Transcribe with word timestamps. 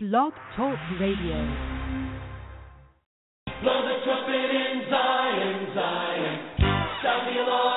Blog 0.00 0.32
Talk 0.54 0.78
Radio. 1.00 1.34
Blow 3.62 3.82
the 3.82 3.98
trumpet 4.06 4.50
in 4.54 4.86
Zion, 4.88 5.74
Zion. 5.74 6.38
Sound 7.02 7.26
the 7.26 7.42
alarm 7.42 7.67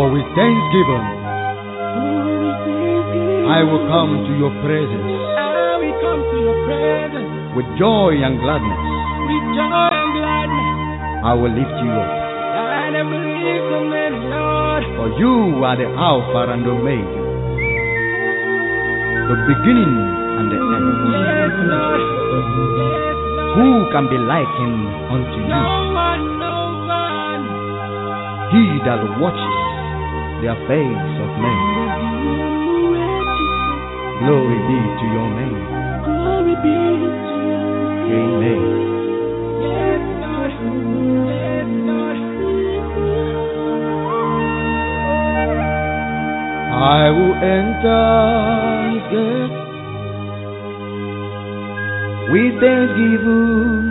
For 0.00 0.08
with 0.08 0.24
thanksgiving 0.32 1.06
I 3.52 3.60
will 3.68 3.84
come 3.84 4.24
to 4.24 4.32
your 4.40 4.48
presence 4.64 5.12
with 7.52 7.68
joy 7.76 8.16
and 8.16 8.40
gladness. 8.40 8.80
I 11.20 11.36
will 11.36 11.52
lift 11.52 11.76
you 11.84 11.92
up. 11.92 12.12
For 14.96 15.08
you 15.20 15.60
are 15.68 15.76
the 15.76 15.84
Alpha 15.84 16.48
and 16.48 16.64
Omega, 16.64 17.20
the 19.28 19.36
beginning 19.52 19.94
and 20.40 20.48
the 20.48 20.56
end. 20.56 20.88
Who 23.52 23.68
can 23.92 24.08
be 24.08 24.16
likened 24.16 24.80
unto 25.12 25.44
you? 25.44 25.60
He 28.50 28.66
that 28.82 28.98
watches 29.22 29.49
the 30.40 30.48
affairs 30.52 31.14
of 31.20 31.30
men. 31.44 31.60
Glory 34.24 34.58
be 34.68 34.78
to 35.00 35.06
your 35.16 35.28
name. 35.40 35.62
Glory 36.04 36.54
be 36.64 36.76
to 37.28 37.36
you. 37.46 38.16
Amen. 38.20 38.62
Yes, 39.64 40.02
Lord. 40.22 40.52
Yes, 41.28 41.68
Lord. 41.88 42.18
I 46.72 47.10
will 47.16 47.34
enter 47.58 48.04
his 48.92 49.04
gate 49.12 49.56
with 52.32 52.54
thanksgiving 52.60 53.84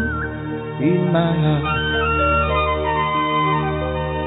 in 0.82 1.02
my 1.14 1.32
heart. 1.44 1.79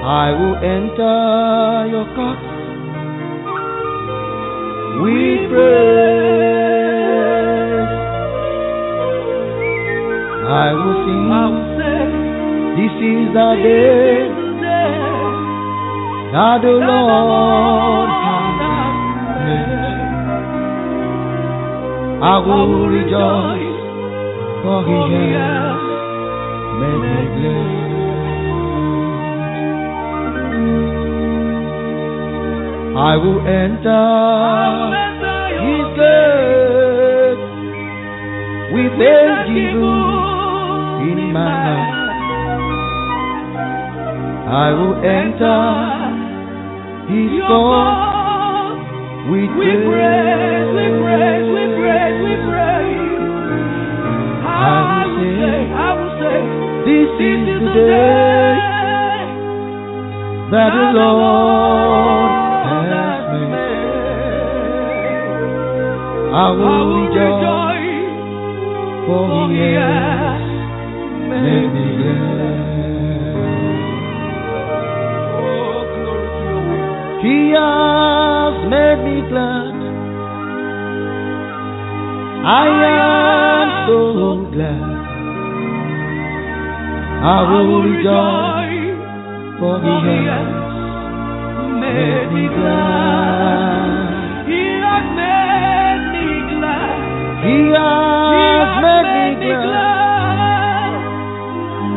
I 0.04 0.32
will 0.32 0.56
enter 0.56 1.86
your 1.94 2.06
court 2.16 2.38
with 4.98 5.50
praise. 5.50 6.72
I 10.50 10.72
will 10.74 10.96
sing. 11.06 11.22
Say, 11.78 12.02
This 12.78 12.94
is 12.98 13.30
the 13.32 13.48
day 13.62 14.26
that 16.32 16.58
the 16.62 16.74
Lord 16.82 18.08
has 18.10 18.58
made. 19.46 19.86
I 22.22 22.36
will 22.42 22.88
rejoice, 22.90 23.78
for 24.62 24.78
He 24.82 24.98
has 25.38 25.78
made 26.80 27.02
me 27.06 27.22
glad. 27.38 27.71
I 32.96 33.16
will 33.16 33.40
enter 33.46 34.06
His 35.64 35.86
gate 35.96 37.42
with 38.74 38.92
thanksgiving 38.98 39.82
in 41.10 41.32
my 41.32 41.50
heart. 41.64 42.22
I 44.34 44.72
will 44.72 44.96
enter 45.04 46.32
His 47.08 47.32
court 47.48 48.78
with 49.30 49.50
We 49.58 49.70
praise, 49.88 50.68
we 50.76 50.86
praise, 51.02 51.46
we 51.54 51.64
praise, 51.80 52.18
we 52.24 52.34
praise. 52.50 53.46
I 54.32 55.06
will 55.06 55.16
say, 55.40 55.58
I 55.72 55.90
will 55.98 56.14
say, 56.20 56.40
This 56.86 57.10
is 57.30 57.46
the 57.48 57.74
day 57.74 58.56
that 60.52 60.70
the 60.74 60.92
Lord 61.00 61.71
I 66.34 66.50
will 66.50 67.08
rejoice, 67.08 68.08
for 69.06 69.52
He 69.52 69.68
has 69.76 70.40
made 71.28 71.70
me 71.76 71.86
glad. 72.00 72.62
Oh. 75.36 75.84
He 77.20 77.36
has 77.52 78.54
made 78.72 79.00
me 79.04 79.16
glad. 79.28 79.76
I 82.44 82.66
am 82.88 83.68
so 83.88 84.00
glad. 84.52 84.92
I 87.24 87.38
will 87.50 87.82
rejoice, 87.82 88.96
for 89.60 89.74
He 89.84 89.94
has 90.32 90.51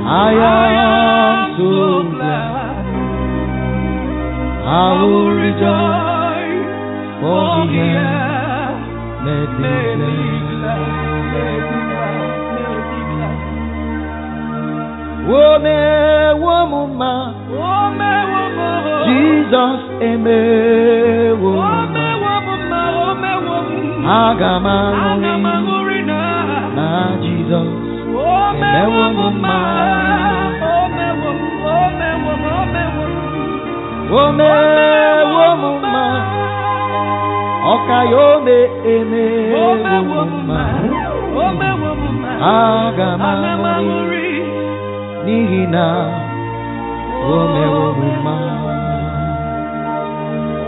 I 0.07 0.31
am 0.85 1.57
so 1.57 2.03
glad. 2.13 2.85
I 4.65 5.03
will 5.03 5.31
rejoice, 5.33 6.65
for 7.21 7.65
He 7.73 7.81
has 7.97 8.77
made 9.25 9.49
me 9.57 9.65
made 9.65 9.97
me 9.97 10.13
glad. 10.61 10.61
glad. 10.61 11.33
Made 11.33 11.65
me 11.65 11.79
glad. 11.89 12.21
Made 12.53 12.85
me 12.91 12.99
glad. 13.11 13.37
Wome 15.25 15.77
womuma, 16.43 17.13
Oh, 17.49 17.89
me 17.97 18.13
woman. 18.29 19.09
Jesus 19.09 19.81
eme 20.05 20.41
Oh, 21.33 21.45
me 21.93 22.07
womuma. 22.21 22.81
woman. 22.93 23.37
Oh, 24.05 25.17
me 25.17 25.31
woman. 25.33 25.74
O 34.15 34.31
mewo 34.31 35.47
m 35.51 35.63
mma. 35.81 36.05
Aga 42.47 43.09
m 43.19 43.21
Ana 43.29 43.51
m 43.61 43.65
aṅụrị 43.73 43.75
aṅụrị. 43.75 44.29
n'ihi 45.25 45.61
na. 45.73 45.87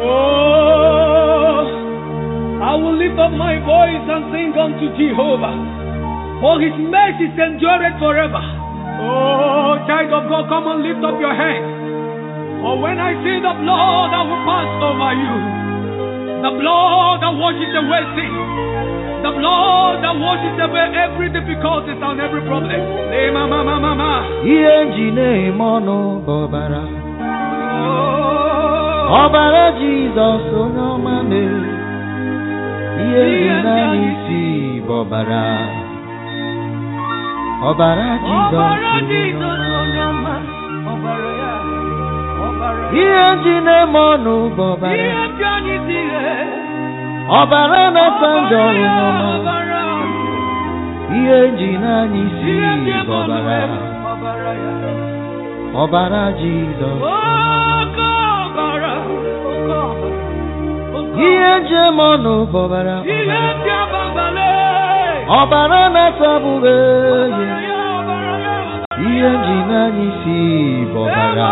Oh, 0.10 1.62
I 2.70 2.74
will 2.82 2.98
lift 2.98 3.20
up 3.20 3.32
my 3.32 3.56
voice 3.64 4.06
and 4.16 4.24
sing 4.34 4.52
unto 4.58 4.88
Jehovah, 4.98 5.56
for 6.42 6.56
his 6.60 6.74
mercy 6.94 7.28
endureth 7.46 7.98
forever. 8.00 8.44
Oh, 9.08 9.78
child 9.88 10.12
of 10.18 10.24
God, 10.32 10.46
come 10.50 10.68
and 10.72 10.82
lift 10.84 11.04
up 11.06 11.20
your 11.22 11.36
hands. 11.36 11.67
For 12.78 12.84
when 12.86 13.02
I 13.02 13.18
see 13.26 13.42
the 13.42 13.54
blood, 13.58 14.10
I 14.14 14.22
will 14.22 14.44
pass 14.46 14.70
over 14.86 15.12
you. 15.18 15.34
The 16.46 16.52
blood 16.62 17.18
that 17.26 17.34
washes 17.34 17.74
away 17.74 18.04
sin. 18.14 18.34
The 19.26 19.34
blood 19.34 20.06
that 20.06 20.14
washes 20.14 20.62
away 20.62 20.86
every 20.94 21.34
difficulty 21.34 21.98
and 21.98 22.22
every 22.22 22.46
problem. 22.46 22.78
Ọbara. 26.38 26.84
Oh, 29.10 29.26
jizọs 29.80 30.46
onye 30.62 30.84
ọma 30.94 31.16
mere 31.30 31.74
ihe 33.02 33.26
n'anya 33.66 34.00
isi 34.12 34.42
bụ 34.86 34.94
ọbara 35.02 35.46
ọbara 37.70 38.10
Jizọs 38.22 39.62
onye 39.82 40.04
ọma, 40.10 40.27
ihe 42.94 43.26
ji 43.44 43.54
na-eme 43.66 44.00
ọnụ 44.12 44.36
bụ 44.56 44.64
ọbara. 44.74 44.96
Ihe. 44.96 45.12
ọbara 47.40 47.82
na-asa 47.96 48.30
njọ 48.42 48.58
Ọbara 48.58 48.80
ya, 48.80 48.88
onye 48.88 48.88
ọma 49.08 49.28
ọbara. 49.38 49.82
ihe 51.18 51.40
ji 51.58 51.70
n'anya 51.82 52.20
isi 52.26 52.54
bụ 53.08 53.14
ọbara. 53.22 53.60
ọbara 55.82 56.24
Jizọs. 56.40 57.00
Oke 57.02 58.10
ọbara, 58.44 58.94
oke 59.12 59.32
ọbara, 59.52 59.82
oke 60.98 61.26
ihe 61.30 61.52
ji 61.68 61.76
eme 61.88 62.04
ọnụ 62.14 62.34
bụ 62.52 62.60
ọbara. 62.66 62.96
Ihe 63.16 63.38
ọbara 63.80 63.80
ya, 64.40 65.14
ọbara 65.40 65.82
ya, 65.86 66.16
ihe 69.10 69.32
ji 69.46 69.56
n'anya 69.70 70.04
isi 70.08 70.40
bụ 70.94 71.00
ọbara 71.06 71.50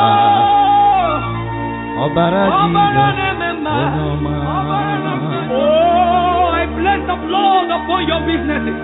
Oh, 5.56 6.46
I 6.62 6.64
bless 6.78 7.02
the 7.10 7.18
blood 7.26 7.68
upon 7.78 8.02
your 8.10 8.22
businesses. 8.30 8.80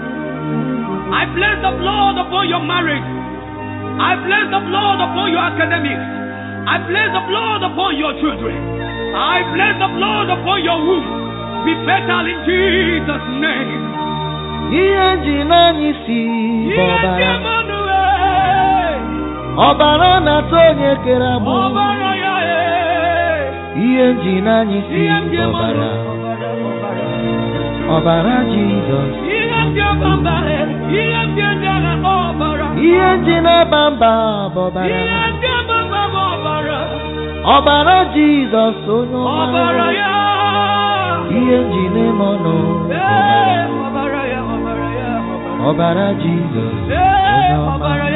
I 1.11 1.23
bless 1.35 1.57
the 1.61 1.73
blood 1.81 2.15
upon 2.23 2.43
your 2.49 2.63
marriage. 2.63 3.09
I 4.01 4.11
bless 4.25 4.45
the 4.55 4.61
blood 4.69 4.99
upon 5.05 5.27
your 5.35 5.43
academics. 5.43 6.05
I 6.65 6.75
bless 6.89 7.09
the 7.17 7.23
blood 7.29 7.61
upon 7.69 7.91
your 7.97 8.13
children. 8.21 8.57
I 9.13 9.37
bless 9.53 9.75
the 9.83 9.89
blood 9.97 10.27
upon 10.31 10.63
your 10.63 10.79
womb. 10.79 11.07
Be 11.65 11.73
fertile 11.85 12.25
in 12.31 12.39
Jesus' 12.47 13.27
name. 13.43 13.81
ihe 14.71 15.07
ji 15.23 15.35
n'anya 15.49 15.83
isi 15.91 16.19
bụ 16.75 16.83
Ihe 16.83 16.95
dị 17.17 17.25
ọbara 17.47 17.91
ọbara 19.67 20.11
na-atọ 20.25 20.57
onye 20.69 20.91
kere 21.03 21.27
agbụ 21.35 21.55
Ọbara 23.71 23.79
ya, 23.79 23.79
eh. 23.79 23.83
ihe 23.87 24.07
ji 24.21 24.33
n'anya 24.45 24.75
isi 24.79 24.99
Ihe 25.01 25.17
dị 25.31 25.37
bụ 25.37 25.49
ọbara 25.49 25.89
Emmanuel. 25.91 26.11
Ọbara, 26.11 26.49
ọbara. 26.69 27.05
ọbara 27.95 28.35
Jizọs 28.51 29.13
Ihe 29.35 29.61
dị 29.73 29.81
ọbara, 29.91 30.57
ihe 30.91 31.19
dị 31.35 31.43
ọbara, 31.51 31.93
ọbara. 32.29 32.67
ihe 32.87 33.09
ji 33.25 33.35
na-aba 33.45 33.81
mba 33.91 34.11
bụ 34.53 34.59
ọbara 34.67 34.87
Ihe 34.87 35.23
dị 35.41 35.49
ọbara, 35.59 36.01
ọbara. 36.33 36.79
ọbara 37.55 37.97
Jizọs 38.13 38.79
onye 38.95 39.17
Ọbara 39.41 39.85
ọma 39.85 39.99
ya. 40.01 40.13
ihe 41.39 41.57
ji 41.71 41.83
na-eme 41.93 42.25
ọnụ 42.33 42.55
bụ 42.77 42.91
Ee, 42.91 42.99
ọbara 43.87 44.21
ọbara 44.21 44.21
ya, 44.33 44.39
ọbara 44.55 44.87
ya, 44.99 45.09
ọbara. 45.33 45.67
ọbara 45.69 46.07
Jizọs 46.21 46.75
Ee, 46.89 46.95
onye 47.33 47.55
ọma 47.57 47.71
ọbara 47.75 48.07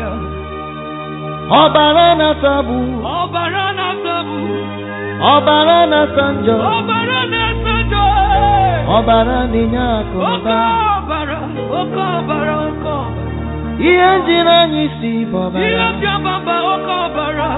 ya, 0.00 0.10
ọbara 1.50 2.06
ya, 2.08 2.28
ọbara 2.32 2.62
ọbara 3.22 3.64
ya. 3.66 3.82
Ọbara 5.32 5.34
ọbara 5.34 5.34
Ọbara 5.34 5.78
na-asọgbu. 5.90 6.56
ọbara 6.76 7.20
na-asa 7.32 7.74
njọ 7.82 8.04
Ọbara 8.96 9.38
na-enye 9.52 9.82
akụ 9.98 10.18
na 10.18 10.30
ụba 10.34 10.56
ọbara, 10.96 11.36
oke 11.80 12.02
ọbara, 12.18 12.54
oke 12.66 12.90
ọbara. 12.98 13.20
ihe 13.88 14.10
ji 14.26 14.36
n'anya 14.46 14.80
isi 14.86 15.12
bụ 15.30 15.38
Ihe 15.38 15.74
ọbara 15.74 15.86
dị 16.00 16.06
ọbaba, 16.16 16.54
oke 16.72 16.92
ọbara. 17.06 17.48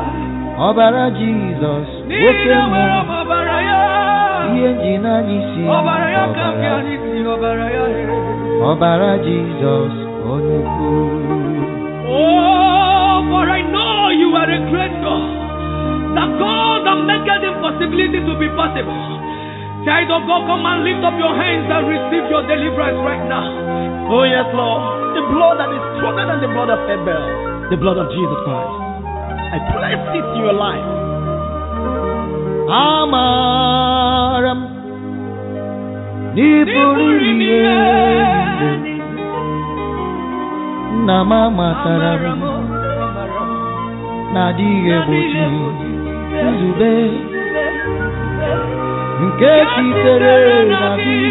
ọbara 0.69 1.05
Jizọs 1.19 1.91
oke 2.29 2.45
na 2.51 2.61
mmụọ 2.67 3.01
ọbara 3.21 3.57
ya. 3.69 3.81
ihe 4.57 4.71
ji 4.83 4.93
n'anya 5.05 5.35
isi 5.39 5.61
bụ 5.67 5.71
Ọbara 5.79 6.07
ya 6.17 6.25
ka 6.37 6.45
ọbara 6.51 6.77
n'isi 6.87 7.19
ọbara 7.35 7.67
ya. 7.77 7.85
ọbara 8.71 9.11
Jizọs 9.25 9.95
onye 10.33 10.57
ukwu 10.65 10.91
are 14.45 14.53
a 14.53 14.61
great 14.69 14.93
God. 15.01 15.25
The 16.13 16.27
God 16.37 16.79
that 16.85 16.99
maketh 17.09 17.45
impossibility 17.49 18.21
to 18.29 18.33
be 18.37 18.49
possible. 18.53 19.01
Child 19.89 20.13
of 20.13 20.23
God, 20.29 20.43
come 20.45 20.65
and 20.69 20.85
lift 20.85 21.01
up 21.01 21.17
your 21.17 21.33
hands 21.33 21.65
and 21.69 21.89
receive 21.89 22.25
your 22.29 22.45
deliverance 22.45 23.01
right 23.09 23.25
now. 23.25 23.49
Oh, 24.13 24.25
yes, 24.29 24.45
Lord. 24.53 25.17
The 25.17 25.25
blood 25.33 25.57
that 25.65 25.73
is 25.73 25.83
stronger 25.97 26.29
than 26.29 26.45
the 26.45 26.51
blood 26.53 26.69
of 26.69 26.81
Abel, 26.93 27.25
the 27.73 27.79
blood 27.81 27.97
of 27.97 28.09
Jesus 28.13 28.39
Christ. 28.45 28.77
I 29.57 29.59
place 29.73 30.05
it 30.21 30.27
in 30.37 30.41
your 30.45 30.57
life. 30.57 30.89
amara 32.75 34.53
m 34.57 34.61
n'ịpụrụ 36.35 37.07
ime 37.31 37.61
ihe 44.35 44.43
niile. 44.43 44.43
nna 44.43 44.51
m 44.51 44.65
amatara 44.65 44.83
m 44.83 44.83
na-adịghị 44.85 44.91
egbochi 44.97 45.45
nzube 46.51 46.93
nke 49.25 49.53
sitere 49.73 50.37
na 50.71 50.83
gị 51.03 51.23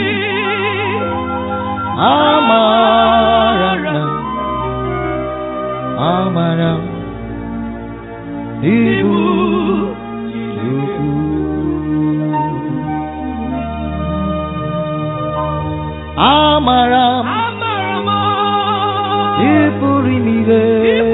amara 1.97 3.73
na 3.85 3.95
amara 6.11 6.73
ibu 8.75 9.19
ukwu 10.79 11.09
amara 16.17 17.07
m 17.23 18.09
ịpụrụ 19.51 20.11
ime 20.17 21.12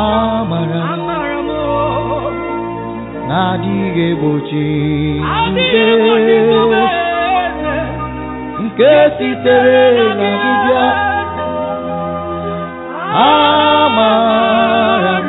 amara 0.00 0.82
m 0.96 1.50
na-adịghị 3.28 4.04
egbochi 4.10 4.66
nzube 5.52 6.82
nke 8.64 8.92
sitere 9.16 9.84
na 10.18 10.28
gị 10.42 10.52
bịa 10.62 10.86
amara 14.16 15.16
m 15.24 15.28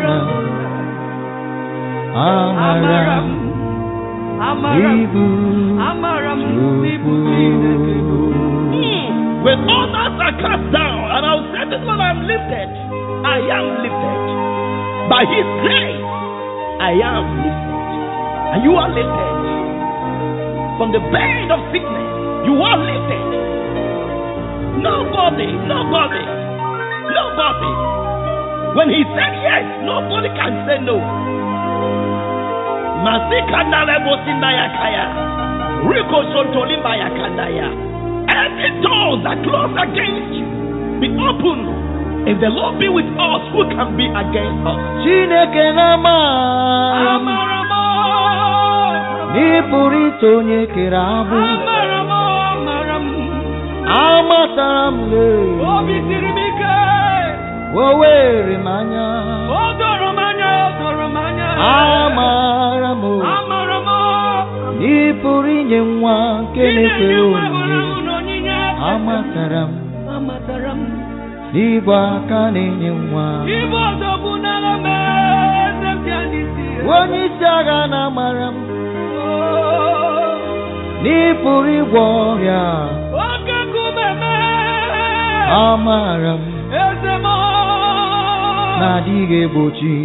na 2.13 2.25
amara 2.69 3.15
m 3.25 3.29
ibu 4.93 5.25
ukwu 6.94 7.15
When 9.45 9.59
others 9.69 10.19
are 10.25 10.35
cast 10.44 10.65
down, 10.75 10.99
and 11.15 11.23
I'll 11.25 11.45
say 11.53 11.63
this 11.71 11.80
when 11.87 12.01
I'm 12.01 12.19
lifted, 12.27 12.68
I 13.23 13.37
am 13.57 13.65
lifted. 13.83 14.19
By 15.07 15.23
His 15.23 15.47
grace, 15.64 16.04
I 16.83 16.92
am 16.99 17.23
lifted. 17.40 17.80
And 18.52 18.59
you 18.68 18.76
are 18.76 18.92
lifted. 18.92 19.35
From 20.76 20.92
the 20.92 20.99
bed 21.16 21.47
of 21.47 21.64
sickness, 21.71 22.07
you 22.44 22.56
are 22.59 22.76
lifted. 22.76 23.23
Nobody, 24.83 25.47
nobody, 25.64 26.23
nobody. 27.16 27.71
When 28.76 28.87
He 28.92 29.02
said 29.16 29.33
yes, 29.47 29.64
nobody 29.87 30.28
can 30.35 30.54
say 30.68 30.83
no. 30.83 30.99
Sontolimbayakandaya. 36.35 37.68
Every 38.28 38.71
door 38.83 39.23
that 39.23 39.40
closed 39.47 39.78
against 39.80 40.35
you 40.35 40.45
be 40.99 41.07
open. 41.16 41.76
If 42.27 42.37
the 42.43 42.49
Lord 42.51 42.75
be 42.79 42.89
with 42.91 43.07
us, 43.15 43.41
who 43.55 43.63
can 43.71 43.95
be 43.95 44.05
against 44.11 44.61
us? 44.67 44.79
Chineke 45.03 45.65
na-amara 45.77 47.15
m 47.23 47.29
n'ịpụrụ 49.33 49.99
ite 50.07 50.27
onye 50.37 50.59
kere 50.73 50.97
agbụ 50.97 51.37
amatara 53.97 54.91
m 54.91 54.97
lee 55.11 55.45
Obi 55.73 55.95
siri 56.07 56.29
m 56.37 56.39
ike, 56.47 56.75
o 57.75 57.85
were 57.99 58.55
m 58.65 58.67
anya 58.75 59.07
o 59.47 59.61
doro 59.79 60.09
m 60.17 60.19
anya, 60.27 60.51
o 60.65 60.69
doro 60.79 61.05
m 61.15 61.17
anya. 61.25 61.47
amara 61.71 62.91
m 63.01 63.03
o, 63.03 63.13
Amara 63.35 63.77
m 63.87 63.89
n'ịpụrụ 64.79 65.49
inye 65.61 65.79
nwa 65.79 66.15
nke 66.43 66.63
na-ekere 66.75 67.21
onyinye 67.21 67.79
onyinye. 68.17 68.59
amatara 68.91 69.63
m 69.69 69.71
Amatara 69.71 69.71
m. 69.71 69.86
n'ịbụ 71.54 71.92
aka 72.07 72.42
na-enye 72.54 72.89
nwa 73.04 73.25
Ibu 73.57 73.77
ọzọ 73.87 74.11
bụ 74.23 74.31
n'agha 74.44 74.73
m 74.83 74.87
eze 75.66 75.89
m 75.95 75.99
bịa 76.06 76.19
n'isi. 76.31 76.66
onye 76.97 77.19
isi 77.27 77.45
agha 77.57 77.80
na-amara 77.92 78.47
m 78.54 78.57
Oh, 79.19 80.33
n'ịpụrụ 81.04 81.71
ịgwọ 81.80 82.01
ọrịa 82.30 82.63
Oke 83.27 83.57
nkume 83.68 84.07
m. 84.21 84.23
amara 85.63 86.33
m 86.39 86.44
Eze 86.83 87.13
m. 87.23 87.27
na-adịghị 88.80 89.37
egbochi 89.45 89.95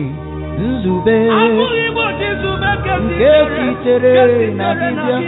nzube 0.62 1.16
abụghị 1.40 1.82
ụbọchị 1.90 2.28
nzube 2.38 2.70
nke 2.78 2.92
Nke 3.04 3.32
sitere 3.54 4.14
na 4.58 4.68
dibịa. 4.80 5.18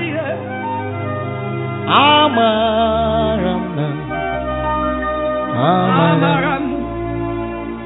amara. 2.06 3.54
m 3.73 3.73
na 5.54 5.68
amara 5.84 6.12
amara 6.12 6.54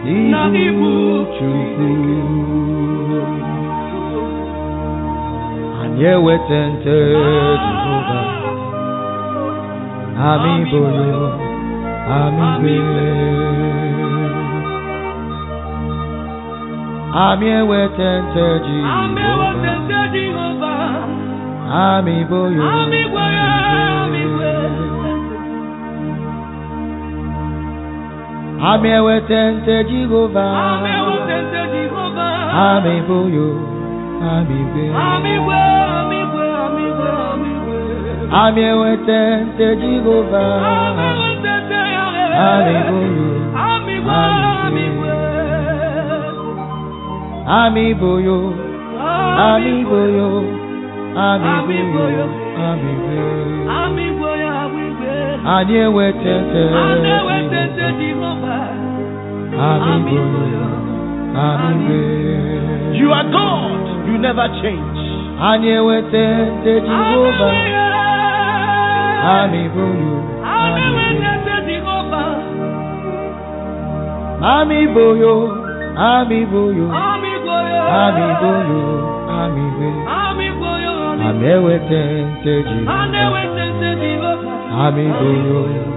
m 0.04 0.30
na 0.30 0.40
m 0.52 0.54
ịbụ 0.66 0.68
ibu 0.68 0.90
chukwu 1.34 1.88
anyị 5.80 6.04
eweta 6.12 6.60
nte 6.72 6.96
jehova 7.62 8.20
amị 10.28 10.54
boyo 10.70 11.22
amị 12.18 12.46
gbe 12.58 13.08
amị 17.24 17.46
eweta 17.46 17.48
nte 17.48 17.48
Ami 17.48 17.48
boyo 17.48 17.48
Ami 17.48 17.48
ya 17.48 17.48
Ami 17.48 17.48
gwe 17.48 17.48
amị 17.48 17.48
eweta 17.58 18.10
nte 18.22 18.44
jehova 18.64 18.96
Ami 18.98 19.22
ewetete 19.32 20.00
Jehova 20.14 20.74
amị 21.92 22.16
boyo 22.30 22.62
Ami 22.80 24.22
gwe 24.34 24.52
Ami 28.60 28.88
gwe 35.44 35.60
Ami 35.96 36.20
gwe 36.32 36.46
Ami 36.64 36.86
gwe 36.96 37.78
amị 38.40 38.62
eweta 38.70 39.20
nte 39.44 39.66
jehova 39.80 40.44
Ami 40.86 41.04
ewetete 41.12 41.80
ya 41.94 42.04
amị 42.48 42.76
boyo 42.88 43.28
Ami 43.70 43.96
gwe 44.06 44.22
Ami 44.66 44.84
gwe 44.98 45.14
amị 47.58 47.84
boyo 48.00 48.38
amị 49.48 49.74
boyo 49.90 50.28
amị 51.26 51.48
Ami 51.54 51.78
boyo 51.92 52.24
boyo. 54.18 54.27
Ami 59.68 59.94
boyo 60.10 60.28
boyo 60.28 60.66
amị 61.46 61.70
gbe 61.84 62.00
You 62.98 63.08
are 63.12 63.28
God. 63.32 63.80
You 64.08 64.16
never 64.18 64.48
change. 64.62 64.98
anyị 65.48 65.68
eweta 65.78 66.24
nte 66.52 66.72
jehova 66.80 67.50
amị 69.36 69.62
boyo 69.74 70.14
Ami 70.54 70.82
amị 70.82 71.18
gbe 71.26 71.44
ewetete 71.44 71.66
Jehova 71.66 72.32
amị 74.52 74.80
boyo 74.94 75.28
amị 76.20 76.44
boyo 82.44 84.47
Amị 84.70 85.04
gbe 85.04 85.88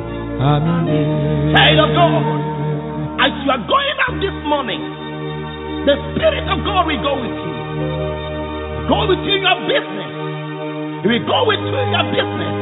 Child 1.53 1.79
of 1.83 1.89
God. 1.95 2.23
As 3.19 3.31
you 3.43 3.51
are 3.51 3.63
going 3.67 3.97
out 4.07 4.15
this 4.23 4.37
morning, 4.47 4.81
the 5.85 5.95
Spirit 6.15 6.47
of 6.47 6.63
God 6.63 6.87
will 6.87 7.03
go 7.03 7.13
with 7.19 7.35
you. 7.35 7.51
Go 8.87 8.97
with 9.11 9.19
you 9.27 9.33
in 9.35 9.43
your 9.43 9.59
business. 9.67 10.11
He 11.03 11.07
will 11.11 11.25
go 11.27 11.37
with 11.51 11.59
you 11.59 11.75
in 11.83 11.89
your 11.91 12.07
business. 12.15 12.53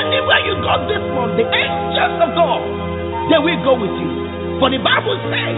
Anywhere 0.00 0.40
you 0.48 0.54
go 0.64 0.74
this 0.88 1.04
morning, 1.12 1.36
the 1.38 1.46
angels 1.52 2.16
of 2.24 2.30
God, 2.34 2.60
they 3.28 3.38
will 3.44 3.60
go 3.60 3.72
with 3.76 3.94
you. 4.00 4.10
For 4.64 4.72
the 4.72 4.80
Bible 4.80 5.16
says 5.28 5.56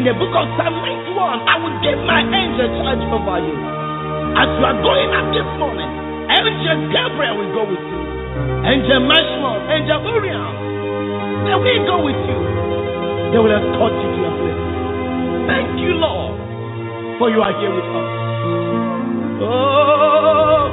in 0.00 0.02
the 0.08 0.14
book 0.16 0.32
of 0.32 0.48
Psalm 0.56 0.74
91, 0.80 1.12
I 1.44 1.54
will 1.60 1.76
give 1.84 2.00
my 2.08 2.24
angel 2.24 2.68
charge 2.80 3.04
over 3.12 3.38
you. 3.44 3.56
As 4.32 4.48
you 4.48 4.64
are 4.64 4.78
going 4.80 5.10
out 5.12 5.28
this 5.28 5.48
morning, 5.60 5.90
angel 6.32 6.76
Gabriel 6.88 7.36
will 7.36 7.52
go 7.52 7.64
with 7.68 7.84
you. 7.84 7.95
Angel 8.66 9.00
Michael, 9.06 9.56
angel 9.70 10.00
Uriel, 10.02 10.48
they 11.46 11.54
will 11.54 11.82
go 11.86 11.96
with 12.02 12.18
you. 12.28 12.38
They 13.32 13.38
will 13.38 13.54
escort 13.54 13.92
you 13.94 14.08
to 14.10 14.18
your 14.22 14.34
place. 14.38 14.62
Thank 15.46 15.78
you, 15.80 15.92
Lord, 16.02 16.34
for 17.18 17.30
you 17.30 17.40
are 17.42 17.54
here 17.60 17.70
with 17.74 17.86
us. 17.86 18.08
Oh, 19.46 20.66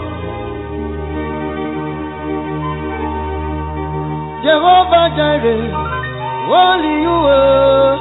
Jehovah 4.44 5.06
Jireh, 5.16 5.72
only 6.52 6.94
you, 7.06 7.18
uh, 7.32 7.96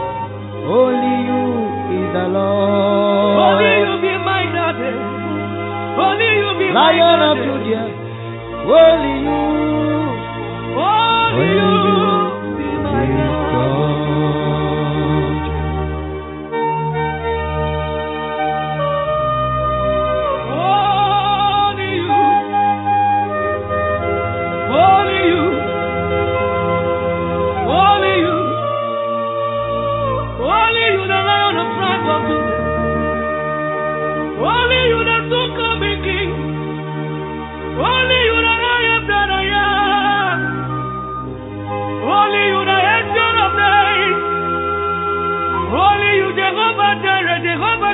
only 0.66 1.14
you 1.28 1.42
is 1.94 2.06
the 2.16 2.26
Lord. 2.34 3.38
Only 3.46 3.72
you 3.78 3.92
be 4.02 4.12
my 4.26 4.42
daddy. 4.50 4.90
Only 6.02 6.30
you 6.42 6.50
be 6.58 6.66
my 6.74 6.90
Lion 6.98 7.20
of. 7.30 7.36
Judah, 7.46 8.01
only 8.70 9.14
you, 9.22 9.42
Only 11.34 11.56
you 13.18 13.41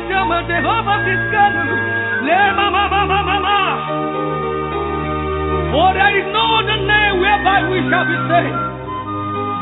Shammah, 0.06 0.42
Jehovah 0.46 0.98
Tsidkenu. 1.04 1.64
Le 2.26 2.40
mama 2.58 2.82
mama 2.92 3.18
mama. 3.28 3.58
For 5.72 5.88
there 5.94 6.14
is 6.18 6.26
no 6.32 6.44
other 6.62 6.80
name 6.86 7.14
whereby 7.20 7.58
we 7.70 7.78
shall 7.90 8.06
be 8.06 8.16
saved 8.30 8.58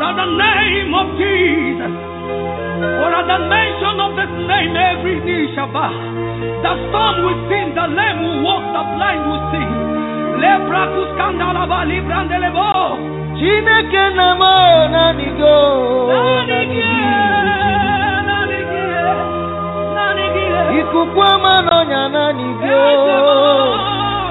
than 0.01 0.13
the 0.21 0.29
name 0.39 0.93
of 0.95 1.07
Jesus. 1.19 1.93
For 3.01 3.11
at 3.13 3.25
the 3.27 3.39
mention 3.49 3.97
of 4.01 4.11
this 4.21 4.33
name, 4.51 4.77
every 4.77 5.17
knee 5.25 5.53
shall 5.57 5.73
bow. 5.73 5.93
The 6.63 6.73
storm 6.89 7.15
will 7.25 7.41
sing, 7.49 7.73
the 7.73 7.87
lame 7.89 8.21
will 8.21 8.41
walk, 8.45 8.65
the 8.77 8.83
blind 8.97 9.23
will 9.29 9.45
see. 9.53 9.69
Leprakus 10.43 11.11
kandalaba 11.17 11.89
librandelebo. 11.89 12.69
Chineke 13.41 14.05
na 14.17 14.29
m 14.37 14.43
naanị 14.93 15.29
ikuku 20.79 21.21
ọma 21.33 21.53
n'ọnya 21.67 22.03
naanị 22.15 22.47
gị 22.61 22.81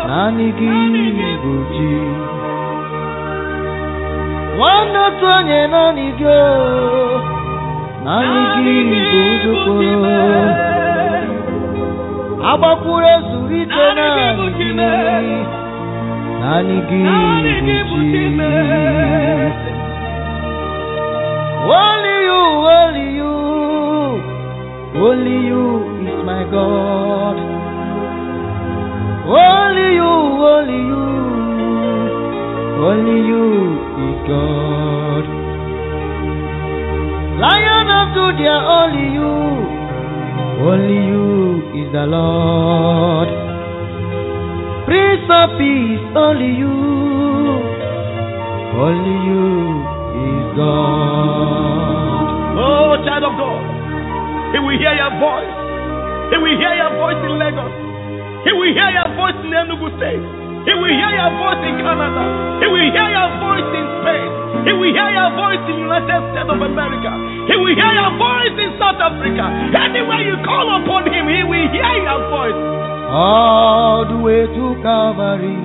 naanị 0.08 0.48
gị 0.60 0.70
bụ 1.44 1.54
chi. 1.74 1.90
Nwanne 4.58 5.00
otu 5.08 5.26
onye 5.38 5.60
naanị 5.74 6.06
gị 6.20 6.38
naanị 8.06 8.42
gị 8.56 8.76
bụ 8.90 9.20
ụzọkporo 9.32 9.94
agbakwuru 12.52 13.08
ezuru 13.16 13.60
naanị 13.98 14.48
gị. 14.58 14.68
Naanị 16.42 16.78
gị 16.90 17.78
bụ 17.90 17.98
chi. 18.12 18.24
Only 21.68 22.16
you, 22.28 22.42
only 22.78 23.06
you, 23.20 23.34
only 25.08 25.38
you. 25.50 25.64
My 26.26 26.42
God. 26.50 27.38
Only 29.30 29.90
you, 30.00 30.14
only 30.54 30.80
you, 30.90 31.06
only 32.90 33.18
you 33.30 33.46
is 34.06 34.18
God. 34.28 35.24
Lion 37.42 37.88
of 38.00 38.08
Judah, 38.16 38.60
only 38.80 39.08
you, 39.14 39.34
only 40.66 41.00
you 41.12 41.28
is 41.86 41.90
the 41.94 42.06
Lord. 42.08 43.30
Prince 44.86 45.30
of 45.30 45.50
Peace, 45.60 46.06
only 46.16 46.52
you, 46.58 46.78
only 48.82 49.16
you 49.30 49.46
is 50.26 50.46
God. 50.58 52.58
oh, 52.58 52.98
child 53.06 53.24
of 53.30 53.34
God. 53.38 53.62
He 54.54 54.58
will 54.60 54.78
hear 54.78 54.94
your 54.94 55.10
voice. 55.20 55.65
He 56.36 56.44
will 56.44 56.60
hear 56.60 56.76
your 56.76 56.92
voice 57.00 57.16
in 57.24 57.40
Lagos. 57.40 57.72
He 58.44 58.52
will 58.52 58.68
hear 58.76 58.92
your 58.92 59.08
voice 59.16 59.40
in 59.40 59.56
Enugu 59.56 59.88
State. 59.96 60.20
He 60.68 60.74
will 60.76 60.92
hear 60.92 61.12
your 61.16 61.32
voice 61.40 61.64
in 61.64 61.80
Canada. 61.80 62.24
He 62.60 62.68
will 62.68 62.92
hear 62.92 63.08
your 63.08 63.30
voice 63.40 63.70
in 63.72 63.86
Spain. 64.04 64.28
He 64.68 64.72
will 64.76 64.92
hear 64.92 65.10
your 65.16 65.32
voice 65.32 65.64
in 65.64 65.80
United 65.80 66.20
States 66.36 66.50
of 66.52 66.60
America. 66.60 67.12
He 67.48 67.56
will 67.56 67.72
hear 67.72 67.88
your 67.96 68.12
voice 68.20 68.52
in 68.52 68.70
South 68.76 69.00
Africa. 69.00 69.48
Anywhere 69.80 70.28
you 70.28 70.36
call 70.44 70.68
upon 70.76 71.08
him, 71.08 71.24
he 71.32 71.40
will 71.48 71.68
hear 71.72 71.94
your 72.04 72.20
voice. 72.28 72.60
All 73.16 74.04
the 74.04 74.20
way 74.20 74.44
to 74.44 74.66
Calvary, 74.84 75.56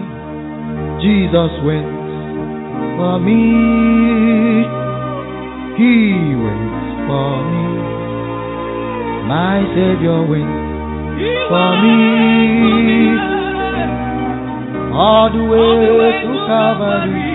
Jesus 1.02 1.50
went 1.66 1.90
for 2.94 3.18
me. 3.18 4.70
He 5.82 5.92
went 6.38 6.70
for 7.10 7.42
me. 7.42 7.99
My 9.30 9.62
Savior 9.74 10.26
went 10.26 10.50
for 11.48 11.70
me. 11.82 11.98
All 14.92 15.30
the 15.30 15.44
way 15.44 15.86
to 16.18 16.32
Calvary, 16.50 17.30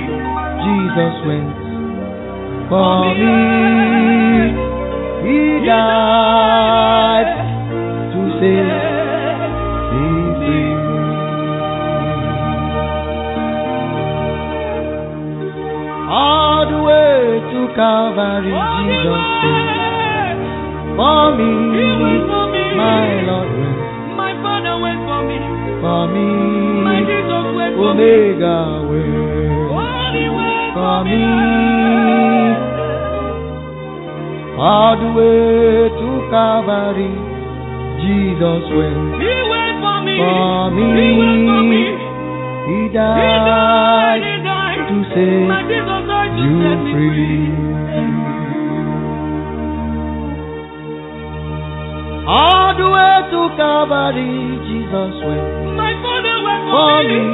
Jesus 0.59 1.15
wins 1.25 1.55
for 2.67 3.15
me. 3.15 3.39
He 5.23 5.39
died 5.65 7.31
to 8.11 8.19
set 8.43 8.69
me 9.95 10.07
free. 10.43 10.75
All 16.11 16.61
the 16.69 16.79
way 16.83 17.39
to 17.53 17.59
Calvary, 17.73 18.51
Jesus 18.51 19.23
went 19.43 19.64
for 20.95 21.35
me. 21.37 21.51
My 22.75 23.07
Lord 23.27 23.49
went 23.55 23.77
My 24.15 24.31
father 24.43 24.75
went 24.79 25.01
for 25.07 25.21
me. 25.27 25.37
for 25.83 26.07
me. 26.13 26.27
My 26.87 26.99
Jesus 27.03 27.45
went 27.55 27.75
for 27.75 27.93
me. 27.93 28.03
Omega 28.03 28.59
went 28.89 29.45
for 30.75 30.97
me. 31.03 31.23
All 34.55 34.95
the 34.95 35.09
way 35.11 35.91
to 35.99 36.09
Calvary, 36.31 37.11
Jesus 37.99 38.63
went 38.71 39.19
He 39.19 39.33
went 39.51 39.75
for 39.83 39.99
me. 40.07 40.15
for 40.15 40.71
me. 40.71 40.85
He 40.95 41.07
went 41.19 41.43
for 41.43 41.61
me. 41.71 41.83
He 42.65 42.87
He 42.87 42.95
died. 42.95 44.23
He 44.23 44.35
died. 44.47 44.79
to 44.89 44.97
set 45.11 45.43
My 45.51 45.61
Jesus 45.67 46.01
died 46.07 46.31
to 46.39 46.43
you 46.43 46.55
set 46.63 46.79
free. 46.95 48.44
All 52.27 52.73
the 52.73 52.87
way 52.89 53.15
to 53.31 53.41
Calvary, 53.55 54.57
Jesus 54.65 55.13
went 55.21 55.45
My 55.77 55.93
father 56.01 56.37
went 56.41 56.63
for 56.73 56.73
for 56.73 57.05
me. 57.05 57.21
me. 57.21 57.33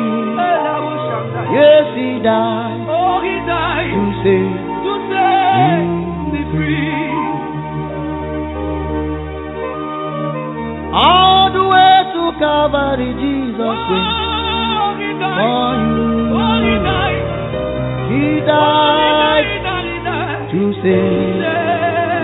Yes, 1.56 1.88
He 1.96 2.20
died 2.24 2.88
Oh, 2.92 3.20
he 3.24 3.36
died 3.48 3.92
to 3.96 4.04
set 4.20 4.52
to 4.84 4.94
set 5.08 5.88
me 6.32 6.42
free. 6.52 6.92
All 10.92 11.48
the 11.56 11.64
way 11.72 11.96
to 12.12 12.24
Calvary, 12.40 13.10
Jesus 13.16 13.58
went 13.64 14.08
Oh, 14.12 14.92
he 15.00 15.08
for 15.08 15.24
died. 15.24 15.80
you. 15.88 16.36
Oh, 16.36 16.60
he 16.68 16.76
died. 16.84 17.24
He 18.12 18.44
Oh, 18.44 18.52
died 18.52 19.48
he 19.48 19.56
died. 19.64 19.88
He 19.88 19.96
died. 20.04 20.52
to 20.52 20.62
Set 20.84 21.48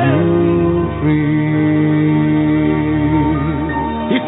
you 0.03 0.27
free. 1.00 1.47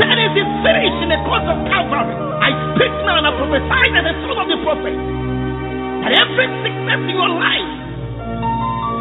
He 0.10 0.16
said, 0.18 0.26
It 0.26 0.42
is 0.42 0.50
finished 0.66 1.00
in 1.06 1.10
the 1.14 1.22
cross 1.22 1.46
of 1.46 1.58
Calvary. 1.70 2.18
I 2.42 2.50
speak 2.74 2.94
now 3.06 3.22
and 3.22 3.30
I 3.30 3.32
prophesy 3.38 3.86
that 3.94 4.04
the 4.10 4.14
son 4.26 4.38
of 4.42 4.48
the 4.50 4.58
prophet, 4.66 4.98
that 6.02 6.14
every 6.18 6.48
sickness 6.66 7.02
in 7.06 7.14
your 7.14 7.30
life, 7.30 7.72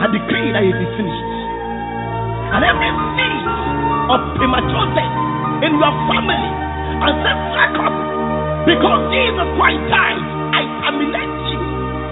I 0.05 0.07
decree 0.13 0.53
that 0.53 0.69
it 0.69 0.77
is 0.77 0.91
finished. 1.01 1.33
And 2.53 2.61
every 2.61 2.93
seed 3.17 3.45
of 4.13 4.21
premature 4.37 4.89
death 4.93 5.17
in 5.65 5.73
your 5.81 5.95
family, 6.13 6.51
ancestral 7.09 7.69
curse, 7.73 7.99
because 8.69 9.01
Jesus 9.09 9.49
Christ 9.57 9.83
died, 9.89 10.23
I 10.53 10.61
terminate 10.85 11.41
you 11.57 11.61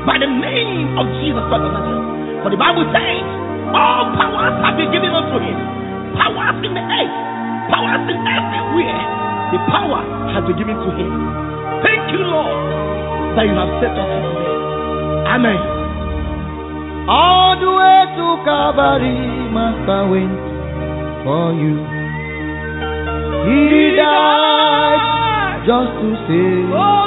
by 0.08 0.16
the 0.16 0.30
name 0.30 0.96
of 0.96 1.04
Jesus 1.20 1.44
Christ 1.52 1.68
of 1.68 1.72
Nazareth. 1.76 2.08
For 2.40 2.48
the 2.48 2.60
Bible 2.60 2.88
says, 2.96 3.24
all 3.76 4.08
powers 4.16 4.56
have 4.64 4.80
been 4.80 4.88
given 4.88 5.12
unto 5.12 5.36
him. 5.36 5.58
Powers 6.16 6.64
in 6.64 6.72
the 6.72 6.80
earth, 6.80 7.16
powers 7.70 8.04
in 8.10 8.18
everywhere. 8.24 9.02
The 9.54 9.60
power 9.70 10.02
has 10.34 10.42
been 10.46 10.58
given 10.58 10.76
to 10.76 10.90
him. 10.94 11.12
Thank 11.86 12.10
you, 12.12 12.22
Lord, 12.26 13.38
that 13.38 13.44
you 13.46 13.54
have 13.54 13.72
set 13.82 13.94
us 13.94 14.10
free. 14.10 14.46
Amen. 15.34 15.60
All 17.08 17.54
the 17.60 17.70
way 17.70 18.00
to 18.18 18.26
Calvary, 18.42 19.14
Master 19.54 20.02
went 20.10 20.34
for 21.22 21.54
you. 21.54 21.78
He 23.46 23.94
died 23.94 25.62
just 25.66 25.92
to 26.02 26.08
set 26.26 26.74
Oh, 26.74 27.06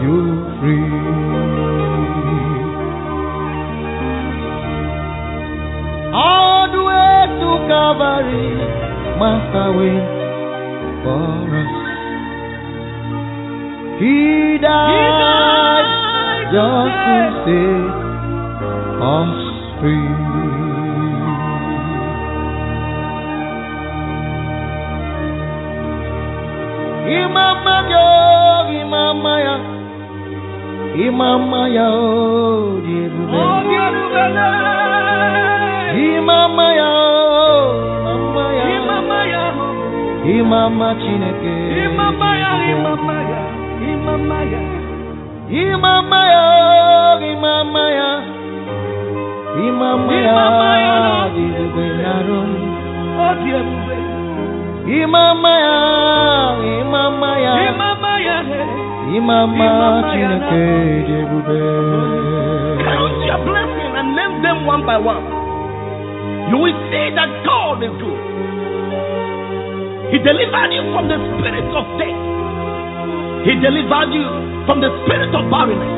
you 0.00 0.16
free. 0.60 1.96
All 6.16 6.68
the 6.72 6.82
way 6.88 7.18
to 7.40 7.48
Calvary, 7.68 8.48
Master 9.18 9.68
went 9.78 10.08
for 11.02 11.48
us. 11.60 11.72
He 14.00 14.58
died 14.60 15.88
just 16.52 16.96
to 17.06 17.18
set 17.44 17.90
us 19.00 19.34
free. 19.80 20.16
Imama 27.06 27.76
yo, 27.92 28.08
imama 28.82 29.34
ya, 29.40 29.56
imama 31.06 31.68
ya, 31.68 31.88
oh. 31.88 32.82
Oh, 33.28 33.60
the 33.66 33.82
Imama 35.96 36.66
ya, 36.76 36.90
imama 40.38 40.94
Chineke. 40.94 41.54
Imama 41.84 42.28
ya. 42.38 42.52
Imama 42.72 43.16
ya. 43.30 43.42
Imama 43.92 44.38
ya. 44.52 44.60
Imama 45.46 46.20
ya, 46.26 46.46
imama 47.32 47.84
ya, 47.90 48.10
imama 49.68 50.12
ya, 50.14 50.32
Imama 50.34 50.70
ya. 50.78 50.96
di 51.34 51.44
ebube. 51.54 51.86
Oh, 53.16 53.34
the 53.38 53.50
Olubele. 53.54 55.02
Imama 55.02 55.52
ya, 55.66 55.78
imama 56.82 57.30
ya, 57.38 57.52
Imama 57.70 58.12
ya. 58.18 58.36
Imama 59.16 59.64
ya. 59.64 59.90
Chineke 60.10 60.66
di 61.06 61.12
ebube. 61.22 61.58
Count 62.82 63.22
your 63.22 63.38
blessings 63.46 63.94
and 63.94 64.08
name 64.18 64.42
them 64.42 64.66
one 64.66 64.82
by 64.84 64.98
one. 64.98 65.22
You 66.50 66.58
will 66.58 66.74
see 66.90 67.10
that 67.14 67.30
God 67.46 67.82
is 67.86 67.94
good. 68.02 68.18
He 70.14 70.18
delivered 70.22 70.70
you 70.70 70.82
from 70.94 71.10
the 71.10 71.18
spirit 71.18 71.66
of 71.74 71.84
death. 71.98 72.20
He 73.46 73.52
delivered 73.58 74.10
you 74.14 74.26
from 74.66 74.78
the 74.82 74.90
spirit 75.02 75.30
of 75.34 75.50
barrenness. 75.50 75.94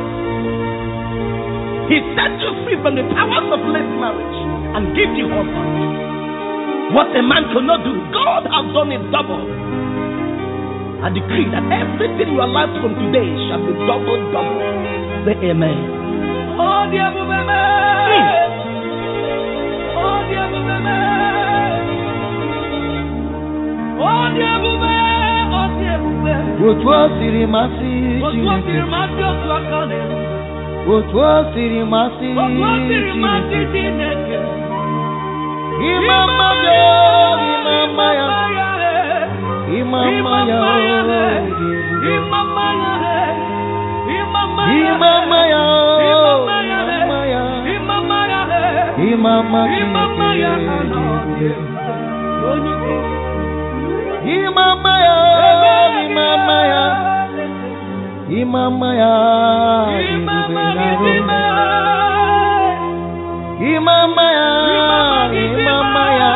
He 1.93 1.97
set 2.17 2.33
you 2.41 2.53
free 2.65 2.77
from 2.85 2.97
the 2.97 3.05
powers 3.13 3.49
of 3.53 3.61
late 3.73 3.93
marriage 4.01 4.39
and 4.77 4.93
gave 4.97 5.13
you 5.17 5.29
husband. 5.29 6.93
What 6.93 7.13
a 7.17 7.21
man 7.25 7.53
could 7.53 7.65
not 7.69 7.85
do, 7.85 7.93
God 8.13 8.45
has 8.49 8.65
done 8.73 8.93
it 8.93 9.05
double. 9.13 9.45
I 11.05 11.09
decree 11.13 11.49
that 11.53 11.65
everything 11.69 12.33
in 12.33 12.37
your 12.37 12.49
life 12.49 12.73
from 12.81 12.97
today 12.97 13.29
shall 13.49 13.61
be 13.61 13.73
double, 13.89 14.21
double. 14.33 14.61
Say 15.29 15.37
amen. 15.53 15.79
Oh, 16.57 16.89
the 16.91 16.97
Olubele. 16.97 17.61
Hmm. 18.09 18.29
Oh, 20.01 20.21
the 20.29 21.68
Otu 26.69 26.89
o 26.89 27.09
siri 27.19 27.45
masị 27.47 27.93
o 28.23 28.31
Chineke, 28.31 28.75
otu 30.95 31.19
o 31.21 31.45
siri 31.55 31.83
masị 31.93 32.29
o 32.37 32.47
Chineke. 32.49 33.61
Chineke. 33.73 34.39
Imama 35.91 36.49
ya, 36.67 36.91
imama 37.55 38.09
ya, 38.19 38.27
imama 39.79 40.37
ya, 40.49 40.61
ya. 40.91 41.23
Imama 42.15 42.67
ya. 42.75 42.99
imama 44.19 44.67
ya, 44.73 44.85
Imama 44.89 45.39
ya. 45.53 45.65
ya, 49.59 49.77
Imama 49.83 50.29
ya. 50.43 50.53
Chineke. 50.59 51.51
Onye 52.49 52.75
ike. 52.75 52.97
Imama 52.99 52.99
ya, 52.99 52.99
imama 52.99 52.99
ya, 52.99 52.99
imama 52.99 53.18
ya, 59.01 59.13
Imama 60.15 60.51
ebube 60.59 61.15
ya. 61.15 61.21
na-arụ. 61.29 61.95
Imama 63.75 64.27
ya, 64.39 64.53
imama 65.45 66.05
ya, 66.21 66.33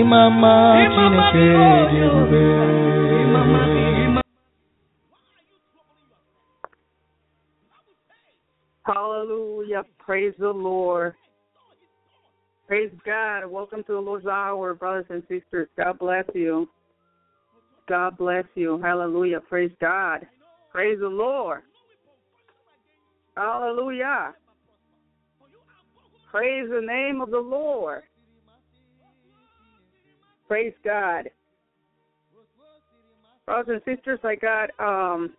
Imama 0.00 0.52
Ịmama 0.84 1.24
Chineke 1.32 1.48
dị 1.90 1.90
dị 1.90 2.00
oyo. 2.18 2.46
Ịmama 3.22 3.58
Hallelujah. 8.84 9.84
Praise 9.98 10.34
the 10.38 10.52
Lord. 10.52 11.14
Praise 12.68 12.92
God. 13.06 13.46
Welcome 13.46 13.82
to 13.84 13.94
the 13.94 13.98
Lord's 13.98 14.26
Hour, 14.26 14.74
brothers 14.74 15.06
and 15.08 15.22
sisters. 15.22 15.68
God 15.74 15.98
bless 15.98 16.26
you. 16.34 16.68
God 17.88 18.18
bless 18.18 18.44
you. 18.56 18.78
Hallelujah. 18.82 19.40
Praise 19.40 19.70
God. 19.80 20.26
Praise 20.70 20.98
the 21.00 21.08
Lord. 21.08 21.62
Hallelujah. 23.38 24.34
Praise 26.30 26.68
the 26.70 26.82
name 26.82 27.22
of 27.22 27.30
the 27.30 27.38
Lord. 27.38 28.02
Praise 30.46 30.74
God. 30.84 31.30
Brothers 33.46 33.80
and 33.86 33.96
sisters, 33.96 34.20
I 34.22 34.34
got 34.34 34.68
um 34.78 35.32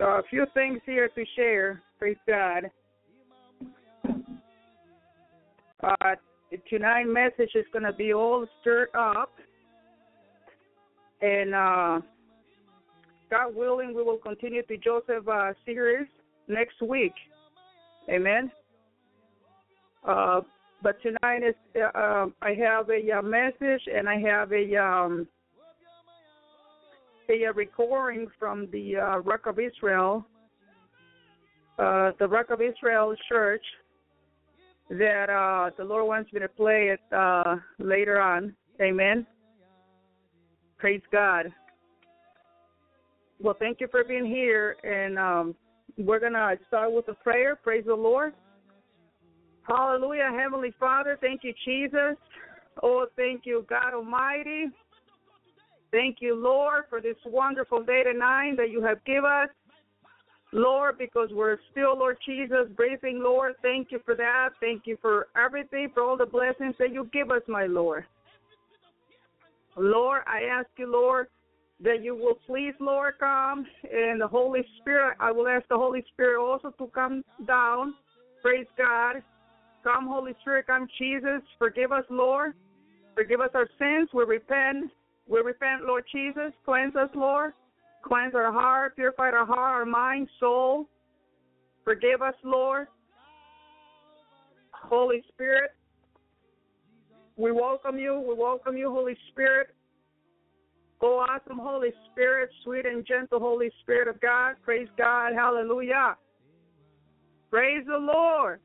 a 0.00 0.22
few 0.30 0.46
things 0.54 0.80
here 0.86 1.08
to 1.08 1.24
share. 1.36 1.82
Praise 1.98 2.16
God. 2.26 2.70
Uh, 5.82 6.14
tonight's 6.68 7.08
message 7.08 7.54
is 7.54 7.64
going 7.72 7.84
to 7.84 7.92
be 7.92 8.12
all 8.14 8.46
stirred 8.60 8.88
up. 8.94 9.32
And 11.20 11.54
uh, 11.54 12.00
God 13.30 13.54
willing, 13.54 13.94
we 13.94 14.02
will 14.02 14.18
continue 14.18 14.62
the 14.68 14.76
Joseph 14.78 15.26
uh, 15.28 15.52
series 15.64 16.06
next 16.48 16.80
week. 16.82 17.14
Amen. 18.08 18.50
Uh, 20.06 20.40
but 20.82 21.00
tonight 21.02 21.42
is 21.42 21.54
uh, 21.74 21.98
uh, 21.98 22.26
I 22.42 22.54
have 22.54 22.88
a 22.90 23.18
uh, 23.18 23.22
message 23.22 23.82
and 23.92 24.08
I 24.08 24.20
have 24.20 24.52
a 24.52 24.76
um, 24.76 25.26
a 27.28 27.52
recording 27.52 28.28
from 28.38 28.68
the 28.70 28.96
uh, 28.96 29.18
Rock 29.18 29.46
of 29.46 29.58
Israel, 29.58 30.24
uh, 31.78 32.12
the 32.20 32.28
Rock 32.28 32.50
of 32.50 32.60
Israel 32.60 33.16
Church, 33.28 33.64
that 34.90 35.30
uh, 35.30 35.70
the 35.76 35.84
Lord 35.84 36.06
wants 36.06 36.32
me 36.32 36.40
to 36.40 36.48
play 36.48 36.94
it 36.94 37.00
uh, 37.14 37.56
later 37.78 38.20
on. 38.20 38.54
Amen. 38.80 39.26
Praise 40.78 41.02
God. 41.10 41.46
Well, 43.40 43.56
thank 43.58 43.80
you 43.80 43.88
for 43.90 44.04
being 44.04 44.26
here, 44.26 44.76
and 44.82 45.18
um, 45.18 45.54
we're 45.98 46.20
gonna 46.20 46.54
start 46.68 46.92
with 46.92 47.08
a 47.08 47.14
prayer. 47.14 47.56
Praise 47.56 47.84
the 47.86 47.94
Lord. 47.94 48.32
Hallelujah, 49.62 50.30
Heavenly 50.32 50.72
Father. 50.78 51.18
Thank 51.20 51.42
you, 51.42 51.52
Jesus. 51.64 52.16
Oh, 52.82 53.06
thank 53.16 53.42
you, 53.44 53.66
God 53.68 53.94
Almighty. 53.94 54.66
Thank 55.90 56.18
you, 56.20 56.34
Lord, 56.34 56.84
for 56.88 57.00
this 57.00 57.16
wonderful 57.24 57.82
day 57.82 58.02
tonight 58.04 58.54
that 58.56 58.70
you 58.70 58.82
have 58.82 59.02
given 59.04 59.24
us. 59.24 59.48
Lord, 60.56 60.96
because 60.96 61.28
we're 61.32 61.58
still, 61.70 61.98
Lord 61.98 62.16
Jesus, 62.24 62.66
breathing, 62.74 63.20
Lord. 63.22 63.56
Thank 63.60 63.92
you 63.92 64.00
for 64.06 64.14
that. 64.14 64.50
Thank 64.58 64.86
you 64.86 64.96
for 65.02 65.28
everything, 65.36 65.90
for 65.92 66.02
all 66.02 66.16
the 66.16 66.24
blessings 66.24 66.74
that 66.78 66.94
you 66.94 67.10
give 67.12 67.30
us, 67.30 67.42
my 67.46 67.66
Lord. 67.66 68.06
Lord, 69.76 70.22
I 70.26 70.44
ask 70.44 70.68
you, 70.78 70.90
Lord, 70.90 71.26
that 71.84 72.02
you 72.02 72.14
will 72.14 72.38
please, 72.46 72.72
Lord, 72.80 73.14
come. 73.20 73.66
And 73.92 74.18
the 74.18 74.26
Holy 74.26 74.64
Spirit, 74.80 75.18
I 75.20 75.30
will 75.30 75.46
ask 75.46 75.68
the 75.68 75.76
Holy 75.76 76.02
Spirit 76.14 76.42
also 76.42 76.70
to 76.70 76.86
come 76.94 77.22
down. 77.46 77.92
Praise 78.40 78.66
God. 78.78 79.16
Come, 79.84 80.06
Holy 80.06 80.32
Spirit, 80.40 80.68
come, 80.68 80.88
Jesus. 80.98 81.42
Forgive 81.58 81.92
us, 81.92 82.04
Lord. 82.08 82.54
Forgive 83.14 83.42
us 83.42 83.50
our 83.52 83.68
sins. 83.78 84.08
We 84.14 84.24
repent. 84.24 84.90
We 85.28 85.40
repent, 85.40 85.84
Lord 85.84 86.04
Jesus. 86.10 86.52
Cleanse 86.64 86.96
us, 86.96 87.10
Lord. 87.14 87.52
Cleanse 88.06 88.34
our 88.34 88.52
heart, 88.52 88.94
purify 88.94 89.30
our 89.30 89.44
heart, 89.44 89.80
our 89.80 89.84
mind, 89.84 90.28
soul. 90.38 90.88
Forgive 91.84 92.22
us, 92.22 92.34
Lord. 92.44 92.86
Holy 94.70 95.24
Spirit, 95.32 95.70
we 97.36 97.50
welcome 97.50 97.98
you. 97.98 98.20
We 98.20 98.34
welcome 98.34 98.76
you, 98.76 98.90
Holy 98.90 99.16
Spirit. 99.32 99.68
Oh, 101.00 101.24
awesome 101.28 101.58
Holy 101.58 101.90
Spirit, 102.12 102.50
sweet 102.62 102.86
and 102.86 103.04
gentle 103.04 103.40
Holy 103.40 103.70
Spirit 103.82 104.08
of 104.08 104.20
God. 104.20 104.54
Praise 104.62 104.88
God. 104.96 105.32
Hallelujah. 105.34 106.16
Praise 107.50 107.84
the 107.86 107.98
Lord. 107.98 108.60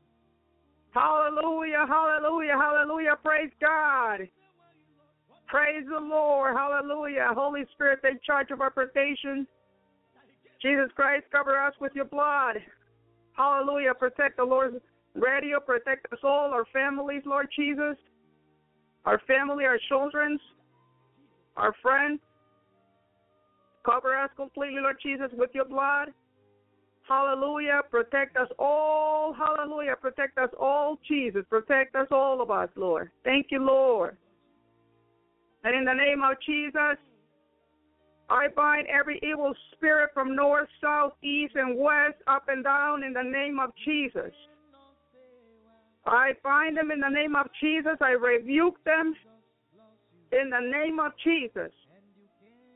Hallelujah, 0.92 1.86
hallelujah, 1.88 2.56
hallelujah. 2.60 3.16
Praise 3.24 3.50
God. 3.60 4.20
Praise 5.52 5.84
the 5.86 6.00
Lord. 6.00 6.56
Hallelujah. 6.56 7.28
Holy 7.34 7.64
Spirit, 7.74 7.98
take 8.02 8.24
charge 8.24 8.50
of 8.50 8.62
our 8.62 8.70
protection. 8.70 9.46
Jesus 10.62 10.88
Christ, 10.96 11.26
cover 11.30 11.60
us 11.60 11.74
with 11.78 11.92
your 11.94 12.06
blood. 12.06 12.56
Hallelujah. 13.36 13.92
Protect 13.92 14.38
the 14.38 14.44
Lord's 14.44 14.78
radio. 15.14 15.60
Protect 15.60 16.10
us 16.10 16.20
all, 16.24 16.54
our 16.54 16.64
families, 16.72 17.20
Lord 17.26 17.48
Jesus. 17.54 17.98
Our 19.04 19.20
family, 19.26 19.66
our 19.66 19.78
children, 19.90 20.38
our 21.58 21.74
friends. 21.82 22.18
Cover 23.84 24.16
us 24.16 24.30
completely, 24.36 24.80
Lord 24.80 24.96
Jesus, 25.02 25.28
with 25.34 25.50
your 25.52 25.66
blood. 25.66 26.14
Hallelujah. 27.06 27.82
Protect 27.90 28.38
us 28.38 28.48
all. 28.58 29.34
Hallelujah. 29.34 29.96
Protect 30.00 30.38
us 30.38 30.50
all, 30.58 30.98
Jesus. 31.06 31.44
Protect 31.50 31.94
us 31.94 32.06
all 32.10 32.40
of 32.40 32.50
us, 32.50 32.70
Lord. 32.74 33.10
Thank 33.22 33.48
you, 33.50 33.62
Lord. 33.62 34.16
And 35.64 35.76
in 35.76 35.84
the 35.84 35.94
name 35.94 36.22
of 36.22 36.36
Jesus, 36.44 36.98
I 38.28 38.48
bind 38.56 38.86
every 38.88 39.20
evil 39.22 39.54
spirit 39.72 40.10
from 40.14 40.34
north, 40.34 40.68
south, 40.82 41.12
east, 41.22 41.54
and 41.54 41.78
west, 41.78 42.16
up 42.26 42.44
and 42.48 42.64
down 42.64 43.04
in 43.04 43.12
the 43.12 43.22
name 43.22 43.58
of 43.60 43.70
Jesus. 43.84 44.32
I 46.06 46.32
bind 46.42 46.76
them 46.76 46.90
in 46.90 47.00
the 47.00 47.08
name 47.08 47.36
of 47.36 47.46
Jesus. 47.60 47.96
I 48.00 48.12
rebuke 48.12 48.82
them 48.84 49.14
in 50.32 50.50
the 50.50 50.60
name 50.60 50.98
of 50.98 51.12
Jesus. 51.22 51.70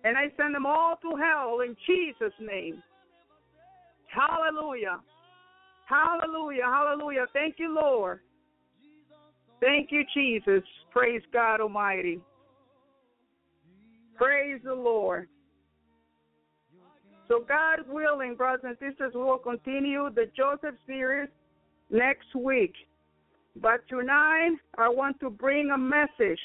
And 0.05 0.17
I 0.17 0.31
send 0.37 0.55
them 0.55 0.67
all 0.67 0.97
to 1.03 1.17
hell 1.17 1.61
in 1.61 1.75
Jesus' 1.87 2.35
name. 2.41 2.83
Hallelujah. 4.07 5.01
Hallelujah. 5.87 6.65
Hallelujah. 6.65 7.27
Thank 7.33 7.57
you, 7.59 7.75
Lord. 7.75 8.21
Thank 9.61 9.91
you, 9.91 10.05
Jesus. 10.15 10.63
Praise 10.93 11.23
God 11.33 11.61
Almighty. 11.61 12.21
Praise 14.17 14.61
the 14.65 14.75
Lord. 14.75 15.29
So, 17.29 17.45
God 17.47 17.81
willing, 17.89 18.37
brothers 18.37 18.61
and 18.65 18.77
sisters, 18.79 19.13
we 19.15 19.21
will 19.21 19.39
continue 19.39 20.11
the 20.15 20.27
Joseph 20.37 20.77
series 20.87 21.29
next 21.91 22.35
week. 22.35 22.73
But 23.61 23.87
tonight, 23.89 24.57
I 24.79 24.89
want 24.89 25.19
to 25.21 25.31
bring 25.31 25.71
a 25.71 25.79
message 25.79 26.39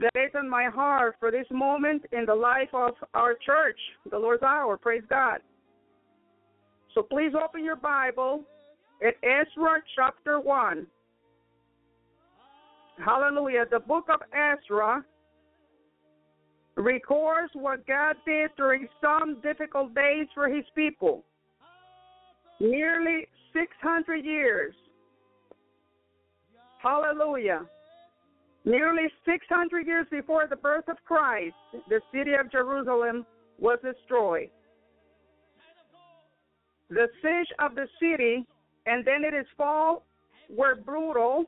that 0.00 0.12
is 0.14 0.30
in 0.40 0.48
my 0.48 0.66
heart 0.72 1.16
for 1.18 1.30
this 1.30 1.46
moment 1.50 2.02
in 2.12 2.24
the 2.24 2.34
life 2.34 2.68
of 2.72 2.92
our 3.14 3.34
church, 3.34 3.78
the 4.10 4.18
Lord's 4.18 4.42
Hour. 4.42 4.76
Praise 4.76 5.02
God. 5.10 5.40
So, 6.94 7.02
please 7.02 7.32
open 7.34 7.64
your 7.64 7.76
Bible 7.76 8.44
at 9.06 9.14
Ezra 9.22 9.82
chapter 9.96 10.38
1. 10.40 10.86
Hallelujah. 13.04 13.64
The 13.70 13.80
book 13.80 14.06
of 14.12 14.20
Ezra 14.32 15.04
records 16.78 17.50
what 17.54 17.86
God 17.86 18.16
did 18.24 18.50
during 18.56 18.88
some 19.00 19.40
difficult 19.42 19.94
days 19.94 20.26
for 20.34 20.48
his 20.48 20.64
people. 20.74 21.24
Nearly 22.60 23.26
600 23.52 24.24
years. 24.24 24.74
Hallelujah. 26.80 27.62
Nearly 28.64 29.08
600 29.24 29.86
years 29.86 30.06
before 30.10 30.46
the 30.48 30.56
birth 30.56 30.88
of 30.88 30.96
Christ, 31.04 31.54
the 31.88 32.00
city 32.12 32.32
of 32.38 32.50
Jerusalem 32.50 33.26
was 33.58 33.78
destroyed. 33.82 34.50
The 36.90 37.08
siege 37.22 37.48
of 37.58 37.74
the 37.74 37.86
city 38.00 38.46
and 38.86 39.04
then 39.04 39.22
its 39.24 39.48
fall 39.56 40.04
were 40.48 40.76
brutal. 40.76 41.44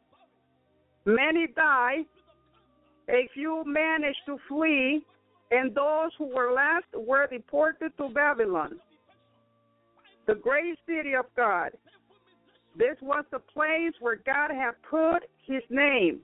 Many 1.06 1.46
died. 1.54 2.04
A 3.08 3.28
few 3.34 3.64
managed 3.66 4.20
to 4.26 4.38
flee 4.48 5.04
and 5.50 5.74
those 5.74 6.10
who 6.16 6.26
were 6.26 6.52
left 6.52 6.86
were 6.94 7.26
deported 7.26 7.92
to 7.96 8.08
Babylon, 8.08 8.78
the 10.26 10.34
great 10.34 10.78
city 10.86 11.14
of 11.14 11.26
God. 11.36 11.70
This 12.76 12.96
was 13.02 13.24
the 13.32 13.40
place 13.40 13.92
where 14.00 14.20
God 14.24 14.50
had 14.50 14.72
put 14.88 15.28
his 15.44 15.62
name. 15.70 16.20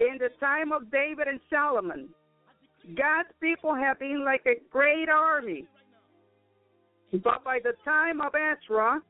In 0.00 0.16
the 0.18 0.30
time 0.40 0.72
of 0.72 0.90
David 0.90 1.28
and 1.28 1.40
Solomon, 1.50 2.08
God's 2.96 3.28
people 3.40 3.74
have 3.74 3.98
been 3.98 4.24
like 4.24 4.46
a 4.46 4.60
great 4.70 5.10
army. 5.10 5.66
But 7.12 7.44
by 7.44 7.58
the 7.62 7.74
time 7.84 8.22
of 8.22 8.32
Ezra, 8.34 9.02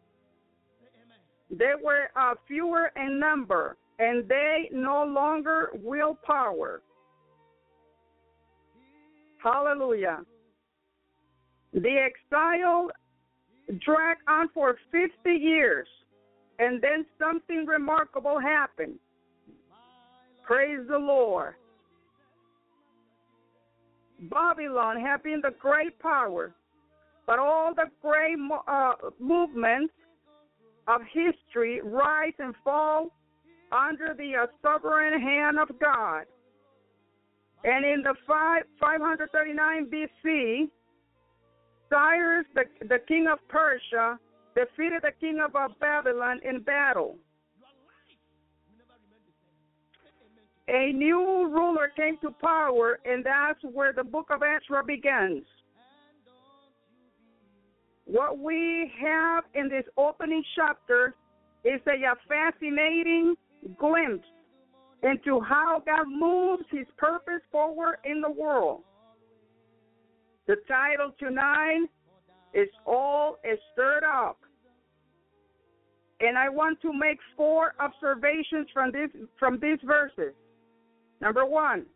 they 1.49 1.75
were 1.81 2.09
uh, 2.16 2.35
fewer 2.49 2.90
in 2.96 3.20
number 3.20 3.77
and 4.01 4.27
they 4.29 4.68
no 4.73 5.05
longer 5.05 5.70
will 5.75 6.18
power. 6.27 6.83
Hallelujah. 9.42 10.20
The 11.72 11.96
exile 11.96 12.90
dragged 13.85 14.22
on 14.29 14.48
for 14.53 14.76
50 14.90 15.31
years, 15.31 15.87
and 16.59 16.83
then 16.83 17.07
something 17.18 17.64
remarkable 17.66 18.40
happened. 18.40 18.98
Praise 20.46 20.81
the 20.88 20.98
Lord. 20.98 21.55
Babylon 24.22 25.00
had 25.00 25.22
been 25.22 25.40
the 25.42 25.55
great 25.59 25.98
power, 26.00 26.53
but 27.26 27.38
all 27.38 27.72
the 27.74 27.87
great 28.03 28.37
uh, 28.66 28.92
movements 29.18 29.94
of 30.88 31.00
history 31.12 31.81
rise 31.83 32.33
and 32.38 32.55
fall 32.64 33.12
under 33.72 34.14
the 34.14 34.33
uh, 34.42 34.46
sovereign 34.61 35.20
hand 35.20 35.59
of 35.59 35.68
God. 35.79 36.24
And 37.64 37.85
in 37.85 38.03
the 38.03 38.14
five, 38.27 38.62
539 38.81 39.90
BC, 39.90 40.70
Cyrus, 41.90 42.46
the, 42.55 42.64
the 42.87 42.99
king 43.07 43.27
of 43.31 43.38
Persia, 43.49 44.18
defeated 44.55 45.03
the 45.03 45.12
king 45.20 45.40
of 45.44 45.53
Babylon 45.81 46.40
in 46.42 46.62
battle. 46.62 47.18
A 50.68 50.92
new 50.92 51.51
ruler 51.51 51.90
came 51.96 52.16
to 52.18 52.31
power, 52.40 53.01
and 53.05 53.25
that's 53.25 53.59
where 53.75 53.92
the 53.92 54.05
book 54.05 54.29
of 54.31 54.42
Ezra 54.42 54.85
begins. 54.85 55.42
What 58.05 58.38
we 58.38 58.90
have 59.01 59.44
in 59.55 59.68
this 59.68 59.85
opening 59.96 60.44
chapter 60.55 61.14
is 61.64 61.81
a 61.87 62.16
fascinating 62.29 63.35
glimpse 63.79 64.27
into 65.02 65.40
how 65.40 65.82
God 65.84 66.06
moves 66.08 66.64
his 66.70 66.86
purpose 66.96 67.42
forward 67.50 67.96
in 68.04 68.20
the 68.20 68.30
world. 68.30 68.82
The 70.46 70.56
title 70.68 71.12
tonight 71.18 71.86
is 72.54 72.68
All 72.86 73.38
is 73.44 73.58
Stirred 73.72 74.04
Up. 74.04 74.38
And 76.20 76.36
I 76.36 76.50
want 76.50 76.82
to 76.82 76.92
make 76.92 77.18
four 77.36 77.74
observations 77.80 78.66
from 78.74 78.92
this 78.92 79.08
from 79.38 79.58
these 79.58 79.78
verses. 79.84 80.34
Number 81.20 81.46
one, 81.46 81.86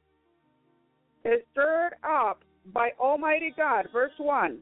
is 1.24 1.40
stirred 1.52 1.94
up 2.04 2.42
by 2.72 2.90
Almighty 2.98 3.52
God. 3.56 3.88
Verse 3.92 4.12
1. 4.18 4.58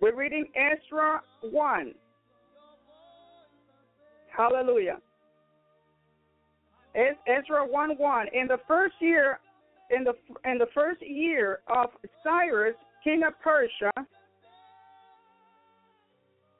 We're 0.00 0.16
reading 0.16 0.46
Ezra 0.54 1.20
1. 1.42 1.94
Hallelujah. 4.34 4.98
Ezra 6.94 7.66
1 7.66 7.98
1. 7.98 8.26
In 8.32 8.46
the 8.46 8.58
first 8.66 8.94
year, 9.00 9.38
in 9.90 10.04
the 10.04 10.14
in 10.50 10.58
the 10.58 10.68
first 10.74 11.00
year 11.02 11.60
of 11.68 11.90
Cyrus, 12.22 12.74
king 13.04 13.22
of 13.26 13.34
Persia, 13.42 13.92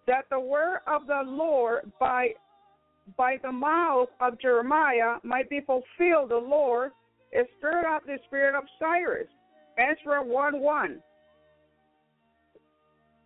that 0.06 0.24
the 0.30 0.40
word 0.40 0.80
of 0.86 1.06
the 1.06 1.22
Lord 1.24 1.90
by 1.98 2.28
by 3.16 3.36
the 3.42 3.52
mouth 3.52 4.08
of 4.20 4.40
Jeremiah 4.40 5.16
might 5.22 5.48
be 5.48 5.60
fulfilled, 5.60 6.30
the 6.30 6.36
Lord 6.36 6.92
is 7.32 7.46
stirred 7.58 7.84
up 7.86 8.04
the 8.04 8.18
spirit 8.26 8.54
of 8.54 8.64
Cyrus. 8.78 9.28
Ezra 9.78 10.22
1 10.22 10.60
1. 10.60 11.02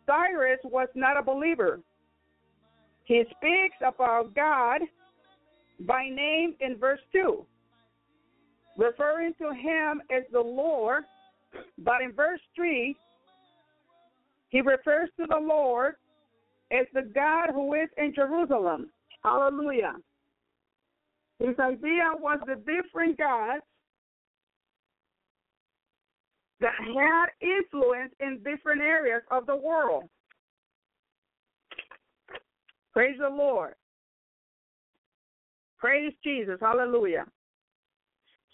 Cyrus 0.06 0.58
was 0.64 0.88
not 0.94 1.16
a 1.16 1.22
believer. 1.22 1.80
He 3.04 3.24
speaks 3.30 3.76
about 3.86 4.34
God 4.34 4.82
by 5.80 6.08
name 6.08 6.54
in 6.61 6.76
verse 6.76 7.00
2, 7.12 7.44
referring 8.78 9.35
to 9.35 9.52
him 9.52 10.00
as 10.11 10.22
the 10.32 10.40
Lord, 10.40 11.04
but 11.78 12.02
in 12.02 12.12
verse 12.12 12.40
3, 12.56 12.94
he 14.50 14.61
refers 14.61 15.08
to 15.18 15.26
the 15.28 15.40
Lord 15.40 15.94
as 16.70 16.87
the 16.94 17.11
God 17.14 17.50
who 17.52 17.74
is 17.74 17.88
in 17.96 18.14
Jerusalem. 18.14 18.90
Hallelujah. 19.24 19.94
His 21.38 21.58
idea 21.58 22.11
was 22.18 22.38
the 22.46 22.56
different 22.56 23.18
gods 23.18 23.62
that 26.61 26.74
had 26.78 27.26
influence 27.40 28.12
in 28.20 28.38
different 28.44 28.80
areas 28.80 29.22
of 29.30 29.46
the 29.46 29.56
world. 29.56 30.04
Praise 32.92 33.16
the 33.18 33.28
Lord. 33.28 33.74
Praise 35.83 36.12
Jesus. 36.23 36.59
Hallelujah. 36.61 37.27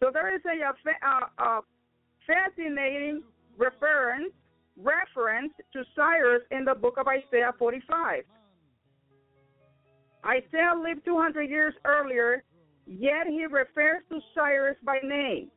So 0.00 0.10
there 0.10 0.34
is 0.34 0.40
a, 0.46 0.64
a, 0.64 1.42
a 1.44 1.60
fascinating 2.26 3.22
reference 3.58 4.32
reference 4.80 5.52
to 5.74 5.82
Cyrus 5.94 6.42
in 6.52 6.64
the 6.64 6.74
book 6.74 6.94
of 6.96 7.06
Isaiah 7.06 7.52
45. 7.58 8.22
Isaiah 10.24 10.72
lived 10.82 11.04
200 11.04 11.50
years 11.50 11.74
earlier, 11.84 12.44
yet 12.86 13.26
he 13.26 13.44
refers 13.44 14.02
to 14.08 14.20
Cyrus 14.34 14.76
by 14.82 14.98
name. 15.02 15.50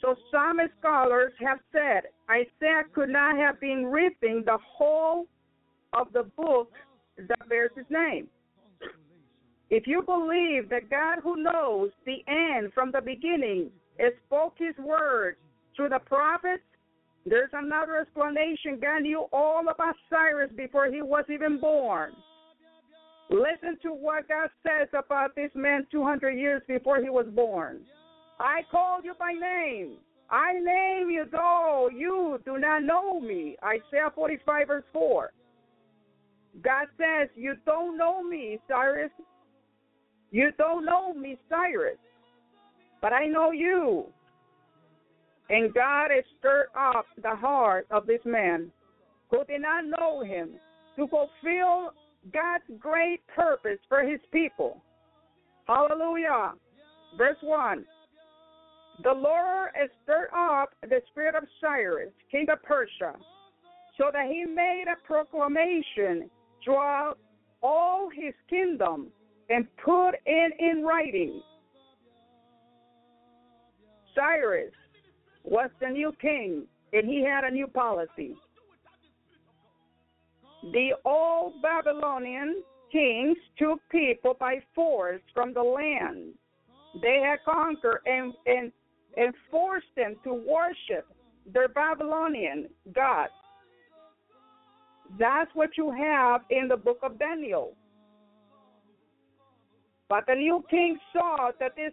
So 0.00 0.14
some 0.30 0.58
scholars 0.78 1.32
have 1.40 1.58
said 1.70 2.04
Isaiah 2.30 2.84
could 2.94 3.10
not 3.10 3.36
have 3.36 3.60
been 3.60 3.86
reading 3.86 4.42
the 4.46 4.58
whole 4.64 5.26
of 5.92 6.12
the 6.14 6.22
book 6.22 6.72
that 7.18 7.48
bears 7.48 7.72
his 7.76 7.86
name. 7.90 8.28
If 9.70 9.86
you 9.86 10.02
believe 10.02 10.68
that 10.70 10.90
God 10.90 11.20
who 11.22 11.42
knows 11.42 11.90
the 12.04 12.22
end 12.28 12.72
from 12.72 12.92
the 12.92 13.00
beginning 13.00 13.70
spoke 14.26 14.54
his 14.58 14.76
word 14.78 15.36
through 15.74 15.88
the 15.88 16.00
prophets, 16.04 16.62
there's 17.26 17.50
another 17.52 17.98
explanation. 17.98 18.78
God 18.80 19.02
knew 19.02 19.24
all 19.32 19.62
about 19.68 19.94
Cyrus 20.10 20.50
before 20.56 20.86
he 20.86 21.00
was 21.00 21.24
even 21.32 21.58
born. 21.58 22.12
Listen 23.30 23.78
to 23.82 23.88
what 23.88 24.28
God 24.28 24.50
says 24.62 24.88
about 24.92 25.34
this 25.34 25.50
man 25.54 25.86
200 25.90 26.32
years 26.32 26.62
before 26.68 27.02
he 27.02 27.08
was 27.08 27.26
born. 27.34 27.80
I 28.38 28.60
called 28.70 29.04
you 29.04 29.14
by 29.18 29.32
name. 29.32 29.96
I 30.30 30.52
name 30.54 31.10
you, 31.10 31.24
though 31.30 31.88
you 31.94 32.40
do 32.44 32.58
not 32.58 32.82
know 32.82 33.20
me. 33.20 33.56
Isaiah 33.62 34.12
45, 34.14 34.66
verse 34.66 34.84
4. 34.92 35.32
God 36.62 36.86
says, 36.98 37.28
You 37.34 37.54
don't 37.64 37.96
know 37.96 38.22
me, 38.22 38.58
Cyrus. 38.68 39.10
You 40.34 40.50
don't 40.58 40.84
know 40.84 41.14
me, 41.14 41.38
Cyrus. 41.48 41.96
But 43.00 43.12
I 43.12 43.26
know 43.26 43.52
you. 43.52 44.06
And 45.48 45.72
God 45.72 46.08
has 46.10 46.24
stirred 46.40 46.70
up 46.76 47.06
the 47.22 47.36
heart 47.36 47.86
of 47.92 48.04
this 48.06 48.20
man 48.24 48.72
who 49.30 49.44
did 49.44 49.62
not 49.62 49.84
know 49.86 50.24
him 50.24 50.54
to 50.96 51.06
fulfill 51.06 51.92
God's 52.32 52.64
great 52.80 53.20
purpose 53.28 53.78
for 53.88 54.02
his 54.02 54.18
people. 54.32 54.82
Hallelujah. 55.68 56.54
Verse 57.16 57.38
1. 57.40 57.84
The 59.04 59.12
Lord 59.12 59.68
has 59.74 59.88
stirred 60.02 60.30
up 60.36 60.70
the 60.82 61.00
spirit 61.12 61.36
of 61.36 61.44
Cyrus, 61.60 62.10
king 62.32 62.46
of 62.50 62.60
Persia, 62.64 63.14
so 63.96 64.06
that 64.12 64.26
he 64.26 64.44
made 64.46 64.86
a 64.88 65.06
proclamation 65.06 66.28
throughout 66.64 67.18
all 67.62 68.10
his 68.12 68.34
kingdom 68.50 69.12
and 69.50 69.66
put 69.76 70.12
it 70.26 70.52
in 70.58 70.84
writing. 70.84 71.40
Cyrus 74.14 74.72
was 75.42 75.70
the 75.80 75.88
new 75.88 76.12
king, 76.20 76.64
and 76.92 77.08
he 77.08 77.24
had 77.24 77.44
a 77.44 77.50
new 77.50 77.66
policy. 77.66 78.34
The 80.72 80.92
old 81.04 81.60
Babylonian 81.62 82.62
kings 82.90 83.36
took 83.58 83.80
people 83.90 84.36
by 84.38 84.60
force 84.74 85.20
from 85.34 85.52
the 85.52 85.62
land 85.62 86.32
they 87.02 87.20
had 87.24 87.38
conquered 87.44 88.00
and, 88.06 88.32
and, 88.46 88.72
and 89.16 89.34
forced 89.50 89.86
them 89.96 90.14
to 90.24 90.34
worship 90.34 91.06
their 91.52 91.68
Babylonian 91.68 92.68
gods. 92.94 93.32
That's 95.18 95.50
what 95.54 95.70
you 95.76 95.90
have 95.90 96.42
in 96.50 96.68
the 96.68 96.76
book 96.76 96.98
of 97.02 97.18
Daniel. 97.18 97.74
But 100.08 100.26
the 100.26 100.34
new 100.34 100.62
king 100.70 100.98
saw 101.12 101.50
that 101.58 101.76
this 101.76 101.92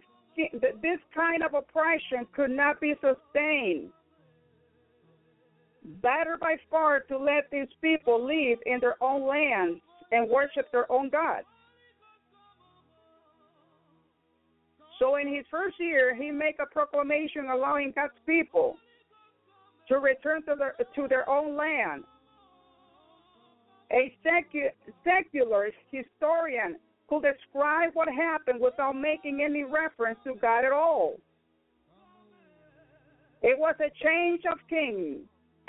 that 0.62 0.82
this 0.82 1.00
kind 1.14 1.44
of 1.44 1.54
oppression 1.54 2.26
could 2.34 2.52
not 2.52 2.80
be 2.80 2.94
sustained. 3.02 3.90
Better 6.02 6.38
by 6.40 6.56
far 6.70 7.02
to 7.02 7.18
let 7.18 7.50
these 7.52 7.68
people 7.82 8.26
live 8.26 8.60
in 8.66 8.80
their 8.80 8.96
own 9.02 9.28
lands 9.28 9.82
and 10.12 10.30
worship 10.30 10.72
their 10.72 10.90
own 10.92 11.10
gods. 11.10 11.46
So 15.00 15.16
in 15.16 15.34
his 15.34 15.46
first 15.50 15.76
year, 15.80 16.16
he 16.16 16.32
made 16.32 16.56
a 16.62 16.66
proclamation 16.72 17.50
allowing 17.52 17.92
God's 17.96 18.14
people 18.26 18.78
to 19.88 19.98
return 19.98 20.44
to 20.44 20.56
their, 20.56 20.76
to 20.96 21.08
their 21.08 21.28
own 21.28 21.58
land. 21.58 22.04
A 23.92 24.16
secu- 24.24 24.70
secular 25.04 25.70
historian 25.92 26.78
could 27.12 27.24
describe 27.24 27.90
what 27.94 28.08
happened 28.08 28.62
without 28.62 28.94
making 28.94 29.42
any 29.44 29.64
reference 29.64 30.18
to 30.24 30.34
God 30.42 30.64
at 30.64 30.72
all. 30.72 31.18
It 33.42 33.58
was 33.60 33.76
a 33.80 33.92
change 34.04 34.44
of 34.50 34.58
king, 34.70 35.20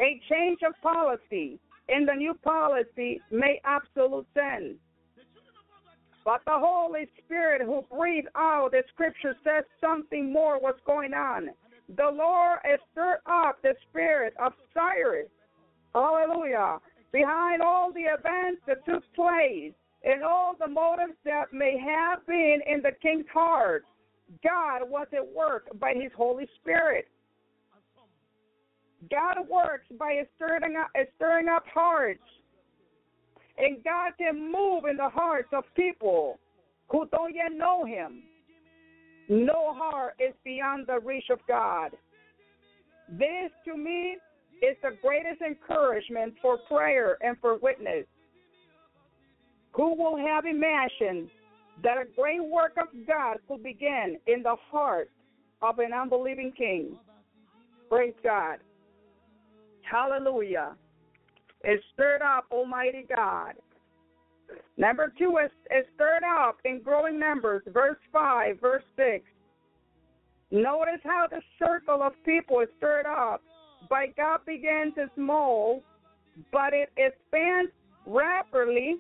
a 0.01 0.21
change 0.31 0.61
of 0.65 0.75
policy, 0.83 1.59
and 1.89 2.07
the 2.07 2.15
new 2.15 2.35
policy 2.45 3.21
made 3.33 3.61
absolute 3.65 4.27
sense. 4.35 4.75
But 6.25 6.43
the 6.47 6.55
Holy 6.55 7.09
Spirit 7.25 7.63
who 7.63 7.85
breathed 7.91 8.29
out 8.37 8.71
the 8.71 8.85
scripture 8.93 9.35
says 9.43 9.65
something 9.81 10.33
more 10.33 10.61
was 10.61 10.77
going 10.87 11.13
on. 11.13 11.49
The 11.97 12.11
Lord 12.13 12.61
stirred 12.93 13.19
up 13.27 13.61
the 13.63 13.75
spirit 13.91 14.35
of 14.39 14.53
Cyrus. 14.73 15.27
Hallelujah. 15.93 16.79
Behind 17.11 17.61
all 17.61 17.93
the 17.93 18.03
events 18.03 18.63
that 18.69 18.85
took 18.87 19.03
place 19.15 19.73
and 20.05 20.23
all 20.23 20.55
the 20.59 20.67
motives 20.67 21.17
that 21.25 21.53
may 21.53 21.79
have 21.79 22.27
been 22.27 22.59
in 22.67 22.83
the 22.83 22.93
king's 23.01 23.27
heart, 23.33 23.85
God 24.43 24.89
was 24.89 25.07
at 25.13 25.27
work 25.35 25.69
by 25.79 25.95
his 25.95 26.11
Holy 26.17 26.47
Spirit. 26.61 27.07
God 29.11 29.37
works 29.49 29.87
by 29.99 30.23
stirring 30.37 30.77
up, 30.77 30.91
stirring 31.17 31.49
up 31.49 31.65
hearts. 31.73 32.21
And 33.59 33.83
God 33.85 34.13
can 34.19 34.51
move 34.51 34.85
in 34.89 34.97
the 34.97 35.09
hearts 35.09 35.49
of 35.53 35.65
people 35.77 36.39
who 36.89 37.07
don't 37.11 37.35
yet 37.35 37.53
know 37.53 37.85
Him. 37.85 38.23
No 39.29 39.75
heart 39.75 40.15
is 40.19 40.35
beyond 40.45 40.87
the 40.87 41.01
reach 41.01 41.31
of 41.31 41.39
God. 41.47 41.93
This, 43.09 43.51
to 43.67 43.77
me, 43.77 44.17
is 44.63 44.77
the 44.83 44.97
greatest 45.03 45.43
encouragement 45.43 46.35
for 46.41 46.59
prayer 46.69 47.19
and 47.21 47.37
for 47.41 47.59
witness. 47.59 48.07
Who 49.73 49.95
will 49.95 50.17
have 50.17 50.45
imagined 50.45 51.31
that 51.83 51.97
a 51.97 52.05
great 52.15 52.45
work 52.45 52.73
of 52.77 52.89
God 53.07 53.39
could 53.49 53.63
begin 53.63 54.19
in 54.27 54.43
the 54.43 54.57
heart 54.71 55.11
of 55.63 55.79
an 55.79 55.93
unbelieving 55.93 56.53
king? 56.57 56.97
Praise 57.89 58.15
God. 58.23 58.59
Hallelujah. 59.83 60.77
It 61.65 61.81
stirred 61.95 62.23
up 62.23 62.45
Almighty 62.51 63.07
God. 63.15 63.55
Number 64.77 65.13
two 65.19 65.39
is, 65.43 65.51
is 65.71 65.87
stirred 65.95 66.23
up 66.25 66.59
in 66.65 66.83
growing 66.83 67.19
numbers. 67.19 67.63
Verse 67.73 67.99
5, 68.13 68.61
verse 68.61 68.83
6. 68.97 69.25
Notice 70.51 71.01
how 71.03 71.27
the 71.31 71.41
circle 71.59 72.03
of 72.03 72.13
people 72.25 72.61
is 72.61 72.69
stirred 72.77 73.07
up. 73.07 73.43
By 73.89 74.09
God 74.17 74.41
begins 74.47 74.95
small, 75.15 75.83
but 76.53 76.73
it 76.75 76.91
expands 76.97 77.71
rapidly 78.07 78.97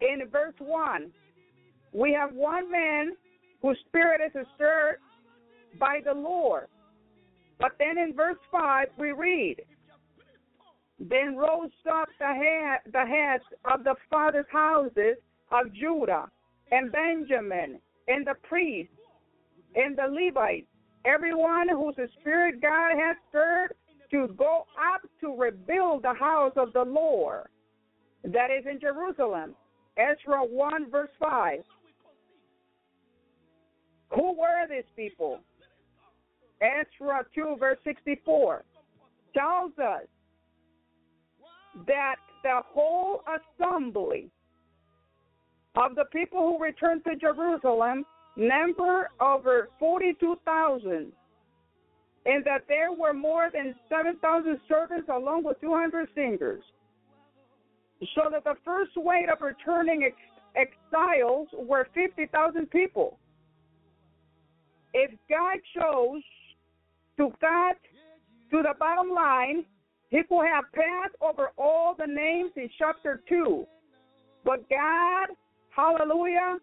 in 0.00 0.28
verse 0.30 0.54
1. 0.58 1.10
We 1.92 2.12
have 2.12 2.34
one 2.34 2.70
man 2.70 3.12
whose 3.62 3.78
spirit 3.88 4.20
is 4.24 4.46
stirred 4.54 4.98
by 5.78 6.00
the 6.04 6.12
Lord. 6.12 6.66
But 7.58 7.72
then 7.78 7.96
in 7.98 8.14
verse 8.14 8.38
5, 8.52 8.88
we 8.98 9.12
read, 9.12 9.56
then 10.98 11.36
rose 11.36 11.70
up 11.90 12.08
the, 12.18 12.26
head, 12.26 12.92
the 12.92 13.04
heads 13.06 13.44
of 13.64 13.84
the 13.84 13.94
fathers' 14.10 14.46
houses 14.50 15.16
of 15.50 15.72
Judah 15.72 16.30
and 16.70 16.92
Benjamin, 16.92 17.78
and 18.08 18.26
the 18.26 18.34
priests, 18.42 18.92
and 19.74 19.96
the 19.96 20.06
Levites, 20.08 20.66
everyone 21.04 21.68
whose 21.68 21.94
spirit 22.20 22.60
God 22.60 22.92
has 22.96 23.16
stirred 23.28 23.74
to 24.10 24.28
go 24.36 24.64
up 24.94 25.02
to 25.20 25.36
rebuild 25.36 26.02
the 26.02 26.14
house 26.14 26.52
of 26.56 26.72
the 26.72 26.82
Lord 26.82 27.48
that 28.24 28.50
is 28.50 28.64
in 28.70 28.80
Jerusalem. 28.80 29.54
Ezra 29.96 30.44
1, 30.44 30.90
verse 30.90 31.10
5. 31.18 31.60
Who 34.14 34.38
were 34.38 34.66
these 34.68 34.84
people? 34.94 35.40
Ezra 36.60 37.24
2, 37.34 37.56
verse 37.58 37.78
64 37.84 38.64
tells 39.34 39.72
us 39.78 40.06
that 41.86 42.16
the 42.42 42.60
whole 42.64 43.22
assembly 43.58 44.30
of 45.76 45.94
the 45.94 46.04
people 46.12 46.40
who 46.40 46.62
returned 46.62 47.04
to 47.04 47.16
Jerusalem 47.16 48.04
number 48.36 49.10
over 49.20 49.68
42,000 49.78 51.12
and 52.26 52.44
that 52.44 52.64
there 52.68 52.92
were 52.92 53.12
more 53.12 53.50
than 53.52 53.74
7,000 53.88 54.58
servants 54.68 55.08
along 55.12 55.44
with 55.44 55.60
200 55.60 56.08
singers. 56.14 56.62
So 58.14 58.28
that 58.30 58.44
the 58.44 58.54
first 58.64 58.92
wave 58.96 59.28
of 59.32 59.40
returning 59.40 60.04
ex- 60.04 60.68
exiles 60.94 61.48
were 61.54 61.88
50,000 61.94 62.70
people. 62.70 63.18
If 64.92 65.10
God 65.28 65.58
chose 65.74 66.22
to 67.16 67.30
cut 67.40 67.78
to 68.50 68.62
the 68.62 68.74
bottom 68.78 69.10
line, 69.10 69.64
he 70.10 70.22
could 70.22 70.46
have 70.46 70.64
passed 70.72 71.16
over 71.20 71.50
all 71.58 71.94
the 71.98 72.06
names 72.06 72.52
in 72.56 72.68
chapter 72.78 73.22
2. 73.28 73.66
But 74.44 74.68
God, 74.68 75.28
hallelujah, 75.70 76.58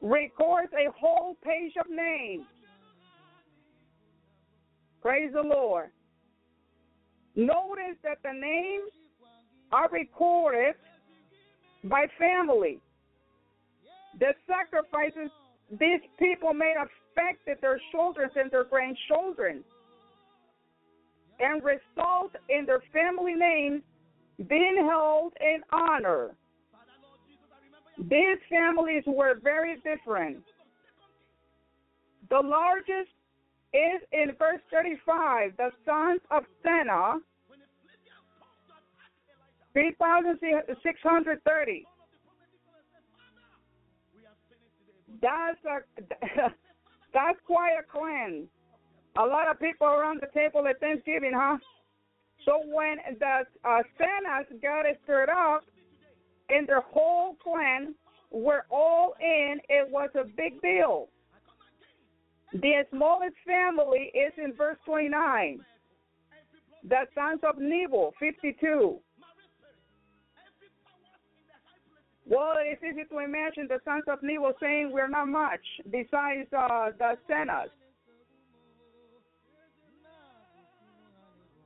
records 0.00 0.72
a 0.72 0.90
whole 0.98 1.36
page 1.44 1.72
of 1.78 1.90
names. 1.90 2.44
Praise 5.02 5.32
the 5.34 5.42
Lord. 5.42 5.90
Notice 7.36 7.98
that 8.02 8.18
the 8.22 8.32
names 8.32 8.90
are 9.74 9.88
recorded 9.90 10.76
by 11.82 12.06
family. 12.16 12.78
The 14.20 14.32
sacrifices 14.46 15.30
these 15.68 16.00
people 16.16 16.54
made 16.54 16.76
affected 16.78 17.58
their 17.60 17.80
children 17.90 18.30
and 18.36 18.50
their 18.52 18.64
grandchildren 18.64 19.64
and 21.40 21.60
result 21.64 22.30
in 22.48 22.64
their 22.66 22.82
family 22.92 23.34
names 23.34 23.82
being 24.48 24.76
held 24.88 25.32
in 25.40 25.58
honor. 25.72 26.36
These 27.98 28.38
families 28.48 29.02
were 29.06 29.40
very 29.42 29.76
different. 29.82 30.38
The 32.30 32.40
largest 32.40 33.10
is 33.72 34.00
in 34.12 34.36
verse 34.38 34.60
35, 34.70 35.56
the 35.56 35.70
sons 35.84 36.20
of 36.30 36.44
Senaah, 36.64 37.16
3,630. 39.74 41.86
That's 45.20 45.64
a, 45.64 45.80
that's 47.12 47.38
quite 47.46 47.76
a 47.78 47.82
clan. 47.82 48.48
A 49.16 49.24
lot 49.24 49.48
of 49.50 49.60
people 49.60 49.86
around 49.86 50.20
the 50.20 50.26
table 50.32 50.66
at 50.66 50.80
Thanksgiving, 50.80 51.32
huh? 51.34 51.58
So 52.44 52.62
when 52.66 52.98
the 53.18 53.44
uh, 53.64 53.82
Senaahs 53.98 54.46
got 54.62 54.84
stirred 55.04 55.30
up, 55.30 55.64
and 56.48 56.68
their 56.68 56.80
whole 56.80 57.36
clan 57.42 57.94
were 58.30 58.66
all 58.70 59.14
in, 59.20 59.60
it 59.68 59.90
was 59.90 60.10
a 60.14 60.24
big 60.24 60.60
deal. 60.60 61.08
The 62.52 62.84
smallest 62.90 63.36
family 63.46 64.12
is 64.14 64.32
in 64.36 64.52
verse 64.54 64.76
29. 64.84 65.60
The 66.88 67.06
sons 67.14 67.40
of 67.48 67.58
Nebo, 67.58 68.12
52. 68.20 68.98
Well, 72.26 72.54
it's 72.58 72.82
easy 72.82 73.04
to 73.10 73.18
imagine 73.18 73.68
the 73.68 73.80
sons 73.84 74.04
of 74.08 74.22
Nebo 74.22 74.52
saying 74.60 74.90
we're 74.92 75.08
not 75.08 75.28
much 75.28 75.60
besides 75.90 76.48
uh, 76.56 76.90
the 76.98 77.18
Senaahs. 77.28 77.68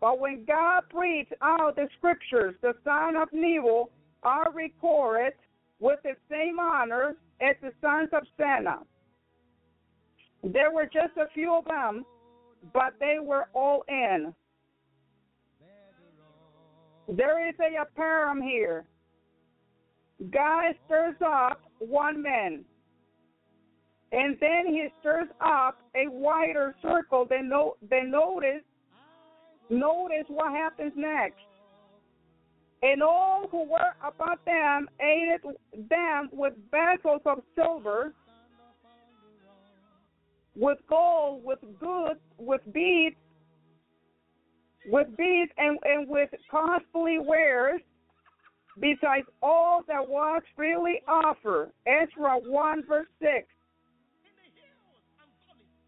But 0.00 0.20
when 0.20 0.44
God 0.44 0.84
breathed 0.90 1.34
out 1.42 1.76
the 1.76 1.88
scriptures, 1.96 2.54
the 2.62 2.74
sons 2.84 3.16
of 3.20 3.28
Nebo 3.32 3.90
are 4.22 4.52
recorded 4.52 5.34
with 5.80 6.00
the 6.02 6.14
same 6.30 6.58
honor 6.58 7.16
as 7.40 7.56
the 7.62 7.72
sons 7.80 8.08
of 8.12 8.24
Senaah. 8.38 8.82
There 10.44 10.72
were 10.72 10.86
just 10.86 11.16
a 11.16 11.28
few 11.34 11.54
of 11.54 11.64
them, 11.64 12.04
but 12.72 12.94
they 13.00 13.16
were 13.20 13.48
all 13.54 13.84
in. 13.88 14.34
There 17.08 17.48
is 17.48 17.54
a 17.58 17.98
param 17.98 18.42
here. 18.42 18.84
God 20.30 20.74
stirs 20.84 21.14
up 21.24 21.60
one 21.78 22.20
man, 22.22 22.64
and 24.10 24.36
then 24.40 24.66
he 24.66 24.88
stirs 25.00 25.28
up 25.40 25.78
a 25.94 26.08
wider 26.08 26.74
circle. 26.82 27.24
Then, 27.28 27.48
no, 27.48 27.76
then 27.88 28.10
notice, 28.10 28.62
notice 29.70 30.24
what 30.28 30.50
happens 30.52 30.92
next. 30.96 31.36
And 32.82 33.02
all 33.02 33.48
who 33.50 33.64
were 33.64 33.94
about 34.04 34.44
them 34.44 34.88
aided 35.00 35.40
them 35.88 36.28
with 36.32 36.54
vessels 36.70 37.22
of 37.26 37.42
silver, 37.54 38.12
with 40.56 40.78
gold, 40.88 41.42
with 41.44 41.58
goods, 41.78 42.20
with 42.38 42.60
beads, 42.72 43.16
with 44.86 45.08
beads, 45.16 45.50
and, 45.58 45.78
and 45.84 46.08
with 46.08 46.30
costly 46.50 47.18
wares. 47.20 47.80
Besides 48.80 49.26
all 49.42 49.82
that 49.88 50.06
was 50.06 50.42
freely 50.56 51.00
offered. 51.06 51.70
Ezra 51.86 52.38
1 52.38 52.82
verse 52.86 53.06
6. 53.20 53.46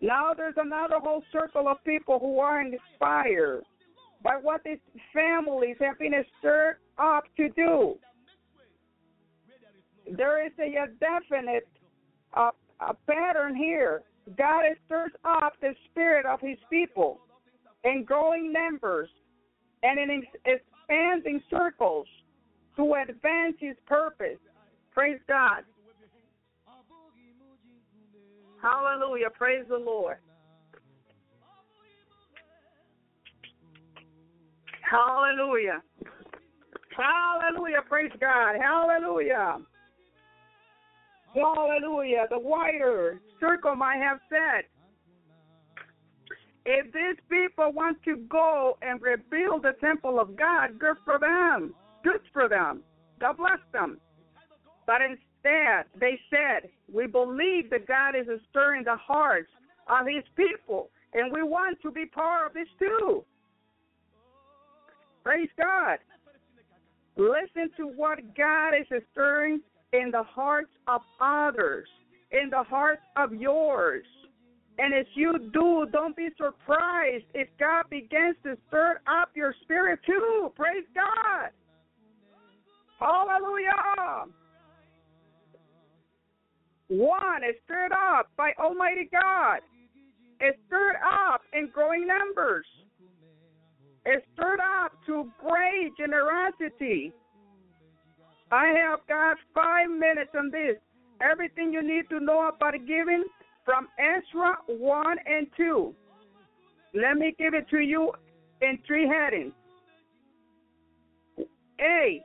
Now 0.00 0.32
there's 0.34 0.54
another 0.56 0.96
whole 0.98 1.22
circle 1.30 1.68
of 1.68 1.82
people 1.84 2.18
who 2.18 2.38
are 2.38 2.62
inspired 2.62 3.64
by 4.22 4.36
what 4.40 4.62
these 4.64 4.78
families 5.12 5.76
have 5.80 5.98
been 5.98 6.12
stirred 6.38 6.76
up 6.98 7.24
to 7.36 7.48
do. 7.50 7.96
There 10.16 10.44
is 10.44 10.52
a, 10.58 10.86
definite 10.98 11.68
uh, 12.34 12.50
a 12.80 12.94
pattern 13.06 13.54
here. 13.54 14.02
God 14.36 14.62
stirs 14.86 15.12
up 15.24 15.54
the 15.60 15.74
spirit 15.90 16.26
of 16.26 16.40
his 16.40 16.58
people 16.70 17.20
in 17.84 18.04
growing 18.04 18.52
numbers 18.52 19.08
and 19.82 19.98
in 19.98 20.22
expanding 20.44 21.42
circles 21.50 22.06
to 22.80 22.94
advance 22.94 23.56
his 23.58 23.76
purpose. 23.86 24.38
Praise 24.92 25.20
God. 25.28 25.62
Hallelujah. 28.62 29.30
Praise 29.30 29.64
the 29.68 29.76
Lord. 29.76 30.16
Hallelujah. 34.82 35.82
Hallelujah. 36.96 37.82
Praise 37.88 38.10
God. 38.20 38.56
Hallelujah. 38.60 39.58
Hallelujah. 41.34 42.26
The 42.28 42.38
wider 42.38 43.20
circle 43.38 43.76
might 43.76 43.98
have 43.98 44.18
said, 44.28 44.64
if 46.66 46.92
these 46.92 47.16
people 47.30 47.72
want 47.72 48.02
to 48.04 48.16
go 48.28 48.76
and 48.82 49.00
rebuild 49.00 49.62
the 49.62 49.72
temple 49.80 50.20
of 50.20 50.36
God, 50.36 50.78
good 50.78 50.96
for 51.04 51.18
them. 51.18 51.74
Good 52.02 52.20
for 52.32 52.48
them. 52.48 52.82
God 53.20 53.36
bless 53.36 53.58
them. 53.72 53.98
But 54.86 55.00
instead, 55.02 55.86
they 55.98 56.18
said, 56.30 56.70
we 56.92 57.06
believe 57.06 57.70
that 57.70 57.86
God 57.86 58.14
is 58.16 58.26
stirring 58.50 58.84
the 58.84 58.96
hearts 58.96 59.50
of 59.88 60.06
his 60.06 60.24
people, 60.36 60.90
and 61.12 61.32
we 61.32 61.42
want 61.42 61.80
to 61.82 61.90
be 61.90 62.06
part 62.06 62.48
of 62.48 62.54
this 62.54 62.68
too. 62.78 63.24
Praise 65.22 65.48
God. 65.58 65.98
Listen 67.16 67.70
to 67.76 67.86
what 67.86 68.18
God 68.36 68.70
is 68.70 69.02
stirring 69.12 69.60
in 69.92 70.10
the 70.10 70.22
hearts 70.22 70.70
of 70.86 71.02
others, 71.20 71.88
in 72.30 72.48
the 72.50 72.62
hearts 72.62 73.02
of 73.16 73.34
yours. 73.34 74.04
And 74.78 74.94
as 74.94 75.06
you 75.14 75.50
do, 75.52 75.86
don't 75.92 76.16
be 76.16 76.28
surprised 76.38 77.24
if 77.34 77.48
God 77.58 77.84
begins 77.90 78.36
to 78.44 78.56
stir 78.68 79.00
up 79.06 79.30
your 79.34 79.54
spirit 79.62 80.00
too. 80.06 80.52
Praise 80.56 80.86
God. 80.94 81.50
Hallelujah. 83.00 84.26
One 86.88 87.44
is 87.48 87.56
stirred 87.64 87.92
up 87.92 88.28
by 88.36 88.52
Almighty 88.58 89.08
God. 89.10 89.60
It's 90.40 90.58
stirred 90.66 90.96
up 91.04 91.42
in 91.52 91.70
growing 91.72 92.06
numbers. 92.06 92.66
It's 94.04 94.24
stirred 94.34 94.60
up 94.60 94.92
to 95.06 95.30
great 95.40 95.92
generosity. 95.98 97.12
I 98.50 98.72
have 98.82 99.00
got 99.08 99.36
five 99.54 99.88
minutes 99.88 100.30
on 100.36 100.50
this. 100.50 100.76
Everything 101.22 101.72
you 101.72 101.82
need 101.82 102.08
to 102.10 102.18
know 102.18 102.48
about 102.48 102.72
giving 102.86 103.24
from 103.64 103.86
Ezra 103.98 104.56
1 104.66 105.16
and 105.26 105.46
2. 105.56 105.94
Let 106.94 107.16
me 107.18 107.34
give 107.38 107.54
it 107.54 107.68
to 107.70 107.78
you 107.78 108.10
in 108.62 108.78
three 108.86 109.06
headings. 109.06 109.52
A. 111.80 112.22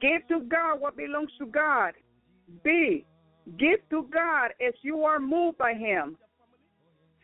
Give 0.00 0.26
to 0.28 0.40
God 0.40 0.80
what 0.80 0.96
belongs 0.96 1.30
to 1.38 1.46
God. 1.46 1.94
B. 2.64 3.04
Give 3.58 3.78
to 3.90 4.08
God 4.12 4.50
as 4.66 4.74
you 4.82 5.02
are 5.02 5.20
moved 5.20 5.58
by 5.58 5.74
Him. 5.74 6.16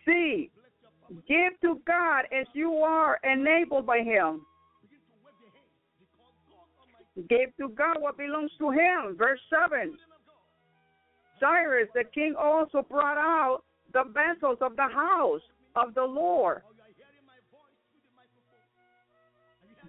C. 0.04 0.50
Give 1.28 1.60
to 1.62 1.80
God 1.86 2.24
as 2.32 2.46
you 2.54 2.74
are 2.76 3.18
enabled 3.24 3.86
by 3.86 3.98
Him. 3.98 4.42
Give 7.28 7.54
to 7.58 7.68
God 7.70 7.96
what 7.98 8.16
belongs 8.16 8.52
to 8.58 8.70
Him. 8.70 9.16
Verse 9.18 9.40
7. 9.50 9.94
Cyrus 11.40 11.88
the 11.94 12.04
king 12.14 12.34
also 12.38 12.86
brought 12.88 13.18
out 13.18 13.62
the 13.92 14.04
vessels 14.04 14.58
of 14.60 14.76
the 14.76 14.88
house 14.88 15.40
of 15.74 15.92
the 15.94 16.04
Lord 16.04 16.62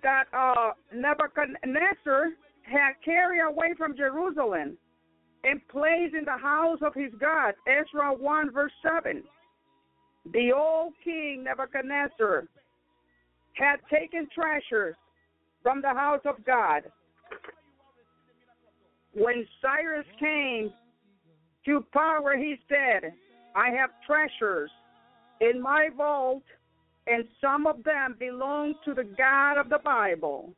that 0.02 0.26
uh, 0.34 0.72
Nebuchadnezzar 0.94 2.32
had 2.64 2.94
carried 3.04 3.42
away 3.42 3.74
from 3.78 3.96
Jerusalem 3.96 4.78
and 5.44 5.68
placed 5.68 6.16
in 6.16 6.26
the 6.26 6.38
house 6.38 6.80
of 6.82 6.94
his 6.94 7.12
God. 7.20 7.54
Ezra 7.68 8.14
1, 8.14 8.52
verse 8.52 8.72
7. 8.82 9.24
The 10.32 10.52
old 10.56 10.94
king 11.04 11.44
Nebuchadnezzar 11.44 12.48
had 13.54 13.76
taken 13.92 14.28
treasures 14.34 14.96
from 15.62 15.82
the 15.82 15.90
house 15.90 16.22
of 16.26 16.44
God. 16.46 16.84
When 19.14 19.46
Cyrus 19.62 20.08
came 20.20 20.72
to 21.66 21.86
power, 21.94 22.36
he 22.38 22.56
said, 22.68 23.14
I 23.56 23.70
have 23.70 23.92
treasures 24.08 24.72
in 25.42 25.62
my 25.62 25.90
vault, 25.96 26.44
and 27.06 27.26
some 27.42 27.68
of 27.68 27.84
them 27.84 28.16
belong 28.18 28.76
to 28.86 28.94
the 28.94 29.04
God 29.04 29.58
of 29.58 29.70
the 29.70 29.80
Bible. 29.84 30.54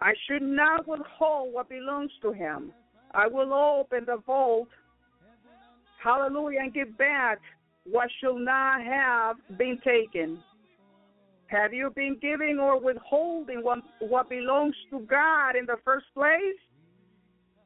I 0.00 0.12
should 0.26 0.42
not 0.42 0.86
withhold 0.86 1.54
what 1.54 1.68
belongs 1.68 2.12
to 2.22 2.32
him. 2.32 2.72
I 3.12 3.26
will 3.26 3.52
open 3.52 4.04
the 4.06 4.18
vault, 4.26 4.68
hallelujah, 6.02 6.60
and 6.60 6.74
give 6.74 6.96
back 6.98 7.40
what 7.90 8.08
shall 8.20 8.38
not 8.38 8.82
have 8.82 9.36
been 9.58 9.78
taken. 9.84 10.38
Have 11.46 11.72
you 11.72 11.90
been 11.94 12.18
giving 12.20 12.58
or 12.58 12.80
withholding 12.80 13.62
what, 13.62 13.78
what 14.00 14.28
belongs 14.28 14.74
to 14.90 15.00
God 15.00 15.56
in 15.56 15.64
the 15.64 15.76
first 15.84 16.06
place? 16.14 16.58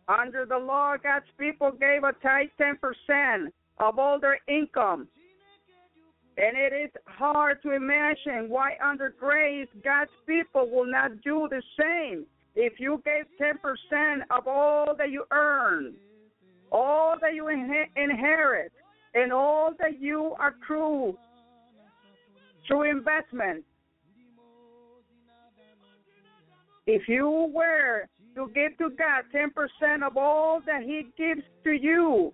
Under 0.07 0.45
the 0.45 0.59
law, 0.59 0.97
God's 1.03 1.25
people 1.39 1.73
gave 1.73 2.05
a 2.05 2.13
tithe 2.23 2.49
10% 2.61 3.47
of 3.79 3.99
all 3.99 4.21
their 4.21 4.39
income. 4.49 5.09
And 6.37 6.57
it 6.57 6.73
is 6.73 6.91
hard 7.07 7.61
to 7.63 7.73
imagine 7.73 8.49
why, 8.49 8.77
under 8.83 9.11
grace, 9.11 9.69
God's 9.85 10.11
people 10.27 10.71
will 10.71 10.91
not 10.91 11.21
do 11.23 11.49
the 11.51 11.63
same. 11.79 12.25
If 12.55 12.81
you 12.81 13.03
gave 13.05 13.27
10% 13.41 14.23
of 14.31 14.47
all 14.47 14.95
that 14.97 15.11
you 15.11 15.25
earn, 15.33 15.95
all 16.73 17.17
that 17.21 17.35
you 17.35 17.49
inherit, 17.49 18.73
and 19.15 19.33
all 19.33 19.73
that 19.81 20.01
you 20.01 20.35
accrue 20.41 21.17
through 22.67 22.91
investment, 22.91 23.65
if 26.87 27.09
you 27.09 27.51
were 27.53 28.07
to 28.35 28.51
give 28.55 28.79
to 28.79 28.91
God 28.97 29.25
10% 29.35 30.07
of 30.07 30.17
all 30.17 30.61
that 30.65 30.83
He 30.83 31.09
gives 31.19 31.43
to 31.65 31.73
you 31.73 32.33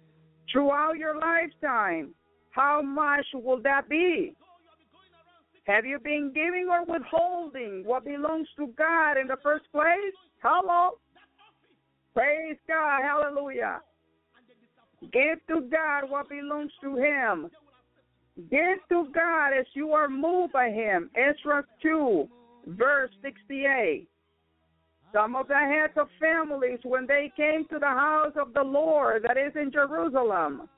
throughout 0.52 0.96
your 0.96 1.18
lifetime, 1.18 2.14
how 2.56 2.80
much 2.80 3.26
will 3.34 3.60
that 3.62 3.86
be? 3.86 4.34
Have 5.64 5.84
you 5.84 5.98
been 5.98 6.32
giving 6.34 6.68
or 6.70 6.84
withholding 6.90 7.82
what 7.84 8.06
belongs 8.06 8.48
to 8.56 8.68
God 8.78 9.18
in 9.18 9.26
the 9.26 9.36
first 9.42 9.66
place? 9.72 10.16
Hello? 10.42 10.92
Praise 12.14 12.56
God. 12.66 13.02
Hallelujah. 13.02 13.80
Give 15.12 15.38
to 15.48 15.68
God 15.70 16.08
what 16.08 16.30
belongs 16.30 16.72
to 16.80 16.96
Him. 16.96 17.50
Give 18.50 18.78
to 18.88 19.08
God 19.14 19.48
as 19.48 19.66
you 19.74 19.90
are 19.90 20.08
moved 20.08 20.54
by 20.54 20.70
Him. 20.70 21.10
Ezra 21.14 21.62
2, 21.82 22.26
verse 22.68 23.10
68. 23.20 24.08
Some 25.12 25.36
of 25.36 25.46
the 25.48 25.54
heads 25.54 25.92
of 25.98 26.08
families, 26.18 26.78
when 26.84 27.06
they 27.06 27.30
came 27.36 27.66
to 27.68 27.78
the 27.78 27.86
house 27.86 28.32
of 28.40 28.54
the 28.54 28.62
Lord 28.62 29.24
that 29.24 29.36
is 29.36 29.52
in 29.54 29.70
Jerusalem, 29.70 30.70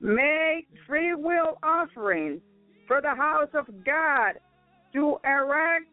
made 0.00 0.66
free 0.86 1.14
will 1.14 1.58
offerings 1.62 2.40
for 2.86 3.00
the 3.00 3.14
house 3.14 3.48
of 3.54 3.66
God 3.84 4.34
to 4.92 5.16
erect 5.24 5.86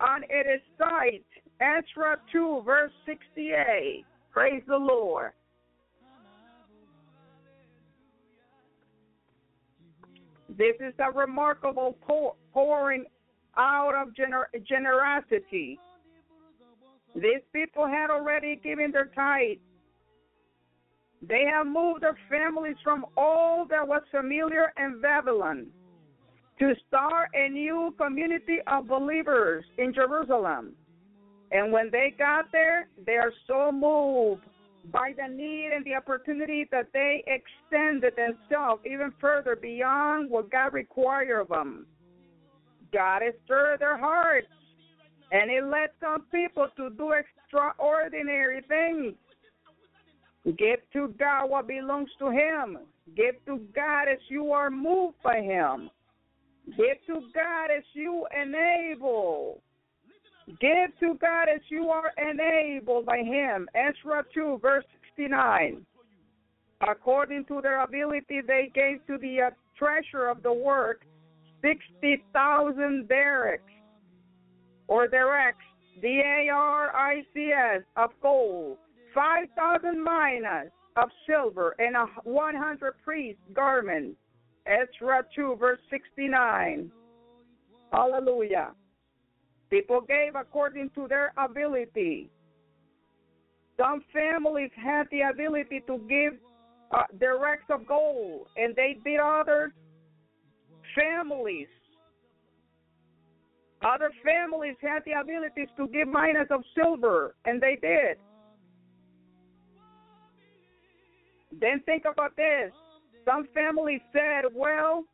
on 0.00 0.22
its 0.28 0.64
site. 0.78 1.24
Ezra 1.60 2.16
2, 2.32 2.62
verse 2.64 2.92
68. 3.06 4.04
Praise 4.32 4.62
the 4.66 4.76
Lord. 4.76 5.32
This 10.48 10.74
is 10.80 10.94
a 10.98 11.10
remarkable 11.10 11.96
pour, 12.02 12.34
pouring 12.52 13.04
out 13.56 13.94
of 13.94 14.08
gener- 14.14 14.66
generosity. 14.66 15.78
These 17.14 17.42
people 17.52 17.86
had 17.86 18.10
already 18.10 18.56
given 18.56 18.90
their 18.90 19.10
tithe. 19.14 19.58
They 21.28 21.44
have 21.44 21.66
moved 21.66 22.02
their 22.02 22.18
families 22.28 22.76
from 22.82 23.06
all 23.16 23.64
that 23.70 23.86
was 23.86 24.02
familiar 24.10 24.72
in 24.76 25.00
Babylon 25.00 25.68
to 26.58 26.74
start 26.88 27.30
a 27.34 27.48
new 27.48 27.94
community 27.98 28.58
of 28.66 28.88
believers 28.88 29.64
in 29.78 29.94
Jerusalem. 29.94 30.72
And 31.52 31.72
when 31.72 31.90
they 31.90 32.14
got 32.18 32.50
there, 32.50 32.88
they 33.06 33.16
are 33.16 33.32
so 33.46 33.70
moved 33.70 34.42
by 34.90 35.12
the 35.16 35.32
need 35.32 35.70
and 35.74 35.84
the 35.84 35.94
opportunity 35.94 36.66
that 36.72 36.88
they 36.92 37.22
extended 37.26 38.14
themselves 38.16 38.82
even 38.84 39.12
further 39.20 39.54
beyond 39.54 40.30
what 40.30 40.50
God 40.50 40.72
required 40.72 41.40
of 41.42 41.48
them. 41.48 41.86
God 42.92 43.22
has 43.22 43.34
stirred 43.44 43.80
their 43.80 43.96
hearts, 43.96 44.48
and 45.30 45.50
it 45.50 45.64
led 45.64 45.90
some 46.00 46.24
people 46.32 46.68
to 46.76 46.90
do 46.90 47.12
extraordinary 47.12 48.62
things. 48.68 49.14
Give 50.44 50.80
to 50.92 51.14
God 51.18 51.46
what 51.46 51.68
belongs 51.68 52.10
to 52.18 52.30
Him. 52.30 52.78
Give 53.16 53.34
to 53.46 53.60
God 53.74 54.08
as 54.08 54.18
you 54.28 54.52
are 54.52 54.70
moved 54.70 55.16
by 55.22 55.40
Him. 55.40 55.90
Give 56.76 56.96
to 57.06 57.20
God 57.34 57.66
as 57.76 57.84
you 57.92 58.26
enable. 58.40 59.60
Give 60.60 60.90
to 61.00 61.14
God 61.20 61.48
as 61.54 61.60
you 61.68 61.88
are 61.90 62.12
enabled 62.18 63.06
by 63.06 63.18
Him. 63.18 63.68
Ezra 63.74 64.24
2, 64.34 64.58
verse 64.60 64.84
69. 65.16 65.86
According 66.88 67.44
to 67.44 67.60
their 67.62 67.82
ability, 67.82 68.40
they 68.46 68.70
gave 68.74 69.06
to 69.06 69.18
the 69.18 69.42
uh, 69.42 69.50
treasure 69.78 70.28
of 70.28 70.42
the 70.42 70.52
work 70.52 71.02
60,000 71.62 73.08
darics 73.08 73.58
or 74.88 75.06
darics, 75.06 75.54
D 76.00 76.20
A 76.24 76.48
R 76.52 76.94
I 76.94 77.22
C 77.32 77.52
S, 77.52 77.82
of 77.96 78.10
gold, 78.20 78.78
5,000 79.14 80.02
minas 80.02 80.70
of 80.96 81.08
silver, 81.26 81.74
and 81.78 81.96
a 81.96 82.06
100 82.24 82.94
priest 83.04 83.38
garments. 83.52 84.16
Ezra 84.66 85.24
2, 85.34 85.56
verse 85.58 85.80
69. 85.90 86.90
Hallelujah. 87.92 88.72
People 89.70 90.02
gave 90.02 90.34
according 90.34 90.90
to 90.94 91.08
their 91.08 91.32
ability. 91.36 92.30
Some 93.78 94.02
families 94.12 94.70
had 94.76 95.04
the 95.10 95.22
ability 95.22 95.82
to 95.86 95.98
give 96.08 96.34
uh, 96.92 97.04
their 97.18 97.38
racks 97.38 97.64
of 97.70 97.86
gold, 97.86 98.48
and 98.56 98.76
they 98.76 98.98
did 99.02 99.18
other 99.18 99.72
families. 100.94 101.68
Other 103.82 104.10
families 104.24 104.76
had 104.80 105.02
the 105.04 105.12
abilities 105.12 105.68
to 105.76 105.88
give 105.88 106.06
minas 106.06 106.48
of 106.50 106.62
silver, 106.74 107.34
and 107.44 107.60
they 107.60 107.78
did. 107.80 108.18
Then 111.60 111.80
think 111.84 112.04
about 112.10 112.36
this. 112.36 112.72
Some 113.24 113.46
families 113.54 114.00
said, 114.12 114.50
well, 114.54 115.04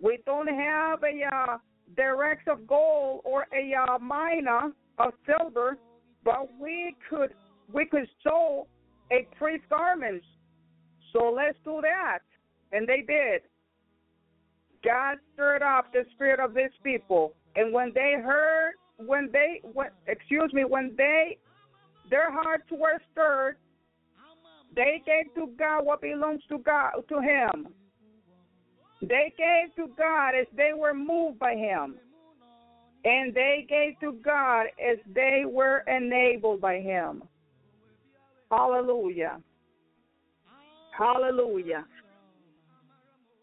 we 0.00 0.18
don't 0.26 0.48
have 0.48 1.02
a 1.02 1.34
uh, 1.34 1.58
darics 1.96 2.46
of 2.50 2.66
gold 2.66 3.22
or 3.24 3.46
a 3.54 3.74
uh, 3.74 3.98
mina 3.98 4.72
of 4.98 5.12
silver, 5.26 5.78
but 6.24 6.48
we 6.60 6.94
could 7.08 7.30
we 7.72 7.86
could 7.86 8.08
sew 8.22 8.66
a 9.10 9.26
priest 9.38 9.64
garments. 9.70 10.26
So 11.12 11.32
let's 11.34 11.56
do 11.64 11.80
that. 11.82 12.18
And 12.72 12.88
they 12.88 13.02
did. 13.06 13.42
God 14.84 15.18
stirred 15.34 15.62
up 15.62 15.92
the 15.92 16.04
spirit 16.14 16.40
of 16.40 16.54
these 16.54 16.74
people. 16.82 17.34
And 17.54 17.72
when 17.72 17.92
they 17.94 18.16
heard, 18.22 18.72
when 18.96 19.30
they, 19.32 19.60
when, 19.62 19.88
excuse 20.06 20.52
me, 20.52 20.64
when 20.64 20.94
they, 20.96 21.38
their 22.10 22.32
hearts 22.32 22.64
were 22.70 23.00
stirred, 23.12 23.56
they 24.74 25.02
gave 25.04 25.34
to 25.34 25.52
God 25.58 25.84
what 25.84 26.00
belongs 26.00 26.42
to 26.48 26.58
God, 26.58 26.92
to 27.08 27.20
Him. 27.20 27.68
They 29.00 29.32
gave 29.36 29.74
to 29.76 29.92
God 29.96 30.30
as 30.40 30.46
they 30.56 30.72
were 30.76 30.94
moved 30.94 31.38
by 31.38 31.54
Him. 31.54 31.96
And 33.04 33.34
they 33.34 33.66
gave 33.68 33.98
to 34.00 34.16
God 34.24 34.66
as 34.78 34.98
they 35.12 35.42
were 35.44 35.82
enabled 35.88 36.60
by 36.60 36.80
Him. 36.80 37.24
Hallelujah. 38.50 39.40
Hallelujah. 40.96 41.84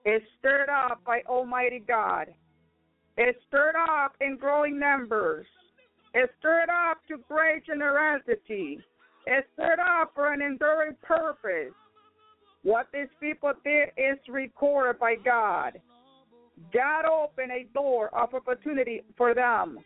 It's 0.05 0.25
stirred 0.39 0.69
up 0.69 1.01
by 1.05 1.21
Almighty 1.27 1.83
God. 1.85 2.27
It's 3.17 3.37
stirred 3.47 3.75
up 3.75 4.13
in 4.21 4.37
growing 4.37 4.79
numbers. 4.79 5.45
It's 6.13 6.31
stirred 6.39 6.69
up 6.69 6.99
to 7.09 7.17
great 7.27 7.65
generosity. 7.65 8.79
It's 9.25 9.47
stirred 9.53 9.79
up 9.79 10.11
for 10.15 10.33
an 10.33 10.41
enduring 10.41 10.95
purpose. 11.01 11.73
What 12.63 12.87
these 12.93 13.07
people 13.19 13.53
did 13.63 13.89
is 13.97 14.17
recorded 14.27 14.99
by 14.99 15.15
God. 15.15 15.79
God 16.73 17.05
opened 17.05 17.51
a 17.51 17.67
door 17.73 18.09
of 18.13 18.33
opportunity 18.33 19.01
for 19.17 19.33
them. 19.33 19.79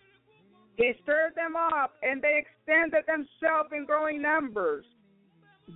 He 0.75 0.91
stirred 1.03 1.35
them 1.35 1.55
up 1.55 1.93
and 2.01 2.21
they 2.21 2.41
extended 2.41 3.03
themselves 3.05 3.69
in 3.71 3.85
growing 3.85 4.21
numbers. 4.21 4.85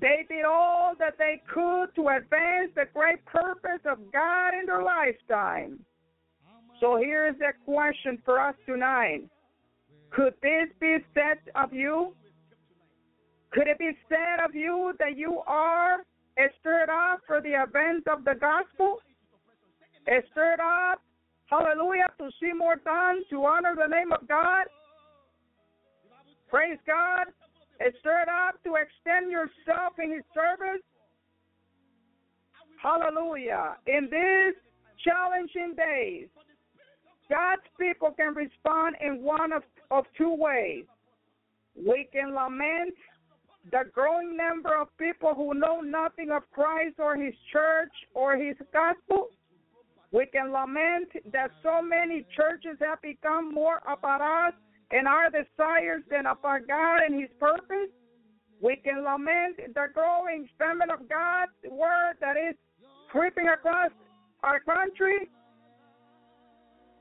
They 0.01 0.25
did 0.27 0.43
all 0.45 0.93
that 0.99 1.17
they 1.17 1.41
could 1.53 1.93
to 1.95 2.09
advance 2.09 2.71
the 2.75 2.85
great 2.93 3.23
purpose 3.25 3.81
of 3.85 3.99
God 4.11 4.53
in 4.59 4.65
their 4.65 4.83
lifetime. 4.83 5.79
So 6.79 6.97
here's 6.97 7.35
a 7.41 7.53
question 7.63 8.21
for 8.25 8.39
us 8.39 8.55
tonight. 8.65 9.23
Could 10.11 10.33
this 10.41 10.69
be 10.79 10.97
said 11.13 11.37
of 11.55 11.73
you? 11.73 12.13
Could 13.51 13.67
it 13.67 13.79
be 13.79 13.91
said 14.09 14.43
of 14.43 14.55
you 14.55 14.93
that 14.99 15.17
you 15.17 15.41
are 15.47 16.03
stirred 16.59 16.89
up 16.89 17.21
for 17.25 17.41
the 17.41 17.61
events 17.61 18.07
of 18.11 18.23
the 18.23 18.35
gospel? 18.39 18.97
Stirred 20.31 20.59
up, 20.59 21.01
hallelujah, 21.47 22.07
to 22.17 22.29
see 22.39 22.53
more 22.53 22.77
done, 22.77 23.23
to 23.29 23.45
honor 23.45 23.75
the 23.75 23.87
name 23.87 24.11
of 24.11 24.27
God? 24.27 24.67
Praise 26.49 26.77
God. 26.85 27.27
Stirred 27.99 28.29
up 28.29 28.61
to 28.63 28.75
extend 28.75 29.31
yourself 29.31 29.93
in 30.01 30.11
His 30.13 30.23
service? 30.33 30.81
Hallelujah. 32.81 33.75
In 33.87 34.07
these 34.11 34.55
challenging 35.03 35.75
days, 35.75 36.27
God's 37.29 37.61
people 37.79 38.11
can 38.11 38.33
respond 38.33 38.95
in 39.01 39.21
one 39.23 39.51
of, 39.51 39.63
of 39.91 40.05
two 40.17 40.33
ways. 40.33 40.85
We 41.75 42.07
can 42.13 42.33
lament 42.33 42.95
the 43.71 43.83
growing 43.93 44.37
number 44.37 44.75
of 44.79 44.87
people 44.97 45.33
who 45.35 45.53
know 45.53 45.81
nothing 45.81 46.31
of 46.31 46.43
Christ 46.51 46.95
or 46.99 47.15
His 47.15 47.33
church 47.51 47.91
or 48.13 48.37
His 48.37 48.55
gospel. 48.71 49.29
We 50.11 50.25
can 50.27 50.53
lament 50.53 51.09
that 51.33 51.51
so 51.63 51.81
many 51.81 52.25
churches 52.35 52.77
have 52.79 53.01
become 53.01 53.53
more 53.53 53.81
about 53.87 54.21
us 54.21 54.53
and 54.91 55.07
our 55.07 55.29
desires 55.29 56.03
than 56.09 56.27
about 56.27 56.67
God 56.67 56.99
and 57.05 57.19
His 57.19 57.29
purpose. 57.39 57.91
We 58.61 58.77
can 58.77 59.03
lament 59.03 59.57
the 59.73 59.87
growing 59.93 60.47
famine 60.57 60.89
of 60.89 61.09
God's 61.09 61.51
word 61.69 62.15
that 62.21 62.37
is 62.37 62.55
creeping 63.11 63.49
across 63.49 63.91
our 64.43 64.59
country. 64.61 65.29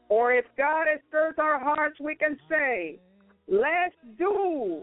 Or 0.09 0.33
if 0.33 0.45
God 0.59 0.87
stirs 1.09 1.35
our 1.39 1.59
hearts, 1.59 1.99
we 2.01 2.17
can 2.17 2.37
say, 2.49 2.99
let's 3.49 3.95
do 4.19 4.83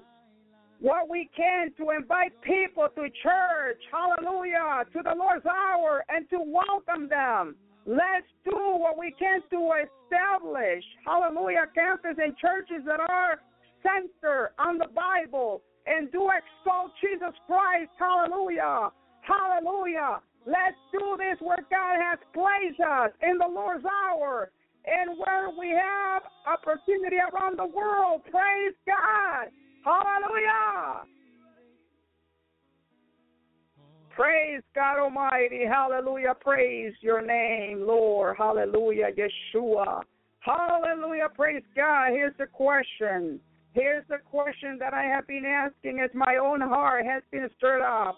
what 0.84 1.10
we 1.10 1.30
can 1.36 1.72
to 1.80 1.92
invite 1.92 2.36
people 2.42 2.90
to 2.94 3.08
church, 3.24 3.80
hallelujah, 3.90 4.84
to 4.92 5.00
the 5.02 5.16
Lord's 5.16 5.46
hour, 5.46 6.04
and 6.10 6.30
to 6.30 6.44
welcome 6.44 7.08
them. 7.08 7.56
Let's 7.88 8.28
do 8.44 8.52
what 8.52 9.00
we 9.00 9.16
can 9.18 9.40
to 9.52 9.72
establish, 9.80 10.84
hallelujah, 11.08 11.72
campuses 11.72 12.20
and 12.20 12.36
churches 12.36 12.84
that 12.86 13.00
are 13.00 13.40
centered 13.80 14.52
on 14.60 14.78
the 14.78 14.92
Bible 14.94 15.62
and 15.88 16.12
do 16.12 16.28
exalt 16.28 16.92
Jesus 17.00 17.36
Christ, 17.48 17.92
hallelujah, 17.98 18.92
hallelujah. 19.22 20.20
Let's 20.46 20.76
do 20.92 21.16
this 21.16 21.40
where 21.40 21.64
God 21.72 21.96
has 21.96 22.20
placed 22.36 22.84
us 22.84 23.12
in 23.24 23.38
the 23.38 23.48
Lord's 23.48 23.86
hour 23.88 24.52
and 24.84 25.18
where 25.18 25.48
we 25.58 25.70
have 25.72 26.24
opportunity 26.44 27.24
around 27.24 27.58
the 27.58 27.72
world. 27.72 28.24
Praise 28.30 28.76
God. 28.86 29.48
Hallelujah. 29.84 31.04
Praise 34.16 34.62
God 34.76 35.00
Almighty. 35.00 35.66
Hallelujah. 35.68 36.36
Praise 36.40 36.94
your 37.02 37.22
name, 37.26 37.86
Lord. 37.86 38.36
Hallelujah. 38.38 39.08
Yeshua. 39.18 40.04
Hallelujah. 40.40 41.30
Praise 41.36 41.64
God. 41.76 42.12
Here's 42.12 42.36
the 42.38 42.46
question. 42.46 43.40
Here's 43.74 44.04
the 44.10 44.20
question 44.30 44.78
that 44.80 44.94
I 44.94 45.04
have 45.04 45.26
been 45.26 45.46
asking 45.46 46.00
as 46.00 46.12
my 46.14 46.38
own 46.42 46.62
heart 46.62 47.06
has 47.06 47.24
been 47.32 47.50
stirred 47.58 47.82
up. 47.82 48.16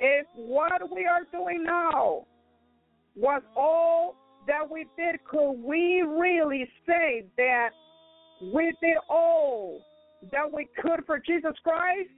If 0.00 0.26
what 0.34 0.72
we 0.92 1.06
are 1.06 1.22
doing 1.30 1.62
now 1.64 2.26
was 3.14 3.42
all 3.56 4.16
that 4.48 4.68
we 4.68 4.86
did, 4.96 5.24
could 5.24 5.52
we 5.52 6.02
really 6.02 6.68
say 6.86 7.26
that 7.36 7.70
we 8.52 8.74
did 8.82 8.96
all 9.08 9.80
that 10.32 10.52
we 10.52 10.68
could 10.80 11.04
for 11.06 11.18
Jesus 11.18 11.54
Christ? 11.62 12.10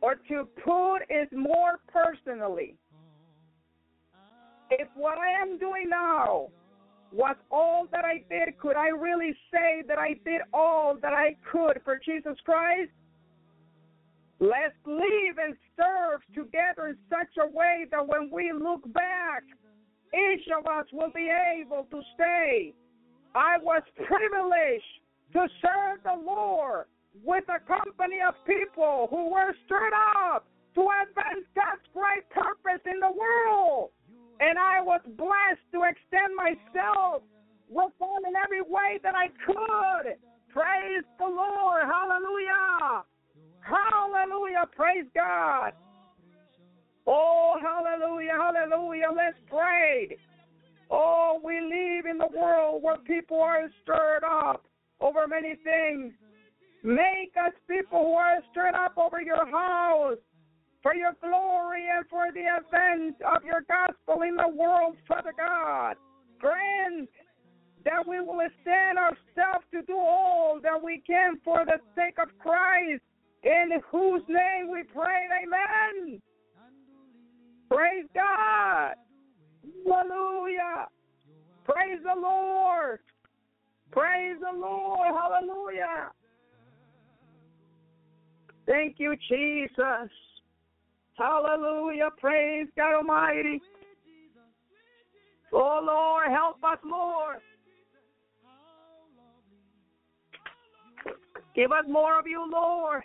Or 0.00 0.16
to 0.28 0.48
put 0.62 0.98
it 1.08 1.32
more 1.32 1.80
personally, 1.88 2.76
if 4.70 4.88
what 4.94 5.18
I 5.18 5.40
am 5.42 5.58
doing 5.58 5.88
now 5.88 6.48
Was 7.14 7.36
all 7.48 7.86
that 7.92 8.04
I 8.04 8.24
did, 8.28 8.58
could 8.58 8.74
I 8.74 8.88
really 8.88 9.36
say 9.52 9.84
that 9.86 9.98
I 9.98 10.14
did 10.24 10.40
all 10.52 10.98
that 11.00 11.12
I 11.12 11.36
could 11.50 11.80
for 11.84 11.96
Jesus 12.04 12.36
Christ? 12.44 12.90
Let's 14.40 14.74
live 14.84 15.38
and 15.38 15.54
serve 15.76 16.22
together 16.34 16.88
in 16.88 16.96
such 17.08 17.30
a 17.40 17.46
way 17.46 17.86
that 17.92 18.04
when 18.04 18.30
we 18.32 18.52
look 18.52 18.92
back, 18.92 19.44
each 20.12 20.48
of 20.58 20.66
us 20.66 20.86
will 20.92 21.12
be 21.14 21.30
able 21.30 21.86
to 21.92 22.00
say, 22.18 22.74
I 23.36 23.58
was 23.62 23.82
privileged 23.94 24.82
to 25.32 25.48
serve 25.62 26.02
the 26.04 26.20
Lord 26.24 26.86
with 27.22 27.44
a 27.48 27.60
company 27.66 28.18
of 28.26 28.34
people 28.46 29.08
who 29.10 29.30
were 29.30 29.54
stirred 29.66 29.94
up 30.26 30.46
to 30.74 30.80
advance 30.80 31.46
God's 31.54 31.86
great 31.92 32.28
purpose 32.30 32.82
in 32.86 32.98
the 33.00 33.10
world. 33.10 33.90
And 34.40 34.58
I 34.58 34.80
was 34.80 35.00
blessed 35.16 35.62
to 35.72 35.82
extend 35.86 36.34
myself 36.34 37.22
with 37.68 37.92
them 38.00 38.22
in 38.26 38.34
every 38.36 38.62
way 38.62 38.98
that 39.02 39.14
I 39.14 39.28
could. 39.46 40.18
Praise 40.50 41.04
the 41.18 41.26
Lord. 41.26 41.82
Hallelujah. 41.82 43.04
Hallelujah. 43.60 44.66
Praise 44.74 45.06
God. 45.14 45.72
Oh, 47.06 47.56
hallelujah. 47.60 48.32
Hallelujah. 48.32 49.08
Let's 49.14 49.38
pray. 49.48 50.16
Oh, 50.90 51.40
we 51.42 51.60
live 51.60 52.06
in 52.06 52.18
the 52.18 52.28
world 52.36 52.82
where 52.82 52.98
people 52.98 53.40
are 53.40 53.70
stirred 53.82 54.24
up 54.24 54.64
over 55.00 55.26
many 55.26 55.56
things. 55.62 56.12
Make 56.82 57.34
us 57.40 57.52
people 57.68 58.04
who 58.04 58.12
are 58.12 58.40
stirred 58.50 58.74
up 58.74 58.98
over 58.98 59.20
your 59.22 59.46
house 59.46 60.18
for 60.82 60.94
your 60.94 61.12
glory 61.22 61.86
and 61.96 62.04
for 62.10 62.26
the 62.32 62.44
advance 62.44 63.16
of 63.24 63.42
your 63.42 63.62
gospel 63.62 64.22
in 64.22 64.36
the 64.36 64.48
world, 64.48 64.96
Father 65.08 65.32
God. 65.36 65.96
Grant 66.38 67.08
that 67.84 68.06
we 68.06 68.20
will 68.20 68.40
extend 68.40 68.98
ourselves 68.98 69.64
to 69.72 69.82
do 69.86 69.96
all 69.96 70.58
that 70.62 70.82
we 70.82 71.02
can 71.06 71.38
for 71.44 71.64
the 71.64 71.78
sake 71.94 72.16
of 72.18 72.28
Christ, 72.38 73.02
in 73.42 73.70
whose 73.90 74.22
name 74.28 74.70
we 74.70 74.82
pray. 74.82 75.28
Amen. 75.42 76.20
Praise 77.70 78.06
God. 78.14 78.94
Hallelujah. 79.86 80.88
Praise 81.64 82.00
the 82.02 82.20
Lord. 82.20 83.00
Praise 83.94 84.36
the 84.40 84.58
Lord. 84.58 85.14
Hallelujah. 85.14 86.10
Thank 88.66 88.96
you, 88.98 89.14
Jesus. 89.28 90.10
Hallelujah. 91.16 92.08
Praise 92.18 92.66
God 92.76 92.96
Almighty. 92.96 93.62
Oh, 95.52 95.80
Lord, 95.84 96.28
help 96.28 96.56
us, 96.64 96.78
Lord. 96.84 97.36
Give 101.54 101.70
us 101.70 101.84
more 101.88 102.18
of 102.18 102.26
you, 102.26 102.44
Lord. 102.50 103.04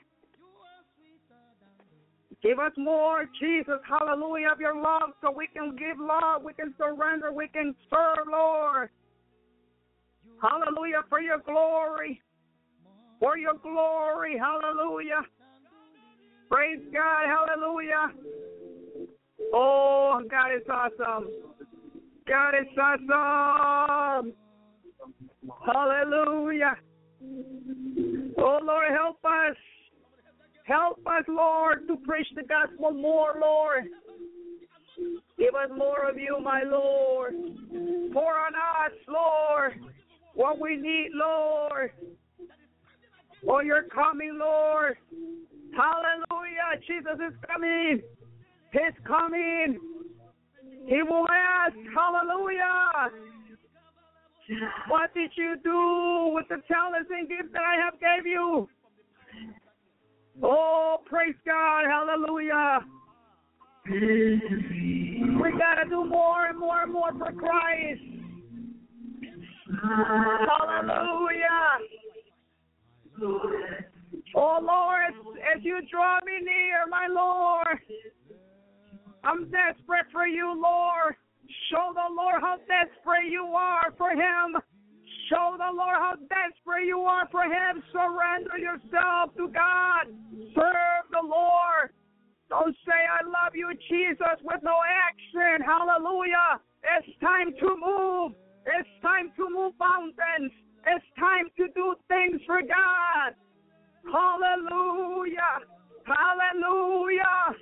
Give 2.42 2.58
us 2.58 2.72
more, 2.78 3.26
Jesus, 3.40 3.80
hallelujah, 3.88 4.48
of 4.54 4.62
your 4.62 4.74
love 4.82 5.12
so 5.22 5.30
we 5.30 5.48
can 5.48 5.76
give 5.76 6.00
love, 6.00 6.42
we 6.42 6.54
can 6.54 6.74
surrender, 6.78 7.34
we 7.34 7.50
can 7.50 7.76
serve, 7.90 8.28
Lord. 8.32 8.90
Hallelujah, 10.42 11.04
for 11.10 11.20
your 11.22 11.40
glory. 11.40 12.22
For 13.20 13.38
your 13.38 13.56
glory, 13.56 14.38
hallelujah. 14.38 15.22
Praise 16.50 16.80
God, 16.94 17.26
hallelujah. 17.28 18.12
Oh, 19.54 20.22
God 20.30 20.56
is 20.56 20.68
awesome. 20.72 21.30
God 22.28 22.54
is 22.56 22.78
awesome. 22.78 24.34
Hallelujah. 25.66 26.76
Oh, 28.38 28.60
Lord, 28.64 28.92
help 28.92 29.24
us. 29.26 29.58
Help 30.64 31.00
us, 31.08 31.24
Lord, 31.28 31.88
to 31.88 31.98
preach 31.98 32.28
the 32.36 32.44
gospel 32.44 32.92
more, 32.92 33.36
Lord. 33.42 33.86
Give 35.38 35.56
us 35.56 35.70
more 35.76 36.08
of 36.08 36.18
you, 36.18 36.38
my 36.44 36.64
Lord. 36.64 37.34
Pour 38.14 38.34
on 38.38 38.54
us, 38.54 38.94
Lord, 39.08 39.74
what 40.40 40.58
we 40.58 40.78
need, 40.78 41.10
Lord. 41.14 41.92
Oh, 43.46 43.60
you're 43.60 43.84
coming, 43.84 44.40
Lord. 44.40 44.96
Hallelujah. 45.76 46.80
Jesus 46.88 47.20
is 47.28 47.36
coming. 47.46 48.02
He's 48.72 49.06
coming. 49.06 49.80
He 50.86 51.04
will 51.04 51.26
ask, 51.30 51.76
Hallelujah. 51.94 53.12
What 54.88 55.14
did 55.14 55.32
you 55.36 55.58
do 55.62 56.32
with 56.34 56.48
the 56.48 56.64
talents 56.72 57.10
and 57.12 57.28
gifts 57.28 57.52
that 57.52 57.62
I 57.62 57.76
have 57.84 58.00
gave 58.00 58.26
you? 58.26 58.70
Oh, 60.42 61.02
praise 61.06 61.36
God. 61.46 61.84
Hallelujah. 61.86 62.80
We 63.92 65.52
got 65.58 65.84
to 65.84 65.90
do 65.90 66.06
more 66.06 66.46
and 66.48 66.58
more 66.58 66.84
and 66.84 66.94
more 66.94 67.12
for 67.12 67.34
Christ. 67.34 68.19
Hallelujah. 69.70 71.38
Oh, 74.36 74.60
Lord, 74.62 75.14
as 75.56 75.64
you 75.64 75.80
draw 75.92 76.20
me 76.26 76.40
near, 76.42 76.88
my 76.90 77.08
Lord, 77.10 77.80
I'm 79.24 79.46
desperate 79.52 80.08
for 80.12 80.26
you, 80.26 80.60
Lord. 80.60 81.16
Show 81.72 81.94
the 81.94 82.14
Lord 82.14 82.42
how 82.42 82.58
desperate 82.58 83.30
you 83.30 83.46
are 83.46 83.94
for 83.98 84.12
Him. 84.12 84.58
Show 85.30 85.56
the 85.58 85.72
Lord 85.76 85.96
how 85.96 86.16
desperate 86.16 86.86
you 86.88 87.02
are 87.02 87.28
for 87.32 87.44
Him. 87.44 87.84
Surrender 87.92 88.58
yourself 88.58 89.36
to 89.38 89.48
God. 89.50 90.08
Serve 90.56 91.06
the 91.12 91.22
Lord. 91.24 91.94
Don't 92.50 92.76
say, 92.86 93.06
I 93.06 93.24
love 93.26 93.54
you, 93.54 93.70
Jesus, 93.90 94.42
with 94.44 94.62
no 94.64 94.78
action. 95.10 95.62
Hallelujah. 95.66 96.60
It's 96.98 97.20
time 97.20 97.54
to 97.60 97.76
move. 97.78 98.34
It's 98.78 98.90
time 99.02 99.32
to 99.38 99.50
move 99.50 99.74
mountains. 99.80 100.52
It's 100.86 101.06
time 101.18 101.50
to 101.58 101.68
do 101.74 101.96
things 102.08 102.42
for 102.46 102.62
God. 102.62 103.34
Hallelujah. 104.06 105.66
Hallelujah. 106.06 107.56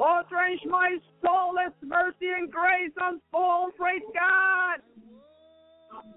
Oh, 0.00 0.22
drench 0.28 0.60
my 0.66 0.96
soul 1.22 1.56
as 1.64 1.72
mercy 1.82 2.28
and 2.36 2.50
grace 2.50 2.92
unfold. 3.00 3.72
Praise 3.76 4.02
God. 4.12 4.80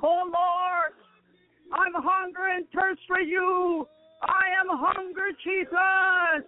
Oh, 0.01 0.23
Lord. 0.25 0.93
I'm 1.71 1.93
hungry 1.95 2.55
and 2.57 2.65
thirst 2.73 3.01
for 3.07 3.19
you. 3.19 3.87
I 4.21 4.45
am 4.59 4.67
hungry, 4.69 5.33
Jesus. 5.43 6.47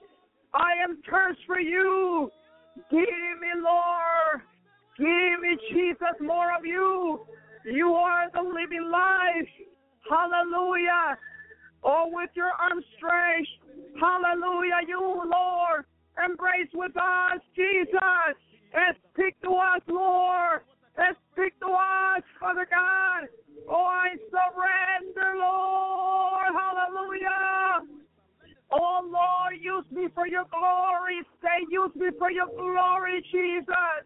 I 0.54 0.72
am 0.84 0.98
thirst 1.10 1.40
for 1.46 1.60
you. 1.60 2.32
Give 2.90 3.00
me, 3.02 3.52
Lord. 3.62 4.42
Give 4.98 5.42
me, 5.42 5.58
Jesus, 5.72 6.16
more 6.22 6.56
of 6.58 6.66
you. 6.66 7.22
You 7.66 7.94
are 7.94 8.30
the 8.34 8.42
living 8.42 8.90
life. 8.92 9.50
Hallelujah. 10.10 11.18
Oh, 11.84 12.10
with 12.12 12.30
your 12.34 12.52
arms 12.60 12.86
stretched. 12.98 13.60
Hallelujah, 14.00 14.88
you, 14.88 15.00
Lord. 15.00 15.86
Embrace 16.24 16.70
with 16.74 16.96
us, 16.98 17.40
Jesus. 17.56 18.36
And 18.74 18.96
speak 19.14 19.40
to 19.42 19.52
us, 19.52 19.82
Lord. 19.88 20.62
And 20.98 21.16
speak 21.32 21.58
to 21.60 21.68
us, 21.68 22.24
Father 22.40 22.68
God. 22.70 23.30
Oh, 23.70 23.86
I 23.86 24.16
surrender, 24.30 25.38
Lord. 25.38 26.48
Hallelujah. 26.52 27.88
Oh, 28.72 29.02
Lord, 29.04 29.54
use 29.62 29.86
me 29.92 30.08
for 30.14 30.28
your 30.28 30.46
glory. 30.52 31.22
Say, 31.42 31.66
use 31.70 31.92
me 31.96 32.08
for 32.18 32.32
your 32.32 32.48
glory, 32.48 33.24
Jesus. 33.32 34.06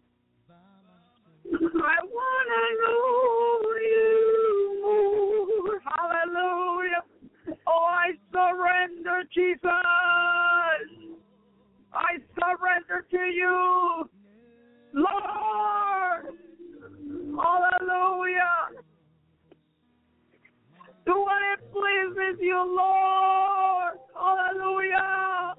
I 1.52 1.98
want 2.02 2.48
to 2.54 2.64
know 2.80 3.60
you 3.82 4.80
more. 4.82 5.80
Hallelujah. 5.84 7.02
Oh, 7.66 7.84
I 7.84 8.12
surrender, 8.32 9.24
Jesus. 9.34 9.60
I 11.92 12.18
surrender 12.34 13.06
to 13.10 13.18
you, 13.18 14.08
Lord. 14.94 16.34
Hallelujah. 17.36 18.82
Do 21.04 21.12
what 21.12 21.42
it 21.52 21.60
pleases 21.72 22.40
you, 22.40 22.56
Lord. 22.56 23.98
Hallelujah. 24.14 25.54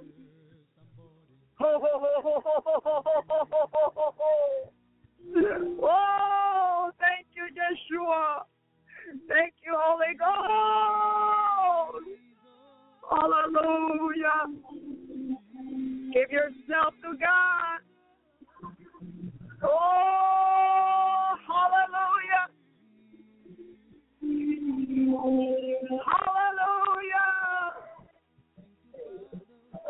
Ho, 1.57 1.79
ho, 1.79 1.99
ho, 1.99 2.21
ho, 2.23 2.41
ho, 2.43 2.61
ho, 2.65 3.01
ho, 3.05 3.45
ho, 3.49 3.91
ho, 3.95 4.13
ho. 4.17 4.74
Oh, 5.81 6.91
thank 6.99 7.27
you, 7.35 7.47
Yeshua. 7.55 8.43
Thank 9.27 9.53
you, 9.63 9.73
Holy 9.77 10.15
Ghost. 10.17 12.05
Hallelujah. 13.09 14.47
Give 16.13 16.31
yourself 16.31 16.93
to 17.03 17.17
God. 17.17 17.79
Oh, 19.63 21.35
hallelujah. 21.47 22.47
Hallelujah. 26.05 27.31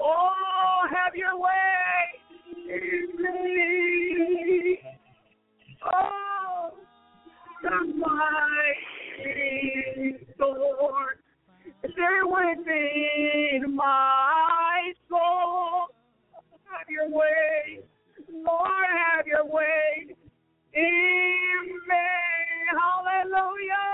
Oh, 0.01 0.88
have 0.91 1.15
your 1.15 1.38
way. 1.39 1.51
Oh, 5.93 6.71
my 7.63 8.73
Lord, 10.39 11.17
there 11.95 12.25
within 12.25 13.75
my 13.75 14.93
soul. 15.09 15.88
Have 16.65 16.89
your 16.89 17.09
way, 17.09 17.79
Lord, 18.31 18.89
have 19.15 19.27
your 19.27 19.45
way. 19.45 20.15
Amen. 20.75 21.05
Hallelujah. 22.75 23.86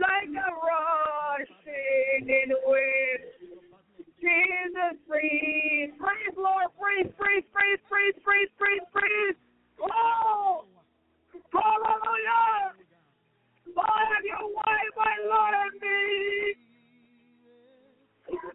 Like 0.00 0.30
a 0.30 0.50
rushing 0.64 2.28
in 2.28 2.52
wind. 2.64 3.58
Jesus, 4.20 4.98
freeze. 5.06 5.92
Freeze, 5.98 6.36
Lord, 6.36 6.70
freeze, 6.78 7.12
freeze, 7.18 7.44
freeze, 7.52 7.78
freeze, 7.88 8.14
freeze, 8.24 8.48
freeze, 8.58 8.86
freeze. 8.92 9.47
Oh, 9.80 10.64
hallelujah. 11.52 12.74
Lord, 13.76 13.88
have 13.88 14.24
your 14.24 14.48
way, 14.48 14.82
my 14.96 15.14
Lord, 15.28 15.54
and 15.54 15.80
me. 15.80 16.54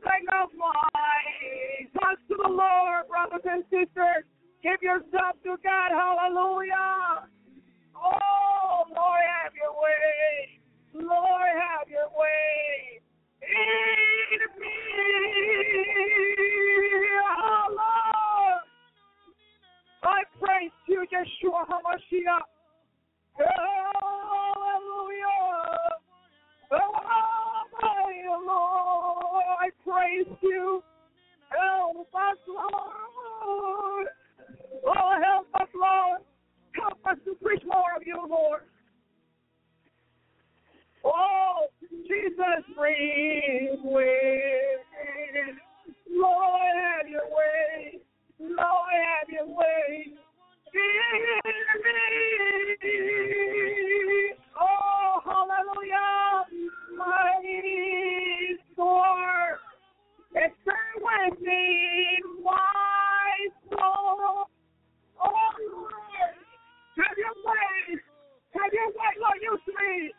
Like 0.06 0.24
a 0.30 0.48
fire. 0.58 1.90
Talk 1.94 2.18
to 2.28 2.36
the 2.44 2.50
Lord, 2.50 3.08
brothers 3.08 3.46
and 3.46 3.64
sisters. 3.70 4.26
Give 4.62 4.82
yourself 4.82 5.36
to 5.44 5.58
God. 5.64 5.92
Hallelujah. 5.92 7.28
Oh, 7.96 8.84
Lord, 8.90 9.22
have 9.42 9.54
your 9.56 9.74
way. 9.82 10.60
Lord, 10.94 11.50
have 11.58 11.90
your 11.90 12.10
way. 12.18 13.02
In 13.42 14.62
me. 14.62 14.78
Oh, 17.44 17.66
Lord. 17.70 18.62
I 20.04 20.24
praise 20.40 20.72
you, 20.94 21.06
Yeshua 21.12 21.66
HaMashiach. 21.66 22.46
Hallelujah. 23.40 24.14
Oh, 26.72 26.92
my 27.82 27.98
Lord, 28.46 29.46
I 29.60 29.70
praise 29.84 30.38
you. 30.42 30.84
Help 31.50 32.14
us, 32.14 32.38
Lord. 32.48 34.08
Oh, 34.86 35.12
help 35.24 35.48
us, 35.56 35.70
Lord. 35.74 36.22
Help 36.80 37.00
us 37.10 37.18
to 37.26 37.36
preach 37.44 37.64
more 37.66 37.96
of 37.96 38.04
you, 38.06 38.20
Lord. 38.30 38.62
Oh, 41.04 41.68
Jesus, 42.08 42.64
breathe 42.78 43.80
with 43.84 44.84
Lord, 46.10 46.62
have 46.84 47.08
your 47.10 47.26
way. 47.26 48.00
Lord, 48.40 48.94
have 48.94 49.30
your 49.30 49.48
way. 49.48 50.14
Oh, 54.60 55.22
hallelujah. 55.24 56.50
It's 60.36 60.54
within 60.98 62.22
my 62.44 63.36
soul. 63.70 64.50
Oh. 65.22 65.54
Have 66.98 67.18
your 67.18 67.38
way. 67.46 67.98
Have 68.54 68.74
your 68.74 68.90
way, 68.90 69.14
Lord. 69.22 69.40
Use 69.42 69.62
me. 69.68 70.12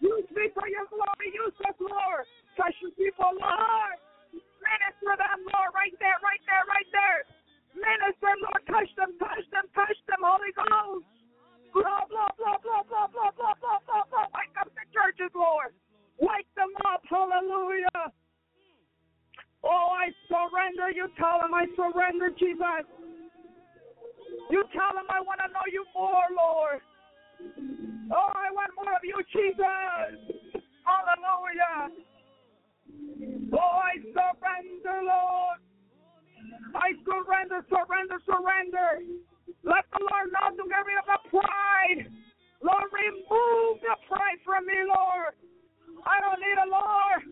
Use 0.00 0.28
me 0.34 0.48
for 0.52 0.68
your 0.68 0.84
glory. 0.92 1.32
Use 1.32 1.56
us, 1.64 1.76
Lord. 1.80 2.24
Touch 2.56 2.74
your 2.82 2.92
people, 2.92 3.32
Lord. 3.32 3.96
Minister 4.32 5.14
them, 5.16 5.40
Lord, 5.48 5.72
right 5.74 5.94
there, 5.98 6.18
right 6.20 6.42
there, 6.44 6.64
right 6.68 6.90
there. 6.92 7.24
Minister, 7.72 8.32
Lord, 8.44 8.62
touch 8.68 8.90
them, 8.96 9.16
touch 9.18 9.46
them, 9.48 9.66
touch 9.72 9.98
them, 10.08 10.20
Holy 10.20 10.52
Ghost. 10.52 11.08
Blah, 11.72 12.04
blah, 12.04 12.28
blah, 12.36 12.58
blah, 12.60 12.84
blah, 12.84 13.08
blah, 13.08 13.32
blah, 13.32 13.54
blah, 13.56 13.80
blah, 13.88 14.04
blah. 14.12 14.26
Wake 14.36 14.56
up 14.60 14.68
the 14.76 14.84
churches, 14.92 15.32
Lord. 15.32 15.72
Wake 16.20 16.48
them 16.54 16.68
up. 16.84 17.00
Hallelujah. 17.08 18.12
Oh, 19.64 19.88
I 19.96 20.12
surrender. 20.28 20.92
You 20.92 21.08
tell 21.16 21.40
them 21.40 21.54
I 21.54 21.64
surrender, 21.72 22.28
Jesus. 22.36 22.84
You 24.50 24.64
tell 24.76 24.92
them 24.92 25.08
I 25.08 25.20
want 25.24 25.40
to 25.40 25.48
know 25.48 25.64
you 25.72 25.84
more, 25.96 26.28
Lord. 26.36 26.80
Oh, 28.12 28.30
I 28.36 28.52
want 28.52 28.70
more 28.76 28.92
of 28.92 29.00
you, 29.02 29.16
Jesus. 29.32 30.44
Hallelujah. 30.84 31.88
Oh, 33.54 33.80
I 33.80 33.96
surrender, 34.12 35.08
Lord. 35.08 35.71
I 36.74 36.96
surrender, 37.04 37.64
surrender, 37.68 38.18
surrender. 38.24 38.90
Let 39.64 39.84
the 39.92 40.00
Lord 40.00 40.28
know 40.32 40.56
to 40.56 40.64
get 40.68 40.82
rid 40.86 40.98
of 40.98 41.08
the 41.08 41.20
pride. 41.30 42.10
Lord, 42.62 42.88
remove 42.92 43.82
the 43.82 43.96
pride 44.08 44.38
from 44.44 44.66
me, 44.66 44.78
Lord. 44.86 45.34
I 46.06 46.20
don't 46.20 46.40
need 46.40 46.58
a 46.58 46.68
Lord. 46.70 47.22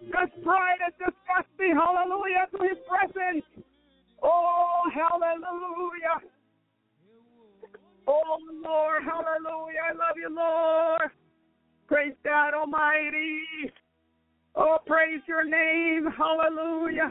Because 0.00 0.28
pride 0.42 0.80
is 0.88 0.94
disgusting. 0.98 1.76
Hallelujah 1.76 2.46
to 2.52 2.58
his 2.62 2.78
presence. 2.84 3.44
Oh, 4.22 4.82
hallelujah. 4.92 6.20
Oh, 8.06 8.38
Lord, 8.62 9.02
hallelujah. 9.02 9.82
I 9.90 9.92
love 9.92 10.16
you, 10.16 10.30
Lord. 10.30 11.10
Praise 11.88 12.14
God 12.24 12.54
Almighty. 12.54 13.72
Oh, 14.54 14.78
praise 14.86 15.20
your 15.28 15.44
name. 15.44 16.08
Hallelujah. 16.16 17.10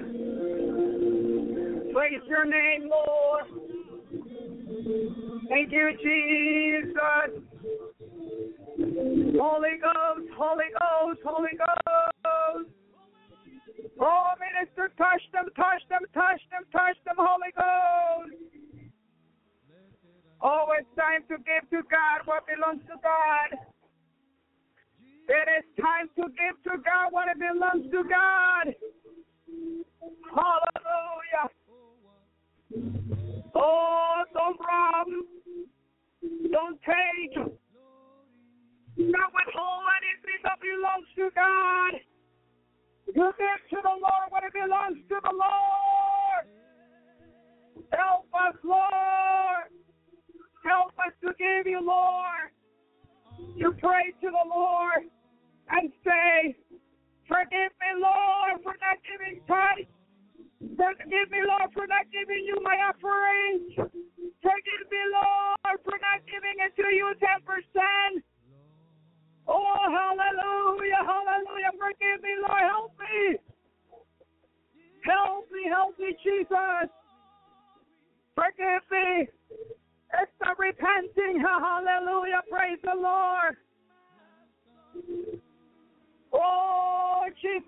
Praise 1.95 2.19
your 2.27 2.43
name, 2.43 2.89
Lord. 2.91 3.45
Thank 5.47 5.71
you, 5.71 5.91
Jesus. 6.03 7.39
Holy 9.39 9.79
Ghost, 9.79 10.27
Holy 10.35 10.69
Ghost, 10.75 11.19
Holy 11.23 11.55
Ghost. 11.55 12.69
Oh, 13.97 14.27
minister, 14.43 14.91
touch 14.97 15.21
them, 15.31 15.45
touch 15.55 15.87
them, 15.87 16.01
touch 16.13 16.41
them, 16.51 16.63
touch 16.73 16.97
them, 17.05 17.15
Holy 17.17 17.53
Ghost. 17.55 18.35
Oh, 20.41 20.67
it's 20.77 20.89
time 20.99 21.23
to 21.29 21.37
give 21.37 21.63
to 21.69 21.81
God 21.87 22.25
what 22.25 22.43
belongs 22.45 22.83
to 22.87 22.99
God. 23.01 23.57
It 25.29 25.47
is 25.59 25.65
time 25.81 26.09
to 26.17 26.23
give 26.23 26.61
to 26.65 26.77
God 26.83 27.11
what 27.11 27.27
belongs 27.39 27.89
to 27.89 28.03
God. 28.03 28.75
Hallelujah. 30.27 31.54
Oh, 32.74 34.24
don't 34.34 34.59
rob. 34.59 35.07
Don't 36.51 36.80
take. 36.82 37.38
Not 38.97 39.32
withhold 39.34 39.84
anything 39.99 40.39
that 40.43 40.59
belongs 40.61 41.07
to 41.16 41.30
God. 41.36 41.93
Give 43.07 43.24
to 43.70 43.78
the 43.84 43.89
Lord 43.89 44.28
what 44.30 44.43
it 44.43 44.53
belongs 44.53 44.97
to 45.09 45.16
the 45.22 45.32
Lord. 45.32 46.45
Help 47.91 48.28
us, 48.34 48.55
Lord. 48.63 49.70
Help 50.63 50.91
us 51.05 51.13
to 51.22 51.32
give 51.38 51.68
you, 51.68 51.82
Lord. 51.86 52.49
You 53.55 53.76
pray 53.80 54.11
to 54.22 54.28
the 54.28 54.49
Lord 54.49 55.03
and 55.70 55.91
say, 56.03 56.55
Forgive 57.28 57.72
me, 57.82 58.01
Lord, 58.01 58.61
for 58.63 58.74
not 58.82 58.97
giving 59.05 59.41
tithes. 59.47 59.94
Forgive 60.74 61.30
me, 61.30 61.41
Lord, 61.45 61.70
for 61.74 61.86
not 61.86 62.09
giving 62.09 62.41
you 62.45 62.57
my 62.63 62.76
offerings. 62.89 63.93
Forgive 64.41 64.86
me, 64.89 65.01
Lord, 65.13 65.78
for 65.86 65.97
not 66.01 66.26
giving 66.26 66.57
it 66.66 66.74
to 66.82 66.88
you 66.89 67.13
10%. 67.22 68.24
Oh, 69.47 69.86
hallelujah, 69.86 71.05
hallelujah. 71.05 71.72
Forgive 71.78 72.24
me, 72.24 72.34
Lord. 72.41 72.66
Help 72.66 72.91
me. 72.97 73.38
Help 75.05 75.45
me, 75.51 75.70
help 75.70 75.99
me, 75.99 76.18
Jesus. 76.24 76.89
Forgive 78.34 78.82
me. 78.91 79.28
It's 80.22 80.32
the 80.39 80.55
repenting. 80.57 81.41
Hallelujah. 81.41 82.41
Praise 82.49 82.80
the 82.84 82.95
Lord. 82.95 83.57
Oh, 86.34 87.24
Jesus. 87.41 87.66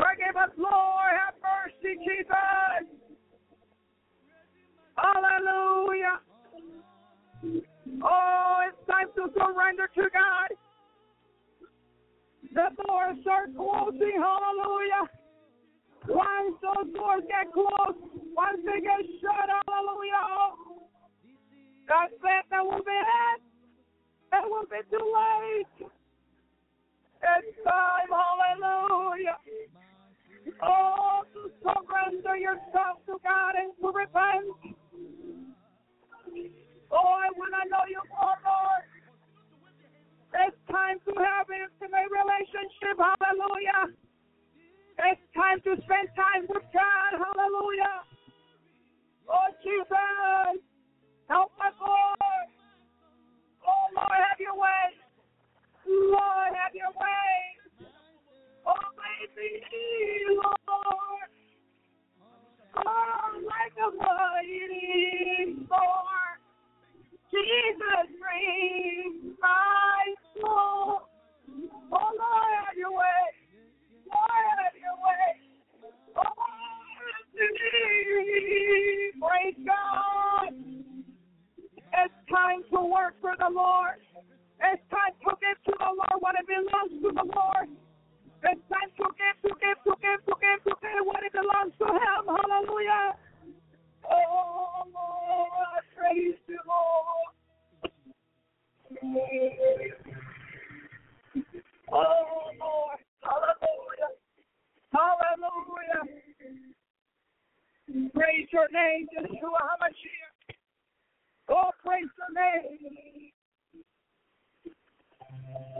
Forgive 0.00 0.36
us, 0.36 0.50
Lord. 0.56 1.12
Have 1.12 1.36
mercy, 1.44 2.00
Jesus. 2.00 2.88
Hallelujah. 4.96 6.16
Oh, 8.02 8.56
it's 8.64 8.80
time 8.88 9.12
to 9.16 9.28
surrender 9.36 9.88
to 9.94 10.04
God. 10.08 10.50
The 12.48 12.68
doors 12.80 13.20
are 13.28 13.46
closing. 13.52 14.16
Hallelujah. 14.16 15.04
Once 16.08 16.56
those 16.64 16.88
doors 16.96 17.22
get 17.28 17.52
closed, 17.52 18.00
once 18.32 18.60
they 18.64 18.80
get 18.80 19.04
shut, 19.20 19.48
hallelujah, 19.68 20.56
God 21.86 22.08
said 22.24 22.48
there 22.48 22.64
will 22.64 22.80
be 22.80 22.96
head 22.96 23.40
will 24.48 24.64
be 24.64 24.80
too 24.90 25.04
late. 25.14 25.90
It's 27.22 27.56
time, 27.64 28.08
hallelujah. 28.08 29.36
Oh, 30.62 31.24
to 31.32 31.50
surrender 31.62 32.36
yourself 32.36 33.00
to 33.06 33.16
God 33.24 33.54
and 33.56 33.72
to 33.80 33.88
repent. 33.88 34.76
Oh, 36.90 37.12
I 37.16 37.28
want 37.32 37.54
to 37.54 37.62
know 37.70 37.84
you 37.88 38.02
more, 38.10 38.36
Lord. 38.44 38.84
It's 40.30 40.56
time 40.70 40.98
to 41.06 41.12
have 41.18 41.46
intimate 41.50 42.10
relationship. 42.10 42.98
Hallelujah. 42.98 43.94
It's 45.10 45.24
time 45.34 45.58
to 45.64 45.80
spend 45.82 46.08
time 46.14 46.44
with 46.48 46.66
God. 46.74 47.10
Hallelujah. 47.16 48.04
Oh, 49.30 49.48
Jesus. 49.64 50.60
Help 51.28 51.52
us, 51.62 51.74
Lord. 51.80 52.46
Oh, 53.64 53.86
Lord, 53.96 54.20
have 54.28 54.38
your 54.38 54.58
way. 54.58 54.84
Lord, 55.86 56.52
have 56.54 56.74
your 56.74 56.90
way. 56.94 57.30
Oh, 58.66 58.86
like. 59.20 59.60
Jesus, 67.30 68.10
my 69.40 70.14
soul. 70.40 71.02
Oh, 71.92 72.10
Lord, 72.18 72.50
have 72.66 72.76
your 72.76 72.90
way. 72.90 73.26
Have 74.10 74.74
your 74.74 74.96
way. 74.98 75.30
Oh, 76.16 76.32
praise 79.20 79.58
God. 79.66 80.54
It's 81.76 82.14
time 82.30 82.62
to 82.72 82.80
work 82.84 83.14
for 83.20 83.34
the 83.38 83.48
Lord. 83.52 84.00
It's 84.60 84.82
time 84.90 85.14
to 85.24 85.36
give 85.40 85.62
to 85.66 85.72
the 85.78 85.84
Lord 85.84 86.20
what 86.20 86.34
it 86.34 86.46
belongs 86.46 87.02
to 87.02 87.10
the 87.12 87.26
Lord. 87.36 87.68
It's 88.42 88.60
time 88.72 88.90
to 88.96 89.06
give, 89.20 89.36
to 89.42 89.50
give, 89.60 89.78
to 89.84 89.92
give, 90.00 90.20
to 90.24 90.34
give, 90.40 90.64
to 90.64 90.72
give 90.80 91.04
what 91.04 91.22
it 91.22 91.32
belongs 91.32 91.72
to 91.78 91.86
Him. 91.86 92.24
Hallelujah. 92.26 93.16
Oh, 94.10 94.88
Lord, 94.94 95.84
praise 95.96 96.38
the 96.48 96.56
Lord. 96.66 97.34
Oh, 101.92 102.50
Lord. 102.58 102.98
Hallelujah. 103.22 104.10
Hallelujah. 104.92 106.02
Praise 108.14 108.48
your 108.52 108.68
name, 108.72 109.06
Yeshua 109.18 109.60
HaMashiach. 109.68 110.54
Oh, 111.50 111.70
praise 111.84 112.08
your 112.16 112.32
name. 112.34 113.32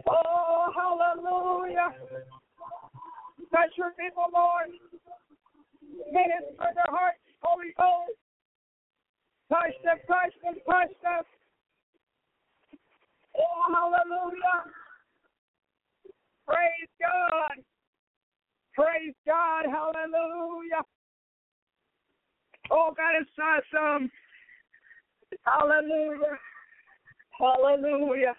Oh, 0.06 0.72
hallelujah. 0.76 1.94
Touch 3.52 3.70
your 3.76 3.90
people, 3.98 4.24
Lord. 4.32 4.70
Minister 6.12 6.70
their 6.74 6.90
hearts, 6.90 7.18
Holy 7.42 7.74
Ghost. 7.76 8.18
Touch 9.50 9.74
them, 9.82 9.98
touch 10.06 10.34
them, 10.42 10.54
touch 10.64 10.94
them. 11.02 11.24
Oh, 13.36 13.62
hallelujah. 13.74 14.70
Praise 16.46 16.90
God. 17.00 17.64
Praise 18.74 19.14
God. 19.26 19.64
Hallelujah. 19.66 20.82
Oh, 22.70 22.94
God 22.96 23.20
is 23.20 23.26
awesome. 23.38 24.10
Hallelujah. 25.44 26.38
Hallelujah. 27.38 28.34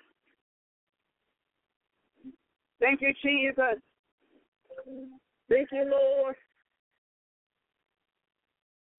Thank 2.80 3.02
you, 3.02 3.14
Jesus. 3.22 3.80
Thank 5.52 5.68
you, 5.74 5.84
Lord. 5.84 6.36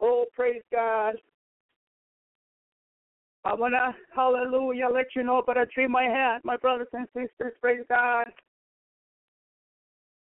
Oh, 0.01 0.27
praise 0.35 0.61
God. 0.71 1.15
I 3.45 3.55
want 3.55 3.73
to, 3.73 3.95
hallelujah, 4.15 4.89
let 4.93 5.07
you 5.17 5.23
know, 5.23 5.43
but 5.47 5.57
I 5.57 5.65
treat 5.73 5.89
my 5.89 6.05
hat, 6.05 6.43
my 6.45 6.59
brothers 6.59 6.89
and 6.93 7.09
sisters. 7.15 7.55
Praise 7.63 7.85
God. 7.89 8.27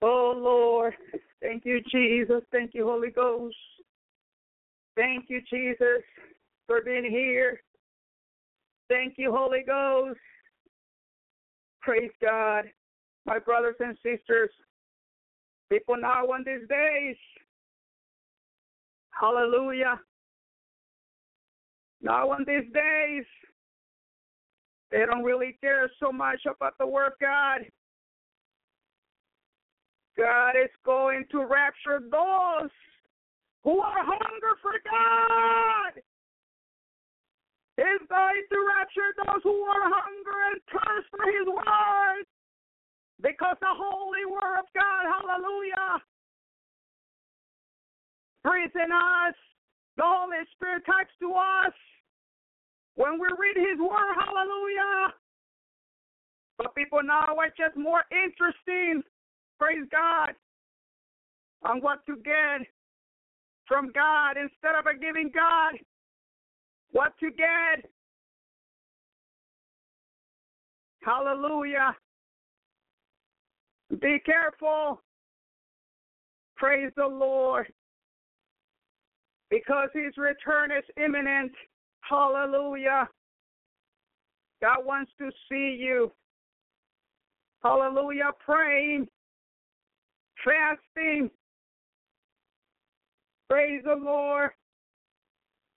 Oh, 0.00 0.32
Lord. 0.34 0.94
Thank 1.42 1.66
you, 1.66 1.82
Jesus. 1.92 2.42
Thank 2.50 2.72
you, 2.72 2.84
Holy 2.84 3.10
Ghost. 3.10 3.54
Thank 4.96 5.26
you, 5.28 5.42
Jesus, 5.50 6.02
for 6.66 6.80
being 6.82 7.04
here. 7.04 7.60
Thank 8.88 9.14
you, 9.18 9.30
Holy 9.30 9.62
Ghost. 9.66 10.18
Praise 11.82 12.12
God. 12.22 12.64
My 13.26 13.38
brothers 13.38 13.76
and 13.80 13.96
sisters, 14.02 14.50
people 15.74 15.96
now 15.96 16.24
on 16.26 16.44
these 16.46 16.68
days, 16.68 17.16
hallelujah. 19.10 19.98
Now 22.00 22.30
on 22.30 22.44
these 22.46 22.70
days, 22.72 23.24
they 24.90 25.04
don't 25.06 25.24
really 25.24 25.56
care 25.60 25.90
so 25.98 26.12
much 26.12 26.40
about 26.46 26.74
the 26.78 26.86
Word 26.86 27.08
of 27.08 27.12
God. 27.20 27.62
God 30.16 30.50
is 30.50 30.70
going 30.84 31.24
to 31.32 31.38
rapture 31.38 31.98
those 31.98 32.70
who 33.64 33.80
are 33.80 34.04
hunger 34.04 34.54
for 34.62 34.78
God. 34.84 36.00
He's 37.76 38.06
going 38.08 38.44
to 38.52 38.58
rapture 38.78 39.10
those 39.26 39.42
who 39.42 39.62
are 39.62 39.82
hunger 39.82 40.38
and 40.52 40.60
thirst 40.70 41.08
for 41.10 41.26
His 41.26 41.48
Word. 41.48 42.26
Because 43.22 43.56
the 43.60 43.70
holy 43.70 44.26
Word 44.26 44.58
of 44.58 44.66
God, 44.74 45.04
hallelujah, 45.06 46.02
breathes 48.42 48.74
in 48.74 48.92
us. 48.92 49.34
The 49.96 50.02
Holy 50.04 50.42
Spirit 50.54 50.82
talks 50.84 51.14
to 51.20 51.32
us 51.32 51.74
when 52.96 53.18
we 53.18 53.28
read 53.38 53.56
His 53.56 53.78
Word, 53.78 54.14
hallelujah. 54.18 55.14
But 56.58 56.74
people 56.74 57.00
now 57.02 57.34
are 57.38 57.52
just 57.56 57.76
more 57.76 58.04
interesting, 58.10 59.02
praise 59.58 59.86
God, 59.90 60.34
on 61.62 61.80
what 61.80 62.04
to 62.06 62.16
get 62.24 62.66
from 63.66 63.90
God 63.94 64.36
instead 64.36 64.74
of 64.78 64.84
giving 65.00 65.30
God 65.34 65.74
what 66.92 67.12
to 67.20 67.30
get. 67.30 67.90
Hallelujah. 71.02 71.96
Be 74.00 74.18
careful. 74.24 75.02
Praise 76.56 76.90
the 76.96 77.06
Lord. 77.06 77.72
Because 79.50 79.88
his 79.92 80.16
return 80.16 80.70
is 80.70 80.84
imminent. 80.96 81.52
Hallelujah. 82.00 83.08
God 84.62 84.78
wants 84.84 85.12
to 85.18 85.30
see 85.48 85.76
you. 85.78 86.10
Hallelujah. 87.62 88.30
Praying, 88.44 89.06
fasting. 90.44 91.30
Praise 93.48 93.82
the 93.84 93.94
Lord. 93.94 94.50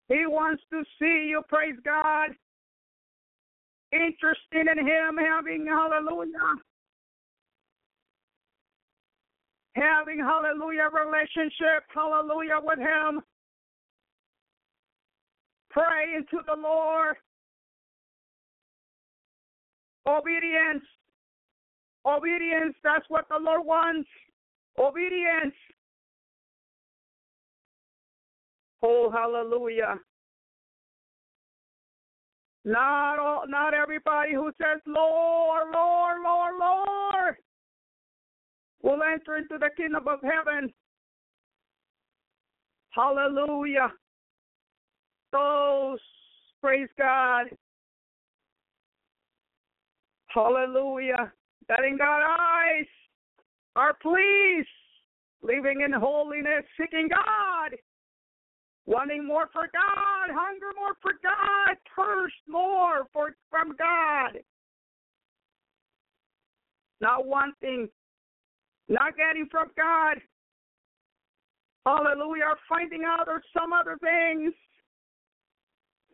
He 0.09 0.25
wants 0.25 0.63
to 0.71 0.83
see 0.99 1.27
you, 1.29 1.41
praise 1.49 1.75
God. 1.83 2.29
Interested 3.91 4.67
in 4.71 4.85
Him 4.85 5.17
having, 5.17 5.65
hallelujah, 5.65 6.55
having, 9.77 10.19
hallelujah, 10.19 10.89
relationship, 10.91 11.85
hallelujah, 11.93 12.59
with 12.61 12.79
Him. 12.79 13.21
Pray 15.69 16.15
into 16.15 16.43
the 16.45 16.59
Lord. 16.59 17.15
Obedience. 20.07 20.83
Obedience, 22.05 22.75
that's 22.83 23.05
what 23.09 23.25
the 23.29 23.37
Lord 23.39 23.65
wants. 23.65 24.09
Obedience. 24.79 25.53
Oh, 28.81 29.11
hallelujah. 29.11 29.95
Not 32.63 33.19
all, 33.19 33.43
not 33.47 33.73
everybody 33.73 34.33
who 34.33 34.51
says 34.57 34.81
Lord, 34.85 35.67
Lord, 35.73 36.17
Lord, 36.23 36.53
Lord 36.59 37.37
will 38.81 38.99
enter 39.03 39.37
into 39.37 39.57
the 39.57 39.69
kingdom 39.75 40.07
of 40.07 40.19
heaven. 40.21 40.73
Hallelujah. 42.89 43.91
Those, 45.31 45.99
praise 46.61 46.89
God. 46.97 47.47
Hallelujah. 50.27 51.31
That 51.69 51.83
in 51.83 51.97
God's 51.97 52.25
eyes 52.39 52.85
are 53.75 53.93
pleased, 54.01 54.67
living 55.41 55.81
in 55.81 55.91
holiness, 55.91 56.63
seeking 56.79 57.09
God 57.09 57.77
wanting 58.87 59.27
more 59.27 59.49
for 59.53 59.67
God, 59.73 60.33
hunger 60.33 60.71
more 60.79 60.95
for 61.01 61.11
God, 61.21 61.75
thirst 61.95 62.35
more 62.47 63.05
for 63.13 63.35
from 63.51 63.75
God. 63.77 64.41
not 66.99 67.27
wanting, 67.27 67.87
not 68.89 69.17
getting 69.17 69.47
from 69.49 69.67
God. 69.77 70.17
Hallelujah. 71.85 72.43
Or 72.45 72.57
finding 72.67 73.03
out 73.05 73.27
or 73.27 73.41
some 73.57 73.73
other 73.73 73.97
things, 74.01 74.53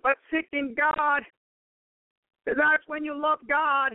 but 0.01 0.17
seeking 0.31 0.75
God. 0.77 1.23
That's 2.45 2.83
when 2.87 3.05
you 3.05 3.19
love 3.19 3.39
God, 3.47 3.93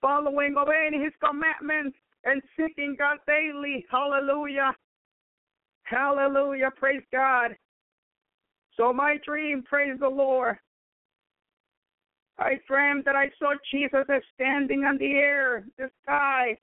following, 0.00 0.54
obeying 0.56 1.02
His 1.02 1.12
commandments, 1.18 1.98
and 2.24 2.40
seeking 2.56 2.96
God 2.98 3.18
daily. 3.26 3.84
Hallelujah. 3.90 4.72
Hallelujah. 5.82 6.70
Praise 6.76 7.02
God. 7.12 7.56
So 8.76 8.92
my 8.92 9.18
dream, 9.24 9.62
praise 9.62 9.98
the 10.00 10.08
Lord. 10.08 10.56
I 12.38 12.54
dreamed 12.66 13.04
that 13.04 13.14
I 13.14 13.30
saw 13.38 13.54
Jesus 13.70 14.06
standing 14.34 14.84
on 14.84 14.98
the 14.98 15.12
air, 15.12 15.64
the 15.78 15.90
sky, 16.02 16.56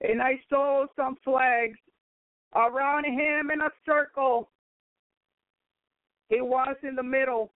and 0.00 0.22
I 0.22 0.40
saw 0.48 0.86
some 0.96 1.16
flags 1.24 1.78
around 2.54 3.04
him 3.04 3.50
in 3.50 3.60
a 3.60 3.70
circle. 3.84 4.48
He 6.28 6.40
was 6.40 6.76
in 6.82 6.94
the 6.94 7.02
middle, 7.02 7.50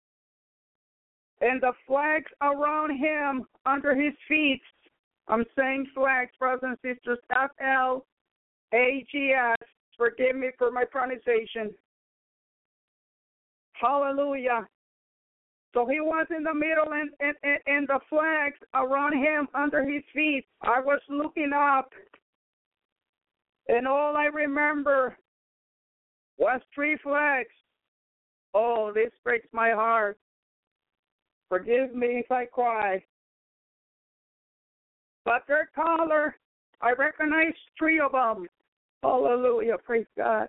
and 1.41 1.61
the 1.61 1.73
flags 1.87 2.31
around 2.41 2.97
him 2.97 3.45
under 3.67 3.95
his 3.95 4.15
feet. 4.29 4.63
I'm 5.29 5.45
saying 5.57 5.87
flags, 5.95 6.33
brothers 6.39 6.63
and 6.63 6.77
sisters, 6.83 7.19
F 7.31 7.51
L 7.61 8.05
A 8.75 9.07
G 9.11 9.33
S. 9.33 9.69
Forgive 9.97 10.37
me 10.37 10.51
for 10.59 10.71
my 10.71 10.85
pronunciation. 10.85 11.73
Hallelujah. 13.75 14.67
So 15.75 15.87
he 15.87 16.01
was 16.01 16.27
in 16.37 16.45
the 16.45 16.55
middle 16.55 16.93
and, 16.93 17.11
and, 17.21 17.35
and, 17.43 17.59
and 17.67 17.89
the 17.89 18.01
flags 18.09 18.59
around 18.75 19.15
him 19.15 19.49
under 19.55 19.85
his 19.85 20.03
feet. 20.15 20.45
I 20.63 20.81
was 20.81 21.01
looking 21.09 21.53
up 21.55 21.91
and 23.69 23.87
all 23.87 24.17
I 24.17 24.25
remember 24.27 25.17
was 26.39 26.61
three 26.75 26.97
flags. 27.03 27.49
Oh, 28.55 28.93
this 28.95 29.11
breaks 29.25 29.49
my 29.53 29.71
heart. 29.71 30.19
Forgive 31.49 31.95
me 31.95 32.23
if 32.25 32.31
I 32.31 32.47
cry. 32.47 33.03
But 35.25 35.43
their 35.47 35.71
color, 35.75 36.37
I 36.81 36.93
recognize 36.93 37.55
three 37.79 38.01
of 38.01 38.13
them. 38.13 38.47
Hallelujah. 39.03 39.77
Praise 39.85 40.07
God. 40.17 40.49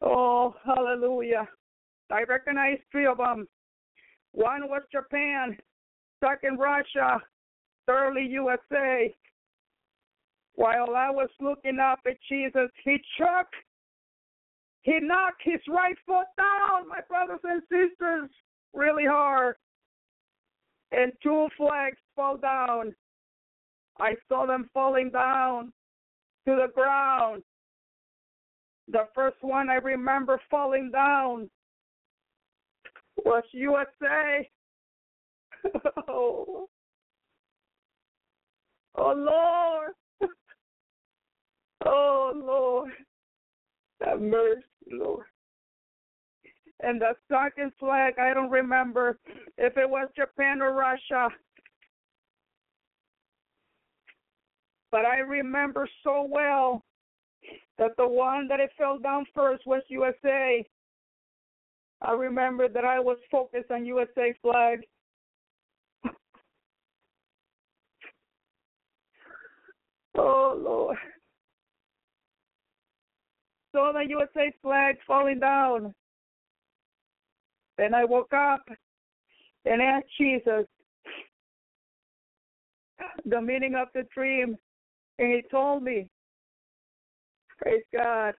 Oh, 0.00 0.54
hallelujah. 0.64 1.48
I 2.10 2.22
recognize 2.22 2.78
three 2.90 3.06
of 3.06 3.18
them. 3.18 3.48
One 4.32 4.68
was 4.68 4.82
Japan, 4.92 5.56
second 6.24 6.58
Russia, 6.58 7.20
thirdly 7.88 8.26
USA. 8.30 9.14
While 10.54 10.94
I 10.96 11.10
was 11.10 11.30
looking 11.40 11.78
up 11.78 12.00
at 12.06 12.18
Jesus, 12.28 12.68
he 12.84 12.98
took, 13.16 13.46
he 14.82 14.98
knocked 15.00 15.42
his 15.42 15.60
right 15.68 15.96
foot 16.06 16.26
down, 16.36 16.88
my 16.88 17.00
brothers 17.08 17.40
and 17.44 17.62
sisters, 17.62 18.30
really 18.74 19.06
hard. 19.06 19.56
And 20.92 21.12
two 21.22 21.48
flags 21.56 21.98
fall 22.14 22.36
down. 22.36 22.94
I 24.00 24.14
saw 24.28 24.46
them 24.46 24.68
falling 24.74 25.10
down 25.10 25.72
to 26.46 26.56
the 26.56 26.72
ground. 26.74 27.42
The 28.90 29.06
first 29.14 29.36
one 29.42 29.68
I 29.68 29.74
remember 29.74 30.40
falling 30.50 30.90
down 30.90 31.50
was 33.24 33.44
USA. 33.52 34.48
oh. 36.08 36.68
Oh, 38.98 39.14
Lord. 39.16 40.30
oh, 41.86 42.32
Lord. 42.34 42.92
Have 44.04 44.20
mercy, 44.20 44.62
Lord. 44.90 45.26
And 46.80 47.00
the 47.00 47.14
second 47.30 47.72
flag, 47.78 48.14
I 48.20 48.32
don't 48.32 48.50
remember 48.50 49.18
if 49.56 49.76
it 49.76 49.88
was 49.88 50.08
Japan 50.16 50.62
or 50.62 50.72
Russia. 50.72 51.28
But 54.90 55.04
I 55.04 55.18
remember 55.18 55.88
so 56.04 56.26
well 56.30 56.84
that 57.78 57.96
the 57.96 58.06
one 58.06 58.48
that 58.48 58.60
it 58.60 58.70
fell 58.78 58.98
down 58.98 59.26
first 59.34 59.66
was 59.66 59.82
USA. 59.88 60.64
I 62.00 62.12
remember 62.12 62.68
that 62.68 62.84
I 62.84 63.00
was 63.00 63.18
focused 63.30 63.70
on 63.70 63.84
USA 63.84 64.34
flag. 64.40 64.86
Oh 70.18 70.60
Lord. 70.62 70.96
Saw 73.74 73.92
the 73.92 74.08
USA 74.08 74.52
flag 74.62 74.96
falling 75.06 75.40
down. 75.40 75.94
Then 77.76 77.94
I 77.94 78.04
woke 78.04 78.32
up 78.32 78.62
and 79.64 79.80
asked 79.80 80.06
Jesus 80.18 80.66
the 83.24 83.40
meaning 83.40 83.74
of 83.74 83.88
the 83.94 84.04
dream, 84.14 84.56
and 85.18 85.32
he 85.32 85.42
told 85.50 85.82
me 85.82 86.08
Praise 87.58 87.82
God. 87.92 88.34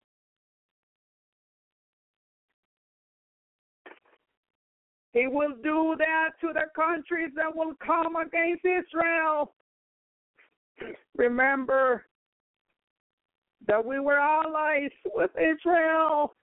He 5.14 5.28
will 5.28 5.54
do 5.64 5.96
that 5.98 6.30
to 6.42 6.54
the 6.54 6.68
countries 6.76 7.32
that 7.36 7.54
will 7.54 7.74
come 7.86 8.16
against 8.16 8.64
Israel. 8.64 9.54
Remember 11.16 12.06
that 13.68 13.86
we 13.86 14.00
were 14.00 14.20
allies 14.20 14.92
with 15.14 15.32
Israel. 15.38 16.36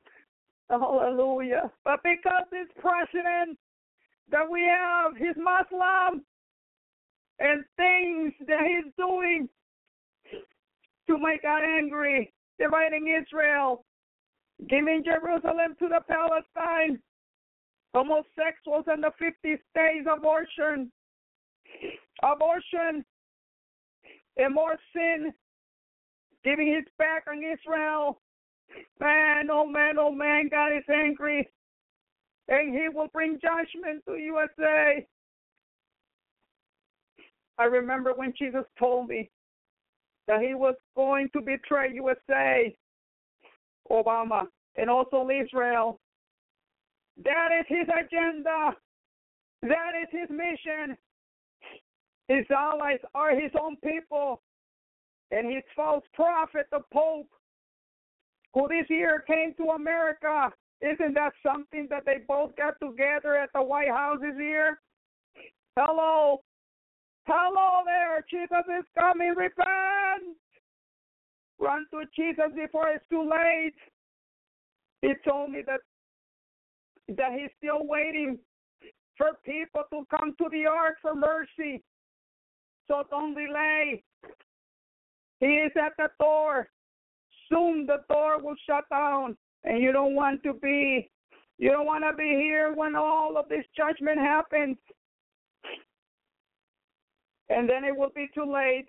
Hallelujah. 0.71 1.71
But 1.85 2.01
because 2.03 2.45
this 2.51 2.69
president 2.79 3.59
that 4.31 4.51
we 4.51 4.63
have, 4.63 5.17
he's 5.17 5.37
Muslim, 5.37 6.23
and 7.39 7.65
things 7.77 8.33
that 8.47 8.61
he's 8.63 8.93
doing 8.99 9.49
to 11.07 11.19
make 11.19 11.43
God 11.43 11.63
angry, 11.63 12.33
dividing 12.59 13.15
Israel, 13.23 13.85
giving 14.69 15.05
Jerusalem 15.05 15.77
to 15.79 15.89
the 15.89 16.01
Palestine, 16.09 16.99
homosexuals 17.95 18.85
in 18.93 19.01
the 19.01 19.11
50 19.19 19.35
states, 19.43 20.07
abortion, 20.11 20.91
abortion, 22.23 23.05
and 24.37 24.55
more 24.55 24.77
sin, 24.95 25.33
giving 26.45 26.67
his 26.67 26.85
back 26.99 27.25
on 27.29 27.43
Israel. 27.43 28.21
Man, 29.01 29.49
oh 29.51 29.67
man, 29.67 29.95
oh 29.99 30.13
man, 30.13 30.49
God 30.51 30.73
is 30.77 30.85
angry, 30.93 31.49
and 32.49 32.75
he 32.75 32.89
will 32.93 33.09
bring 33.13 33.39
judgment 33.41 34.03
to 34.07 34.17
USA. 34.17 35.07
I 37.59 37.65
remember 37.65 38.13
when 38.15 38.35
Jesus 38.37 38.65
told 38.79 39.09
me 39.09 39.31
that 40.29 40.43
he 40.43 40.55
was 40.55 40.75
going 40.97 41.31
to 41.33 41.41
betray 41.41 41.93
USA, 41.95 42.77
Obama, 43.91 44.47
and 44.77 44.91
also 44.91 45.29
Israel. 45.31 46.01
That 47.25 47.49
is 47.59 47.67
his 47.69 47.89
agenda. 47.89 48.77
That 49.63 49.93
is 50.03 50.09
his 50.11 50.29
mission. 50.31 50.97
His 52.29 52.45
allies 52.51 52.99
are 53.15 53.39
his 53.39 53.53
own 53.61 53.77
people. 53.77 54.43
And 55.31 55.53
his 55.53 55.65
false 55.75 56.05
prophet, 56.15 56.67
the 56.71 56.81
Pope, 56.93 57.29
who 58.55 58.69
this 58.69 58.89
year 58.89 59.25
came 59.27 59.55
to 59.55 59.71
America. 59.71 60.51
Isn't 60.81 61.15
that 61.15 61.33
something 61.45 61.87
that 61.91 62.05
they 62.07 62.19
both 62.29 62.55
got 62.57 62.75
together 62.81 63.37
at 63.37 63.51
the 63.55 63.63
White 63.63 63.89
House 63.89 64.19
this 64.21 64.37
year? 64.39 64.81
Hello. 65.77 66.43
Hello 67.27 67.83
there, 67.85 68.25
Jesus 68.31 68.65
is 68.79 68.85
coming. 68.99 69.35
Repent. 69.37 70.37
Run 71.59 71.87
to 71.91 72.05
Jesus 72.15 72.53
before 72.55 72.91
it's 72.91 73.05
too 73.11 73.29
late. 73.29 73.75
He 75.03 75.13
told 75.29 75.51
me 75.51 75.63
that 75.67 75.81
that 77.17 77.33
he's 77.39 77.51
still 77.59 77.87
waiting 77.87 78.39
for 79.17 79.31
people 79.45 79.83
to 79.93 80.05
come 80.11 80.35
to 80.39 80.49
the 80.51 80.67
ark 80.67 80.97
for 81.01 81.15
mercy. 81.15 81.83
So 82.89 83.03
don't 83.11 83.35
delay. 83.35 84.03
He 85.41 85.47
is 85.47 85.73
at 85.77 85.93
the 85.99 86.09
door. 86.19 86.69
Soon 87.51 87.87
the 87.87 87.99
door 88.09 88.43
will 88.43 88.57
shut 88.67 88.85
down, 88.91 89.37
and 89.65 89.83
you 89.83 89.93
don't 89.93 90.15
want 90.15 90.43
to 90.43 90.55
be. 90.55 91.11
You 91.59 91.71
don't 91.71 91.87
want 91.87 92.05
to 92.05 92.17
be 92.17 92.29
here 92.29 92.75
when 92.75 92.97
all 92.97 93.37
of 93.39 93.49
this 93.49 93.65
judgment 93.77 94.19
happens 94.19 94.77
and 97.49 97.69
then 97.69 97.85
it 97.85 97.97
will 97.97 98.11
be 98.15 98.29
too 98.35 98.51
late. 98.51 98.89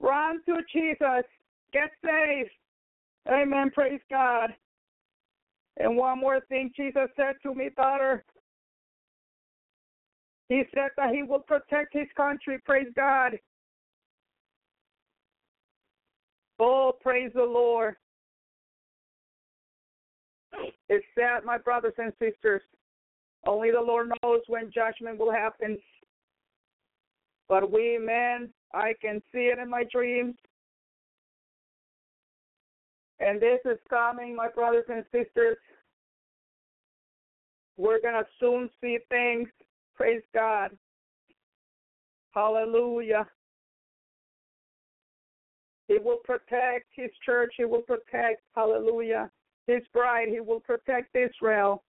Run 0.00 0.40
to 0.46 0.56
Jesus. 0.72 1.24
Get 1.72 1.90
saved. 2.04 2.50
Amen. 3.28 3.70
Praise 3.70 4.00
God. 4.10 4.50
And 5.76 5.96
one 5.96 6.20
more 6.20 6.40
thing 6.48 6.70
Jesus 6.76 7.08
said 7.16 7.36
to 7.42 7.54
me, 7.54 7.70
daughter. 7.76 8.24
He 10.50 10.64
said 10.74 10.90
that 10.96 11.14
he 11.14 11.22
will 11.22 11.38
protect 11.38 11.94
his 11.94 12.08
country. 12.16 12.58
Praise 12.66 12.88
God. 12.96 13.38
Oh, 16.58 16.92
praise 17.00 17.30
the 17.36 17.44
Lord. 17.44 17.94
It's 20.88 21.06
sad, 21.16 21.44
my 21.44 21.56
brothers 21.56 21.94
and 21.98 22.12
sisters. 22.18 22.62
Only 23.46 23.70
the 23.70 23.80
Lord 23.80 24.10
knows 24.22 24.40
when 24.48 24.72
judgment 24.74 25.18
will 25.18 25.30
happen. 25.30 25.78
But 27.48 27.70
we, 27.70 27.96
men, 27.96 28.50
I 28.74 28.94
can 29.00 29.22
see 29.32 29.52
it 29.52 29.58
in 29.60 29.70
my 29.70 29.84
dreams. 29.90 30.34
And 33.20 33.40
this 33.40 33.60
is 33.64 33.78
coming, 33.88 34.34
my 34.34 34.48
brothers 34.48 34.86
and 34.88 35.04
sisters. 35.12 35.56
We're 37.76 38.00
going 38.00 38.14
to 38.14 38.26
soon 38.40 38.68
see 38.80 38.98
things. 39.08 39.48
Praise 40.00 40.22
God. 40.32 40.70
Hallelujah. 42.34 43.26
He 45.88 45.98
will 45.98 46.20
protect 46.24 46.86
his 46.92 47.10
church. 47.22 47.52
He 47.58 47.66
will 47.66 47.82
protect, 47.82 48.40
hallelujah, 48.56 49.30
his 49.66 49.82
bride. 49.92 50.28
He 50.30 50.40
will 50.40 50.60
protect 50.60 51.14
Israel. 51.14 51.82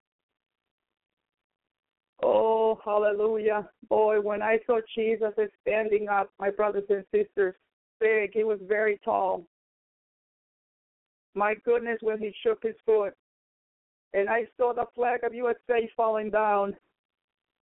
Oh, 2.20 2.80
hallelujah. 2.84 3.68
Boy, 3.88 4.20
when 4.20 4.42
I 4.42 4.58
saw 4.66 4.80
Jesus 4.92 5.32
standing 5.62 6.08
up, 6.08 6.30
my 6.40 6.50
brothers 6.50 6.90
and 6.90 7.04
sisters, 7.14 7.54
big, 8.00 8.32
he 8.34 8.42
was 8.42 8.58
very 8.66 8.98
tall. 9.04 9.44
My 11.36 11.54
goodness, 11.64 11.98
when 12.00 12.18
he 12.18 12.34
shook 12.42 12.64
his 12.64 12.74
foot, 12.84 13.14
and 14.14 14.28
I 14.28 14.48
saw 14.56 14.72
the 14.72 14.86
flag 14.96 15.22
of 15.22 15.32
USA 15.32 15.88
falling 15.96 16.30
down. 16.30 16.74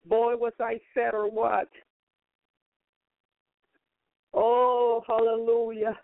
Boy, 0.08 0.36
was 0.36 0.54
I 0.60 0.80
sad 0.94 1.14
or 1.14 1.30
what? 1.30 1.68
Oh, 4.32 5.02
hallelujah. 5.06 5.98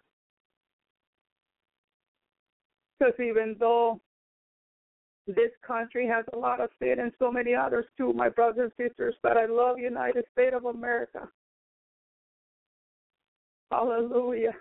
Because 2.98 3.14
even 3.18 3.56
though 3.58 4.00
this 5.26 5.50
country 5.66 6.06
has 6.06 6.24
a 6.32 6.38
lot 6.38 6.60
of 6.60 6.68
sin 6.78 6.96
and 7.00 7.12
so 7.18 7.30
many 7.32 7.54
others 7.54 7.86
too, 7.96 8.12
my 8.12 8.28
brothers 8.28 8.70
and 8.78 8.88
sisters, 8.88 9.14
but 9.22 9.36
I 9.36 9.46
love 9.46 9.78
United 9.78 10.24
States 10.32 10.54
of 10.54 10.66
America. 10.66 11.28
Hallelujah. 13.70 14.52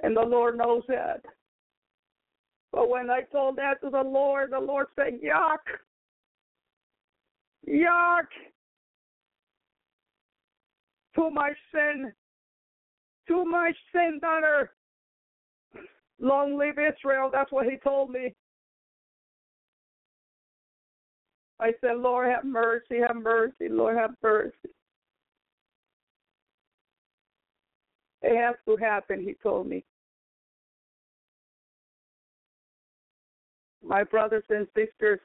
And 0.00 0.16
the 0.16 0.22
Lord 0.22 0.58
knows 0.58 0.82
that. 0.88 1.22
But 2.70 2.88
when 2.88 3.10
I 3.10 3.22
told 3.22 3.56
that 3.56 3.80
to 3.82 3.90
the 3.90 4.02
Lord, 4.02 4.52
the 4.52 4.60
Lord 4.60 4.86
said, 4.96 5.20
Yuck. 5.22 5.58
Yuck. 7.68 8.26
Too 11.14 11.30
much 11.30 11.56
sin. 11.74 12.12
Too 13.28 13.44
much 13.44 13.76
sin, 13.92 14.18
daughter. 14.20 14.72
Long 16.20 16.58
live 16.58 16.76
Israel. 16.78 17.30
That's 17.32 17.52
what 17.52 17.66
he 17.66 17.76
told 17.76 18.10
me. 18.10 18.34
I 21.60 21.72
said, 21.80 21.98
Lord, 21.98 22.28
have 22.28 22.44
mercy, 22.44 22.98
have 23.06 23.16
mercy, 23.16 23.68
Lord, 23.68 23.96
have 23.96 24.14
mercy. 24.20 24.52
It 28.22 28.36
has 28.36 28.56
to 28.66 28.76
happen, 28.76 29.20
he 29.20 29.34
told 29.42 29.68
me. 29.68 29.84
My 33.84 34.02
brothers 34.02 34.44
and 34.48 34.66
sisters, 34.74 35.20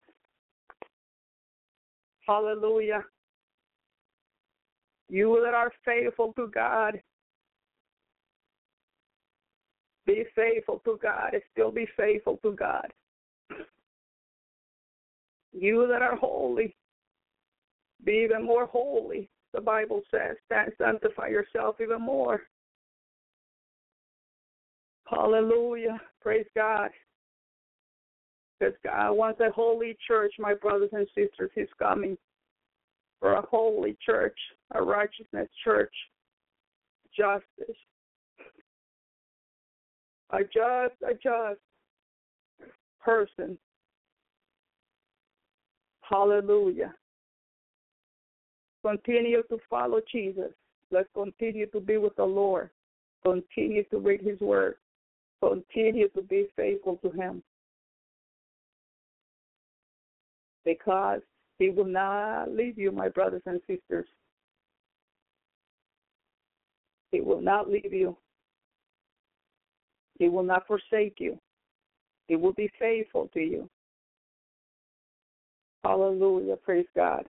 hallelujah. 2.28 3.04
You 5.10 5.42
that 5.46 5.54
are 5.54 5.72
faithful 5.86 6.34
to 6.34 6.50
God, 6.54 7.00
be 10.06 10.26
faithful 10.36 10.82
to 10.86 11.00
God 11.02 11.34
and 11.34 11.42
still 11.52 11.72
be 11.72 11.88
faithful 11.96 12.38
to 12.44 12.52
God. 12.52 12.92
You 15.54 15.88
that 15.88 16.02
are 16.02 16.16
holy, 16.16 16.76
be 18.04 18.24
even 18.26 18.46
more 18.46 18.66
holy. 18.66 19.30
The 19.54 19.62
Bible 19.62 20.02
says, 20.12 20.36
sanctify 20.78 21.30
yourself 21.30 21.78
even 21.82 22.02
more. 22.02 22.42
Hallelujah. 25.10 26.00
Praise 26.22 26.46
God. 26.54 26.90
Because 28.60 28.76
God 28.84 29.14
wants 29.14 29.40
a 29.40 29.52
holy 29.52 29.98
church, 30.08 30.34
my 30.40 30.54
brothers 30.54 30.90
and 30.94 31.08
sisters. 31.16 31.52
He's 31.54 31.68
coming 31.78 32.18
for 33.20 33.34
a 33.34 33.42
holy 33.42 33.98
church, 34.04 34.38
a 34.74 34.82
righteousness 34.82 35.50
church, 35.64 35.94
justice. 37.16 37.76
A 40.32 40.40
just, 40.44 40.96
a 41.08 41.14
just 41.14 41.62
person. 43.00 43.58
Hallelujah. 46.02 46.94
Continue 48.86 49.44
to 49.50 49.58
follow 49.70 50.00
Jesus. 50.12 50.52
Let's 50.92 51.10
continue 51.14 51.68
to 51.68 51.80
be 51.80 51.98
with 51.98 52.16
the 52.16 52.24
Lord. 52.24 52.70
Continue 53.24 53.84
to 53.86 54.00
read 54.00 54.22
His 54.22 54.40
Word. 54.40 54.76
Continue 55.44 56.10
to 56.10 56.22
be 56.22 56.48
faithful 56.56 56.98
to 56.98 57.10
Him. 57.12 57.44
Because 60.68 61.22
He 61.60 61.70
will 61.70 61.86
not 61.86 62.52
leave 62.52 62.78
you, 62.78 62.92
my 62.92 63.08
brothers 63.08 63.42
and 63.46 63.62
sisters. 63.68 64.06
He 67.12 67.22
will 67.22 67.42
not 67.42 67.70
leave 67.70 67.94
you. 67.94 68.18
He 70.20 70.28
will 70.28 70.44
not 70.44 70.68
forsake 70.68 71.16
you. 71.20 71.40
He 72.28 72.36
will 72.36 72.52
be 72.52 72.70
faithful 72.78 73.30
to 73.34 73.40
you. 73.40 73.70
Hallelujah. 75.86 76.58
Praise 76.58 76.86
God. 76.96 77.26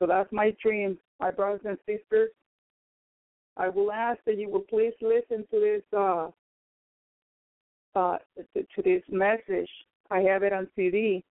So 0.00 0.06
that's 0.06 0.32
my 0.32 0.52
dream, 0.60 0.98
my 1.20 1.30
brothers 1.30 1.60
and 1.64 1.78
sisters. 1.86 2.30
I 3.56 3.68
will 3.68 3.92
ask 3.92 4.18
that 4.26 4.38
you 4.38 4.48
will 4.48 4.60
please 4.68 4.94
listen 5.00 5.46
to 5.52 5.60
this 5.60 5.82
uh, 5.96 6.28
uh, 7.94 8.16
to, 8.56 8.62
to 8.62 8.82
this 8.82 9.02
message. 9.08 9.68
I 10.10 10.20
have 10.20 10.42
it 10.42 10.52
on 10.52 10.66
CD. 10.74 11.22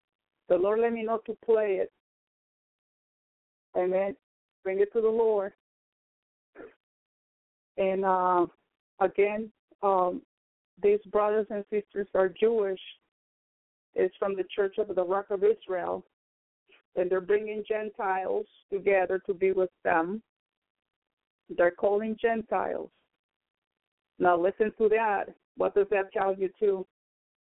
The 0.51 0.57
Lord 0.57 0.81
let 0.81 0.91
me 0.91 1.03
know 1.03 1.21
to 1.27 1.37
play 1.45 1.79
it. 1.81 1.93
Amen. 3.77 4.17
Bring 4.65 4.81
it 4.81 4.91
to 4.91 4.99
the 4.99 5.07
Lord. 5.07 5.53
And 7.77 8.03
uh, 8.03 8.47
again, 8.99 9.49
um, 9.81 10.21
these 10.83 10.99
brothers 11.09 11.47
and 11.51 11.63
sisters 11.71 12.07
are 12.13 12.27
Jewish. 12.27 12.81
It's 13.95 14.13
from 14.19 14.35
the 14.35 14.43
Church 14.53 14.75
of 14.77 14.93
the 14.93 15.05
Rock 15.05 15.27
of 15.29 15.41
Israel. 15.45 16.03
And 16.97 17.09
they're 17.09 17.21
bringing 17.21 17.63
Gentiles 17.65 18.45
together 18.69 19.21
to 19.27 19.33
be 19.33 19.53
with 19.53 19.69
them. 19.85 20.21
They're 21.55 21.71
calling 21.71 22.17
Gentiles. 22.21 22.89
Now, 24.19 24.37
listen 24.37 24.73
to 24.79 24.89
that. 24.89 25.27
What 25.55 25.75
does 25.75 25.87
that 25.91 26.11
tell 26.11 26.35
you, 26.35 26.49
too? 26.59 26.85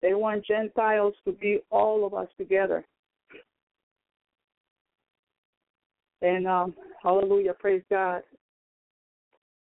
They 0.00 0.14
want 0.14 0.46
Gentiles 0.46 1.14
to 1.24 1.32
be 1.32 1.58
all 1.70 2.06
of 2.06 2.14
us 2.14 2.28
together. 2.38 2.84
And 6.22 6.46
um, 6.46 6.74
hallelujah, 7.02 7.54
praise 7.54 7.82
God. 7.90 8.22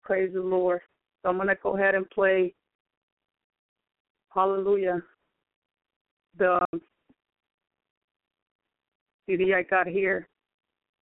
Praise 0.04 0.32
the 0.34 0.42
Lord. 0.42 0.82
So 1.22 1.30
I'm 1.30 1.36
going 1.36 1.48
to 1.48 1.56
go 1.62 1.76
ahead 1.76 1.96
and 1.96 2.10
play 2.10 2.54
hallelujah. 4.34 5.02
The 6.38 6.60
um, 6.74 6.82
CD 9.26 9.54
I 9.54 9.64
got 9.64 9.88
here. 9.88 10.28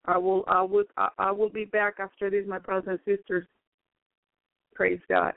I 0.05 0.17
will 0.17 0.43
I 0.47 0.61
will 0.61 0.83
I 1.17 1.31
will 1.31 1.49
be 1.49 1.65
back 1.65 1.95
after 1.99 2.29
this, 2.29 2.45
my 2.47 2.59
brothers 2.59 2.99
and 3.05 3.17
sisters. 3.17 3.45
Praise 4.75 4.99
God. 5.09 5.33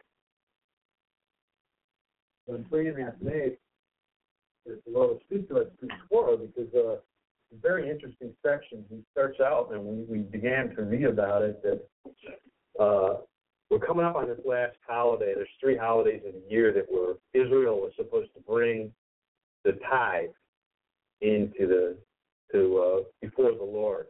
I'm 2.53 2.65
praying 2.65 2.97
that 2.97 3.19
today 3.21 3.57
the 4.67 4.81
Lord 4.89 5.19
speak 5.27 5.49
to 5.49 5.59
us 5.59 5.67
through 5.79 6.51
because 6.55 6.75
uh 6.75 6.97
very 7.63 7.91
interesting 7.91 8.33
section. 8.45 8.85
He 8.89 9.03
starts 9.13 9.41
out, 9.41 9.71
and 9.73 9.83
we, 9.85 10.05
we 10.05 10.19
began 10.19 10.75
to 10.77 10.83
read 10.83 11.05
about 11.05 11.43
it, 11.43 11.63
that 11.63 11.83
uh, 12.81 13.17
we're 13.71 13.79
coming 13.79 14.05
up 14.05 14.17
on 14.17 14.29
this 14.29 14.39
last 14.45 14.77
holiday. 14.87 15.35
There's 15.35 15.49
three 15.61 15.77
holidays 15.77 16.23
in 16.25 16.35
a 16.35 16.53
year 16.53 16.73
that 16.73 16.91
were 16.91 17.17
Israel 17.35 17.81
was 17.81 17.93
supposed 17.97 18.33
to 18.35 18.41
bring 18.41 18.93
the 19.65 19.73
tithe 19.91 20.31
into 21.21 21.67
the 21.67 21.97
to 22.53 22.79
uh, 22.79 23.03
before 23.21 23.53
the 23.53 23.65
Lord. 23.65 24.07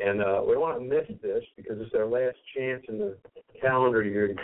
And 0.00 0.20
uh, 0.20 0.42
we 0.44 0.54
don't 0.54 0.62
want 0.62 0.78
to 0.78 0.84
miss 0.84 1.06
this 1.22 1.44
because 1.56 1.76
it's 1.80 1.94
our 1.94 2.06
last 2.06 2.36
chance 2.56 2.82
in 2.88 2.98
the 2.98 3.16
calendar 3.60 4.02
year 4.02 4.34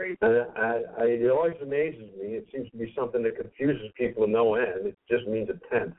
Praise 0.00 0.16
And 0.22 0.46
I, 0.56 0.80
I, 0.98 1.04
it 1.04 1.30
always 1.30 1.56
amazes 1.62 2.08
me. 2.18 2.28
It 2.28 2.46
seems 2.50 2.70
to 2.70 2.76
be 2.78 2.90
something 2.96 3.22
that 3.22 3.36
confuses 3.36 3.92
people 3.98 4.24
to 4.24 4.32
no 4.32 4.54
end. 4.54 4.86
It 4.86 4.96
just 5.10 5.28
means 5.28 5.50
a 5.50 5.60
tenth. 5.68 5.92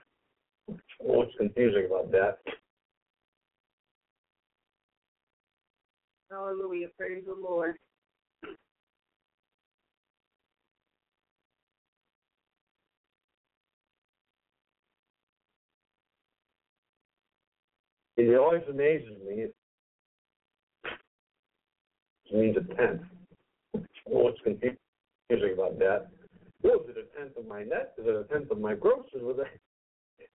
What's 0.98 1.32
confusing 1.38 1.86
about 1.86 2.12
that? 2.12 2.40
Hallelujah. 6.32 6.88
Praise 6.98 7.22
the 7.28 7.36
Lord. 7.40 7.76
It 18.18 18.36
always 18.36 18.64
amazes 18.68 19.12
me. 19.28 19.44
It 19.44 19.56
means 22.34 22.58
a 22.58 22.76
tenth. 22.76 23.02
What's 24.12 24.42
confusing 24.44 24.78
about 25.54 25.80
that? 25.80 26.08
Well, 26.64 26.82
is 26.82 26.90
it 26.90 26.98
a 26.98 27.18
tenth 27.18 27.38
of 27.38 27.48
my 27.48 27.64
net? 27.64 27.94
Is 27.98 28.06
it 28.06 28.14
a 28.14 28.26
tenth 28.26 28.52
of 28.52 28.60
my 28.60 28.76
gross? 28.76 29.06
Is 29.14 29.22
it. 29.24 29.48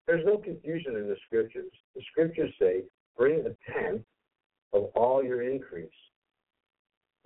There's 0.06 0.24
no 0.24 0.38
confusion 0.38 0.96
in 0.96 1.08
the 1.08 1.16
scriptures. 1.26 1.70
The 1.94 2.00
scriptures 2.10 2.50
say, 2.58 2.84
bring 3.18 3.40
a 3.40 3.72
tenth 3.72 4.02
of 4.72 4.84
all 4.94 5.22
your 5.22 5.42
increase. 5.42 5.90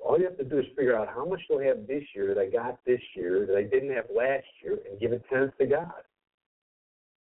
All 0.04 0.18
you 0.18 0.24
have 0.24 0.38
to 0.38 0.44
do 0.44 0.58
is 0.58 0.64
figure 0.76 0.98
out 0.98 1.08
how 1.14 1.24
much 1.24 1.40
you'll 1.48 1.60
have 1.60 1.86
this 1.86 2.02
year 2.16 2.34
that 2.34 2.40
I 2.40 2.50
got 2.50 2.80
this 2.84 3.00
year 3.14 3.46
that 3.46 3.56
I 3.56 3.62
didn't 3.62 3.94
have 3.94 4.06
last 4.14 4.46
year 4.62 4.78
and 4.90 4.98
give 4.98 5.12
a 5.12 5.20
tenth 5.32 5.56
to 5.58 5.66
God. 5.66 6.02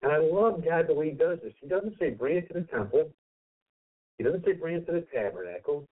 And 0.02 0.10
I 0.10 0.18
love 0.18 0.64
God 0.64 0.88
the 0.88 0.94
way 0.94 1.10
He 1.10 1.16
does 1.16 1.38
this. 1.44 1.52
He 1.60 1.68
doesn't 1.68 1.98
say 2.00 2.10
bring 2.10 2.38
it 2.38 2.48
to 2.48 2.54
the 2.54 2.66
temple. 2.66 3.10
He 4.18 4.24
doesn't 4.24 4.44
say 4.44 4.54
bring 4.54 4.74
it 4.76 4.86
to 4.86 4.92
the 4.92 5.06
tabernacle. 5.14 5.86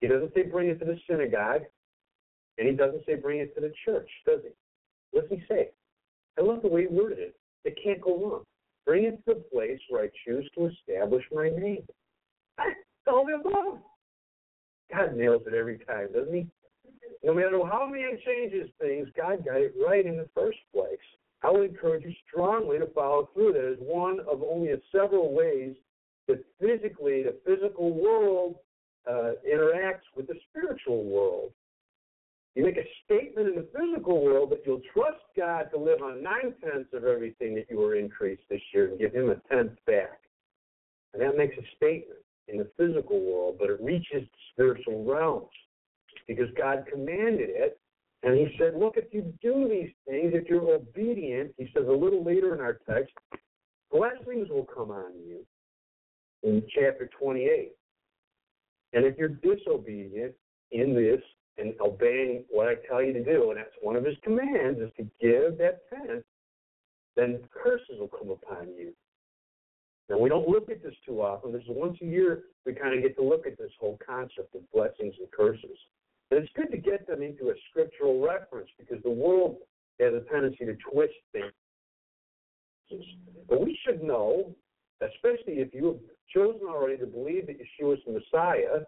He 0.00 0.06
doesn't 0.06 0.34
say 0.34 0.42
bring 0.42 0.68
it 0.68 0.78
to 0.80 0.84
the 0.84 0.98
synagogue. 1.08 1.62
And 2.58 2.68
he 2.68 2.74
doesn't 2.74 3.06
say 3.06 3.14
bring 3.14 3.40
it 3.40 3.54
to 3.54 3.60
the 3.60 3.72
church, 3.84 4.08
does 4.26 4.40
he? 4.42 4.50
What 5.12 5.28
does 5.28 5.38
he 5.38 5.44
say? 5.48 5.70
I 6.38 6.42
love 6.42 6.62
the 6.62 6.68
way 6.68 6.82
he 6.82 6.86
worded 6.88 7.18
it. 7.18 7.36
It 7.64 7.78
can't 7.82 8.00
go 8.00 8.18
wrong. 8.18 8.44
Bring 8.84 9.04
it 9.04 9.24
to 9.26 9.34
the 9.34 9.44
place 9.52 9.78
where 9.88 10.04
I 10.04 10.10
choose 10.26 10.48
to 10.54 10.66
establish 10.66 11.24
my 11.32 11.48
name. 11.50 11.84
All 13.06 13.26
I 13.28 13.48
love. 13.48 13.78
God 14.92 15.16
nails 15.16 15.42
it 15.46 15.54
every 15.54 15.78
time, 15.78 16.08
doesn't 16.12 16.34
he? 16.34 16.46
No 17.22 17.34
matter 17.34 17.58
how 17.70 17.86
man 17.86 18.18
changes 18.24 18.70
things, 18.80 19.08
God 19.16 19.44
got 19.44 19.56
it 19.56 19.74
right 19.86 20.06
in 20.06 20.16
the 20.16 20.28
first 20.34 20.58
place. 20.72 20.98
I 21.42 21.50
would 21.50 21.70
encourage 21.70 22.04
you 22.04 22.12
strongly 22.28 22.78
to 22.78 22.86
follow 22.86 23.28
through. 23.34 23.52
That 23.52 23.72
is 23.72 23.78
one 23.80 24.20
of 24.20 24.42
only 24.42 24.70
several 24.90 25.34
ways 25.34 25.74
that 26.26 26.44
physically 26.60 27.22
the 27.22 27.36
physical 27.44 27.92
world 27.92 28.56
uh, 29.08 29.32
interacts 29.46 30.06
with 30.16 30.26
the 30.26 30.34
spiritual 30.50 31.04
world. 31.04 31.52
You 32.58 32.64
make 32.64 32.76
a 32.76 32.88
statement 33.04 33.46
in 33.46 33.54
the 33.54 33.68
physical 33.72 34.20
world 34.20 34.50
that 34.50 34.62
you'll 34.66 34.82
trust 34.92 35.22
God 35.36 35.68
to 35.72 35.78
live 35.78 36.02
on 36.02 36.24
nine 36.24 36.52
tenths 36.60 36.92
of 36.92 37.04
everything 37.04 37.54
that 37.54 37.66
you 37.70 37.78
were 37.78 37.94
increased 37.94 38.42
this 38.50 38.60
year 38.74 38.88
and 38.88 38.98
give 38.98 39.14
Him 39.14 39.30
a 39.30 39.36
tenth 39.48 39.78
back. 39.86 40.18
And 41.14 41.22
that 41.22 41.36
makes 41.36 41.56
a 41.56 41.62
statement 41.76 42.18
in 42.48 42.58
the 42.58 42.68
physical 42.76 43.20
world, 43.20 43.58
but 43.60 43.70
it 43.70 43.80
reaches 43.80 44.22
the 44.22 44.38
spiritual 44.52 45.04
realms 45.04 45.52
because 46.26 46.48
God 46.60 46.84
commanded 46.90 47.48
it. 47.48 47.78
And 48.24 48.36
He 48.36 48.52
said, 48.58 48.74
Look, 48.74 48.94
if 48.96 49.14
you 49.14 49.32
do 49.40 49.68
these 49.68 49.92
things, 50.04 50.32
if 50.34 50.48
you're 50.48 50.68
obedient, 50.68 51.54
He 51.58 51.70
says 51.72 51.84
a 51.86 51.92
little 51.92 52.24
later 52.24 52.56
in 52.56 52.60
our 52.60 52.80
text, 52.90 53.14
blessings 53.92 54.48
will 54.50 54.66
come 54.66 54.90
on 54.90 55.12
you 55.24 55.46
in 56.42 56.64
chapter 56.74 57.08
28. 57.20 57.70
And 58.94 59.04
if 59.04 59.16
you're 59.16 59.28
disobedient 59.28 60.34
in 60.72 60.92
this 60.92 61.20
and 61.58 61.74
obeying 61.80 62.44
what 62.50 62.68
I 62.68 62.74
tell 62.88 63.02
you 63.02 63.12
to 63.12 63.24
do, 63.24 63.50
and 63.50 63.58
that's 63.58 63.74
one 63.80 63.96
of 63.96 64.04
his 64.04 64.16
commands 64.22 64.80
is 64.80 64.90
to 64.96 65.02
give 65.20 65.58
that 65.58 65.82
tenth, 65.90 66.24
then 67.16 67.40
curses 67.52 67.98
will 67.98 68.08
come 68.08 68.30
upon 68.30 68.68
you. 68.68 68.92
Now 70.08 70.18
we 70.18 70.28
don't 70.28 70.48
look 70.48 70.70
at 70.70 70.82
this 70.82 70.94
too 71.04 71.20
often. 71.20 71.52
This 71.52 71.62
is 71.62 71.68
once 71.70 71.98
a 72.00 72.06
year 72.06 72.44
we 72.64 72.72
kind 72.72 72.96
of 72.96 73.02
get 73.02 73.16
to 73.16 73.22
look 73.22 73.46
at 73.46 73.58
this 73.58 73.72
whole 73.78 73.98
concept 74.04 74.54
of 74.54 74.62
blessings 74.72 75.14
and 75.18 75.30
curses. 75.30 75.76
And 76.30 76.40
it's 76.42 76.52
good 76.54 76.70
to 76.70 76.78
get 76.78 77.06
them 77.06 77.22
into 77.22 77.50
a 77.50 77.54
scriptural 77.70 78.24
reference 78.24 78.68
because 78.78 79.02
the 79.02 79.10
world 79.10 79.56
has 80.00 80.14
a 80.14 80.20
tendency 80.30 80.64
to 80.64 80.76
twist 80.92 81.14
things. 81.32 81.52
But 83.48 83.60
we 83.60 83.78
should 83.84 84.02
know, 84.02 84.54
especially 85.02 85.60
if 85.60 85.74
you 85.74 85.86
have 85.86 86.00
chosen 86.34 86.66
already 86.68 86.98
to 86.98 87.06
believe 87.06 87.46
that 87.48 87.58
Yeshua 87.58 87.94
is 87.94 88.00
the 88.06 88.12
Messiah, 88.12 88.84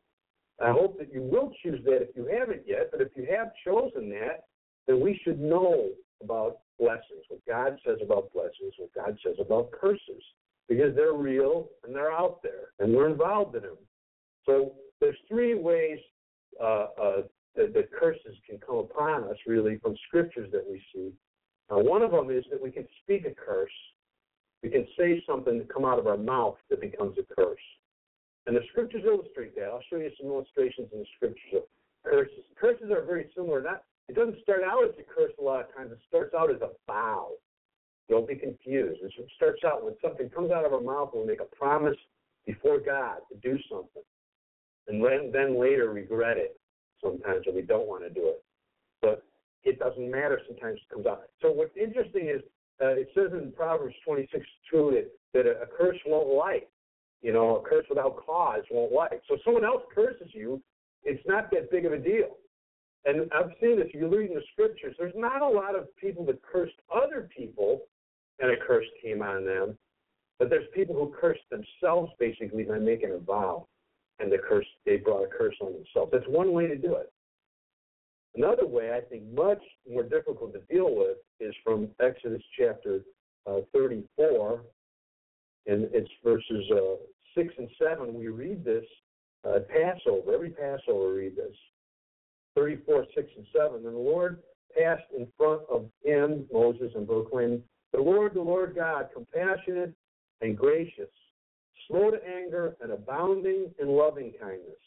I 0.60 0.72
hope 0.72 0.98
that 0.98 1.12
you 1.12 1.22
will 1.22 1.52
choose 1.62 1.80
that 1.84 2.02
if 2.02 2.14
you 2.14 2.26
haven't 2.26 2.62
yet. 2.66 2.90
But 2.92 3.00
if 3.00 3.08
you 3.16 3.26
have 3.30 3.50
chosen 3.64 4.10
that, 4.10 4.44
then 4.86 5.00
we 5.00 5.20
should 5.24 5.40
know 5.40 5.88
about 6.22 6.58
blessings, 6.78 7.24
what 7.28 7.40
God 7.46 7.78
says 7.86 7.98
about 8.02 8.32
blessings, 8.32 8.74
what 8.78 8.94
God 8.94 9.18
says 9.24 9.36
about 9.40 9.70
curses, 9.72 10.22
because 10.68 10.94
they're 10.94 11.14
real 11.14 11.68
and 11.84 11.94
they're 11.94 12.12
out 12.12 12.42
there, 12.42 12.72
and 12.78 12.94
we're 12.94 13.08
involved 13.08 13.56
in 13.56 13.62
them. 13.62 13.78
So 14.46 14.74
there's 15.00 15.16
three 15.28 15.54
ways 15.54 15.98
uh, 16.60 16.86
uh, 17.00 17.22
that, 17.56 17.74
that 17.74 17.92
curses 17.92 18.36
can 18.48 18.58
come 18.58 18.76
upon 18.76 19.24
us, 19.24 19.36
really, 19.46 19.78
from 19.78 19.94
scriptures 20.08 20.50
that 20.52 20.64
we 20.68 20.82
see. 20.94 21.12
Now, 21.70 21.78
one 21.78 22.02
of 22.02 22.10
them 22.10 22.30
is 22.30 22.44
that 22.50 22.62
we 22.62 22.70
can 22.70 22.86
speak 23.02 23.24
a 23.26 23.34
curse. 23.34 23.70
We 24.62 24.68
can 24.68 24.86
say 24.98 25.22
something 25.26 25.58
to 25.58 25.64
come 25.64 25.84
out 25.84 25.98
of 25.98 26.06
our 26.06 26.18
mouth 26.18 26.56
that 26.68 26.80
becomes 26.80 27.16
a 27.18 27.34
curse. 27.34 27.58
And 28.50 28.58
the 28.58 28.66
scriptures 28.72 29.04
illustrate 29.06 29.54
that. 29.54 29.66
I'll 29.66 29.84
show 29.88 29.94
you 29.94 30.10
some 30.20 30.28
illustrations 30.28 30.88
in 30.92 30.98
the 30.98 31.06
scriptures 31.14 31.54
of 31.54 31.62
curses. 32.04 32.42
Curses 32.60 32.90
are 32.90 33.04
very 33.04 33.30
similar. 33.32 33.62
Not 33.62 33.84
it 34.08 34.16
doesn't 34.16 34.42
start 34.42 34.62
out 34.66 34.82
as 34.82 34.90
a 34.98 35.04
curse 35.04 35.30
a 35.38 35.44
lot 35.44 35.60
of 35.60 35.72
times. 35.72 35.92
It 35.92 36.00
starts 36.08 36.34
out 36.34 36.50
as 36.50 36.60
a 36.60 36.70
vow. 36.88 37.28
Don't 38.08 38.26
be 38.26 38.34
confused. 38.34 39.02
It 39.04 39.12
starts 39.36 39.62
out 39.64 39.84
when 39.84 39.94
something 40.02 40.28
comes 40.30 40.50
out 40.50 40.64
of 40.64 40.72
our 40.72 40.80
mouth 40.80 41.10
we 41.14 41.24
make 41.24 41.38
a 41.38 41.54
promise 41.54 41.96
before 42.44 42.80
God 42.80 43.18
to 43.30 43.38
do 43.38 43.56
something. 43.70 44.02
And 44.88 45.00
then, 45.00 45.30
then 45.32 45.60
later 45.60 45.92
regret 45.92 46.36
it 46.36 46.58
sometimes 47.00 47.46
when 47.46 47.54
we 47.54 47.62
don't 47.62 47.86
want 47.86 48.02
to 48.02 48.10
do 48.10 48.34
it. 48.34 48.42
But 49.00 49.22
it 49.62 49.78
doesn't 49.78 50.10
matter 50.10 50.40
sometimes 50.48 50.80
it 50.82 50.92
comes 50.92 51.06
out. 51.06 51.22
So 51.40 51.52
what's 51.52 51.76
interesting 51.76 52.26
is 52.26 52.42
uh, 52.82 52.98
it 52.98 53.10
says 53.14 53.30
in 53.30 53.52
Proverbs 53.52 53.94
26 54.04 54.44
2 54.72 54.90
that, 54.96 55.06
that 55.34 55.48
a, 55.48 55.62
a 55.62 55.66
curse 55.66 55.98
won't 56.04 56.34
light. 56.34 56.66
You 57.22 57.32
know, 57.32 57.56
a 57.56 57.68
curse 57.68 57.84
without 57.88 58.16
cause 58.24 58.62
won't 58.70 58.92
light. 58.92 59.20
So 59.28 59.36
someone 59.44 59.64
else 59.64 59.82
curses 59.94 60.28
you, 60.32 60.62
it's 61.04 61.22
not 61.26 61.50
that 61.50 61.70
big 61.70 61.84
of 61.84 61.92
a 61.92 61.98
deal. 61.98 62.36
And 63.04 63.30
I've 63.32 63.50
seen 63.60 63.76
this. 63.76 63.88
If 63.88 63.94
you 63.94 64.08
read 64.08 64.30
in 64.30 64.36
the 64.36 64.42
scriptures, 64.52 64.94
there's 64.98 65.14
not 65.16 65.42
a 65.42 65.48
lot 65.48 65.74
of 65.74 65.94
people 65.96 66.24
that 66.26 66.40
cursed 66.42 66.74
other 66.94 67.28
people 67.34 67.82
and 68.38 68.50
a 68.50 68.56
curse 68.56 68.86
came 69.02 69.22
on 69.22 69.44
them. 69.44 69.76
But 70.38 70.48
there's 70.48 70.66
people 70.74 70.94
who 70.94 71.14
cursed 71.18 71.42
themselves 71.50 72.12
basically 72.18 72.64
by 72.64 72.78
making 72.78 73.12
a 73.12 73.18
vow. 73.18 73.66
And 74.18 74.30
the 74.30 74.38
curse 74.38 74.66
they 74.84 74.96
brought 74.96 75.24
a 75.24 75.28
curse 75.28 75.54
on 75.62 75.72
themselves. 75.72 76.10
That's 76.12 76.28
one 76.28 76.52
way 76.52 76.66
to 76.66 76.76
do 76.76 76.96
it. 76.96 77.10
Another 78.34 78.66
way, 78.66 78.92
I 78.92 79.00
think, 79.00 79.24
much 79.34 79.62
more 79.90 80.02
difficult 80.02 80.52
to 80.52 80.60
deal 80.72 80.94
with 80.94 81.16
is 81.40 81.54
from 81.64 81.88
Exodus 82.00 82.42
chapter 82.58 83.00
uh, 83.46 83.60
34, 83.72 84.62
and 85.66 85.88
it's 85.92 86.10
verses 86.24 86.70
uh, 86.72 86.96
6 87.34 87.54
and 87.58 87.68
7. 87.78 88.14
We 88.14 88.28
read 88.28 88.64
this 88.64 88.84
uh, 89.46 89.60
Passover. 89.68 90.34
Every 90.34 90.50
Passover, 90.50 91.14
read 91.14 91.36
this. 91.36 91.56
34, 92.56 93.06
6 93.14 93.30
and 93.36 93.46
7. 93.56 93.74
And 93.76 93.94
the 93.94 93.98
Lord 93.98 94.42
passed 94.76 95.04
in 95.16 95.26
front 95.36 95.62
of 95.70 95.86
him, 96.04 96.46
Moses, 96.52 96.92
and 96.94 97.06
proclaimed, 97.06 97.62
The 97.92 98.00
Lord, 98.00 98.34
the 98.34 98.42
Lord 98.42 98.74
God, 98.74 99.08
compassionate 99.14 99.94
and 100.40 100.56
gracious, 100.56 101.10
slow 101.88 102.10
to 102.10 102.18
anger, 102.26 102.76
and 102.80 102.92
abounding 102.92 103.70
in 103.80 103.88
loving 103.88 104.32
kindness 104.40 104.78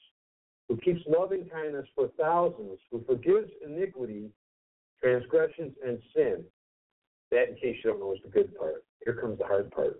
who 0.67 0.77
keeps 0.77 1.01
loving 1.07 1.47
kindness 1.49 1.85
for 1.95 2.09
thousands, 2.19 2.79
who 2.91 3.03
forgives 3.05 3.49
iniquity, 3.65 4.29
transgressions, 5.01 5.73
and 5.85 5.99
sin. 6.15 6.43
That, 7.31 7.49
in 7.49 7.55
case 7.55 7.77
you 7.83 7.91
don't 7.91 7.99
know, 7.99 8.13
is 8.13 8.19
the 8.23 8.29
good 8.29 8.57
part. 8.57 8.83
Here 9.03 9.15
comes 9.15 9.39
the 9.39 9.45
hard 9.45 9.71
part. 9.71 9.99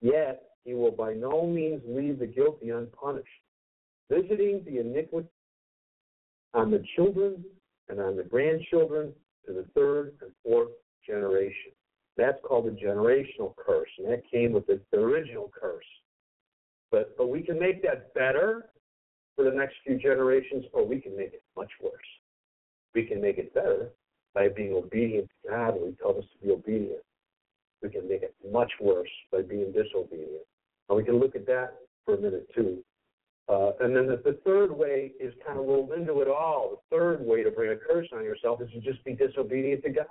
Yet 0.00 0.42
he 0.64 0.74
will 0.74 0.90
by 0.90 1.14
no 1.14 1.46
means 1.46 1.82
leave 1.86 2.18
the 2.18 2.26
guilty 2.26 2.70
unpunished, 2.70 3.28
visiting 4.10 4.62
the 4.64 4.78
iniquity 4.80 5.28
on 6.54 6.70
the 6.70 6.84
children 6.96 7.44
and 7.88 8.00
on 8.00 8.16
the 8.16 8.22
grandchildren 8.22 9.12
to 9.46 9.52
the 9.52 9.64
third 9.74 10.12
and 10.20 10.30
fourth 10.44 10.70
generation. 11.06 11.72
That's 12.16 12.38
called 12.44 12.66
the 12.66 12.70
generational 12.70 13.54
curse, 13.56 13.88
and 13.98 14.08
that 14.08 14.22
came 14.30 14.52
with 14.52 14.66
the, 14.66 14.80
the 14.90 14.98
original 14.98 15.50
curse. 15.58 15.84
But 16.90 17.16
but 17.16 17.28
we 17.28 17.42
can 17.42 17.58
make 17.58 17.82
that 17.82 18.12
better 18.14 18.70
for 19.36 19.44
the 19.44 19.52
next 19.52 19.76
few 19.86 19.98
generations, 19.98 20.64
or 20.72 20.84
we 20.84 21.00
can 21.00 21.16
make 21.16 21.32
it 21.32 21.42
much 21.56 21.70
worse. 21.82 21.92
We 22.94 23.04
can 23.04 23.20
make 23.20 23.38
it 23.38 23.54
better 23.54 23.90
by 24.34 24.48
being 24.48 24.74
obedient 24.74 25.28
to 25.28 25.50
God 25.50 25.74
when 25.80 25.90
He 25.90 25.96
tells 25.96 26.18
us 26.18 26.30
to 26.32 26.46
be 26.46 26.52
obedient. 26.52 27.02
We 27.82 27.90
can 27.90 28.08
make 28.08 28.22
it 28.22 28.34
much 28.50 28.72
worse 28.80 29.10
by 29.30 29.42
being 29.42 29.72
disobedient. 29.72 30.44
And 30.88 30.96
we 30.96 31.04
can 31.04 31.18
look 31.18 31.36
at 31.36 31.46
that 31.46 31.74
for 32.04 32.14
a 32.14 32.20
minute 32.20 32.48
too. 32.54 32.82
Uh, 33.48 33.70
and 33.80 33.96
then 33.96 34.06
the, 34.06 34.20
the 34.24 34.38
third 34.44 34.70
way 34.70 35.12
is 35.18 35.32
kind 35.46 35.58
of 35.58 35.66
rolled 35.66 35.92
into 35.92 36.20
it 36.20 36.28
all. 36.28 36.82
The 36.90 36.96
third 36.96 37.20
way 37.24 37.42
to 37.42 37.50
bring 37.50 37.72
a 37.72 37.76
curse 37.76 38.08
on 38.12 38.22
yourself 38.22 38.60
is 38.60 38.70
to 38.72 38.80
just 38.80 39.02
be 39.04 39.14
disobedient 39.14 39.82
to 39.84 39.90
God. 39.90 40.06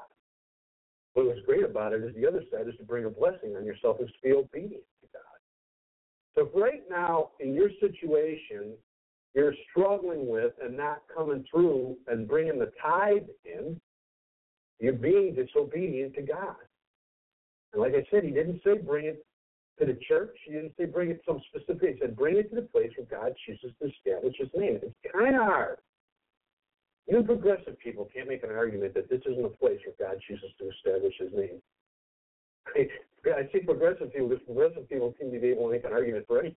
What 1.14 1.28
was 1.28 1.38
great 1.46 1.64
about 1.64 1.94
it 1.94 2.04
is 2.04 2.16
the 2.16 2.28
other 2.28 2.44
side 2.52 2.68
is 2.68 2.76
to 2.78 2.84
bring 2.84 3.06
a 3.06 3.10
blessing 3.10 3.56
on 3.56 3.66
yourself 3.66 3.98
is 4.00 4.08
to 4.08 4.18
be 4.24 4.34
obedient 4.34 4.84
to 5.02 5.08
God. 5.14 5.38
So 6.36 6.60
right 6.60 6.84
now, 6.90 7.30
in 7.40 7.54
your 7.54 7.70
situation, 7.80 8.74
you're 9.34 9.54
struggling 9.70 10.28
with 10.28 10.54
and 10.64 10.76
not 10.76 11.02
coming 11.16 11.46
through 11.50 11.96
and 12.08 12.28
bringing 12.28 12.60
the 12.60 12.72
tithe 12.82 13.28
in, 13.46 13.80
you're 14.80 14.94
being 14.94 15.36
disobedient 15.36 16.16
to 16.16 16.22
God. 16.22 16.56
And 17.74 17.82
like 17.82 17.94
I 17.94 18.06
said, 18.10 18.24
he 18.24 18.32
didn't 18.32 18.62
say 18.64 18.78
bring 18.78 19.06
it 19.06 19.26
to 19.80 19.86
the 19.86 19.98
church. 20.08 20.36
He 20.46 20.54
didn't 20.54 20.74
say 20.78 20.86
bring 20.86 21.12
it 21.12 21.22
some 21.28 21.42
specific. 21.50 21.96
He 21.96 22.00
said 22.00 22.16
bring 22.16 22.38
it 22.38 22.50
to 22.50 22.56
the 22.56 22.62
place 22.64 22.92
where 22.98 23.08
God 23.10 23.34
chooses 23.46 23.72
to 23.82 23.90
establish 23.90 24.36
His 24.40 24.50
name. 24.56 24.80
It's 24.82 25.14
kind 25.14 25.36
of 25.36 25.44
hard. 25.44 25.78
Even 27.10 27.26
progressive 27.26 27.80
people 27.80 28.10
can't 28.14 28.28
make 28.28 28.44
an 28.44 28.52
argument 28.52 28.94
that 28.94 29.10
this 29.10 29.22
isn't 29.26 29.46
a 29.46 29.50
place 29.50 29.80
where 29.86 30.10
God 30.10 30.20
chooses 30.28 30.50
to 30.60 30.70
establish 30.70 31.14
His 31.20 31.32
name. 31.34 31.62
I 33.28 33.44
say 33.52 33.60
progressive 33.60 34.14
people 34.14 34.30
because 34.30 34.46
progressive 34.46 34.90
people 34.90 35.14
seem 35.20 35.32
to 35.32 35.40
be 35.40 35.50
able 35.50 35.68
to 35.68 35.74
make 35.74 35.84
an 35.84 35.94
argument 35.94 36.26
for 36.28 36.40
anything. 36.40 36.56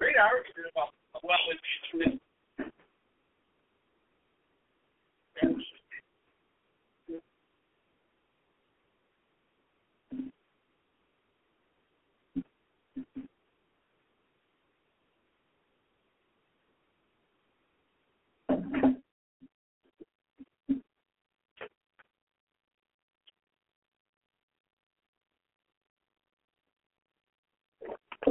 great 0.00 0.16
argument 0.16 0.72
about 0.72 0.88
well 1.22 1.36
it's 1.50 1.60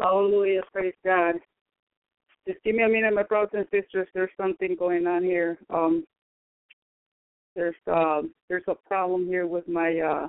Hallelujah. 0.02 0.62
Praise 0.72 0.94
God. 1.06 1.36
Just 2.48 2.64
give 2.64 2.76
me 2.76 2.84
a 2.84 2.90
minute, 2.90 3.14
my 3.14 3.24
brothers 3.24 3.50
and 3.54 3.66
sisters. 3.66 4.08
There's 4.14 4.30
something 4.38 4.76
going 4.78 5.06
on 5.08 5.24
here. 5.24 5.58
Um, 5.70 6.06
there's 7.56 7.76
uh, 7.92 8.22
there's 8.48 8.64
a 8.68 8.76
problem 8.88 9.28
here 9.28 9.46
with 9.46 9.68
my 9.68 10.00
uh, 10.00 10.28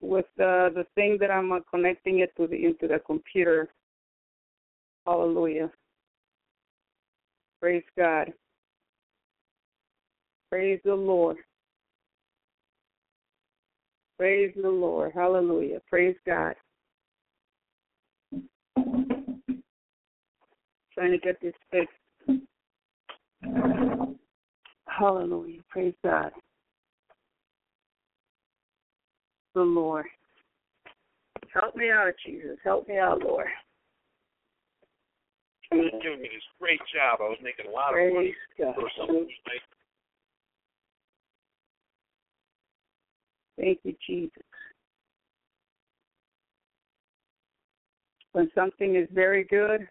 with 0.00 0.26
the 0.36 0.70
the 0.74 0.86
thing 0.94 1.18
that 1.20 1.30
I'm 1.30 1.52
uh, 1.52 1.60
connecting 1.70 2.20
it 2.20 2.32
to 2.36 2.46
the 2.46 2.64
into 2.64 2.88
the 2.88 2.98
computer. 3.06 3.68
Hallelujah. 5.06 5.70
Praise 7.60 7.84
God. 7.96 8.32
Praise 10.50 10.80
the 10.84 10.94
Lord. 10.94 11.36
Praise 14.18 14.52
the 14.60 14.68
Lord. 14.68 15.12
Hallelujah. 15.14 15.80
Praise 15.88 16.16
God. 16.26 16.54
Trying 20.96 21.12
to 21.12 21.18
get 21.18 21.40
this 21.42 21.52
fixed. 21.70 21.92
Hallelujah. 24.86 25.60
Praise 25.68 25.94
God. 26.02 26.30
The 29.54 29.60
Lord. 29.60 30.06
Help 31.52 31.76
me 31.76 31.90
out, 31.90 32.12
Jesus. 32.24 32.56
Help 32.64 32.88
me 32.88 32.98
out, 32.98 33.22
Lord. 33.22 33.46
Was 35.70 35.92
giving 36.02 36.22
me 36.22 36.28
this 36.32 36.42
great 36.60 36.80
job. 36.94 37.18
I 37.20 37.24
was 37.24 37.38
making 37.42 37.66
a 37.66 37.70
lot 37.70 37.92
of 37.92 38.14
money 38.14 38.34
God. 38.58 38.74
for 38.74 38.82
like 38.82 39.60
Thank 43.58 43.78
you, 43.82 43.94
Jesus. 44.06 44.42
When 48.32 48.50
something 48.54 48.96
is 48.96 49.08
very 49.12 49.44
good, 49.44 49.88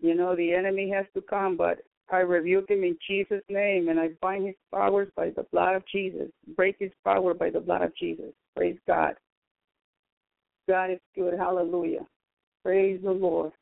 you 0.00 0.14
know, 0.14 0.34
the 0.34 0.52
enemy 0.52 0.90
has 0.90 1.06
to 1.14 1.20
come, 1.20 1.56
but 1.56 1.78
I 2.10 2.18
rebuke 2.18 2.70
him 2.70 2.82
in 2.82 2.96
Jesus' 3.06 3.42
name 3.48 3.88
and 3.88 4.00
I 4.00 4.08
bind 4.20 4.46
his 4.46 4.56
powers 4.72 5.08
by 5.16 5.30
the 5.30 5.44
blood 5.52 5.76
of 5.76 5.84
Jesus. 5.86 6.28
Break 6.56 6.76
his 6.78 6.90
power 7.04 7.34
by 7.34 7.50
the 7.50 7.60
blood 7.60 7.82
of 7.82 7.96
Jesus. 7.96 8.32
Praise 8.56 8.78
God. 8.86 9.14
God 10.68 10.90
is 10.90 11.00
good. 11.14 11.34
Hallelujah. 11.38 12.06
Praise 12.64 13.00
the 13.02 13.12
Lord. 13.12 13.52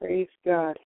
Praise 0.00 0.28
God. 0.44 0.78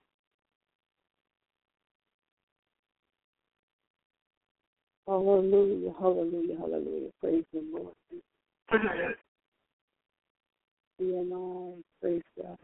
Hallelujah, 5.07 5.93
hallelujah, 6.01 6.57
hallelujah. 6.59 7.11
Praise 7.21 7.45
the 7.53 7.63
Lord. 7.73 7.95
CNI, 11.01 11.83
praise 12.01 12.23
God. 12.41 12.59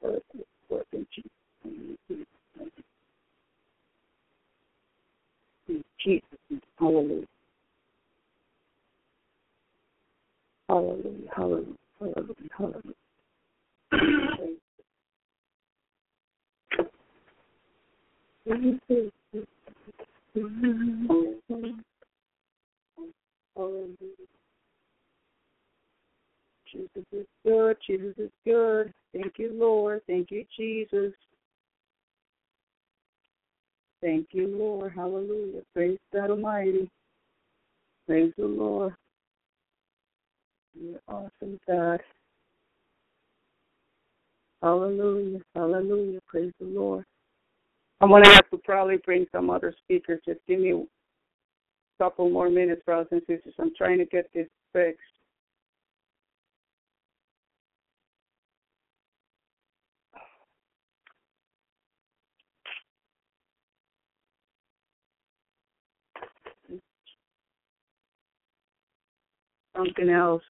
Work, 0.00 0.22
work 0.70 0.86
Jesus' 1.14 2.26
In 5.68 5.84
Jesus' 6.02 6.22
Hallelujah. 6.78 7.26
Hallelujah, 10.68 11.30
hallelujah, 11.36 11.74
hallelujah, 12.00 12.34
hallelujah. 12.56 12.94
Praise 13.90 14.08
Hallelujah. 14.36 14.56
Jesus 18.46 18.80
is 18.90 19.10
good. 27.44 27.76
Jesus 27.86 28.14
is 28.18 28.30
good. 28.44 28.92
Thank 29.12 29.38
you, 29.38 29.50
Lord. 29.52 30.02
Thank 30.06 30.30
you, 30.30 30.44
Jesus. 30.56 31.12
Thank 34.00 34.28
you, 34.30 34.46
Lord. 34.46 34.92
Hallelujah. 34.94 35.62
Praise 35.74 35.98
God 36.12 36.30
Almighty. 36.30 36.88
Praise 38.06 38.32
the 38.38 38.46
Lord. 38.46 38.94
You're 40.80 41.00
awesome, 41.08 41.58
God. 41.66 42.00
Hallelujah. 44.62 45.40
Hallelujah. 45.56 46.20
Praise 46.28 46.52
the 46.60 46.66
Lord. 46.66 47.04
I'm 48.00 48.10
going 48.10 48.24
to 48.24 48.30
have 48.30 48.50
to 48.50 48.58
probably 48.58 48.98
bring 48.98 49.26
some 49.32 49.48
other 49.50 49.74
speakers. 49.84 50.20
Just 50.26 50.40
give 50.46 50.60
me 50.60 50.72
a 50.72 50.84
couple 52.02 52.28
more 52.30 52.50
minutes, 52.50 52.82
brothers 52.84 53.08
and 53.10 53.22
sisters. 53.22 53.54
I'm 53.58 53.72
trying 53.76 53.98
to 53.98 54.04
get 54.04 54.30
this 54.34 54.48
fixed. 54.72 55.00
Something 69.74 70.08
else. 70.10 70.42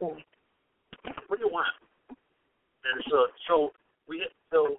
What 0.00 1.38
do 1.38 1.46
you 1.46 1.50
want? 1.52 1.66
And 2.08 3.04
so, 3.10 3.26
so 3.48 3.72
we, 4.08 4.26
so 4.52 4.76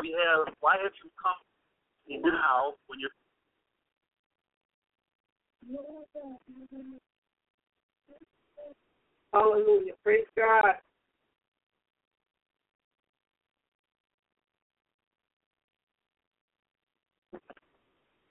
we 0.00 0.16
have. 0.24 0.54
Why 0.60 0.76
have 0.82 0.92
you 1.02 1.10
come 1.20 2.22
now 2.22 2.74
when 2.86 3.00
you're? 3.00 3.10
Hallelujah. 9.32 9.92
Praise 10.04 10.26
God. 10.36 10.74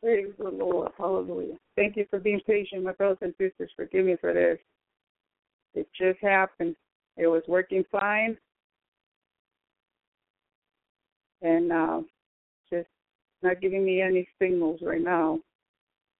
Praise 0.02 0.28
the 0.40 0.50
Lord. 0.50 0.92
Hallelujah. 0.98 1.56
Thank 1.76 1.96
you 1.96 2.06
for 2.10 2.20
being 2.20 2.42
patient, 2.48 2.84
my 2.84 2.94
brothers 2.94 3.20
and 3.22 3.34
sisters. 3.40 3.72
Forgive 3.76 4.06
me 4.06 4.16
for 4.20 4.34
this. 4.34 4.58
It 5.74 5.88
just 5.98 6.20
happened. 6.22 6.76
It 7.18 7.28
was 7.28 7.44
working 7.48 7.84
fine. 7.92 8.38
And 11.42 11.72
uh, 11.72 12.02
just 12.70 12.88
not 13.42 13.62
giving 13.62 13.84
me 13.84 14.02
any 14.02 14.28
signals 14.40 14.80
right 14.82 15.04
now. 15.04 15.40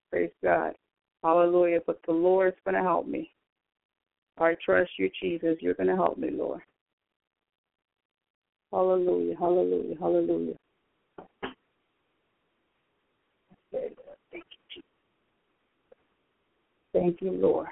Praise 0.10 0.32
God. 0.44 0.74
Hallelujah. 1.24 1.80
But 1.86 2.00
the 2.06 2.14
Lord's 2.14 2.58
going 2.66 2.76
to 2.76 2.82
help 2.82 3.08
me. 3.08 3.32
I 4.40 4.56
trust 4.66 4.92
you, 4.98 5.10
Jesus. 5.22 5.58
You're 5.60 5.76
going 5.76 5.90
to 5.90 5.96
help 5.96 6.18
me, 6.18 6.30
Lord. 6.32 6.62
Hallelujah. 8.72 9.36
Hallelujah. 9.38 9.96
Hallelujah. 10.00 10.56
Thank 13.72 13.94
you, 14.34 14.42
Jesus. 14.74 14.84
Thank 16.94 17.22
you, 17.22 17.32
Lord. 17.32 17.68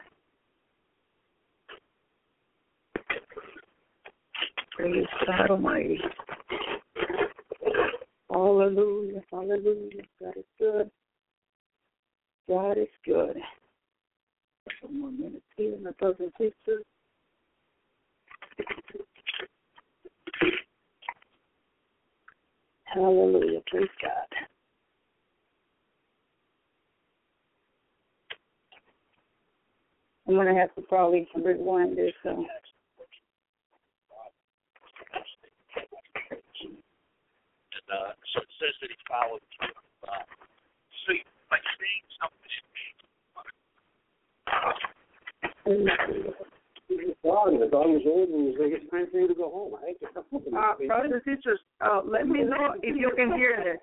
Praise 4.79 5.05
God 5.27 5.51
Almighty. 5.51 5.99
Hallelujah. 8.31 9.21
Hallelujah. 9.29 10.03
God 10.21 10.33
is 10.37 10.45
good. 10.57 10.91
God 12.47 12.77
is 12.77 12.87
good. 13.05 13.35
One 14.81 15.01
more 15.01 15.11
minute 15.11 15.43
here, 15.57 15.75
my 15.83 15.91
brothers 15.99 16.31
and 16.39 16.51
sisters. 16.55 16.85
Hallelujah. 22.85 23.59
Praise 23.69 23.89
God. 24.01 24.47
I'm 30.25 30.35
going 30.35 30.47
to 30.47 30.57
have 30.57 30.73
to 30.75 30.81
probably 30.83 31.27
rewind 31.35 31.97
this. 31.97 32.13
So. 32.23 32.29
And 32.29 32.47
uh, 37.91 38.13
so 38.33 38.41
it 38.41 38.51
says 38.61 38.73
that 38.81 38.89
he 38.89 38.97
followed 39.09 39.43
through. 39.57 39.75
Uh, 40.05 40.23
so 41.05 41.13
you, 41.13 41.25
by 41.49 41.57
saying 41.77 42.05
something, 42.21 42.39
Well, 47.23 47.45
the 47.59 47.67
dog 47.69 47.93
is 47.93 48.01
old 48.07 48.29
and 48.29 48.55
it's 48.57 48.89
time 48.89 49.07
for 49.11 49.19
you 49.19 49.27
to 49.27 49.35
go 49.35 49.49
home. 49.49 49.75
I 49.77 49.93
hate 49.93 49.99
to 50.01 50.07
Uh, 50.57 50.75
brothers 50.87 51.11
and 51.13 51.21
sisters, 51.25 51.59
uh, 51.81 52.01
let 52.03 52.27
me 52.27 52.43
know 52.43 52.73
if 52.81 52.95
you 52.95 53.11
can 53.15 53.33
hear 53.37 53.57
this. 53.63 53.81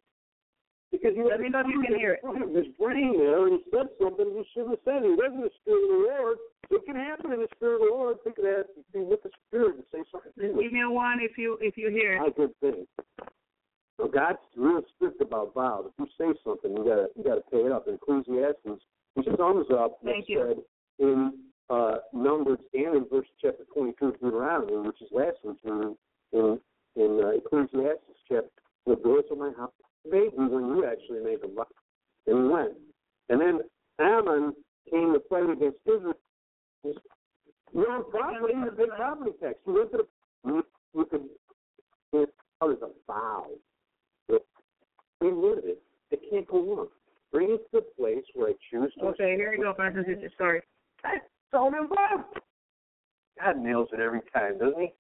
Because 0.91 1.17
you 1.17 1.29
Let 1.29 1.41
me 1.41 1.49
know 1.49 1.61
if 1.61 1.67
you 1.67 1.83
can 1.83 1.99
hear 1.99 2.15
it. 2.15 2.23
His 2.57 2.73
brain 2.79 3.19
there, 3.19 3.47
and 3.47 3.59
he 3.59 3.71
said 3.71 3.89
something 4.01 4.27
he 4.33 4.45
shouldn't 4.55 4.71
have 4.71 4.85
said. 4.85 5.03
He 5.03 5.11
wasn't 5.11 5.43
the 5.43 5.51
Spirit 5.61 5.83
of 5.83 5.91
the 5.91 6.03
Lord. 6.09 6.39
It 6.71 6.87
can 6.87 6.97
happen 6.97 7.33
in 7.33 7.41
the 7.41 7.49
Spirit 7.57 7.75
of 7.75 7.81
the 7.81 7.95
Lord. 7.95 8.17
Think 8.25 8.39
of 8.39 8.45
that. 8.45 8.67
Be 8.93 9.01
with 9.01 9.23
the 9.23 9.31
Spirit 9.47 9.77
and 9.77 9.85
say 9.93 10.03
something. 10.11 10.33
Give 10.39 10.73
me 10.73 10.83
a 10.83 10.91
one 10.91 11.19
if 11.21 11.37
you 11.37 11.59
if 11.61 11.77
you 11.77 11.91
hear 11.91 12.15
it. 12.15 12.19
Not 12.19 12.29
a 12.29 12.33
good 12.33 12.55
thing. 12.61 12.87
So 13.99 14.09
God's 14.09 14.39
real 14.57 14.83
strict 14.95 15.21
about 15.23 15.55
vows. 15.55 15.87
If 15.87 15.93
you 15.99 16.07
say 16.19 16.39
something, 16.45 16.73
you 16.77 16.85
gotta 16.85 17.09
you 17.17 17.25
gotta 17.25 17.43
pay 17.51 17.59
it 17.59 17.73
up. 17.73 17.89
In 17.89 17.95
Ecclesiastes, 17.95 18.83
which 19.15 19.27
sums 19.39 19.67
up 19.71 19.99
what's 20.01 20.05
Thank 20.05 20.29
you. 20.29 20.39
said 20.47 21.07
in 21.07 21.33
uh, 21.71 21.97
Numbers 22.13 22.59
and 22.75 22.97
in 22.97 23.07
verse 23.11 23.27
chapter 23.41 23.65
twenty-two 23.73 24.09
of 24.09 24.21
Deuteronomy, 24.21 24.77
which 24.87 25.01
is 25.01 25.09
last 25.13 25.39
week's 25.45 25.61
reading 25.65 25.97
in 26.33 26.61
in 26.97 27.21
uh, 27.25 27.29
Ecclesiastes 27.39 28.21
chapter. 28.29 28.51
The 28.87 28.97
doors 28.97 29.25
of 29.31 29.39
my 29.39 29.51
house 29.57 29.73
me 30.11 30.29
when 30.37 30.77
you 30.77 30.87
actually 30.87 31.21
made 31.25 31.41
the 31.43 31.49
vow. 31.49 31.67
And 32.27 32.45
he 32.45 32.49
went. 32.49 32.73
And 33.29 33.41
then 33.41 33.61
Ammon 33.99 34.55
came 34.91 35.13
to 35.15 35.21
fight 35.29 35.51
against 35.51 35.79
Israel. 35.87 36.15
Your 37.75 37.91
own 37.91 38.11
property 38.11 38.55
is 38.55 38.69
a 38.69 38.77
big 38.77 38.91
property 38.97 39.33
tax. 39.43 39.55
You 39.67 39.75
went 39.75 39.91
to 39.93 39.99
the 39.99 40.07
you, 40.49 40.65
you 40.95 41.05
could 41.07 41.23
it 42.13 42.31
was 42.61 42.79
a 42.83 42.91
vow. 43.07 43.47
We 45.27 45.33
rid 45.33 45.59
of 45.59 45.65
it. 45.65 45.83
It 46.13 46.21
can't 46.31 46.47
go 46.47 46.59
on. 46.79 46.89
Bring 47.33 47.51
it 47.51 47.71
to 47.71 47.81
the 47.81 47.87
place 47.99 48.25
where 48.35 48.51
I 48.51 48.53
choose 48.71 48.93
to. 49.01 49.07
Okay, 49.07 49.35
here 49.35 49.53
you 49.53 49.63
go, 49.63 49.75
sisters. 49.97 50.33
Sorry. 50.39 50.63
Don't 51.53 51.75
involve. 51.75 52.25
God 53.43 53.59
nails 53.59 53.89
it 53.93 54.01
every 54.01 54.21
time, 54.33 54.59
doesn't 54.59 54.81
he? 54.81 54.93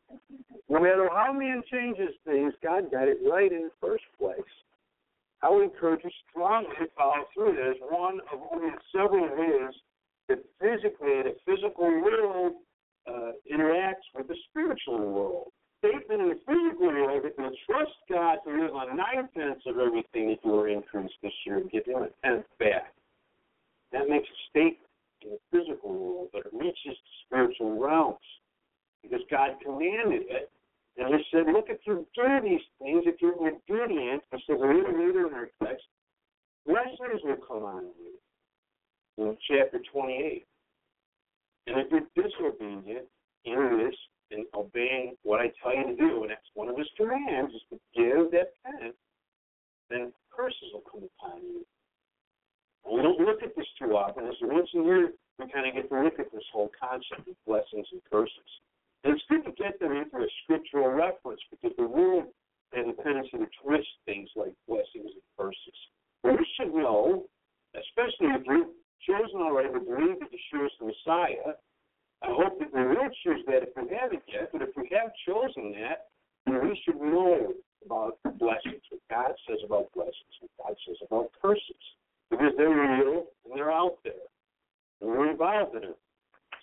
No 0.68 0.80
matter 0.80 1.08
how 1.12 1.32
man 1.32 1.62
changes 1.70 2.10
things, 2.24 2.52
God 2.62 2.90
got 2.90 3.08
it 3.08 3.18
right 3.24 3.50
in 3.50 3.70
the 3.70 3.70
first 3.80 4.04
place. 4.18 4.40
I 5.42 5.50
would 5.50 5.62
encourage 5.62 6.00
you 6.02 6.10
strongly 6.28 6.74
to 6.80 6.86
follow 6.96 7.24
through. 7.32 7.54
There's 7.54 7.76
one 7.88 8.20
of 8.32 8.40
only 8.52 8.70
several 8.92 9.28
ways 9.36 9.74
that 10.28 10.38
physically, 10.60 11.22
the 11.22 11.36
physical 11.46 11.88
world 11.88 12.54
uh, 13.06 13.32
interacts 13.52 14.10
with 14.14 14.26
the 14.26 14.36
spiritual 14.50 14.98
world. 14.98 15.52
Statement 15.78 16.22
in 16.22 16.28
the 16.28 16.40
physical 16.46 16.88
world, 16.88 17.22
if 17.24 17.32
you 17.38 17.50
trust 17.68 17.92
God 18.10 18.38
to 18.46 18.50
live 18.50 18.74
on 18.74 18.96
nine 18.96 19.28
tenths 19.36 19.64
of 19.66 19.78
everything 19.78 20.28
that 20.30 20.38
you 20.42 20.50
were 20.50 20.68
increased 20.68 21.14
this 21.22 21.32
year, 21.44 21.58
and 21.58 21.70
give 21.70 21.84
him 21.84 22.02
a 22.02 22.26
tenth 22.26 22.46
back. 22.58 22.94
That 23.92 24.08
makes 24.08 24.26
a 24.26 24.38
statement 24.50 24.90
in 25.22 25.30
the 25.30 25.40
physical 25.52 25.92
world, 25.92 26.28
but 26.32 26.46
it 26.46 26.52
reaches 26.52 26.76
the 26.84 27.12
spiritual 27.26 27.78
realms 27.78 28.18
because 29.02 29.20
God 29.30 29.50
commanded 29.62 30.22
it. 30.28 30.50
And 30.98 31.14
he 31.14 31.22
said, 31.30 31.52
look, 31.52 31.66
if 31.68 31.78
you 31.84 32.06
do 32.14 32.40
these 32.42 32.60
things, 32.80 33.04
if 33.06 33.20
you're 33.20 33.34
obedient, 33.34 34.22
he 34.32 34.38
says 34.46 34.58
a 34.62 34.66
little 34.66 34.98
later 34.98 35.28
in 35.28 35.34
our 35.34 35.50
text, 35.62 35.84
blessings 36.66 37.20
will 37.22 37.36
come 37.46 37.64
on 37.64 37.84
you. 38.00 38.14
In 39.18 39.36
chapter 39.48 39.80
28. 39.92 40.46
And 41.66 41.76
if 41.80 41.86
you're 41.90 42.24
disobedient 42.24 43.06
in 43.44 43.78
this 43.84 43.94
and 44.30 44.44
obeying 44.54 45.14
what 45.22 45.40
I 45.40 45.52
tell 45.62 45.74
you 45.74 45.86
to 45.86 45.96
do, 45.96 46.22
and 46.22 46.30
that's 46.30 46.50
one 46.54 46.68
of 46.68 46.76
his 46.76 46.88
commands, 46.96 47.54
is 47.54 47.62
to 47.70 47.78
give 47.94 48.30
that 48.32 48.52
tenth, 48.64 48.96
then 49.90 50.12
curses 50.34 50.70
will 50.72 50.82
come 50.90 51.06
upon 51.06 51.42
you. 51.42 51.64
We 52.90 53.02
don't 53.02 53.20
look 53.20 53.42
at 53.42 53.54
this 53.56 53.66
too 53.78 53.96
often. 53.96 54.26
It's 54.26 54.38
once 54.42 54.68
a 54.74 54.82
year 54.82 55.10
we 55.38 55.50
kind 55.50 55.66
of 55.66 55.74
get 55.74 55.88
to 55.90 56.02
look 56.02 56.18
at 56.18 56.32
this 56.32 56.46
whole 56.52 56.70
concept 56.78 57.28
of 57.28 57.34
blessings 57.46 57.86
and 57.92 58.02
curses. 58.10 58.50
And 59.04 59.14
it's 59.14 59.24
good 59.28 59.44
to 59.44 59.52
get 59.52 59.78
them 59.78 59.92
into 59.92 60.16
a 60.16 60.28
scriptural 60.42 60.90
reference 60.90 61.40
because 61.50 61.76
the 61.76 61.86
world 61.86 62.26
has 62.74 62.86
a 62.86 63.02
tendency 63.02 63.38
to 63.38 63.46
twist 63.62 63.90
things 64.06 64.30
like 64.34 64.54
blessings 64.66 65.12
and 65.14 65.26
curses. 65.38 65.78
But 66.22 66.38
we 66.38 66.46
should 66.56 66.74
know, 66.74 67.26
especially 67.74 68.34
if 68.34 68.42
you've 68.46 68.74
chosen 69.06 69.40
already 69.42 69.70
to 69.74 69.80
believe 69.80 70.18
that 70.18 70.30
Yeshua 70.32 70.66
is 70.66 70.72
the 70.80 70.86
Messiah, 70.90 71.54
I 72.22 72.28
hope 72.28 72.58
that 72.58 72.72
we 72.72 72.82
will 72.86 73.10
choose 73.22 73.44
that 73.46 73.62
if 73.62 73.70
we 73.76 73.94
haven't 73.94 74.22
yet, 74.26 74.50
but 74.52 74.62
if 74.62 74.70
we 74.76 74.88
have 74.92 75.10
chosen 75.26 75.72
that, 75.72 76.08
then 76.46 76.68
we 76.68 76.80
should 76.84 76.96
know 76.96 77.52
about 77.84 78.18
blessings, 78.38 78.82
what 78.90 79.00
God 79.10 79.32
says 79.48 79.58
about 79.64 79.92
blessings, 79.94 80.34
what 80.40 80.50
God 80.58 80.76
says 80.86 80.96
about 81.06 81.30
curses. 81.40 81.84
Because 82.30 82.52
they're 82.56 82.68
real 82.68 83.26
and 83.44 83.54
they're 83.54 83.70
out 83.70 83.98
there. 84.02 84.26
And 85.00 85.10
we're 85.10 85.30
involved 85.30 85.76
in 85.76 85.84
it. 85.84 85.98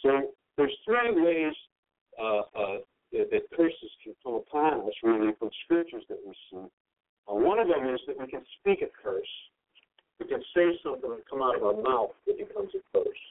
So 0.02 0.34
there's 0.58 0.76
three 0.86 1.24
ways 1.24 1.54
uh, 2.20 2.40
uh, 2.54 2.78
that, 3.14 3.32
that 3.32 3.50
curses 3.56 3.92
can 4.04 4.14
come 4.24 4.36
upon 4.36 4.82
us, 4.82 4.94
really, 5.04 5.32
from 5.40 5.50
scriptures 5.64 6.04
that 6.10 6.20
we 6.26 6.34
see. 6.52 6.58
Uh, 7.30 7.36
one 7.36 7.60
of 7.60 7.68
them 7.68 7.88
is 7.94 8.02
that 8.08 8.20
we 8.20 8.28
can 8.28 8.44
speak 8.60 8.82
a 8.82 8.92
curse. 9.02 9.24
We 10.20 10.28
can 10.28 10.44
say 10.56 10.78
something 10.84 11.12
and 11.12 11.22
come 11.30 11.42
out 11.42 11.56
of 11.56 11.64
our 11.64 11.82
mouth 11.82 12.12
that 12.28 12.38
becomes 12.38 12.72
a 12.76 12.82
curse. 12.92 13.24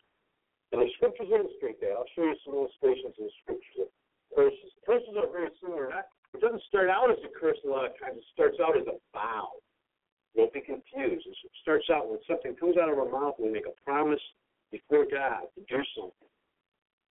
And 0.72 0.80
the 0.80 0.88
scriptures 0.96 1.28
illustrate 1.28 1.80
that. 1.84 1.92
I'll 1.92 2.08
show 2.16 2.24
you 2.24 2.36
some 2.44 2.56
illustrations 2.56 3.12
in 3.20 3.28
the 3.28 3.34
scriptures 3.44 3.92
curses. 4.34 4.72
Curses 4.84 5.14
are 5.16 5.30
very 5.30 5.48
similar. 5.60 5.92
It 6.34 6.40
doesn't 6.40 6.62
start 6.68 6.88
out 6.88 7.10
as 7.10 7.18
a 7.24 7.30
curse 7.38 7.58
a 7.64 7.68
lot 7.68 7.84
of 7.84 7.92
times. 8.00 8.18
It 8.18 8.28
starts 8.32 8.56
out 8.60 8.76
as 8.76 8.86
a 8.88 8.96
vow. 9.12 9.48
Don't 10.34 10.52
be 10.52 10.60
confused. 10.60 11.26
It 11.28 11.36
starts 11.60 11.86
out 11.92 12.08
when 12.08 12.18
something 12.26 12.56
comes 12.56 12.76
out 12.80 12.88
of 12.88 12.98
our 12.98 13.08
mouth 13.08 13.36
we 13.38 13.52
make 13.52 13.68
a 13.68 13.76
promise 13.84 14.20
before 14.70 15.04
God 15.04 15.44
to 15.54 15.60
do 15.68 15.82
something. 15.94 16.30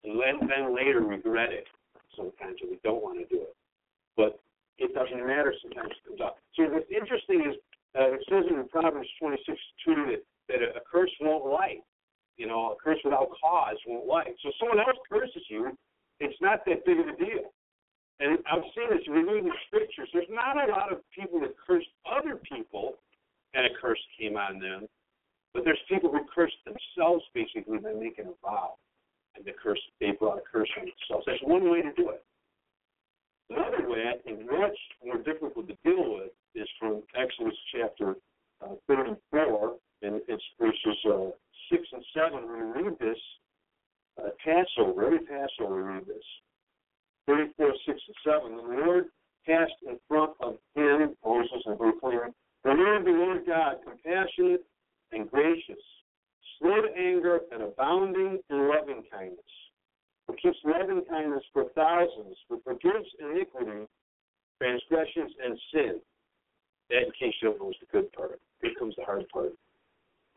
And 0.03 0.17
then, 0.17 0.73
later 0.73 1.01
regret 1.01 1.53
it 1.53 1.67
sometimes 2.17 2.57
if 2.63 2.69
we 2.69 2.79
don't 2.83 3.03
want 3.03 3.19
to 3.21 3.25
do 3.29 3.43
it. 3.43 3.55
But 4.17 4.39
it 4.79 4.93
doesn't 4.95 5.21
matter 5.21 5.53
sometimes 5.61 5.93
it 5.93 6.07
comes 6.09 6.21
out. 6.21 6.41
So 6.57 6.65
what's 6.73 6.89
interesting 6.89 7.45
is 7.45 7.55
uh, 7.93 8.17
it 8.17 8.25
says 8.27 8.45
in 8.49 8.67
Proverbs 8.69 9.07
26 9.19 9.45
2 9.85 9.95
that, 10.09 10.23
that 10.49 10.61
a 10.63 10.81
curse 10.91 11.11
won't 11.21 11.45
light. 11.45 11.85
You 12.41 12.47
know, 12.47 12.73
a 12.73 12.75
curse 12.81 12.97
without 13.05 13.29
cause 13.37 13.77
won't 13.85 14.07
light. 14.07 14.33
So 14.41 14.49
someone 14.57 14.79
else 14.79 14.97
curses 15.05 15.45
you, 15.47 15.77
it's 16.19 16.33
not 16.41 16.65
that 16.65 16.83
big 16.89 16.97
of 16.97 17.05
a 17.05 17.15
deal. 17.15 17.53
And 18.19 18.39
I've 18.49 18.65
seen 18.73 18.89
this 18.89 19.05
reading 19.07 19.45
the 19.45 19.53
scriptures. 19.67 20.09
There's 20.11 20.25
not 20.33 20.57
a 20.57 20.71
lot 20.71 20.91
of 20.91 21.05
people 21.13 21.39
that 21.41 21.53
curse 21.61 21.85
other 22.09 22.41
people 22.41 22.97
and 23.53 23.67
a 23.67 23.69
curse 23.79 24.01
came 24.17 24.37
on 24.37 24.57
them. 24.57 24.87
But 25.53 25.65
there's 25.65 25.77
people 25.87 26.09
who 26.09 26.25
curse 26.33 26.53
themselves 26.65 27.23
basically 27.35 27.77
by 27.77 27.93
making 27.93 28.25
a 28.25 28.33
vow. 28.41 28.73
and 29.35 29.45
the 29.45 29.51
curse 29.61 29.79
they 29.99 30.17
brought 30.17 30.39
a 30.39 30.45
curse 30.51 30.69
on 30.81 30.89
themselves. 30.89 31.25
That's 31.27 31.43
one 31.43 31.69
way 31.69 31.83
to 31.83 31.93
do 31.93 32.09
it. 32.09 32.25
Another 33.51 33.87
way, 33.87 34.09
I 34.09 34.17
think, 34.25 34.49
much 34.49 34.77
more 35.05 35.21
difficult 35.21 35.67
to 35.67 35.77
deal 35.85 36.17
with 36.17 36.33
is 36.55 36.67
from 36.79 37.03
Exodus 37.13 37.53
chapter 37.69 38.15
uh, 38.65 38.73
34, 38.87 39.77
and 40.01 40.21
it's 40.27 40.43
verses 40.59 40.97
uh, 41.05 41.29
6 41.71 41.81
and 41.93 42.05
7. 42.13 42.47
We 42.47 42.83
read 42.83 42.99
this, 42.99 43.17
uh, 44.21 44.29
Passover, 44.43 45.05
every 45.05 45.19
Passover 45.19 45.75
we 45.75 45.81
read 45.81 46.05
this. 46.05 46.23
34, 47.27 47.73
6 47.85 48.01
and 48.07 48.15
7. 48.25 48.57
The 48.57 48.83
Lord 48.85 49.05
passed 49.45 49.79
in 49.87 49.97
front 50.07 50.33
of 50.41 50.57
him, 50.75 51.15
Moses, 51.25 51.63
and 51.65 51.77
proclaimed, 51.77 52.33
The 52.63 52.71
Lord, 52.71 53.05
the 53.05 53.11
Lord 53.11 53.45
God, 53.47 53.77
compassionate 53.83 54.63
and 55.11 55.29
gracious, 55.29 55.81
slow 56.59 56.81
to 56.81 56.89
anger, 56.97 57.39
and 57.51 57.63
abounding 57.63 58.39
in 58.49 58.69
loving 58.69 59.03
kindness, 59.11 59.39
who 60.27 60.35
keeps 60.35 60.57
loving 60.63 61.03
kindness 61.09 61.43
for 61.53 61.65
thousands, 61.75 62.37
who 62.49 62.61
forgives 62.63 63.07
iniquity, 63.19 63.87
transgressions, 64.61 65.31
and 65.43 65.59
sin. 65.73 66.01
That, 66.89 67.03
in 67.03 67.11
case 67.17 67.33
you 67.41 67.49
don't 67.49 67.59
know, 67.61 67.69
is 67.69 67.75
the 67.79 67.87
good 67.91 68.11
part. 68.13 68.39
Here 68.61 68.71
comes 68.77 68.95
the 68.97 69.05
hard 69.05 69.27
part. 69.29 69.53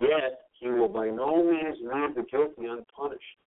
Yet 0.01 0.44
he 0.61 0.69
will 0.69 0.89
by 0.89 1.07
no 1.07 1.43
means 1.45 1.77
leave 1.81 2.15
the 2.15 2.25
guilty 2.31 2.67
unpunished, 2.67 3.39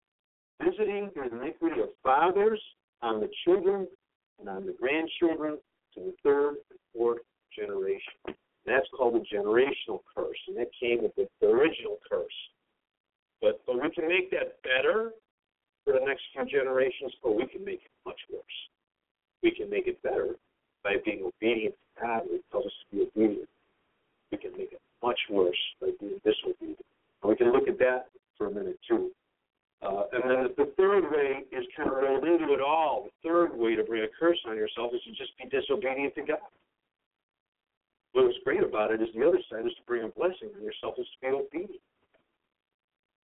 visiting 0.61 1.11
the 1.15 1.23
iniquity 1.23 1.81
of 1.81 1.89
fathers 2.03 2.61
on 3.01 3.19
the 3.19 3.29
children 3.45 3.87
and 4.39 4.49
on 4.49 4.65
the 4.65 4.75
grandchildren 4.79 5.57
to 5.93 5.99
the 5.99 6.13
third 6.23 6.55
and 6.69 6.79
fourth 6.93 7.21
generation. 7.55 8.13
That's 8.65 8.87
called 8.95 9.15
a 9.15 9.35
generational 9.35 10.01
curse, 10.13 10.37
and 10.47 10.57
that 10.57 10.67
came 10.79 11.01
with 11.01 11.15
the, 11.15 11.27
the 11.39 11.47
original 11.47 11.97
curse. 12.09 12.27
But 13.41 13.61
but 13.65 13.75
we 13.81 13.89
can 13.91 14.07
make 14.07 14.29
that 14.31 14.61
better 14.63 15.11
for 15.85 15.93
the 15.93 16.05
next 16.05 16.23
few 16.33 16.45
generations, 16.45 17.13
or 17.23 17.35
we 17.35 17.47
can 17.47 17.63
make 17.63 17.81
it 17.85 17.91
much 18.05 18.19
worse. 18.31 18.43
We 19.41 19.51
can 19.51 19.69
make 19.69 19.87
it 19.87 20.01
better 20.03 20.35
by 20.83 20.95
being 21.05 21.23
obedient 21.23 21.75
to 21.75 22.01
God, 22.01 22.21
who 22.29 22.39
tells 22.51 22.65
us 22.65 22.71
to 22.91 22.95
be 22.97 23.03
obedient. 23.03 23.49
We 24.31 24.37
can 24.37 24.51
make 24.57 24.73
it 24.73 24.81
much 25.01 25.19
worse 25.29 25.55
by 25.79 25.91
being 25.99 26.19
disobedient. 26.25 26.83
We 27.27 27.35
can 27.35 27.51
look 27.51 27.67
at 27.67 27.77
that 27.79 28.07
for 28.37 28.47
a 28.47 28.51
minute 28.51 28.79
too. 28.87 29.11
Uh, 29.83 30.03
and 30.13 30.23
then 30.23 30.47
the 30.57 30.71
third 30.77 31.03
way 31.11 31.43
is 31.51 31.65
kind 31.75 31.89
of 31.89 31.97
rolled 31.97 32.23
into 32.23 32.53
it 32.53 32.61
all. 32.61 33.03
The 33.03 33.29
third 33.29 33.55
way 33.55 33.75
to 33.75 33.83
bring 33.83 34.03
a 34.03 34.07
curse 34.17 34.39
on 34.47 34.55
yourself 34.55 34.91
is 34.95 35.01
to 35.03 35.11
just 35.11 35.37
be 35.37 35.45
disobedient 35.49 36.15
to 36.15 36.21
God. 36.21 36.47
What 38.13 38.25
was 38.25 38.35
great 38.45 38.63
about 38.63 38.91
it 38.91 39.01
is 39.01 39.09
the 39.13 39.27
other 39.27 39.39
side 39.51 39.67
is 39.67 39.73
to 39.73 39.83
bring 39.85 40.03
a 40.03 40.07
blessing 40.07 40.49
on 40.55 40.63
yourself 40.63 40.95
is 40.97 41.05
to 41.05 41.27
be 41.27 41.35
obedient. 41.35 41.83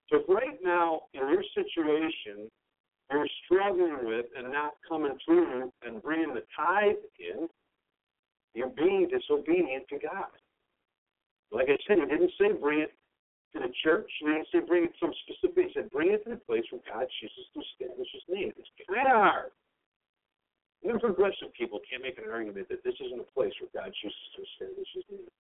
So 0.10 0.20
if 0.20 0.28
right 0.28 0.60
now 0.62 1.04
in 1.14 1.22
your 1.22 1.44
situation 1.56 2.52
you're 3.10 3.28
struggling 3.46 4.00
with 4.04 4.26
and 4.38 4.52
not 4.52 4.74
coming 4.88 5.18
through 5.26 5.72
and 5.82 6.04
bringing 6.04 6.34
the 6.34 6.44
tithe 6.56 7.00
in, 7.18 7.48
you're 8.54 8.68
being 8.68 9.08
disobedient 9.08 9.88
to 9.90 9.98
God. 9.98 10.30
Like 11.52 11.70
I 11.70 11.78
said, 11.88 11.98
he 12.00 12.06
didn't 12.06 12.32
say 12.38 12.52
bring 12.52 12.82
it 12.82 12.92
to 13.54 13.60
the 13.62 13.72
church. 13.86 14.10
He 14.20 14.26
didn't 14.26 14.50
say 14.52 14.60
bring 14.66 14.90
it 14.90 14.96
some 15.00 15.14
specific. 15.26 15.70
He 15.70 15.74
said 15.74 15.90
bring 15.94 16.12
it 16.12 16.26
to 16.26 16.36
the 16.36 16.42
place 16.44 16.66
where 16.74 16.82
God 16.90 17.06
chooses 17.22 17.46
to 17.54 17.62
establish 17.62 18.10
His 18.14 18.26
name. 18.30 18.52
It's 18.58 18.70
kind 18.90 19.08
of 19.08 19.18
hard. 19.18 19.52
Even 20.84 21.00
progressive 21.00 21.54
people 21.56 21.80
can't 21.88 22.04
make 22.04 22.18
an 22.20 22.28
argument 22.28 22.68
that 22.68 22.84
this 22.84 22.98
isn't 23.00 23.22
a 23.22 23.30
place 23.32 23.54
where 23.62 23.72
God 23.72 23.94
chooses 24.02 24.28
to 24.36 24.40
establish 24.44 24.90
His 24.94 25.06
name. 25.10 25.32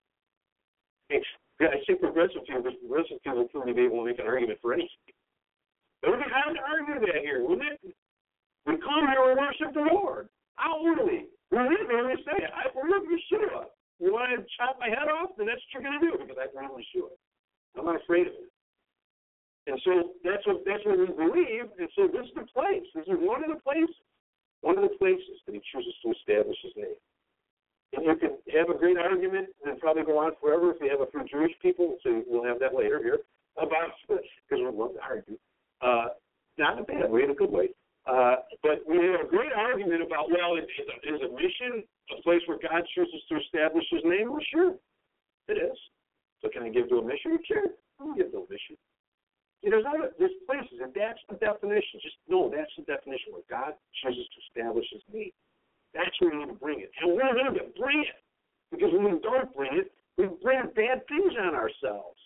I 1.11 1.77
say 1.85 1.95
progressive 1.95 2.45
people, 2.47 2.63
because 2.63 2.79
progressive 2.79 3.19
people 3.21 3.45
couldn't 3.51 3.75
be 3.75 3.85
able 3.85 4.01
to 4.01 4.09
make 4.09 4.19
an 4.19 4.25
argument 4.25 4.59
for 4.61 4.73
anything. 4.73 5.13
It 6.01 6.09
would 6.09 6.19
be 6.19 6.31
hard 6.31 6.55
to 6.55 6.63
argue 6.63 6.99
that 7.05 7.21
here, 7.21 7.45
wouldn't 7.45 7.79
it? 7.83 7.95
We 8.65 8.79
come 8.79 9.07
here, 9.07 9.21
we 9.23 9.35
worship 9.35 9.71
the 9.75 9.83
Lord 9.83 10.27
outwardly. 10.59 11.27
We 11.51 11.57
live 11.59 11.87
here, 11.87 12.07
we 12.07 12.17
say, 12.23 12.39
I 12.43 12.71
believe 12.71 13.03
Yeshua. 13.07 13.67
You 13.99 14.11
want 14.11 14.31
to 14.35 14.43
chop 14.57 14.79
my 14.79 14.89
head 14.89 15.07
off? 15.07 15.35
Then 15.37 15.47
that's 15.47 15.61
what 15.69 15.71
you're 15.79 15.85
going 15.85 15.99
to 15.99 16.03
do 16.03 16.11
because 16.19 16.39
I 16.39 16.47
believe 16.51 16.71
Yeshua. 16.81 17.13
I'm 17.77 17.85
not 17.85 18.01
afraid 18.01 18.27
of 18.27 18.33
it. 18.33 18.49
And 19.65 19.79
so 19.85 20.11
that's 20.23 20.45
what 20.45 20.63
that's 20.65 20.83
what 20.85 20.99
we 20.99 21.07
believe. 21.07 21.71
And 21.79 21.89
so 21.95 22.07
this 22.11 22.27
is 22.27 22.35
the 22.35 22.47
place. 22.51 22.83
This 22.95 23.07
is 23.07 23.15
one 23.23 23.43
of 23.43 23.49
the 23.49 23.61
places, 23.63 23.95
one 24.61 24.77
of 24.77 24.83
the 24.83 24.95
places 24.99 25.39
that 25.45 25.55
he 25.55 25.61
chooses 25.71 25.95
to 26.03 26.11
establish 26.11 26.57
his 26.61 26.75
name. 26.75 26.99
And 27.93 28.05
you 28.05 28.15
can 28.17 28.35
have 28.57 28.69
a 28.69 28.77
great 28.77 28.97
argument 28.97 29.49
and 29.65 29.79
probably 29.79 30.03
go 30.03 30.17
on 30.17 30.33
forever 30.41 30.71
if 30.71 30.81
you 30.81 30.89
have 30.89 30.99
a 30.99 31.09
few 31.11 31.23
Jewish 31.29 31.53
people. 31.61 31.95
So 32.03 32.23
we'll 32.27 32.43
have 32.43 32.59
that 32.59 32.75
later 32.75 32.99
here 32.99 33.19
about 33.55 33.95
because 34.07 34.59
we 34.59 34.65
love 34.65 34.93
to 34.99 35.03
argue. 35.03 35.37
Uh, 35.79 36.17
not 36.57 36.73
in 36.73 36.79
a 36.79 36.85
bad 36.85 37.09
way, 37.09 37.23
in 37.23 37.31
a 37.31 37.35
good 37.35 37.51
way. 37.51 37.69
Uh, 38.05 38.35
but 38.61 38.83
we 38.87 38.97
have 38.97 39.23
a 39.23 39.29
great 39.29 39.53
argument 39.55 40.03
about 40.03 40.27
well, 40.27 40.57
is, 40.57 40.67
is 41.07 41.21
a 41.23 41.31
mission 41.31 41.83
a 42.11 42.21
place 42.21 42.41
where 42.47 42.59
God 42.59 42.83
chooses 42.93 43.21
to 43.29 43.39
establish 43.39 43.85
His 43.89 44.01
name? 44.03 44.29
Well, 44.29 44.43
sure, 44.51 44.75
it 45.47 45.55
is. 45.55 45.77
So 46.43 46.51
can 46.51 46.67
I 46.67 46.69
give 46.69 46.91
to 46.91 46.99
a 46.99 47.05
mission? 47.05 47.39
Sure, 47.47 47.71
I'll 48.03 48.13
give 48.13 48.35
to 48.35 48.43
a 48.43 48.47
mission. 48.51 48.75
See, 49.63 49.71
there's 49.71 49.87
other 49.87 50.11
there's 50.19 50.35
places, 50.43 50.83
and 50.83 50.91
that's 50.91 51.23
the 51.31 51.39
definition. 51.39 52.03
Just 52.03 52.19
know 52.27 52.51
that's 52.51 52.75
the 52.75 52.83
definition 52.83 53.31
where 53.31 53.47
God 53.47 53.79
chooses 54.03 54.27
to 54.27 54.39
establish 54.51 54.83
His 54.91 55.01
name. 55.07 55.31
That's 55.95 56.11
where 56.19 56.35
we 56.35 56.43
need 56.43 56.51
to 56.51 56.59
bring 56.59 56.83
it, 56.83 56.91
and 56.99 57.15
we're 57.15 57.31
going 57.31 57.55
to 57.55 57.71
bring 57.79 58.03
it 58.03 58.19
because 58.75 58.91
when 58.91 59.07
we 59.07 59.23
don't 59.23 59.55
bring 59.55 59.71
it, 59.79 59.87
we 60.19 60.27
bring 60.43 60.67
bad 60.75 61.07
things 61.07 61.31
on 61.39 61.55
ourselves. 61.55 62.19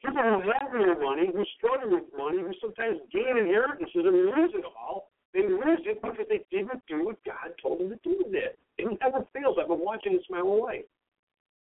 People 0.00 0.24
who 0.24 0.48
have 0.48 0.72
no 0.72 0.96
money, 0.96 1.28
who 1.28 1.44
struggle 1.60 2.00
with 2.00 2.08
money, 2.16 2.40
who 2.40 2.56
sometimes 2.64 2.96
gain 3.12 3.36
inheritances 3.36 4.00
and 4.00 4.32
lose 4.32 4.56
it 4.56 4.64
all, 4.64 5.12
they 5.34 5.44
lose 5.44 5.84
it 5.84 6.00
because 6.00 6.24
they 6.32 6.40
didn't 6.50 6.80
do 6.88 7.04
what 7.04 7.20
God 7.28 7.52
told 7.60 7.80
them 7.80 7.90
to 7.90 7.98
do 8.02 8.24
with 8.24 8.32
it. 8.32 8.58
It 8.78 8.88
never 9.04 9.26
fails. 9.36 9.58
I've 9.60 9.68
been 9.68 9.84
watching 9.84 10.14
this 10.14 10.24
my 10.30 10.40
whole 10.40 10.64
life. 10.64 10.88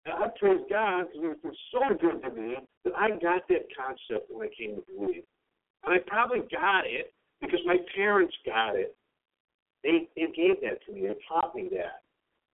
And 0.05 0.15
I 0.15 0.29
praise 0.39 0.61
God 0.69 1.07
because 1.13 1.37
it's 1.37 1.43
been 1.43 1.63
so 1.71 1.81
good 1.95 2.23
to 2.23 2.31
me 2.35 2.57
that 2.85 2.93
I 2.97 3.11
got 3.11 3.47
that 3.49 3.67
concept 3.71 4.27
when 4.31 4.49
I 4.49 4.51
came 4.57 4.77
to 4.77 4.83
believe. 4.91 5.23
And 5.85 5.95
I 5.95 5.99
probably 6.07 6.41
got 6.51 6.87
it 6.87 7.13
because 7.41 7.61
my 7.67 7.77
parents 7.95 8.35
got 8.45 8.75
it. 8.75 8.97
They 9.85 10.09
they 10.17 10.31
gave 10.35 10.61
that 10.63 10.85
to 10.87 10.93
me. 10.93 11.03
They 11.03 11.15
taught 11.29 11.55
me 11.55 11.69
that. 11.73 12.03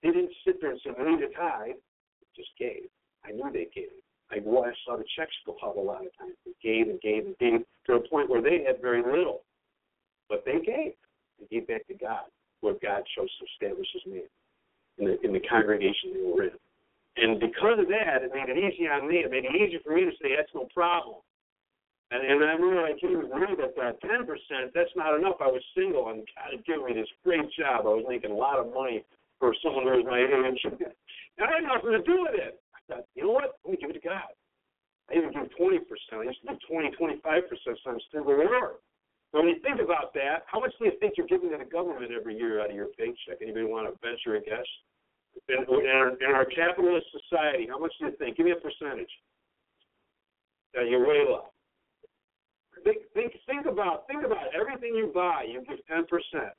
They 0.02 0.10
didn't 0.10 0.32
sit 0.46 0.60
there 0.60 0.72
and 0.72 0.80
say, 0.84 0.90
"We 0.96 1.04
need 1.04 1.24
a 1.24 1.32
tithe." 1.32 1.76
They 1.76 2.28
just 2.36 2.50
gave. 2.58 2.88
I 3.24 3.32
knew 3.32 3.50
they 3.52 3.68
gave. 3.74 3.92
I, 4.30 4.36
I 4.36 4.72
saw 4.84 4.96
the 4.96 5.04
checks 5.16 5.32
go 5.46 5.56
out 5.62 5.76
a 5.76 5.80
lot 5.80 6.04
of 6.04 6.16
times. 6.18 6.36
They 6.44 6.52
gave 6.62 6.88
and 6.88 7.00
gave 7.00 7.24
and 7.26 7.36
gave 7.38 7.64
to 7.86 7.94
a 7.94 8.08
point 8.08 8.28
where 8.28 8.42
they 8.42 8.64
had 8.64 8.80
very 8.80 9.02
little, 9.02 9.42
but 10.28 10.44
they 10.44 10.60
gave. 10.60 10.92
They 11.40 11.46
gave 11.50 11.68
back 11.68 11.86
to 11.88 11.94
God, 11.94 12.24
where 12.60 12.74
God 12.74 13.02
chose 13.16 13.30
to 13.38 13.46
establish 13.52 13.88
His 13.92 14.02
name 14.06 14.28
in 14.98 15.04
the 15.06 15.20
in 15.22 15.32
the 15.32 15.40
congregation 15.40 16.12
they 16.12 16.22
were 16.22 16.44
in. 16.44 16.58
And 17.16 17.38
because 17.38 17.78
of 17.78 17.86
that, 17.88 18.26
it 18.26 18.34
made 18.34 18.50
it 18.50 18.58
easy 18.58 18.90
on 18.90 19.06
me. 19.06 19.22
It 19.22 19.30
made 19.30 19.46
it 19.46 19.54
easy 19.54 19.78
for 19.84 19.94
me 19.94 20.04
to 20.04 20.14
say 20.18 20.34
that's 20.34 20.50
no 20.54 20.66
problem. 20.74 21.22
And, 22.10 22.20
and 22.20 22.42
I 22.42 22.58
remember 22.58 22.82
I 22.82 22.98
came 22.98 23.16
to 23.16 23.26
believe 23.26 23.58
that 23.58 23.74
uh, 23.78 23.94
ten 24.02 24.26
percent, 24.26 24.74
that's 24.74 24.92
not 24.94 25.14
enough. 25.14 25.38
I 25.40 25.48
was 25.48 25.62
single 25.74 26.10
and 26.10 26.26
God 26.34 26.58
had 26.58 26.66
given 26.66 26.86
me 26.86 26.92
this 26.94 27.10
great 27.22 27.46
job. 27.58 27.86
I 27.86 27.94
was 27.94 28.06
making 28.08 28.30
a 28.30 28.38
lot 28.38 28.58
of 28.58 28.74
money 28.74 29.06
for 29.38 29.54
someone 29.62 29.86
who 29.86 30.02
was 30.02 30.06
my 30.06 30.20
age. 30.20 30.62
And 31.34 31.50
I 31.50 31.58
had 31.58 31.66
nothing 31.66 31.90
to 31.90 32.02
do 32.06 32.22
with 32.22 32.38
it. 32.38 32.62
I 32.70 32.78
thought, 32.86 33.10
you 33.18 33.26
know 33.26 33.34
what? 33.34 33.58
Let 33.66 33.74
me 33.74 33.78
give 33.82 33.90
it 33.90 33.98
to 33.98 34.06
God. 34.06 34.30
I 35.10 35.18
even 35.18 35.34
give 35.34 35.50
twenty 35.58 35.82
percent. 35.82 36.22
I 36.22 36.30
used 36.30 36.38
to 36.46 36.54
do 36.54 36.58
twenty, 36.70 36.94
twenty-five 36.94 37.50
percent, 37.50 37.74
so 37.82 37.90
I'm 37.90 37.98
still 38.06 38.22
the 38.22 38.38
Lord. 38.38 38.78
When 39.34 39.50
you 39.50 39.58
think 39.66 39.82
about 39.82 40.14
that, 40.14 40.46
how 40.46 40.60
much 40.62 40.70
do 40.78 40.86
you 40.86 40.94
think 41.02 41.18
you're 41.18 41.26
giving 41.26 41.50
to 41.50 41.58
the 41.58 41.66
government 41.66 42.14
every 42.14 42.38
year 42.38 42.62
out 42.62 42.70
of 42.70 42.76
your 42.76 42.94
paycheck? 42.94 43.42
Anybody 43.42 43.66
want 43.66 43.90
to 43.90 43.98
venture 43.98 44.38
a 44.38 44.40
guess? 44.40 44.62
In, 45.48 45.66
our, 45.68 46.08
in 46.08 46.30
our 46.34 46.44
capitalist 46.46 47.06
society, 47.12 47.66
how 47.68 47.78
much 47.78 47.92
do 47.98 48.06
you 48.06 48.12
think? 48.18 48.36
Give 48.36 48.46
me 48.46 48.52
a 48.52 48.56
percentage. 48.56 49.10
Uh, 50.76 50.82
you're 50.82 51.06
way 51.06 51.24
low. 51.28 51.50
Think, 52.82 52.98
think, 53.14 53.32
think 53.46 53.66
about, 53.66 54.06
think 54.06 54.24
about 54.24 54.52
everything 54.58 54.94
you 54.94 55.10
buy. 55.14 55.46
You 55.48 55.62
give 55.68 55.84
ten 55.86 56.06
percent, 56.06 56.52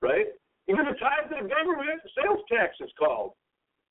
right? 0.00 0.26
Give 0.66 0.78
a 0.78 0.94
tithe 0.98 1.30
to 1.30 1.42
the 1.42 1.48
government. 1.48 2.00
Sales 2.14 2.40
tax 2.50 2.76
is 2.80 2.90
called. 2.98 3.32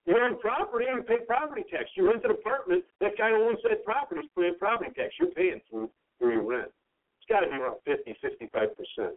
You 0.06 0.18
own 0.22 0.40
property, 0.40 0.86
you 0.94 1.02
pay 1.03 1.26
property 1.26 1.64
tax. 1.72 1.90
You 1.95 2.07
rent 2.07 2.24
an 2.26 2.32
apartment. 2.32 2.84
That 3.02 3.18
guy 3.18 3.32
owns 3.32 3.60
that 3.64 3.84
property 3.84 4.22
is 4.22 4.30
paying 4.38 4.56
property 4.60 4.91
tax. 4.95 5.14
You're 5.20 5.32
paying 5.32 5.62
through 5.70 5.90
through 6.20 6.34
your 6.34 6.44
rent. 6.44 6.72
It's 7.20 7.28
got 7.30 7.41
to 7.41 7.48
be 7.48 7.57
around 7.57 7.78
50, 7.86 8.16
55 8.22 8.52
percent. 8.78 9.16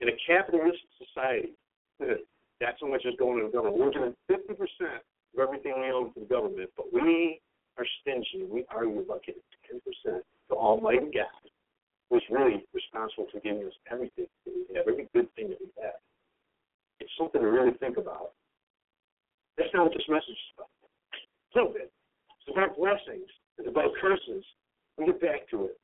In 0.00 0.08
a 0.08 0.16
capitalist 0.26 0.78
society, 0.98 1.52
that's 2.60 2.78
how 2.80 2.88
much 2.88 3.04
is 3.04 3.14
going 3.18 3.38
to 3.40 3.46
the 3.46 3.52
government. 3.52 3.78
We're 3.78 3.92
giving 3.92 4.14
50 4.28 4.54
percent 4.54 5.02
of 5.34 5.40
everything 5.40 5.74
we 5.80 5.92
own 5.92 6.12
to 6.14 6.20
the 6.20 6.30
government, 6.30 6.70
but 6.76 6.92
we 6.92 7.40
are 7.78 7.86
stingy. 8.00 8.46
We 8.48 8.64
argue 8.70 9.00
about 9.00 9.22
giving 9.24 9.42
10 9.70 9.80
percent 9.84 10.24
to 10.48 10.54
Almighty 10.56 11.10
God, 11.12 11.44
who's 12.08 12.24
really 12.30 12.64
responsible 12.72 13.26
for 13.32 13.40
giving 13.40 13.66
us 13.66 13.76
everything 13.90 14.26
that 14.46 14.52
we 14.52 14.76
have, 14.76 14.88
every 14.88 15.08
good 15.12 15.28
thing 15.36 15.50
that 15.50 15.60
we 15.60 15.70
have. 15.82 16.00
It's 17.00 17.12
something 17.18 17.40
to 17.40 17.48
really 17.48 17.76
think 17.78 17.98
about. 17.98 18.32
That's 19.58 19.70
not 19.72 19.88
what 19.88 19.94
this 19.94 20.08
message 20.08 20.36
is 20.36 20.52
about. 20.56 20.72
A 20.72 21.56
little 21.56 21.72
bit. 21.72 21.92
It's 22.46 22.52
about 22.52 22.76
blessings. 22.76 23.28
It's 23.58 23.68
about 23.68 23.92
curses. 24.00 24.44
We'll 24.96 25.08
get 25.08 25.20
back 25.20 25.48
to 25.50 25.72
it. 25.72 25.76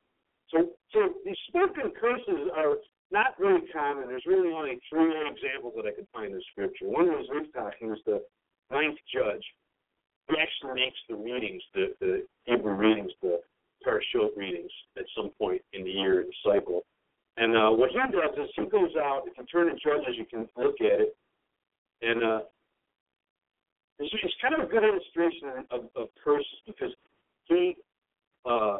So, 0.52 0.68
so 0.92 1.16
these 1.24 1.36
spoken 1.48 1.92
curses 1.98 2.52
are 2.56 2.76
not 3.12 3.38
really 3.38 3.66
common. 3.72 4.08
There's 4.08 4.26
really 4.26 4.52
only 4.52 4.80
three 4.88 5.12
examples 5.28 5.74
that 5.76 5.86
I 5.86 5.92
could 5.92 6.08
find 6.12 6.32
in 6.32 6.40
Scripture. 6.50 6.88
One 6.88 7.06
was 7.08 7.28
Yiftach, 7.28 7.72
he 7.78 7.86
was 7.86 8.00
the 8.06 8.22
ninth 8.70 8.98
judge. 9.12 9.44
He 10.28 10.36
actually 10.40 10.80
makes 10.80 10.96
the 11.08 11.16
readings, 11.16 11.62
the, 11.74 11.94
the 12.00 12.26
Hebrew 12.44 12.74
readings, 12.74 13.12
the 13.20 13.40
Parashot 13.86 14.36
readings 14.36 14.70
at 14.96 15.04
some 15.16 15.30
point 15.38 15.60
in 15.72 15.84
the 15.84 15.90
year, 15.90 16.22
in 16.22 16.28
the 16.28 16.32
cycle. 16.44 16.82
And 17.36 17.56
uh, 17.56 17.70
what 17.70 17.90
he 17.90 17.98
does 17.98 18.34
is 18.38 18.50
he 18.56 18.66
goes 18.66 18.90
out, 18.96 19.22
if 19.26 19.36
you 19.36 19.44
turn 19.46 19.66
to 19.66 19.74
Judges, 19.74 20.16
you 20.16 20.24
can 20.24 20.48
look 20.56 20.76
at 20.80 21.00
it. 21.00 21.16
And 22.02 22.22
uh, 22.22 22.40
it's, 23.98 24.14
it's 24.22 24.34
kind 24.40 24.54
of 24.54 24.68
a 24.68 24.70
good 24.70 24.84
illustration 24.84 25.64
of, 25.70 25.84
of 25.96 26.08
curses 26.22 26.46
because 26.66 26.90
he, 27.44 27.76
uh, 28.46 28.78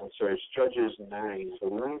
I'm 0.00 0.10
sorry, 0.18 0.34
it's 0.34 0.42
Judges 0.56 0.92
9, 1.10 1.10
I 1.12 1.68
believe. 1.68 2.00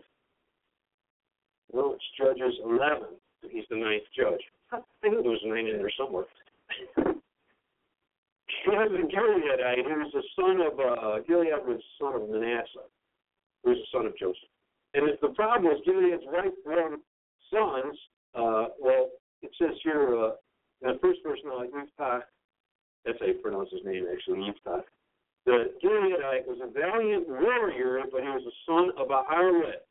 No, 1.72 1.94
it's 1.94 2.04
Judges 2.16 2.54
11. 2.64 3.08
He's 3.50 3.64
the 3.70 3.76
ninth 3.76 4.04
judge. 4.16 4.42
I 4.72 4.80
think 5.00 5.22
there 5.22 5.30
was 5.30 5.40
nine 5.44 5.66
in 5.66 5.78
there 5.78 5.92
somewhere. 5.98 6.24
he 6.96 8.70
was 8.70 8.92
a 8.92 9.06
Gileadite. 9.06 9.76
He 9.76 9.92
was 9.92 10.12
the 10.12 10.22
son 10.36 10.60
of, 10.60 10.74
uh, 10.80 11.22
Gilead 11.26 11.64
was 11.64 11.80
the 11.80 12.04
son 12.04 12.22
of 12.22 12.28
Manasseh, 12.28 12.88
who 13.62 13.70
was 13.70 13.78
the 13.78 13.98
son 13.98 14.06
of 14.06 14.16
Joseph. 14.18 14.52
And 14.94 15.08
if 15.08 15.20
the 15.20 15.28
problem 15.28 15.72
is 15.72 15.80
Gilead's 15.84 16.24
right 16.32 16.52
born 16.64 17.00
sons, 17.50 17.96
uh, 18.34 18.74
well, 18.80 19.10
it 19.42 19.50
says 19.60 19.76
here, 19.82 20.16
uh, 20.16 20.32
in 20.82 20.92
the 20.92 20.98
first 21.00 21.20
verse, 21.24 21.38
now, 21.44 21.62
Yiftach, 21.64 22.22
that's 23.04 23.18
how 23.20 23.26
you 23.26 23.34
pronounce 23.42 23.70
his 23.70 23.84
name, 23.84 24.06
actually, 24.10 24.38
Yiftach. 24.38 24.84
The 25.46 25.72
Gileadite 25.82 26.46
was 26.46 26.58
a 26.62 26.70
valiant 26.70 27.28
warrior, 27.28 28.02
but 28.12 28.22
he 28.22 28.28
was 28.28 28.42
the 28.44 28.52
son 28.66 28.90
of 28.98 29.10
a 29.10 29.22
harlot. 29.24 29.87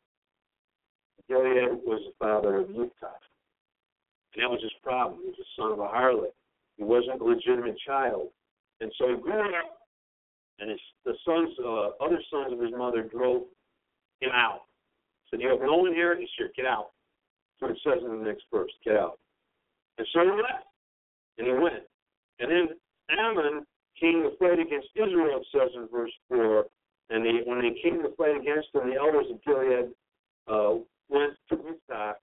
Gilead 1.28 1.80
was 1.84 2.00
the 2.06 2.12
father 2.18 2.56
of. 2.56 2.68
And 4.38 4.44
that 4.44 4.50
was 4.50 4.62
his 4.62 4.72
problem. 4.82 5.20
He 5.22 5.28
was 5.28 5.36
the 5.38 5.62
son 5.62 5.72
of 5.72 5.78
a 5.80 5.88
harlot. 5.88 6.32
He 6.76 6.84
wasn't 6.84 7.20
a 7.20 7.24
legitimate 7.24 7.76
child. 7.84 8.28
And 8.80 8.92
so 8.98 9.08
he 9.08 9.20
grew 9.20 9.40
up, 9.40 9.78
and 10.60 10.70
his, 10.70 10.80
the 11.04 11.14
sons, 11.24 11.50
uh, 11.58 12.04
other 12.04 12.20
sons 12.30 12.52
of 12.52 12.60
his 12.60 12.70
mother 12.76 13.02
drove 13.02 13.42
him 14.20 14.30
out. 14.32 14.62
Said, 15.30 15.40
You 15.40 15.48
have 15.50 15.60
no 15.60 15.86
inheritance 15.86 16.30
here, 16.38 16.50
get 16.56 16.66
out. 16.66 16.90
What 17.58 17.72
it 17.72 17.78
says 17.82 17.98
in 18.04 18.18
the 18.18 18.24
next 18.24 18.44
verse, 18.52 18.70
get 18.84 18.96
out. 18.96 19.18
And 19.98 20.06
so 20.12 20.20
he 20.22 20.30
left. 20.30 20.70
And 21.38 21.46
he 21.46 21.52
went. 21.52 21.82
And 22.38 22.50
then 22.50 22.68
Ammon 23.10 23.66
came 24.00 24.22
to 24.22 24.30
fight 24.38 24.60
against 24.60 24.88
Israel, 24.94 25.40
it 25.40 25.46
says 25.52 25.70
in 25.74 25.88
verse 25.88 26.12
4. 26.28 26.64
And 27.10 27.24
they, 27.24 27.42
when 27.44 27.60
they 27.60 27.74
came 27.82 28.02
to 28.02 28.14
fight 28.16 28.36
against 28.36 28.68
them, 28.72 28.90
the 28.90 28.96
elders 28.96 29.26
of 29.30 29.42
Gilead 29.42 29.90
uh, 30.46 30.78
went 31.08 31.34
to 31.48 31.56
Yiftach 31.56 32.14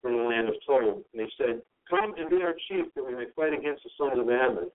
from 0.00 0.16
the 0.16 0.22
land 0.22 0.48
of 0.48 0.54
Tob. 0.66 1.02
And 1.12 1.18
they 1.18 1.30
said, 1.38 1.62
Come 1.88 2.14
and 2.16 2.30
be 2.30 2.42
our 2.42 2.54
chief 2.68 2.86
that 2.94 3.04
we 3.04 3.14
may 3.14 3.26
fight 3.36 3.52
against 3.52 3.82
the 3.84 3.90
sons 3.98 4.18
of 4.18 4.28
Ammon. 4.28 4.70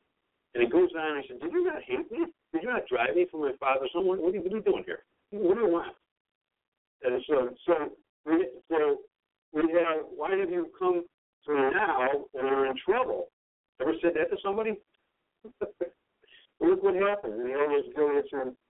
And 0.54 0.64
he 0.64 0.70
goes 0.70 0.90
on 0.98 1.18
and 1.18 1.24
he 1.24 1.28
said, 1.28 1.42
Did 1.42 1.52
you 1.52 1.64
not 1.64 1.84
hate 1.84 2.12
me? 2.12 2.26
Did 2.54 2.64
you 2.64 2.70
not 2.70 2.88
drive 2.88 3.16
me 3.16 3.28
from 3.30 3.42
my 3.42 3.54
father's 3.60 3.92
home? 3.94 4.08
What, 4.08 4.20
what, 4.20 4.34
are, 4.34 4.38
you, 4.38 4.62
doing 4.62 4.84
here? 4.86 5.04
What 5.32 5.56
do 5.56 5.62
you 5.62 5.72
want? 5.72 5.94
And 7.04 7.22
so, 7.28 7.50
so, 7.66 7.74
we, 8.26 8.48
so 8.70 8.98
we 9.54 9.62
have, 9.74 10.06
why 10.16 10.36
have 10.36 10.50
you 10.50 10.68
come 10.78 11.04
to 11.46 11.54
now 11.54 12.26
when 12.32 12.46
you're 12.46 12.66
in 12.66 12.76
trouble? 12.84 13.28
Ever 13.82 13.94
said 14.02 14.12
that 14.16 14.30
to 14.32 14.38
somebody? 14.44 14.80
Look 16.60 16.82
what 16.82 16.96
happened. 16.96 17.34
And 17.34 17.50
the 17.50 17.54
elders 17.54 17.86
Gilead 17.96 18.24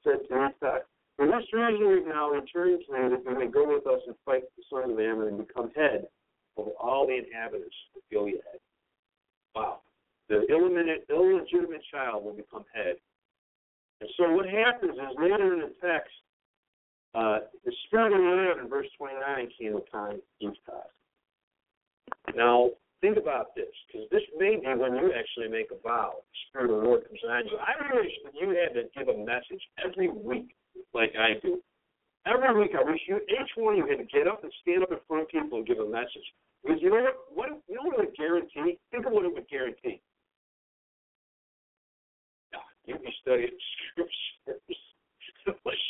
said 0.04 0.20
to 0.28 0.34
Yiftach, 0.34 0.82
for 1.18 1.26
this 1.26 1.52
reason 1.52 2.08
now 2.08 2.30
returned 2.30 2.82
to 2.88 2.94
you 2.94 3.10
that 3.10 3.24
you 3.26 3.40
may 3.40 3.48
go 3.48 3.68
with 3.68 3.88
us 3.88 4.02
and 4.06 4.16
fight 4.24 4.44
the 4.56 4.64
son 4.70 4.92
of 4.92 5.00
Ammon 5.00 5.28
and 5.28 5.48
become 5.48 5.72
head 5.76 6.08
over 6.56 6.70
all 6.80 7.08
the 7.08 7.18
inhabitants 7.18 7.76
of 7.96 8.04
Gilead. 8.12 8.40
Wow. 9.56 9.80
The 10.30 10.46
illegitimate 10.46 11.82
child 11.92 12.24
will 12.24 12.34
become 12.34 12.66
head. 12.74 12.98
And 14.02 14.10
so 14.18 14.32
what 14.32 14.46
happens 14.46 14.94
is 14.94 15.18
later 15.18 15.54
in 15.54 15.60
the 15.62 15.74
text, 15.82 16.14
uh, 17.16 17.40
the 17.66 17.72
Spirit 17.88 18.14
of 18.14 18.20
the 18.20 18.24
Lord 18.24 18.60
in 18.60 18.70
verse 18.70 18.88
29 18.98 19.50
came 19.60 19.76
upon 19.76 20.22
Yiftach. 20.42 20.94
Now, 22.36 22.70
think 23.02 23.18
about 23.18 23.56
this, 23.56 23.74
because 23.88 24.08
this 24.12 24.22
may 24.38 24.58
be 24.58 24.68
when 24.68 24.96
you 24.96 25.12
actually 25.18 25.48
make 25.48 25.72
a 25.72 25.82
vow. 25.82 26.14
The 26.22 26.38
Spirit 26.50 26.72
of 26.76 26.82
the 26.82 26.88
Lord 26.88 27.08
comes 27.08 27.20
on 27.28 27.48
you. 27.48 27.58
I 27.58 27.96
wish 27.96 28.12
that 28.26 28.34
you 28.40 28.50
had 28.50 28.76
to 28.76 28.84
give 28.94 29.08
a 29.08 29.18
message 29.18 29.64
every 29.84 30.10
week 30.10 30.54
like 30.94 31.14
I 31.18 31.40
do. 31.42 31.60
Every 32.26 32.60
week 32.60 32.72
I 32.76 32.84
wish 32.84 33.00
you, 33.08 33.18
each 33.18 33.52
one 33.56 33.74
of 33.74 33.78
you 33.80 33.88
had 33.88 34.00
to 34.00 34.10
get 34.12 34.28
up 34.28 34.44
and 34.44 34.52
stand 34.62 34.84
up 34.84 34.92
in 34.92 35.00
front 35.08 35.24
of 35.24 35.30
people 35.30 35.60
and 35.60 35.68
give 35.68 35.80
a 35.80 35.88
message. 35.88 36.28
Because 36.64 36.82
you 36.82 36.90
know 36.90 37.08
what? 37.08 37.16
What 37.32 37.62
you 37.68 37.76
know 37.76 37.88
what 37.88 38.00
it 38.04 38.12
would 38.12 38.18
guarantee? 38.18 38.78
Think 38.92 39.06
of 39.06 39.14
what 39.14 39.26
it 39.26 39.34
would 39.34 39.48
guarantee. 39.48 40.02
Yeah, 42.52 42.66
you'd 42.86 43.02
be 43.02 43.14
studying 43.22 43.56
scriptures. 43.94 44.84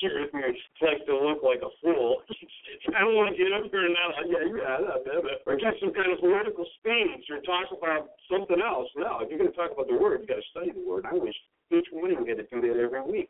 sure 0.01 0.22
if 0.22 0.30
you 0.34 0.41
like 0.85 1.01
to 1.09 1.18
look 1.18 1.41
like 1.41 1.65
a 1.65 1.73
fool. 1.81 2.22
I 2.95 3.01
don't 3.01 3.18
want 3.18 3.34
to 3.34 3.38
get 3.38 3.49
up 3.49 3.65
here 3.72 3.89
and 3.89 3.95
not, 3.97 4.14
yeah, 4.30 4.45
yeah, 4.45 4.77
not 4.85 5.01
bad, 5.01 5.41
or 5.49 5.57
get 5.57 5.73
some 5.81 5.93
kind 5.93 6.14
of 6.14 6.19
political 6.22 6.65
speech 6.77 7.26
or 7.34 7.41
talk 7.41 7.73
about 7.73 8.14
something 8.30 8.61
else. 8.61 8.89
No, 8.95 9.18
if 9.22 9.30
you're 9.30 9.41
going 9.41 9.49
to 9.49 9.57
talk 9.57 9.73
about 9.73 9.89
the 9.89 9.97
Word, 9.97 10.22
you 10.22 10.27
got 10.30 10.38
to 10.38 10.49
study 10.53 10.72
the 10.72 10.85
Word. 10.85 11.09
I 11.09 11.18
wish 11.18 11.34
each 11.73 11.89
one 11.89 12.14
of 12.14 12.22
you 12.22 12.30
had 12.30 12.38
to 12.38 12.47
do 12.53 12.61
that 12.61 12.77
every 12.77 13.01
week. 13.01 13.30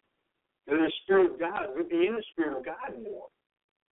And 0.67 0.79
the 0.79 0.91
Spirit 1.03 1.31
of 1.31 1.39
God, 1.39 1.67
we'd 1.75 1.89
be 1.89 2.07
in 2.07 2.15
the 2.15 2.23
Spirit 2.31 2.57
of 2.57 2.65
God 2.65 2.91
more. 3.01 3.27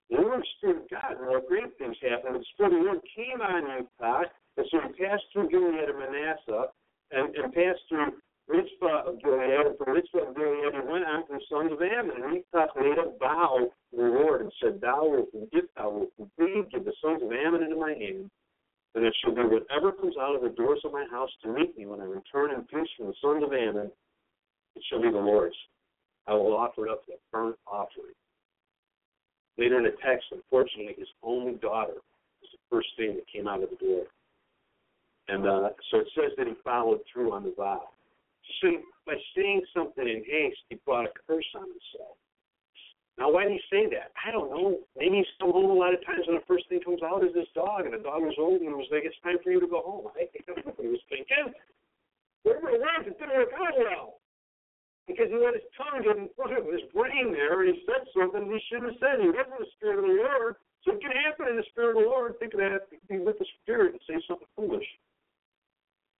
The 0.09 0.43
Spirit 0.57 0.83
of 0.83 0.89
God, 0.89 1.21
more 1.23 1.41
great 1.47 1.77
things 1.77 1.95
happen. 2.01 2.33
The 2.33 2.45
Spirit 2.53 2.73
of 2.73 2.79
the 2.79 2.85
Lord 2.85 3.01
came 3.15 3.41
on 3.41 3.87
God, 3.99 4.25
and 4.57 4.65
so 4.69 4.79
he 4.81 5.03
passed 5.03 5.23
through 5.33 5.49
Gilead 5.49 5.89
and 5.89 5.99
Manasseh 5.99 6.67
and, 7.11 7.35
and 7.35 7.53
passed 7.53 7.81
through 7.89 8.13
Mizpah 8.47 9.09
of 9.09 9.21
Gilead, 9.23 9.65
and 9.65 9.77
from 9.77 9.95
Mizpah 9.95 10.29
of 10.29 10.35
Gilead, 10.35 10.73
he 10.73 10.81
went 10.85 11.05
on 11.05 11.25
to 11.25 11.33
the 11.33 11.41
sons 11.49 11.71
of 11.71 11.81
Ammon. 11.81 12.21
And 12.21 12.43
Yiftach 12.43 12.75
made 12.77 12.99
a 12.99 13.17
vow 13.17 13.71
to 13.91 13.97
the 13.97 14.03
Lord 14.03 14.41
and 14.41 14.51
said, 14.61 14.79
Thou 14.79 15.07
wilt, 15.09 15.29
if 15.33 15.65
thou 15.75 15.89
wilt 15.89 16.13
indeed 16.19 16.69
give 16.71 16.85
the 16.85 16.93
sons 17.01 17.23
of 17.23 17.31
Ammon 17.31 17.63
into 17.63 17.75
my 17.75 17.93
hand, 17.93 18.29
and 18.93 19.03
it 19.03 19.15
shall 19.23 19.33
be 19.33 19.41
whatever 19.41 19.91
comes 19.91 20.15
out 20.21 20.35
of 20.35 20.41
the 20.41 20.49
doors 20.49 20.79
of 20.85 20.93
my 20.93 21.05
house 21.09 21.31
to 21.43 21.49
meet 21.49 21.75
me 21.77 21.85
when 21.85 21.99
I 21.99 22.05
return 22.05 22.51
in 22.51 22.61
peace 22.63 22.89
from 22.97 23.07
the 23.07 23.15
sons 23.21 23.43
of 23.43 23.51
Ammon, 23.51 23.91
it 24.75 24.83
shall 24.89 25.01
be 25.01 25.09
the 25.09 25.17
Lord's. 25.17 25.55
I 26.27 26.33
will 26.33 26.55
offer 26.57 26.87
it 26.87 26.91
up 26.91 27.01
as 27.07 27.15
a 27.15 27.19
burnt 27.31 27.57
offering. 27.67 28.15
Later 29.57 29.77
in 29.77 29.85
the 29.85 29.95
text, 30.03 30.25
unfortunately, 30.31 30.95
his 30.97 31.07
only 31.23 31.53
daughter 31.53 31.93
was 32.41 32.49
the 32.51 32.59
first 32.69 32.89
thing 32.97 33.15
that 33.15 33.27
came 33.31 33.47
out 33.47 33.63
of 33.63 33.69
the 33.69 33.77
door. 33.77 34.05
And 35.27 35.47
uh, 35.47 35.69
so 35.91 35.99
it 35.99 36.09
says 36.13 36.31
that 36.37 36.47
he 36.47 36.53
followed 36.63 37.01
through 37.11 37.31
on 37.31 37.43
the 37.43 37.53
vow. 37.55 37.89
So 38.61 38.69
by 39.07 39.15
saying 39.35 39.63
something 39.73 40.05
in 40.07 40.23
haste, 40.25 40.59
he 40.69 40.77
brought 40.85 41.05
a 41.05 41.13
curse 41.25 41.49
on 41.55 41.65
himself. 41.65 42.17
Now, 43.17 43.31
why 43.31 43.47
did 43.47 43.53
he 43.53 43.63
say 43.71 43.87
that? 43.95 44.11
I 44.19 44.29
don't 44.29 44.51
know. 44.51 44.83
Maybe 44.97 45.23
he's 45.23 45.33
come 45.39 45.55
home 45.55 45.71
a 45.71 45.73
lot 45.73 45.95
of 45.95 46.03
times, 46.05 46.27
and 46.27 46.35
the 46.35 46.43
first 46.45 46.67
thing 46.67 46.83
comes 46.83 46.99
out 47.01 47.23
is 47.23 47.33
this 47.33 47.47
dog, 47.55 47.87
and 47.87 47.95
the 47.95 48.03
dog 48.03 48.21
was 48.21 48.35
old, 48.37 48.59
and 48.59 48.69
it 48.69 48.75
was 48.75 48.91
like, 48.91 49.07
it's 49.07 49.15
time 49.23 49.39
for 49.41 49.55
you 49.55 49.63
to 49.63 49.71
go 49.71 49.81
home. 49.81 50.11
I 50.11 50.27
think 50.27 50.43
that's 50.45 50.59
what 50.67 50.75
he 50.83 50.91
was 50.91 50.99
thinking. 51.07 51.55
Were 52.43 52.59
the 52.59 52.75
words? 52.75 53.07
It 53.07 53.15
didn't 53.15 53.39
work 53.39 53.55
out 53.55 53.73
well. 53.79 54.19
Because 55.07 55.29
he 55.29 55.37
let 55.37 55.53
his 55.53 55.69
tongue 55.77 56.01
in 56.01 56.29
front 56.33 56.57
of 56.57 56.65
his 56.65 56.81
brain 56.89 57.29
there, 57.29 57.61
and 57.61 57.75
he 57.75 57.85
said 57.85 58.09
something 58.17 58.49
he 58.49 58.57
shouldn't 58.67 58.97
have 58.97 59.01
said. 59.01 59.21
He 59.21 59.29
wasn't 59.29 59.61
the 59.61 59.69
Spirit 59.77 60.01
of 60.01 60.09
the 60.09 60.17
Lord. 60.17 60.55
So 60.81 60.93
it 60.93 61.01
can 61.01 61.13
happen 61.13 61.47
in 61.49 61.57
the 61.57 61.69
Spirit 61.69 61.97
of 61.97 62.03
the 62.03 62.09
Lord, 62.09 62.33
thinking 62.39 62.59
that 62.59 62.89
be 63.09 63.19
with 63.21 63.37
the 63.37 63.45
Spirit 63.61 63.93
and 63.93 64.01
say 64.09 64.17
something 64.27 64.49
foolish. 64.55 64.85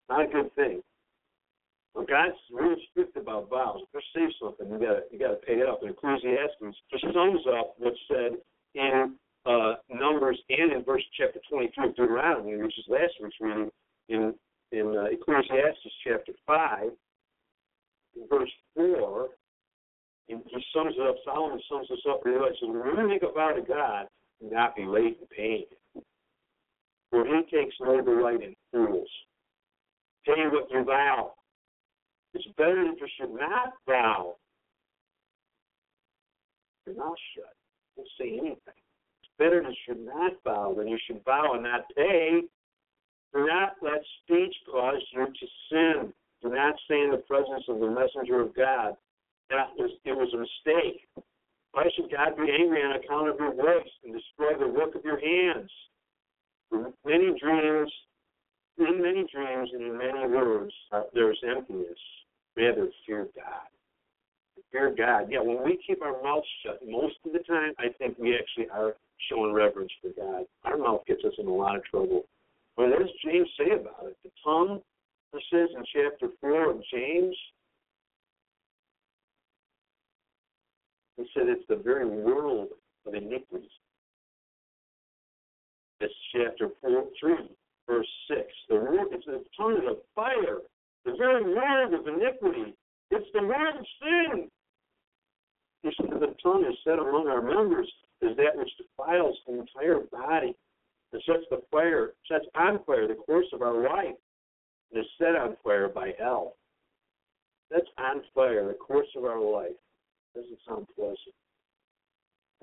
Not 0.10 0.26
a 0.26 0.28
good 0.28 0.54
thing. 0.56 0.82
Well, 1.94 2.06
God's 2.06 2.36
really 2.52 2.76
strict 2.92 3.16
about 3.18 3.50
vows. 3.50 3.82
If 3.94 4.04
you 4.16 4.28
say 4.28 4.34
something, 4.42 4.70
you 4.70 4.80
got 4.80 5.10
you 5.12 5.18
got 5.18 5.40
to 5.40 5.46
pay 5.46 5.62
it 5.64 5.70
up. 5.70 5.82
And 5.82 5.92
Ecclesiastes 5.92 6.78
just 6.92 7.06
sums 7.14 7.42
up 7.58 7.76
what's 7.78 7.98
said 8.08 8.38
in 8.76 9.16
uh, 9.46 9.76
Numbers 9.90 10.38
and 10.50 10.74
in 10.74 10.84
verse 10.84 11.04
chapter 11.18 11.40
22 11.50 11.82
of 11.82 11.96
Deuteronomy, 11.96 12.58
which 12.58 12.78
is 12.78 12.86
last 12.90 13.14
week's 13.22 13.38
reading 13.40 13.70
in 14.10 14.34
in 14.72 14.96
uh, 14.98 15.06
Ecclesiastes 15.06 15.94
chapter 16.04 16.34
5, 16.46 16.90
verse 18.30 18.52
4. 18.76 19.30
And 20.30 20.42
he 20.48 20.66
sums 20.74 20.96
it 20.98 21.08
up. 21.08 21.16
Solomon 21.24 21.62
sums 21.70 21.88
this 21.90 22.00
up 22.10 22.22
really 22.26 22.40
well. 22.40 22.50
He 22.50 22.58
says, 22.60 22.70
"When 22.70 22.98
you 22.98 23.08
make 23.08 23.24
a 23.24 23.32
vow 23.32 23.52
to 23.54 23.62
God, 23.62 24.08
do 24.42 24.50
not 24.50 24.76
be 24.76 24.86
late 24.86 25.20
in 25.20 25.28
paying 25.28 25.66
for 27.12 27.26
He 27.26 27.44
takes 27.44 27.76
no 27.80 28.02
delight 28.02 28.42
in 28.42 28.56
fools. 28.72 29.10
Pay 30.26 30.48
what 30.48 30.70
you 30.72 30.84
vow." 30.84 31.36
It's 32.34 32.46
better 32.58 32.84
that 32.84 33.00
you 33.00 33.08
should 33.18 33.34
not 33.34 33.74
vow. 33.88 34.36
Your 36.86 36.96
mouth 36.96 37.18
shut. 37.34 37.56
Don't 37.96 38.08
say 38.20 38.38
anything. 38.38 38.58
It's 39.22 39.32
better 39.38 39.62
that 39.62 39.70
you 39.70 39.76
should 39.86 40.06
not 40.06 40.34
vow 40.44 40.74
than 40.74 40.88
you 40.88 40.98
should 41.06 41.24
vow 41.24 41.54
and 41.54 41.64
not 41.64 41.86
pay. 41.96 42.42
Do 43.34 43.46
not 43.46 43.76
let 43.82 44.02
speech 44.24 44.56
cause 44.70 45.02
you 45.12 45.26
to 45.26 45.48
sin. 45.70 46.14
Do 46.42 46.50
not 46.50 46.76
say 46.88 47.02
in 47.02 47.12
the 47.12 47.24
presence 47.28 47.64
of 47.70 47.80
the 47.80 47.90
messenger 47.90 48.42
of 48.42 48.56
God 48.56 48.96
that 49.50 49.68
was, 49.78 49.92
it 50.04 50.16
was 50.16 50.32
a 50.34 50.38
mistake. 50.38 51.08
Why 51.72 51.84
should 51.96 52.12
God 52.12 52.38
be 52.38 52.50
angry 52.52 52.82
on 52.82 52.96
account 52.96 53.30
of 53.30 53.36
your 53.40 53.54
voice 53.54 53.92
and 54.04 54.14
destroy 54.14 54.58
the 54.58 54.72
work 54.72 54.96
of 54.96 55.04
your 55.04 55.20
hands? 55.20 55.70
many 57.06 57.34
dreams, 57.40 57.92
in 58.78 59.02
many 59.02 59.26
dreams 59.32 59.70
and 59.74 59.84
in 59.84 59.98
many 59.98 60.28
words, 60.28 60.74
uh, 60.92 61.04
there's 61.14 61.40
emptiness. 61.48 61.98
Rather, 62.58 62.88
fear 63.06 63.28
God. 63.36 63.68
Fear 64.72 64.96
God. 64.98 65.28
Yeah, 65.30 65.42
when 65.42 65.64
we 65.64 65.80
keep 65.86 66.02
our 66.02 66.22
mouths 66.24 66.48
shut, 66.64 66.80
most 66.88 67.16
of 67.26 67.34
the 67.34 67.40
time, 67.40 67.74
I 67.78 67.88
think 67.98 68.18
we 68.18 68.36
actually 68.36 68.70
are 68.70 68.96
showing 69.30 69.54
reverence 69.54 69.92
for 70.02 70.10
God. 70.20 70.46
Our 70.64 70.78
mouth 70.78 71.06
gets 71.06 71.24
us 71.26 71.34
in 71.38 71.48
a 71.48 71.54
lot 71.54 71.76
of 71.76 71.84
trouble. 71.86 72.24
But 72.76 72.90
what 72.90 73.00
does 73.00 73.10
James 73.24 73.48
say 73.58 73.72
about 73.72 74.08
it? 74.08 74.18
The 74.24 74.32
tongue, 74.44 74.82
it 75.34 75.44
says 75.52 75.70
in 75.76 75.84
chapter 75.94 76.30
4 76.42 76.72
of 76.72 76.82
James, 76.94 77.36
he 81.18 81.26
said 81.34 81.48
it's 81.48 81.68
the 81.68 81.76
very 81.76 82.08
world 82.08 82.70
of 83.06 83.14
iniquity. 83.14 83.70
It's 86.00 86.14
chapter 86.34 86.70
4, 86.82 87.06
3, 87.20 87.34
verse 87.88 88.08
6. 88.30 88.42
The 88.70 88.76
word, 88.76 89.08
it's 89.12 89.26
the 89.26 89.44
tongue 89.58 89.82
of 89.90 89.98
fire, 90.14 90.60
the 91.06 91.16
very 91.18 91.44
word 91.44 91.94
of 91.94 92.08
iniquity. 92.08 92.76
It's 93.12 93.28
the 93.34 93.44
word 93.44 93.76
of 93.80 93.86
sin. 94.02 94.50
He 95.84 95.92
said 95.98 96.10
the 96.10 96.36
tongue 96.42 96.66
is 96.66 96.78
set 96.84 97.00
among 97.00 97.28
our 97.28 97.42
members 97.42 97.88
is 98.22 98.36
that 98.38 98.56
which 98.56 98.72
defiles 98.78 99.38
the 99.46 99.60
entire 99.60 100.00
body 100.12 100.56
and 101.14 101.22
sets 101.26 101.46
the 101.50 101.62
fire, 101.72 102.14
sets 102.30 102.46
on 102.56 102.80
fire 102.86 103.08
the 103.08 103.14
course 103.14 103.46
of 103.54 103.62
our 103.62 103.84
life, 103.84 104.16
is 104.92 105.06
set 105.18 105.36
on 105.36 105.58
fire 105.64 105.90
by 105.90 106.14
hell. 106.18 106.56
That's 107.72 107.88
on 107.98 108.22
fire 108.34 108.68
the 108.68 108.74
course 108.74 109.08
of 109.16 109.26
our 109.26 109.42
life. 109.42 109.76
Doesn't 110.36 110.60
sound 110.68 110.88
pleasant. 110.96 111.36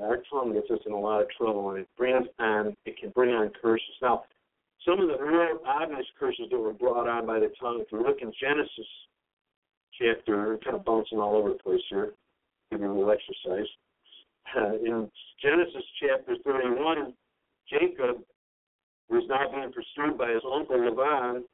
Our 0.01 0.23
tongue 0.31 0.55
gets 0.55 0.71
us 0.71 0.81
in 0.87 0.93
a 0.93 0.99
lot 0.99 1.23
of 1.23 1.29
trouble, 1.37 1.71
and 1.71 1.81
it 1.81 1.89
brings 1.97 2.27
on, 2.39 2.75
it 2.87 2.97
can 2.99 3.11
bring 3.11 3.31
on 3.31 3.51
curses. 3.61 3.87
Now, 4.01 4.25
some 4.87 5.01
of 5.01 5.09
the 5.09 5.23
real 5.23 5.59
obvious 5.67 6.07
curses 6.19 6.47
that 6.51 6.59
were 6.59 6.73
brought 6.73 7.09
on 7.09 7.27
by 7.27 7.39
the 7.39 7.53
tongue, 7.61 7.81
if 7.81 7.93
you 7.93 8.03
look 8.03 8.19
in 8.21 8.33
Genesis 8.41 8.87
chapter, 9.99 10.59
kind 10.65 10.77
of 10.77 10.85
bouncing 10.85 11.19
all 11.19 11.37
over 11.37 11.51
the 11.51 11.63
place 11.63 11.83
here, 11.89 12.15
you 12.71 12.79
a 12.79 12.89
little 12.89 13.11
exercise. 13.11 13.69
Uh, 14.57 14.75
in 14.77 15.11
Genesis 15.43 15.85
chapter 16.01 16.37
31, 16.45 17.13
Jacob 17.71 18.23
was 19.09 19.23
now 19.29 19.51
being 19.53 19.73
pursued 19.73 20.19
by 20.19 20.31
his 20.31 20.43
uncle 20.51 20.81
Laban, 20.81 21.45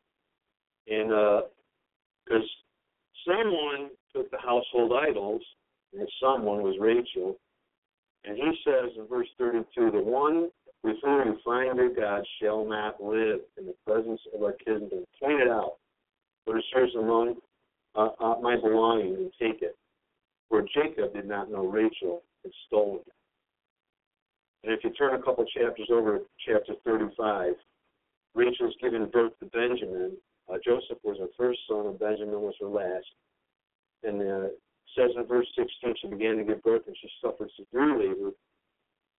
and 0.91 1.09
because 2.25 2.49
uh, 3.27 3.31
someone 3.31 3.91
took 4.15 4.31
the 4.31 4.39
household 4.39 4.93
idols, 4.93 5.43
and 5.93 6.09
someone 6.23 6.63
was 6.63 6.77
Rachel. 6.81 7.37
And 8.25 8.37
he 8.37 8.53
says 8.65 8.91
in 8.97 9.07
verse 9.07 9.29
32, 9.39 9.91
the 9.91 10.01
one 10.01 10.51
with 10.83 10.97
whom 11.03 11.29
you 11.29 11.39
find 11.45 11.77
your 11.77 11.95
God 11.95 12.25
shall 12.41 12.65
not 12.65 13.03
live 13.03 13.41
in 13.57 13.67
the 13.67 13.75
presence 13.87 14.21
of 14.35 14.43
our 14.43 14.53
kinsmen. 14.53 15.07
Point 15.21 15.41
it 15.41 15.49
out. 15.49 15.75
What 16.45 16.59
is 16.59 16.65
yours 16.75 16.91
among 16.99 17.37
uh, 17.95 18.11
uh, 18.21 18.37
my 18.41 18.57
belonging 18.57 19.17
and 19.17 19.33
take 19.41 19.63
it. 19.63 19.77
For 20.49 20.63
Jacob 20.63 21.15
did 21.15 21.27
not 21.27 21.51
know 21.51 21.67
Rachel 21.67 22.23
and 22.45 22.53
stole 22.67 23.03
it. 23.07 23.13
And 24.65 24.73
if 24.73 24.83
you 24.85 24.91
turn 24.91 25.15
a 25.15 25.23
couple 25.23 25.45
chapters 25.45 25.89
over 25.93 26.19
to 26.19 26.25
chapter 26.47 26.75
35, 26.85 27.55
Rachel's 28.35 28.75
given 28.81 29.11
birth 29.11 29.33
to 29.41 29.47
Benjamin. 29.47 30.17
Uh, 30.49 30.57
Joseph 30.65 30.99
was 31.05 31.19
her 31.19 31.29
first 31.37 31.61
son, 31.69 31.87
and 31.87 31.99
Benjamin 31.99 32.41
was 32.41 32.55
her 32.61 32.69
last. 32.69 33.07
And 34.03 34.23
uh, 34.23 34.49
says 34.97 35.11
in 35.17 35.25
verse 35.27 35.47
16, 35.57 35.95
she 36.01 36.09
began 36.09 36.37
to 36.37 36.45
give 36.45 36.63
birth 36.63 36.83
and 36.87 36.97
she 37.01 37.09
suffered 37.23 37.51
severe 37.57 37.99
labor. 37.99 38.31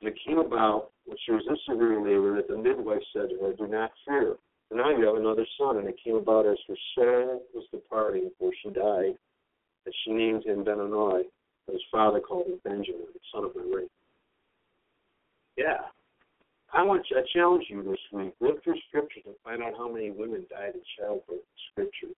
And 0.02 0.10
it 0.10 0.18
came 0.26 0.40
about 0.40 0.92
when 1.06 1.18
she 1.26 1.32
was 1.32 1.44
in 1.48 1.58
severe 1.68 2.02
labor 2.02 2.36
that 2.38 2.48
the 2.48 2.58
midwife 2.58 3.04
said 3.14 3.30
to 3.30 3.46
her, 3.46 3.54
Do 3.54 3.68
not 3.68 3.92
fear, 4.08 4.36
for 4.68 4.76
now 4.76 4.90
you 4.90 5.06
have 5.06 5.16
another 5.16 5.46
son. 5.60 5.78
And 5.78 5.88
it 5.88 6.00
came 6.04 6.16
about 6.16 6.46
as 6.46 6.58
her 6.68 6.78
soul 6.96 7.44
was 7.54 7.66
departing 7.72 8.30
before 8.30 8.52
she 8.64 8.70
died, 8.70 9.18
that 9.86 9.94
she 10.04 10.12
named 10.12 10.46
him 10.46 10.64
Benoni, 10.64 11.24
but 11.66 11.74
his 11.74 11.84
father 11.92 12.20
called 12.20 12.48
him 12.48 12.60
Benjamin, 12.64 13.08
son 13.34 13.46
of 13.46 13.56
Mary. 13.56 13.88
Yeah. 15.58 15.92
I 16.74 16.84
want 16.84 17.06
to 17.08 17.18
I 17.18 17.22
challenge 17.34 17.66
you 17.70 17.84
this 17.84 18.00
week. 18.12 18.34
Look 18.40 18.64
through 18.64 18.80
Scripture 18.90 19.22
to 19.26 19.32
find 19.44 19.64
out 19.64 19.74
how 19.78 19.92
many 19.92 20.12
women 20.12 20.46
died 20.50 20.74
in 20.76 20.82
childbirth 20.98 21.40
in 21.40 21.60
Scripture. 21.72 22.14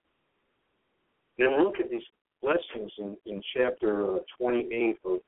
Then 1.38 1.64
look 1.64 1.76
at 1.80 1.90
these 1.90 2.04
blessings 2.42 2.92
in, 2.98 3.18
in 3.26 3.42
chapter 3.56 4.16
uh, 4.16 4.20
28 4.38 4.98
of 5.06 5.20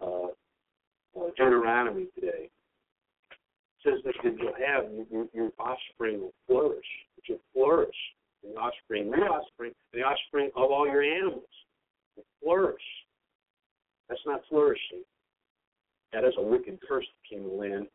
uh, 0.00 1.20
uh, 1.20 1.28
Deuteronomy 1.36 2.06
today. 2.14 2.48
It 2.48 3.84
says 3.84 4.00
that 4.04 4.14
if 4.24 4.38
you'll 4.40 4.54
have 4.66 4.84
your, 5.10 5.26
your 5.34 5.50
offspring 5.58 6.20
will 6.20 6.34
flourish. 6.46 6.86
That 7.16 7.22
you'll 7.28 7.40
flourish. 7.52 7.96
The 8.42 8.58
offspring, 8.58 9.08
your 9.08 9.28
offspring, 9.28 9.72
the 9.92 10.00
offspring 10.00 10.50
of 10.56 10.70
all 10.70 10.86
your 10.86 11.02
animals 11.02 11.44
will 12.16 12.24
flourish. 12.42 12.82
That's 14.08 14.20
not 14.26 14.40
flourishing. 14.48 15.04
That 16.12 16.24
is 16.24 16.34
a 16.38 16.42
wicked 16.42 16.78
curse 16.88 17.06
that 17.06 17.36
came 17.36 17.48
to 17.48 17.54
land. 17.54 17.86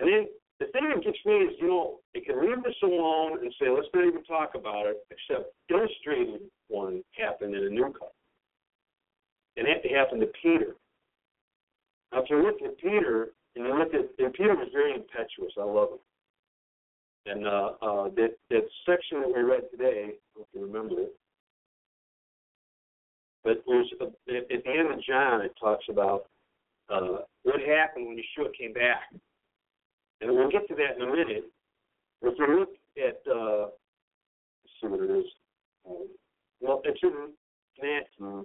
And 0.00 0.08
then 0.08 0.26
the 0.58 0.66
thing 0.72 0.88
that 0.88 1.04
gets 1.04 1.18
me 1.24 1.34
is, 1.34 1.52
you 1.60 1.68
know, 1.68 2.00
they 2.14 2.20
can 2.20 2.40
leave 2.40 2.62
this 2.64 2.74
alone 2.82 3.38
and 3.40 3.54
say, 3.60 3.68
let's 3.68 3.88
not 3.94 4.06
even 4.06 4.24
talk 4.24 4.52
about 4.54 4.86
it, 4.86 4.96
except 5.10 5.52
illustrated 5.70 6.40
one 6.68 7.02
happened 7.12 7.54
in 7.54 7.64
a 7.64 7.68
new 7.68 7.84
covenant. 7.84 8.12
And 9.56 9.66
that 9.66 9.84
happened 9.90 10.22
to 10.22 10.28
Peter. 10.42 10.74
Now, 12.12 12.22
if 12.22 12.30
you 12.30 12.42
look 12.42 12.62
at 12.62 12.78
Peter, 12.78 13.28
and 13.56 13.66
you 13.66 13.78
look 13.78 13.94
at, 13.94 14.24
and 14.24 14.32
Peter 14.32 14.54
was 14.54 14.68
very 14.72 14.94
impetuous. 14.94 15.52
I 15.58 15.64
love 15.64 15.90
him. 15.90 15.98
And 17.26 17.46
uh, 17.46 17.70
uh, 17.82 18.04
that 18.16 18.36
that 18.48 18.64
section 18.86 19.20
that 19.20 19.32
we 19.34 19.42
read 19.42 19.62
today, 19.70 20.12
if 20.38 20.46
you 20.54 20.62
remember 20.62 21.00
it, 21.00 21.14
but 23.44 23.62
there's 23.66 23.92
a, 24.00 24.04
at 24.04 24.48
the 24.48 24.70
end 24.70 24.92
of 24.92 25.02
John, 25.02 25.42
it 25.42 25.52
talks 25.60 25.84
about 25.90 26.26
uh, 26.88 27.18
what 27.42 27.60
happened 27.60 28.06
when 28.06 28.16
Yeshua 28.16 28.48
came 28.58 28.72
back. 28.72 29.12
And 30.20 30.36
we'll 30.36 30.50
get 30.50 30.68
to 30.68 30.74
that 30.74 30.96
in 30.96 31.02
a 31.08 31.10
minute. 31.10 31.44
If 32.22 32.38
you 32.38 32.58
look 32.58 32.68
at, 32.98 33.22
uh, 33.30 33.68
let's 34.62 34.74
see 34.80 34.86
what 34.88 35.00
it 35.00 35.10
is. 35.10 35.24
Um, 35.88 36.08
well, 36.60 36.82
it's 36.84 37.00
in 37.02 37.32
Matthew. 37.80 38.44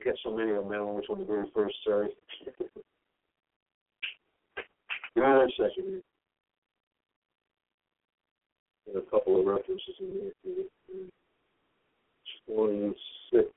I 0.00 0.04
got 0.04 0.14
so 0.22 0.36
many 0.36 0.50
of 0.52 0.68
them. 0.68 0.94
Which 0.94 1.06
one 1.08 1.20
to 1.20 1.24
go 1.24 1.44
first. 1.54 1.76
Sorry. 1.84 2.08
Give 5.14 5.24
me 5.24 5.30
one 5.30 5.50
second. 5.56 6.02
A 8.94 9.00
couple 9.10 9.40
of 9.40 9.46
references 9.46 9.94
in 10.00 10.32
there. 10.44 10.66
26. 12.48 13.48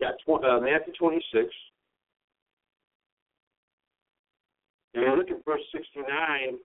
Yeah, 0.00 0.10
tw- 0.24 0.44
uh, 0.44 0.60
Matthew 0.60 0.92
26. 0.98 1.48
And 4.94 5.18
look 5.18 5.30
at 5.30 5.44
verse 5.44 5.60
69. 5.72 6.58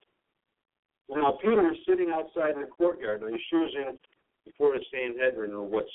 Now, 1.10 1.38
Peter 1.42 1.72
is 1.72 1.78
sitting 1.88 2.10
outside 2.14 2.54
in 2.54 2.60
the 2.60 2.66
courtyard. 2.66 3.22
Now, 3.22 3.28
Yeshua's 3.28 3.74
in 3.74 3.98
before 4.44 4.72
the 4.72 4.84
Sanhedrin, 4.92 5.52
or 5.52 5.66
what's 5.66 5.90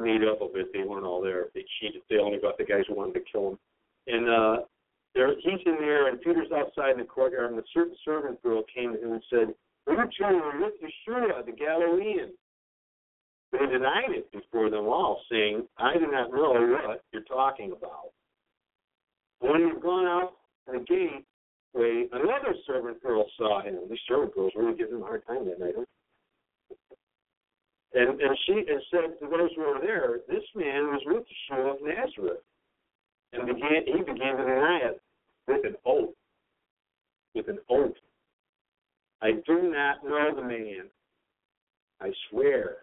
made 0.00 0.24
up 0.24 0.40
of 0.40 0.56
it. 0.56 0.72
They 0.72 0.82
weren't 0.82 1.04
all 1.04 1.22
there. 1.22 1.46
They 1.54 1.64
cheated. 1.80 2.02
They 2.08 2.16
only 2.16 2.38
got 2.38 2.58
the 2.58 2.64
guys 2.64 2.84
who 2.88 2.94
wanted 2.94 3.14
to 3.14 3.24
kill 3.30 3.50
him. 3.50 3.58
And 4.06 4.28
uh, 4.28 4.56
there, 5.14 5.34
he's 5.40 5.60
in 5.66 5.76
there, 5.80 6.08
and 6.08 6.20
Peter's 6.20 6.50
outside 6.54 6.92
in 6.92 6.98
the 6.98 7.04
courtyard, 7.04 7.50
and 7.50 7.58
a 7.58 7.64
certain 7.74 7.96
servant 8.04 8.42
girl 8.42 8.62
came 8.74 8.92
to 8.92 9.02
him 9.02 9.12
and 9.12 9.22
said, 9.28 9.54
We're 9.86 9.96
with 9.96 10.74
Yeshua, 10.80 11.44
the 11.44 11.52
Galilean. 11.52 12.32
He 13.52 13.58
denied 13.58 14.10
it 14.10 14.30
before 14.30 14.70
them 14.70 14.86
all, 14.86 15.22
saying, 15.30 15.66
I 15.78 15.94
do 15.94 16.06
not 16.10 16.30
know 16.30 16.52
what 16.86 17.02
you're 17.12 17.22
talking 17.22 17.72
about. 17.72 18.12
When 19.40 19.60
he 19.60 19.68
had 19.68 19.80
gone 19.80 20.06
out 20.06 20.32
the 20.66 20.80
gate 20.80 21.24
another 21.74 22.54
servant 22.66 23.02
girl 23.02 23.26
saw 23.36 23.62
him. 23.62 23.78
These 23.88 23.98
servant 24.08 24.34
girls 24.34 24.52
really 24.56 24.76
giving 24.76 24.96
him 24.96 25.02
a 25.02 25.06
hard 25.06 25.26
time 25.26 25.44
that 25.46 25.60
night. 25.60 25.74
And 27.94 28.20
and 28.20 28.38
she 28.46 28.52
and 28.52 28.82
said 28.90 29.18
to 29.20 29.28
those 29.28 29.50
who 29.56 29.62
were 29.62 29.80
there, 29.80 30.20
This 30.28 30.44
man 30.54 30.84
was 30.88 31.02
with 31.06 31.24
the 31.24 31.54
Yeshua 31.54 31.74
of 31.74 31.82
Nazareth. 31.82 32.42
And 33.32 33.46
began 33.46 33.82
he 33.86 33.98
began 33.98 34.36
to 34.36 34.44
deny 34.44 34.80
it 34.84 35.00
with 35.46 35.64
an 35.64 35.76
oath. 35.86 36.14
With 37.34 37.48
an 37.48 37.58
oath. 37.70 37.94
I 39.20 39.32
do 39.46 39.62
not 39.70 40.04
know 40.04 40.34
the 40.34 40.42
man. 40.42 40.84
I 42.00 42.12
swear. 42.30 42.78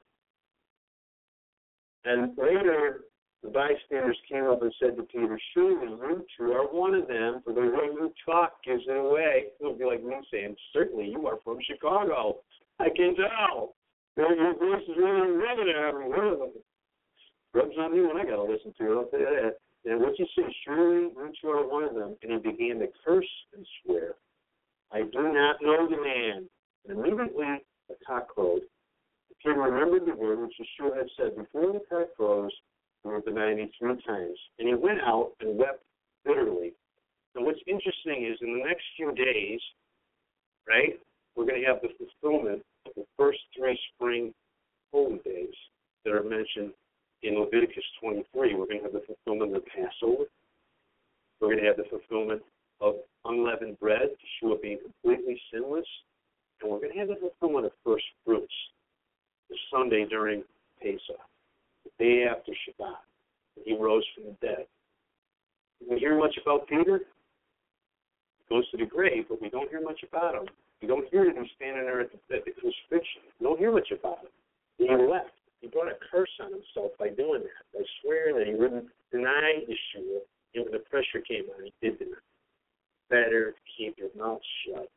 And 2.05 2.37
later, 2.37 3.01
the 3.41 3.49
bystanders 3.49 4.17
came 4.29 4.45
up 4.45 4.61
and 4.61 4.73
said 4.79 4.95
to 4.97 5.03
Peter, 5.03 5.39
Surely 5.53 5.91
you 5.91 6.25
two 6.37 6.51
are 6.51 6.65
one 6.65 6.95
of 6.95 7.07
them, 7.07 7.41
for 7.43 7.53
the 7.53 7.61
way 7.61 7.89
you 7.93 8.11
talk 8.25 8.63
gives 8.63 8.83
it 8.87 8.97
away. 8.97 9.45
Would 9.59 9.79
be 9.79 9.85
like 9.85 10.03
me 10.03 10.15
saying, 10.31 10.55
Certainly 10.73 11.09
you 11.09 11.27
are 11.27 11.37
from 11.43 11.57
Chicago. 11.67 12.37
I 12.79 12.89
can 12.95 13.15
tell. 13.15 13.75
Your, 14.17 14.53
voice 14.53 14.83
is 14.87 14.95
really 14.97 15.35
me. 15.37 16.51
Rubs 17.53 17.75
on 17.79 17.93
me 17.93 18.01
when 18.01 18.17
I 18.17 18.23
got 18.23 18.35
to 18.35 18.43
listen 18.43 18.73
to 18.77 18.91
it, 18.91 18.97
I'll 18.97 19.05
tell 19.05 19.19
you 19.19 19.25
that. 19.25 19.57
And 19.89 20.01
what 20.01 20.17
you 20.17 20.25
say, 20.35 20.43
surely 20.65 21.03
you 21.03 21.31
two 21.41 21.49
are 21.49 21.67
one 21.67 21.83
of 21.83 21.93
them. 21.93 22.15
And 22.23 22.31
he 22.31 22.37
began 22.51 22.79
to 22.79 22.87
curse 23.05 23.29
and 23.55 23.65
swear, 23.83 24.15
I 24.91 25.01
do 25.01 25.33
not 25.33 25.57
know 25.61 25.87
the 25.89 25.97
man. 25.97 26.49
And 26.87 26.99
immediately 26.99 27.63
the 27.87 27.95
cock 28.05 28.29
crowed. 28.29 28.61
Peter 29.45 29.59
remembered 29.59 30.07
the 30.07 30.15
word 30.15 30.39
which 30.39 30.53
Yeshua 30.59 30.97
had 30.97 31.07
said, 31.15 31.35
Before 31.35 31.71
the 31.71 31.81
cock 31.87 32.07
crows, 32.17 32.51
will 33.03 33.21
deny 33.21 33.53
me 33.53 33.71
three 33.77 34.01
times. 34.01 34.37
And 34.57 34.67
he 34.67 34.73
went 34.73 34.99
out 35.01 35.33
and 35.39 35.55
wept 35.55 35.83
bitterly. 36.25 36.73
And 37.35 37.45
what's 37.45 37.59
interesting 37.67 38.25
is 38.25 38.39
in 38.41 38.57
the 38.57 38.65
next 38.65 38.83
few 38.97 39.13
days, 39.13 39.59
right, 40.67 40.99
we're 41.35 41.45
going 41.45 41.61
to 41.61 41.67
have 41.67 41.81
the 41.83 41.89
fulfillment 41.97 42.63
of 42.87 42.93
the 42.95 43.05
first 43.17 43.39
three 43.55 43.77
spring 43.93 44.33
holy 44.91 45.19
days 45.23 45.53
that 46.05 46.13
are 46.13 46.23
mentioned 46.23 46.71
in 47.21 47.39
Leviticus 47.39 47.83
23. 48.01 48.55
We're 48.55 48.65
going 48.65 48.79
to 48.79 48.83
have 48.83 48.93
the 48.93 49.03
fulfillment 49.05 49.55
of 49.55 49.63
the 49.63 49.69
Passover. 49.69 50.25
We're 51.39 51.49
going 51.49 51.59
to 51.59 51.67
have 51.67 51.77
the 51.77 51.89
fulfillment 51.89 52.41
of 52.81 52.95
unleavened 53.25 53.79
bread, 53.79 54.09
Yeshua 54.09 54.59
being 54.59 54.79
completely 54.81 55.39
sinless. 55.53 55.85
And 56.61 56.71
we're 56.71 56.79
going 56.79 56.93
to 56.93 56.99
have 56.99 57.09
the 57.09 57.19
fulfillment 57.19 57.67
of 57.67 57.73
first 57.83 58.05
fruits, 58.25 58.53
the 59.49 59.57
Sunday 59.71 60.05
during 60.09 60.43
Pesach, 60.81 61.21
the 61.83 61.91
day 62.03 62.25
after 62.29 62.51
Shabbat, 62.51 62.97
he 63.63 63.75
rose 63.77 64.03
from 64.13 64.25
the 64.25 64.47
dead. 64.47 64.65
We 65.89 65.99
hear 65.99 66.17
much 66.17 66.35
about 66.41 66.67
Peter. 66.67 66.99
He 66.99 68.55
goes 68.55 68.69
to 68.71 68.77
the 68.77 68.85
grave, 68.85 69.25
but 69.29 69.41
we 69.41 69.49
don't 69.49 69.69
hear 69.69 69.81
much 69.81 70.01
about 70.07 70.35
him. 70.35 70.47
We 70.81 70.87
don't 70.87 71.07
hear 71.09 71.25
him 71.25 71.45
standing 71.55 71.83
there 71.83 72.01
at 72.01 72.09
the, 72.11 72.35
at 72.35 72.45
the 72.45 72.51
crucifixion. 72.51 73.21
We 73.39 73.45
don't 73.45 73.59
hear 73.59 73.71
much 73.71 73.91
about 73.91 74.19
him. 74.19 74.31
He 74.77 74.89
left. 74.89 75.31
He 75.61 75.67
brought 75.67 75.87
a 75.87 75.97
curse 76.11 76.29
on 76.41 76.51
himself 76.51 76.91
by 76.99 77.09
doing 77.09 77.41
that, 77.41 77.65
by 77.73 77.83
swearing 78.01 78.37
that 78.37 78.47
he 78.47 78.53
wouldn't 78.53 78.85
deny 79.11 79.63
Yeshua. 79.65 80.19
And 80.53 80.65
when 80.65 80.73
the 80.73 80.85
pressure 80.89 81.21
came 81.27 81.45
on, 81.57 81.65
he 81.65 81.73
did 81.81 81.97
deny. 81.97 82.17
Better 83.09 83.55
keep 83.77 83.97
your 83.97 84.09
mouth 84.17 84.41
shut 84.65 84.89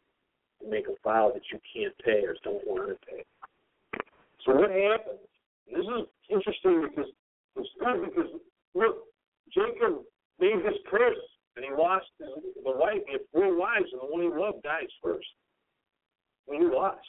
and 0.61 0.71
make 0.71 0.87
a 0.89 0.95
vow 1.05 1.31
that 1.33 1.43
you 1.53 1.59
can't 1.73 1.97
pay 2.05 2.25
or 2.27 2.37
don't 2.43 2.67
want 2.67 2.89
to 2.89 3.07
pay. 3.07 3.25
So 4.45 4.55
what 4.55 4.71
happens? 4.71 5.21
This 5.67 5.85
is 5.85 6.07
interesting 6.31 6.89
because 6.89 7.11
it's 7.57 7.69
good 7.81 8.05
because 8.05 8.31
look, 8.75 9.05
Jacob 9.53 10.05
made 10.41 10.59
this 10.65 10.79
curse 10.91 11.19
and 11.57 11.65
he 11.65 11.71
lost 11.71 12.07
his, 12.19 12.29
the 12.65 12.73
wife. 12.73 13.03
He 13.07 13.13
had 13.13 13.23
three 13.33 13.55
wives 13.55 13.87
and 13.93 14.01
the 14.01 14.07
one 14.07 14.23
he 14.23 14.29
loved 14.29 14.63
dies 14.63 14.89
first. 15.03 15.27
When 16.47 16.63
he 16.63 16.69
lost. 16.69 17.05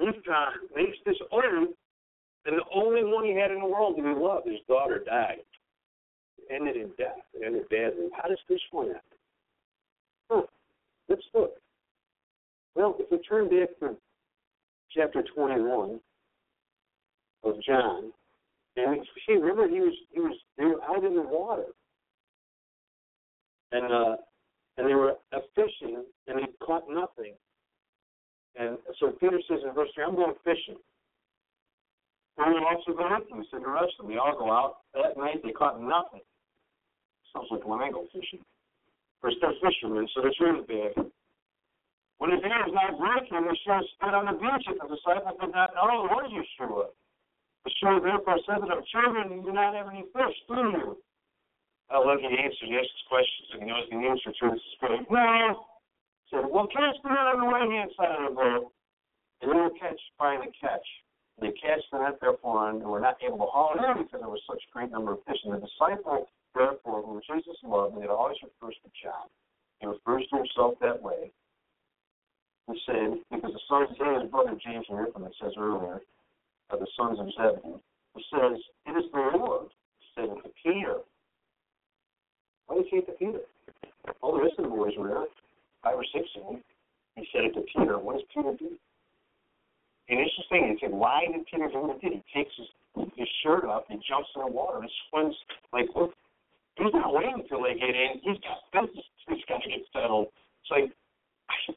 Rivka 0.00 0.74
makes 0.74 0.96
this 1.06 1.16
oath 1.30 1.68
and 2.46 2.58
the 2.58 2.64
only 2.74 3.04
one 3.04 3.24
he 3.24 3.34
had 3.34 3.50
in 3.50 3.60
the 3.60 3.66
world 3.66 3.96
that 3.96 4.04
he 4.04 4.20
loved, 4.20 4.48
his 4.48 4.60
daughter, 4.68 5.02
died. 5.04 5.38
It 6.38 6.52
ended 6.52 6.76
in 6.76 6.88
death. 6.98 7.22
It 7.32 7.44
ended 7.46 7.68
badly. 7.70 8.08
How 8.14 8.28
does 8.28 8.38
this 8.48 8.60
one 8.70 8.88
end? 8.88 8.98
Huh. 10.30 10.42
Let's 11.08 11.22
look. 11.34 11.54
Well, 12.74 12.96
if 12.98 13.10
we 13.10 13.18
turn 13.18 13.48
back 13.48 13.68
to 13.80 13.96
chapter 14.94 15.22
21 15.34 16.00
of 17.44 17.62
John, 17.62 18.12
and 18.76 19.06
see, 19.26 19.34
remember 19.34 19.68
he 19.68 19.80
was 19.80 19.94
he 20.10 20.20
was 20.20 20.36
they 20.58 20.64
were 20.64 20.82
out 20.82 21.04
in 21.04 21.14
the 21.14 21.22
water, 21.22 21.66
and 23.72 23.92
uh, 23.92 24.16
and 24.76 24.88
they 24.88 24.94
were 24.94 25.14
fishing, 25.54 26.04
and 26.26 26.38
they 26.38 26.46
caught 26.64 26.84
nothing. 26.88 27.34
And 28.56 28.78
so 28.98 29.10
Peter 29.20 29.40
says 29.48 29.60
in 29.66 29.74
verse 29.74 29.88
three, 29.94 30.04
"I'm 30.04 30.16
going 30.16 30.34
fishing." 30.44 30.76
And 32.36 32.54
we 32.54 32.60
also 32.66 32.98
go 32.98 33.06
with 33.14 33.28
them. 33.28 33.44
Said 33.50 33.62
the 33.62 33.70
rest 33.70 33.94
of 34.00 34.06
them. 34.06 34.14
They 34.14 34.18
all 34.18 34.36
go 34.36 34.50
out 34.50 34.78
that 34.94 35.16
night. 35.16 35.42
They 35.44 35.52
caught 35.52 35.80
nothing. 35.80 36.22
Sounds 37.32 37.46
like 37.50 37.66
when 37.66 37.80
I 37.80 37.90
go 37.90 38.06
fishing. 38.12 38.42
First, 39.20 39.36
they're 39.40 39.54
fishermen, 39.62 40.08
so 40.14 40.22
they're 40.22 40.34
really 40.40 40.66
bad. 40.66 41.06
When 42.18 42.30
the 42.30 42.36
day 42.36 42.50
was 42.62 42.74
not 42.74 42.98
breaking, 42.98 43.42
Yeshua 43.42 43.82
stood 43.96 44.14
on 44.14 44.26
the 44.26 44.38
beach, 44.38 44.66
and 44.66 44.78
the 44.78 44.94
disciples 44.94 45.38
did 45.40 45.50
not 45.50 45.74
know 45.74 46.04
it 46.04 46.10
was 46.10 46.30
Yeshua. 46.30 46.86
Yeshua 47.64 48.02
therefore 48.02 48.38
said 48.44 48.60
to 48.60 48.68
them, 48.68 48.84
Children, 48.92 49.40
you 49.40 49.42
do 49.42 49.52
not 49.52 49.74
have 49.74 49.88
any 49.88 50.04
fish, 50.12 50.36
do 50.48 50.54
you? 50.54 50.98
I 51.90 51.98
love 51.98 52.20
the 52.20 52.28
answer. 52.28 52.64
He 52.64 52.76
asks 52.76 53.08
questions, 53.08 53.48
and 53.52 53.62
he 53.62 53.68
knows 53.68 53.88
the 53.88 54.00
answer 54.04 54.32
to 54.32 54.44
his 54.52 54.62
spirit. 54.76 55.04
No. 55.08 55.64
He 56.24 56.36
said, 56.36 56.44
Well, 56.48 56.68
cast 56.68 57.00
the 57.02 57.08
net 57.08 57.32
on 57.32 57.40
the 57.40 57.48
right 57.48 57.70
hand 57.70 57.90
side 57.96 58.12
of 58.20 58.28
the 58.28 58.34
boat, 58.36 58.72
and 59.40 59.52
you 59.52 59.56
will 59.56 59.76
catch, 59.80 60.00
find 60.18 60.42
the 60.44 60.52
catch. 60.60 60.84
They 61.40 61.52
cast 61.56 61.88
the 61.90 61.98
net, 62.04 62.20
therefore, 62.20 62.70
and 62.70 62.84
were 62.84 63.00
not 63.00 63.16
able 63.24 63.38
to 63.38 63.50
haul 63.50 63.74
it 63.76 63.84
in 63.84 64.04
because 64.04 64.20
there 64.20 64.32
was 64.32 64.44
such 64.48 64.60
a 64.60 64.72
great 64.72 64.90
number 64.92 65.12
of 65.12 65.24
fish. 65.24 65.40
And 65.44 65.56
the 65.56 65.64
disciple, 65.64 66.28
therefore, 66.54 67.02
whom 67.02 67.20
Jesus 67.24 67.56
loved, 67.64 67.96
and 67.96 68.04
it 68.04 68.10
always 68.10 68.38
refers 68.44 68.76
to 68.84 68.90
John, 69.02 69.28
he 69.80 69.86
refers 69.86 70.24
to 70.30 70.36
himself 70.36 70.74
that 70.80 71.00
way. 71.00 71.32
He 72.70 72.80
said, 72.86 73.20
because 73.28 73.52
the 73.52 73.64
sons 73.68 73.92
of 74.00 74.22
his 74.22 74.30
brother 74.30 74.56
James 74.64 74.86
and 74.88 74.98
Ripon, 74.98 75.24
it 75.24 75.36
says 75.40 75.52
earlier, 75.58 76.00
are 76.70 76.78
the 76.78 76.86
sons 76.96 77.18
of 77.20 77.26
Zebedee. 77.34 77.80
He 78.16 78.22
says, 78.30 78.58
It 78.86 78.96
is 78.96 79.10
the 79.12 79.38
Lord. 79.38 79.68
He 79.98 80.06
said 80.14 80.28
to 80.30 80.50
Peter. 80.62 80.98
Why 82.66 82.76
did 82.76 82.86
he 82.86 82.90
say 82.90 82.96
it 83.02 83.06
to 83.06 83.12
Peter? 83.12 83.40
All 84.20 84.36
the 84.36 84.42
rest 84.42 84.54
of 84.58 84.64
the 84.64 84.70
boys 84.70 84.92
were 84.96 85.08
there, 85.08 85.26
five 85.82 85.96
or 85.96 86.04
six 86.12 86.28
of 86.36 86.52
them. 86.52 86.62
He 87.16 87.26
said 87.32 87.44
it 87.44 87.54
to 87.54 87.62
Peter. 87.76 87.98
What 87.98 88.16
does 88.16 88.26
Peter 88.34 88.54
do? 88.58 88.76
And 90.08 90.20
it's 90.20 90.36
just 90.36 90.48
thing. 90.50 90.68
He 90.68 90.86
said, 90.86 90.92
why 90.92 91.24
did 91.30 91.46
Peter 91.46 91.68
do 91.72 91.80
what 91.80 91.98
he 92.00 92.08
did? 92.08 92.20
He 92.20 92.24
takes 92.36 92.52
his, 92.56 92.68
his 93.16 93.28
shirt 93.42 93.64
off 93.64 93.84
and 93.88 94.02
jumps 94.06 94.28
in 94.36 94.42
the 94.42 94.48
water 94.48 94.80
and 94.80 94.90
swims 95.08 95.36
like, 95.72 95.88
look, 95.96 96.12
he's 96.76 96.92
not 96.92 97.14
waiting 97.14 97.40
until 97.40 97.62
they 97.62 97.74
get 97.74 97.88
in. 97.88 98.20
He's 98.20 98.40
got 98.44 98.60
business. 98.72 99.04
He's 99.28 99.44
got 99.48 99.62
to 99.62 99.68
get 99.68 99.80
settled. 99.92 100.28
It's 100.60 100.70
like, 100.70 100.92
I, 101.48 101.72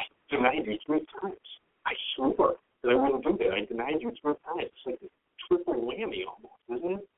I 0.00 0.02
denied 0.30 0.64
you 0.64 0.78
three 0.86 1.04
times. 1.20 1.48
I 1.84 1.92
swore 2.16 2.56
that 2.86 2.94
I 2.94 2.94
wouldn't 2.94 3.26
do 3.26 3.34
that. 3.42 3.50
I 3.50 3.66
denied 3.66 3.98
you 3.98 4.14
three 4.22 4.38
times. 4.46 4.70
It's 4.70 4.86
like 4.86 5.02
a 5.02 5.10
triple 5.48 5.74
whammy 5.74 6.22
almost, 6.22 6.62
isn't 6.70 7.02
it? 7.02 7.08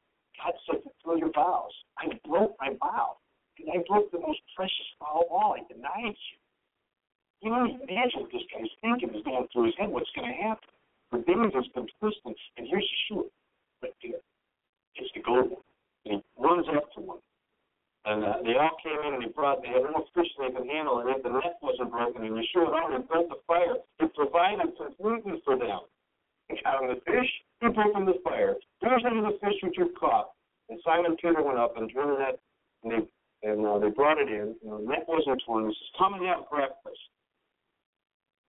God 0.41 0.55
said, 0.65 0.81
fulfill 0.81 1.19
your 1.21 1.33
vows. 1.33 1.77
I 1.99 2.09
broke 2.27 2.57
my 2.61 2.73
vow. 2.81 3.21
And 3.61 3.69
I 3.75 3.85
broke 3.85 4.11
the 4.11 4.23
most 4.23 4.41
precious 4.57 4.89
vow 4.99 5.27
of 5.27 5.31
all. 5.31 5.57
I 5.59 5.67
denied 5.69 6.17
you. 6.17 6.39
You 7.43 7.51
know, 7.51 7.67
imagine 7.67 8.25
what 8.25 8.33
this 8.33 8.43
guy's 8.51 8.71
thinking 8.81 9.15
is 9.15 9.23
going 9.25 9.47
through 9.53 9.67
his 9.67 9.77
head. 9.79 9.91
What's 9.91 10.11
going 10.17 10.31
to 10.31 10.35
happen? 10.35 10.73
But 11.11 11.27
David 11.27 11.55
has 11.55 11.67
been 11.75 11.87
persistent, 12.01 12.37
and 12.57 12.67
here's 12.67 12.85
Yeshua 12.85 13.29
right 13.83 13.95
there. 14.03 14.21
It's 14.97 15.11
the 15.15 15.23
gold 15.23 15.51
one. 15.51 15.67
And 16.07 16.23
he 16.23 16.43
runs 16.43 16.67
to 16.67 17.01
one. 17.01 17.19
And 18.09 18.25
uh, 18.25 18.41
they 18.41 18.57
all 18.57 18.73
came 18.81 18.97
in 19.05 19.21
and 19.21 19.23
they 19.23 19.29
brought, 19.29 19.61
they 19.61 19.69
had 19.69 19.85
enough 19.85 20.09
fish 20.17 20.33
they 20.41 20.49
could 20.49 20.65
handle, 20.65 21.05
and 21.05 21.13
if 21.13 21.21
the 21.23 21.29
net 21.29 21.61
wasn't 21.61 21.93
broken, 21.93 22.25
and 22.25 22.41
Yeshua 22.41 22.73
had 22.73 22.81
already 22.81 23.05
built 23.05 23.29
the 23.29 23.37
fire, 23.45 23.77
he 24.01 24.09
provided 24.17 24.73
completely 24.81 25.43
for 25.45 25.61
them. 25.61 25.85
He 26.49 26.57
got 26.65 26.81
them 26.81 26.89
the 26.89 27.05
fish, 27.05 27.29
he 27.61 27.69
put 27.69 27.93
them 27.93 28.09
the 28.09 28.17
fire. 28.25 28.57
Those 28.81 29.05
are 29.05 29.13
the 29.13 29.37
fish 29.45 29.61
which 29.63 29.77
you 29.77 29.93
caught. 30.01 30.33
And 30.71 30.81
Simon 30.81 31.17
Peter 31.21 31.43
went 31.43 31.59
up 31.59 31.77
and 31.77 31.91
drew 31.91 32.17
the 32.17 32.17
net, 32.17 32.41
and 32.83 32.93
they 32.93 33.03
and 33.45 33.65
uh, 33.65 33.79
they 33.79 33.91
brought 33.91 34.19
it 34.19 34.29
in. 34.29 34.57
And 34.65 34.73
the 34.73 34.89
net 34.89 35.05
wasn't 35.07 35.43
torn. 35.45 35.69
This 35.69 35.77
is 35.77 35.93
coming 35.99 36.29
out 36.29 36.49
breakfast. 36.51 36.99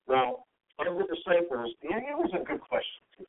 Now, 0.08 0.48
of 0.80 0.96
the 0.96 1.04
disciples, 1.04 1.76
yeah, 1.84 2.00
it 2.00 2.18
was 2.18 2.32
a 2.34 2.44
good 2.44 2.62
question. 2.62 3.28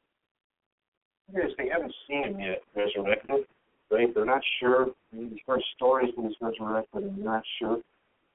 Because 1.26 1.50
they 1.58 1.68
haven't 1.68 1.92
seen 2.06 2.24
him 2.24 2.40
yet 2.40 2.62
resurrected, 2.74 3.44
right? 3.90 4.14
They're 4.14 4.24
not 4.24 4.42
sure. 4.60 4.88
You've 5.12 5.38
heard 5.46 5.62
stories 5.76 6.10
when 6.14 6.28
he's 6.28 6.36
resurrected, 6.40 7.02
and 7.02 7.18
they're 7.18 7.24
not 7.24 7.42
sure. 7.58 7.80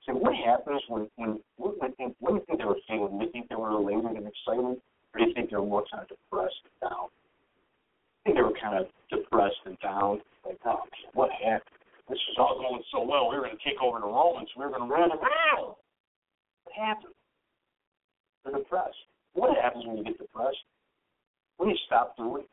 So 0.06 0.14
what 0.14 0.36
happens 0.36 0.82
when, 0.88 1.10
when 1.16 1.40
you 1.58 1.94
think, 1.98 2.16
what 2.20 2.46
think 2.46 2.60
they 2.60 2.66
were 2.66 2.78
feeling? 2.88 3.18
Do 3.18 3.26
you 3.26 3.32
think 3.32 3.50
they 3.50 3.56
were 3.56 3.72
elated 3.72 4.06
and 4.06 4.28
excited, 4.28 4.78
or 5.14 5.16
do 5.18 5.26
you 5.26 5.34
think 5.34 5.50
they 5.50 5.56
were 5.56 5.66
more 5.66 5.84
kind 5.92 6.04
of 6.04 6.10
depressed 6.10 6.62
and 6.64 6.90
down? 6.90 7.08
I 7.08 8.20
think 8.24 8.38
they 8.38 8.44
were 8.44 8.58
kind 8.62 8.78
of 8.78 8.86
depressed 9.10 9.62
and 9.66 9.80
down. 9.80 10.22
Like, 10.46 10.60
oh, 10.66 10.84
what 11.14 11.32
happened? 11.32 11.80
This 12.10 12.20
was 12.30 12.38
all 12.38 12.62
going 12.62 12.84
so 12.92 13.02
well. 13.02 13.30
We 13.30 13.38
were 13.38 13.50
going 13.50 13.58
to 13.58 13.64
take 13.66 13.82
over 13.82 14.00
the 14.00 14.06
Romans. 14.06 14.50
We 14.56 14.64
were 14.64 14.70
going 14.70 14.88
to 14.88 14.94
run 14.94 15.10
around. 15.10 15.74
What 16.66 16.76
happened? 16.78 17.14
They're 18.44 18.54
depressed. 18.54 18.98
What 19.34 19.58
happens 19.58 19.86
when 19.88 19.98
you 19.98 20.04
get 20.04 20.20
depressed? 20.20 20.62
When 21.58 21.70
you 21.70 21.78
stop 21.88 22.16
doing? 22.16 22.46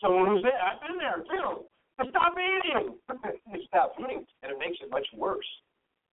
Someone 0.00 0.26
who's 0.32 0.42
there, 0.42 0.56
I've 0.56 0.80
been 0.80 0.98
there 0.98 1.20
too. 1.28 1.64
Stop 2.08 2.32
eating. 2.40 2.96
stop 3.68 3.92
eating, 4.00 4.24
and 4.42 4.52
it 4.52 4.58
makes 4.58 4.80
it 4.80 4.90
much 4.90 5.06
worse. 5.14 5.46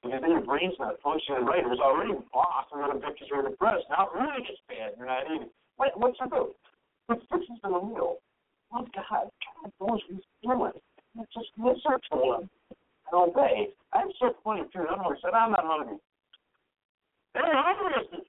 Because 0.03 0.21
then 0.21 0.31
your 0.31 0.45
brain's 0.45 0.75
not 0.79 0.99
functioning 1.01 1.45
right. 1.45 1.63
It 1.63 1.71
was 1.71 1.79
already 1.79 2.13
off 2.33 2.67
a 2.71 2.77
little 2.77 2.99
bit 2.99 3.15
because 3.15 3.27
you're 3.31 3.47
depressed. 3.47 3.87
Now 3.89 4.11
it 4.11 4.19
really 4.19 4.43
gets 4.43 4.61
bad. 4.67 4.93
You're 4.97 5.07
not 5.07 5.25
eating. 5.25 5.49
What, 5.77 5.95
what's 5.95 6.19
the 6.19 6.27
do? 6.27 6.53
It 7.09 7.23
fixes 7.31 7.57
the 7.63 7.69
meal. 7.69 8.19
Oh 8.73 8.85
God, 8.93 9.31
God 9.31 9.71
what 9.79 10.01
he's 10.07 10.19
doing. 10.43 10.75
Just 11.33 11.49
listen 11.57 11.97
to 12.11 12.17
him 12.35 12.49
and 13.09 13.15
obey. 13.15 13.71
I'm 13.93 14.11
so 14.19 14.35
funny 14.43 14.63
too. 14.73 14.85
I'm 14.85 15.15
said, 15.23 15.33
I'm 15.33 15.51
not 15.51 15.63
hungry. 15.63 15.97
They're 17.33 17.47
interested. 17.47 18.27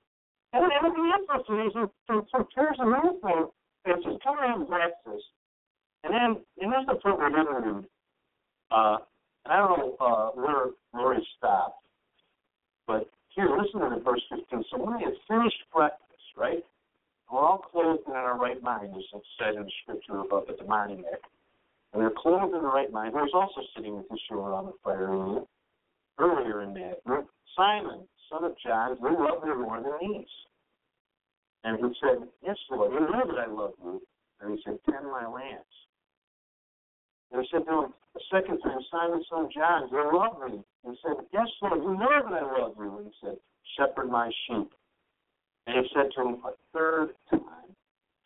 And 0.53 0.63
then 0.65 0.93
the 0.95 1.05
interesting 1.19 1.61
is 1.67 1.73
some 2.07 2.25
some 2.31 2.47
pairs 2.55 2.77
of 2.81 2.87
movement 2.87 3.51
that's 3.85 4.03
just 4.05 4.23
coming 4.23 4.49
on 4.49 4.65
breakfast. 4.65 5.27
And 6.05 6.15
then, 6.15 6.43
and 6.61 6.73
that's 6.73 6.87
the 6.87 6.95
part 6.95 7.19
we're 7.19 7.85
uh, 8.71 8.99
and 9.45 9.53
I 9.53 9.57
don't 9.57 9.79
know 9.79 9.97
uh, 10.01 10.31
where 10.35 10.67
Lori 10.95 11.27
stopped, 11.39 11.83
but 12.87 13.09
here, 13.35 13.49
listen 13.57 13.81
to 13.81 13.97
the 13.97 14.03
verse 14.03 14.23
15. 14.31 14.65
So 14.71 14.79
when 14.79 14.99
they 14.99 15.05
had 15.05 15.15
finished 15.27 15.63
breakfast, 15.73 16.29
right? 16.37 16.65
We're 17.31 17.41
all 17.41 17.59
clothed 17.59 18.03
and 18.07 18.17
in 18.17 18.21
our 18.21 18.39
right 18.39 18.63
mind, 18.63 18.95
as 18.97 19.05
it 19.15 19.23
said 19.39 19.55
in 19.55 19.63
the 19.63 19.73
scripture 19.83 20.19
above 20.19 20.47
the 20.49 20.55
demoniac. 20.55 21.23
And 21.93 22.03
they're 22.03 22.13
clothed 22.17 22.55
in 22.55 22.63
the 22.63 22.69
right 22.69 22.91
mind. 22.91 23.13
Who 23.15 23.21
was 23.21 23.33
also 23.33 23.67
sitting 23.77 23.97
with 23.97 24.07
Yeshua 24.09 24.45
around 24.45 24.67
the 24.67 24.73
fire 24.83 25.09
earlier, 25.09 25.43
earlier 26.19 26.63
in 26.63 26.75
that. 26.75 27.01
Simon, 27.57 28.01
son 28.31 28.45
of 28.45 28.55
John, 28.65 28.97
who 29.01 29.25
loved 29.25 29.45
her 29.45 29.57
more 29.57 29.81
than 29.81 29.93
these. 30.01 30.27
And 31.65 31.79
he 31.79 31.93
said, 32.01 32.29
Yes, 32.43 32.57
Lord, 32.71 32.93
you 32.93 33.01
know 33.01 33.23
that 33.27 33.39
I 33.39 33.51
love 33.51 33.73
you. 33.83 34.03
And 34.41 34.57
he 34.57 34.63
said, 34.65 34.79
Tend 34.89 35.05
my 35.07 35.27
lambs. 35.27 35.65
And 37.33 37.43
he 37.43 37.49
said 37.53 37.65
to 37.67 37.73
him 37.73 37.93
a 38.17 38.21
second 38.33 38.61
time, 38.61 38.81
Simon, 38.91 39.23
son 39.29 39.45
of 39.47 39.53
John, 39.53 39.89
you 39.91 40.11
love 40.13 40.41
me? 40.41 40.63
And 40.85 40.95
he 40.95 40.99
said, 41.03 41.17
Yes, 41.33 41.49
Lord, 41.63 41.83
you 41.83 41.95
know 41.95 42.23
that 42.25 42.43
I 42.43 42.61
love 42.61 42.75
you. 42.79 42.97
And 42.99 43.07
he 43.07 43.13
said, 43.21 43.37
Shepherd 43.77 44.11
my 44.11 44.31
sheep. 44.47 44.71
And 45.67 45.77
he 45.77 45.91
said 45.95 46.09
to 46.17 46.23
him 46.23 46.41
a 46.45 46.53
third 46.73 47.11
time, 47.31 47.69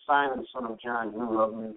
Simon, 0.07 0.47
son 0.53 0.66
of 0.66 0.81
John, 0.81 1.12
you 1.12 1.37
love 1.37 1.55
me? 1.55 1.74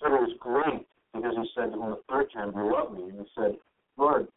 It 0.00 0.08
was 0.08 0.32
great 0.40 0.86
because 1.12 1.34
he 1.36 1.48
said 1.54 1.72
to 1.72 1.76
him 1.76 1.92
a 1.92 1.98
third 2.08 2.28
time, 2.32 2.52
you 2.54 2.72
love 2.72 2.92
me? 2.92 3.02
And 3.10 3.20
he 3.20 3.26
said, 3.36 3.56
Lord, 3.96 4.28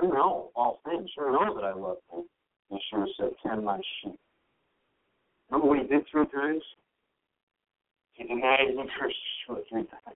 you 0.00 0.08
know 0.08 0.50
all 0.54 0.80
things. 0.84 1.10
You 1.16 1.32
know 1.32 1.54
that 1.54 1.64
I 1.64 1.72
love 1.72 1.96
you. 2.12 2.26
Yeshua 2.70 3.06
said, 3.16 3.30
Tend 3.44 3.64
my 3.64 3.78
sheep. 4.02 4.18
Remember 5.50 5.68
what 5.68 5.78
he 5.78 5.86
did 5.86 6.04
three 6.10 6.26
times? 6.26 6.62
He 8.12 8.24
denied 8.24 8.60
and 8.68 8.88
cursed 8.98 9.16
Yeshua 9.48 9.62
three 9.68 9.84
times. 9.84 10.16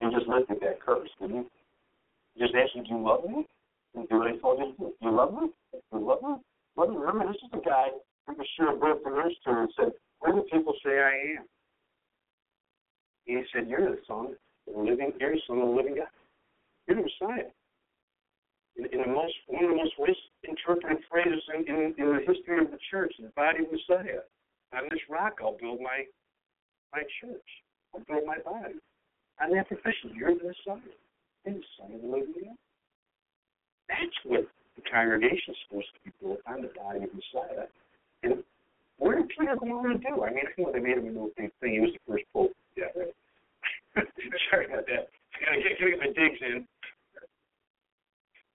And 0.00 0.12
just 0.12 0.28
lifted 0.28 0.58
that 0.60 0.80
curse, 0.80 1.08
didn't 1.20 1.46
he? 2.36 2.42
Just 2.42 2.54
asked 2.54 2.76
him, 2.76 2.84
Do 2.84 2.90
you 2.90 3.02
love 3.02 3.24
me? 3.24 3.46
And 3.94 4.08
do 4.08 4.22
I 4.22 4.36
told 4.36 4.58
you 4.58 4.74
do. 4.78 4.92
You 5.00 5.10
love 5.10 5.32
me? 5.32 5.48
You 5.92 6.06
love 6.06 6.22
me? 6.22 6.36
Love 6.76 6.90
me? 6.90 6.96
Remember, 6.96 7.26
this 7.32 7.40
is 7.42 7.50
the 7.50 7.62
guy 7.64 7.88
who 8.26 8.34
Yeshua 8.34 8.78
broke 8.78 9.02
the 9.04 9.10
nurse 9.10 9.32
to 9.44 9.50
and 9.50 9.70
said, 9.76 9.92
Who 10.20 10.32
do 10.32 10.44
people 10.52 10.74
say 10.84 10.98
I 10.98 11.38
am? 11.38 11.44
He 13.24 13.42
said, 13.52 13.68
You're 13.68 13.90
the 13.90 13.98
son 14.06 14.36
the 14.66 14.78
living, 14.78 15.12
you're 15.20 15.32
the 15.32 15.40
son 15.46 15.58
of 15.58 15.68
the 15.68 15.74
living 15.74 15.96
God. 15.96 16.10
You're 16.86 16.96
the 16.96 17.06
Messiah. 17.06 17.50
In, 18.76 18.84
in 18.92 19.00
the 19.00 19.08
most, 19.08 19.34
one 19.46 19.64
of 19.64 19.70
the 19.70 19.76
most 19.76 19.94
misinterpreted 19.98 21.02
phrases 21.10 21.42
in, 21.54 21.64
in, 21.66 21.94
in 21.98 22.06
the 22.12 22.22
history 22.26 22.60
of 22.60 22.70
the 22.70 22.78
church, 22.90 23.14
the 23.18 23.32
body 23.34 23.64
of 23.64 23.72
Messiah. 23.72 24.26
On 24.74 24.84
this 24.90 25.00
rock, 25.08 25.38
I'll 25.40 25.56
build 25.56 25.80
my 25.80 26.04
my 26.92 27.02
church. 27.20 27.48
I'll 27.94 28.02
build 28.04 28.26
my 28.26 28.38
body. 28.44 28.74
On 29.42 29.52
that 29.52 29.68
profession, 29.68 30.16
you're 30.16 30.32
the 30.32 30.48
Messiah. 30.48 30.80
You're 31.44 31.54
the 31.60 31.64
Son 31.76 31.92
of 31.92 32.00
the 32.00 32.08
living 32.08 32.32
God. 32.32 32.56
That's 33.88 34.18
what 34.24 34.48
the 34.76 34.82
congregation 34.90 35.52
is 35.52 35.60
supposed 35.68 35.92
to 35.92 36.00
be 36.04 36.12
built 36.20 36.40
on, 36.48 36.62
the 36.62 36.72
body 36.72 37.04
of 37.04 37.12
Messiah. 37.12 37.68
And 38.22 38.42
what 38.98 39.16
did 39.16 39.28
Peter 39.28 39.56
go 39.56 39.68
on 39.76 39.92
to 39.92 39.98
do? 40.00 40.24
I 40.24 40.32
mean, 40.32 40.48
I 40.48 40.52
know 40.56 40.72
they 40.72 40.80
made 40.80 40.98
him 40.98 41.04
a 41.04 41.12
little 41.12 41.36
thing. 41.36 41.50
He 41.60 41.80
was 41.80 41.92
the 41.92 42.00
first 42.08 42.24
pope. 42.32 42.52
Yeah. 42.76 42.92
Sorry 44.50 44.66
about 44.66 44.88
that. 44.88 45.12
I 45.36 45.38
gotta 45.44 45.60
get, 45.60 45.78
get 45.78 46.00
my 46.00 46.12
digs 46.16 46.40
in. 46.40 46.64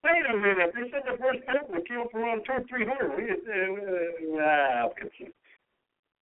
Wait 0.01 0.25
a 0.25 0.33
minute. 0.33 0.73
They 0.73 0.89
said 0.89 1.05
the 1.05 1.17
first 1.21 1.45
pope 1.45 1.69
would 1.69 1.87
kill 1.87 2.09
for 2.09 2.25
around 2.25 2.41
two, 2.41 2.65
three 2.65 2.85
hundred. 2.89 3.13
Uh, 3.13 4.41
uh, 4.41 4.89
I'm 4.89 4.93
confused. 4.97 5.37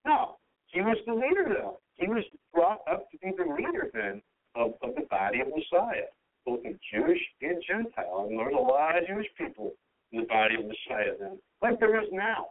No, 0.05 0.35
he 0.67 0.83
was 0.83 0.99
the 1.07 1.15
leader, 1.15 1.47
though. 1.47 1.79
He 1.95 2.09
was 2.09 2.25
brought 2.53 2.83
up 2.91 3.11
to 3.11 3.19
be 3.19 3.31
the 3.39 3.47
leader 3.55 3.91
then 3.95 4.23
of, 4.59 4.75
of 4.83 4.95
the 4.97 5.07
body 5.09 5.41
of 5.41 5.49
Messiah, 5.49 6.11
both 6.45 6.65
in 6.65 6.79
Jewish 6.93 7.21
and 7.41 7.63
Gentile. 7.67 8.27
And 8.29 8.39
there's 8.39 8.55
a 8.55 8.61
lot 8.61 8.99
of 8.99 9.07
Jewish 9.07 9.29
people 9.39 9.73
in 10.13 10.21
the 10.21 10.27
body 10.27 10.57
of 10.57 10.67
Messiah 10.67 11.15
then, 11.19 11.39
like 11.63 11.79
there 11.79 12.01
is 12.03 12.09
now. 12.13 12.49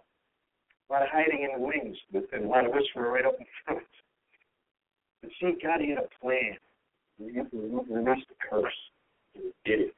A 0.90 0.94
lot 0.94 1.02
of 1.04 1.10
hiding 1.12 1.44
in 1.44 1.60
the 1.60 1.68
wings, 1.68 1.98
and 2.14 2.46
a 2.46 2.48
lot 2.48 2.66
of 2.66 2.72
were 2.96 3.12
right 3.12 3.26
up 3.26 3.36
in 3.40 3.46
front. 3.66 3.84
But 5.22 5.32
see, 5.42 5.58
God 5.62 5.82
had 5.82 5.98
a 5.98 6.08
plan. 6.22 6.56
He 7.18 7.26
released 7.26 8.28
the 8.30 8.36
curse. 8.50 8.72
And 9.36 9.44
he 9.44 9.70
did 9.70 9.80
it. 9.82 9.96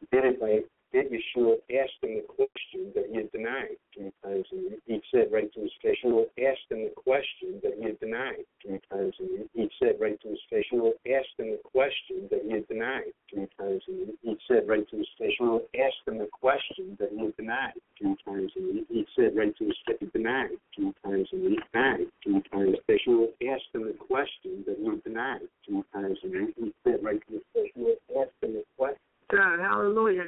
He 0.00 0.06
did 0.10 0.24
it 0.24 0.40
by 0.40 0.60
did 0.92 1.10
Yeshua 1.10 1.56
asked 1.70 2.00
him 2.02 2.22
the 2.22 2.26
question 2.26 2.92
that 2.94 3.06
he 3.10 3.16
had 3.16 3.32
denied 3.32 3.76
three 3.94 4.12
times, 4.24 4.46
and 4.52 4.76
he 4.86 5.00
said 5.12 5.28
right 5.32 5.52
to 5.52 5.60
his 5.60 5.72
face, 5.82 5.98
Yeshua 6.04 6.24
asked 6.38 6.70
him 6.70 6.84
the 6.84 6.94
question 6.96 7.60
that 7.62 7.74
he 7.78 7.84
had 7.84 8.00
denied 8.00 8.44
three 8.62 8.80
times, 8.90 9.14
and 9.18 9.48
he 9.54 9.70
said 9.78 9.96
right 10.00 10.20
to 10.22 10.28
his 10.28 10.38
face, 10.50 10.64
Yeshua 10.72 10.92
asked 11.12 11.36
him 11.38 11.50
the 11.50 11.60
question 11.64 12.28
that 12.30 12.42
he 12.44 12.52
had 12.52 12.68
denied 12.68 13.12
three 13.30 13.48
times, 13.58 13.82
and 13.88 14.12
he 14.22 14.36
said 14.48 14.68
right 14.68 14.88
to 14.88 14.96
his 14.96 15.08
face, 15.18 15.34
Yeshua 15.40 15.60
asked 15.78 16.06
him 16.06 16.18
the 16.18 16.28
question 16.32 16.96
that 16.98 17.10
he 17.10 17.24
had 17.24 17.36
denied 17.36 17.72
three 17.98 18.16
times, 18.24 18.52
and 18.56 18.86
he 18.88 19.06
said 19.16 19.36
right 19.36 19.56
to 19.56 19.64
his 19.64 19.76
face, 19.86 20.10
denied 20.12 20.50
three 20.74 20.92
times, 21.04 21.28
and 21.32 21.42
he 21.42 21.58
denied 21.72 22.06
three 22.22 22.42
times. 22.52 22.76
Yeshua 22.88 23.26
asked 23.52 23.70
him 23.74 23.84
the 23.84 23.96
question 23.98 24.64
that 24.66 24.76
he 24.78 24.86
had 24.86 25.04
denied 25.04 25.48
three 25.66 25.82
times, 25.92 26.18
and 26.22 26.54
he 26.56 26.72
said 26.84 27.02
right 27.02 27.20
to 27.26 27.34
his 27.34 27.42
face, 27.54 27.72
Yeshua 27.76 28.22
asked 28.22 28.38
him 28.42 28.54
the 28.54 28.64
question. 28.76 29.05
God, 29.30 29.58
hallelujah. 29.58 30.24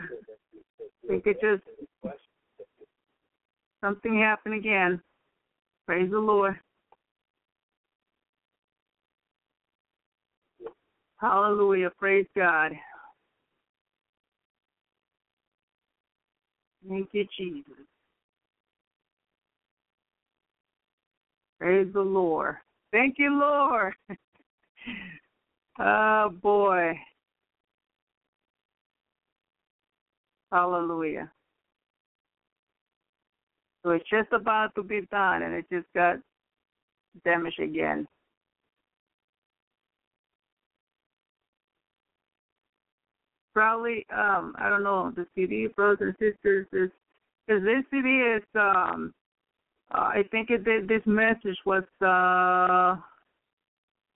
Think 1.07 1.27
it 1.27 1.39
just 1.41 1.63
something 3.83 4.19
happened 4.19 4.55
again. 4.55 5.01
Praise 5.87 6.11
the 6.11 6.19
Lord. 6.19 6.59
Hallelujah. 11.19 11.91
Praise 11.99 12.27
God. 12.37 12.73
Thank 16.89 17.09
you, 17.13 17.27
Jesus. 17.37 17.75
Praise 21.59 21.89
the 21.93 22.01
Lord. 22.01 22.57
Thank 22.93 23.17
you, 23.19 23.39
Lord. 23.39 23.95
oh, 25.81 26.31
boy. 26.41 26.99
Hallelujah. 30.51 31.31
So 33.83 33.91
it's 33.91 34.09
just 34.09 34.33
about 34.33 34.75
to 34.75 34.83
be 34.83 35.03
done, 35.11 35.43
and 35.43 35.55
it 35.55 35.67
just 35.71 35.87
got 35.95 36.17
damaged 37.25 37.61
again. 37.61 38.07
Probably, 43.55 44.07
um, 44.15 44.55
I 44.59 44.69
don't 44.69 44.85
know, 44.85 45.13
the 45.15 45.27
CD, 45.35 45.69
brothers 45.75 46.15
and 46.21 46.33
sisters, 46.35 46.67
is 46.73 46.91
because 47.47 47.63
this 47.65 47.85
CD 47.91 48.09
is, 48.09 48.43
um, 48.55 49.13
uh, 49.93 49.99
I 49.99 50.23
think 50.31 50.51
it 50.51 50.65
this 50.65 51.03
message 51.07 51.59
was, 51.65 51.83
uh, 52.03 52.97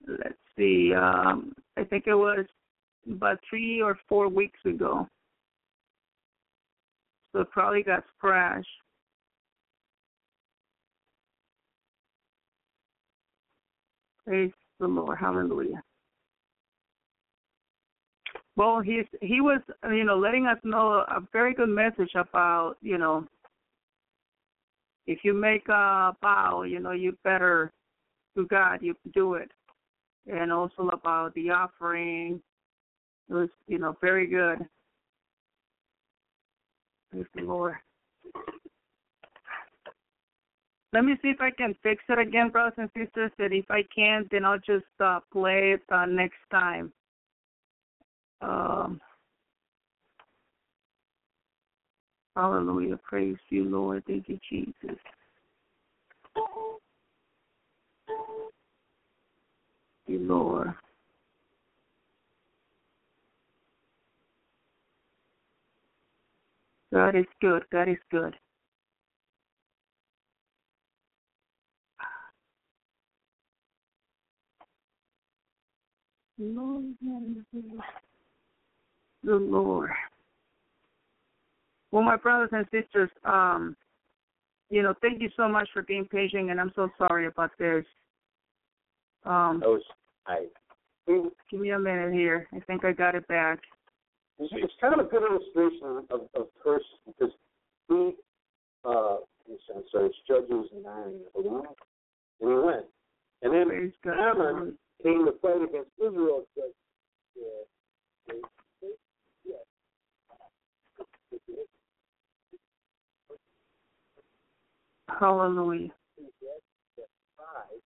let's 0.07 0.37
see, 0.57 0.93
um, 0.93 1.53
I 1.77 1.83
think 1.83 2.05
it 2.07 2.13
was 2.13 2.45
about 3.11 3.39
three 3.49 3.81
or 3.81 3.97
four 4.07 4.29
weeks 4.29 4.59
ago. 4.65 5.07
So 7.33 7.41
it 7.41 7.51
probably 7.51 7.83
got 7.83 8.03
scratched. 8.15 8.67
Praise 14.25 14.51
the 14.79 14.87
Lord. 14.87 15.17
Hallelujah. 15.17 15.81
Well, 18.55 18.81
he's 18.81 19.05
he 19.21 19.41
was 19.41 19.61
you 19.89 20.03
know 20.03 20.17
letting 20.17 20.45
us 20.45 20.59
know 20.63 21.03
a 21.07 21.21
very 21.33 21.53
good 21.53 21.69
message 21.69 22.11
about 22.15 22.75
you 22.81 22.97
know 22.97 23.25
if 25.07 25.19
you 25.23 25.33
make 25.33 25.67
a 25.67 26.15
vow, 26.21 26.63
you 26.63 26.79
know 26.79 26.91
you 26.91 27.17
better 27.23 27.71
to 28.37 28.45
God 28.45 28.79
you 28.81 28.95
do 29.13 29.33
it, 29.33 29.49
and 30.27 30.51
also 30.51 30.89
about 30.89 31.33
the 31.33 31.49
offering. 31.49 32.39
It 33.29 33.33
was 33.33 33.49
you 33.67 33.79
know 33.79 33.97
very 34.01 34.27
good. 34.27 34.59
Lord. 37.35 37.75
Let 40.93 41.05
me 41.05 41.15
see 41.21 41.29
if 41.29 41.41
I 41.41 41.49
can 41.49 41.75
fix 41.81 42.03
it 42.07 42.19
again, 42.19 42.49
brothers 42.49 42.73
and 42.77 42.89
sisters. 42.95 43.31
And 43.39 43.53
if 43.53 43.65
I 43.69 43.81
can't, 43.95 44.29
then 44.29 44.45
I'll 44.45 44.59
just 44.59 44.85
uh, 45.03 45.21
play 45.31 45.73
it 45.73 45.81
uh, 45.91 46.05
next 46.05 46.37
time. 46.51 46.93
Um, 48.41 49.01
hallelujah. 52.35 52.99
Praise 53.03 53.37
you, 53.49 53.63
Lord. 53.63 54.03
Thank 54.05 54.29
you, 54.29 54.39
Jesus. 54.49 54.97
you, 60.07 60.19
Lord. 60.19 60.73
God 66.93 67.15
is 67.15 67.25
good. 67.41 67.63
God 67.71 67.89
is 67.89 67.97
good. 68.11 68.35
Lord, 76.37 76.83
the 79.23 79.35
Lord. 79.35 79.89
Well, 81.91 82.03
my 82.03 82.15
brothers 82.15 82.49
and 82.51 82.65
sisters, 82.71 83.09
um, 83.23 83.75
you 84.69 84.83
know, 84.83 84.93
thank 85.01 85.21
you 85.21 85.29
so 85.35 85.47
much 85.47 85.69
for 85.73 85.81
being 85.83 86.05
patient, 86.05 86.51
and 86.51 86.59
I'm 86.59 86.71
so 86.75 86.89
sorry 86.97 87.27
about 87.27 87.51
this. 87.57 87.85
Um, 89.25 89.61
was 89.61 89.81
I. 90.27 90.45
give 91.07 91.59
me 91.59 91.71
a 91.71 91.79
minute 91.79 92.13
here. 92.13 92.47
I 92.53 92.59
think 92.61 92.85
I 92.85 92.91
got 92.91 93.15
it 93.15 93.27
back. 93.27 93.59
It's, 94.39 94.73
kind 94.81 94.99
of 94.99 95.05
a 95.05 95.09
good 95.09 95.23
illustration 95.23 96.05
of, 96.09 96.21
of 96.35 96.47
curse 96.63 96.83
because 97.05 97.31
he, 97.87 98.13
uh, 98.83 99.17
in 99.47 99.55
a 99.55 99.73
sense, 99.73 99.85
so 99.91 100.05
it's 100.05 100.15
Judges 100.27 100.69
nine, 100.83 101.19
I 101.37 101.41
believe, 101.41 101.63
and 102.41 102.49
he 102.49 102.55
went, 102.55 102.85
and 103.43 103.53
then 103.53 103.93
Ammon 104.05 104.77
came 105.01 105.25
to 105.25 105.33
fight 105.41 105.61
against 105.61 105.91
Israel. 105.99 106.45
Yeah, 106.57 106.63
yeah, 108.27 108.33
Hallelujah. 115.19 115.89
five, 117.37 117.79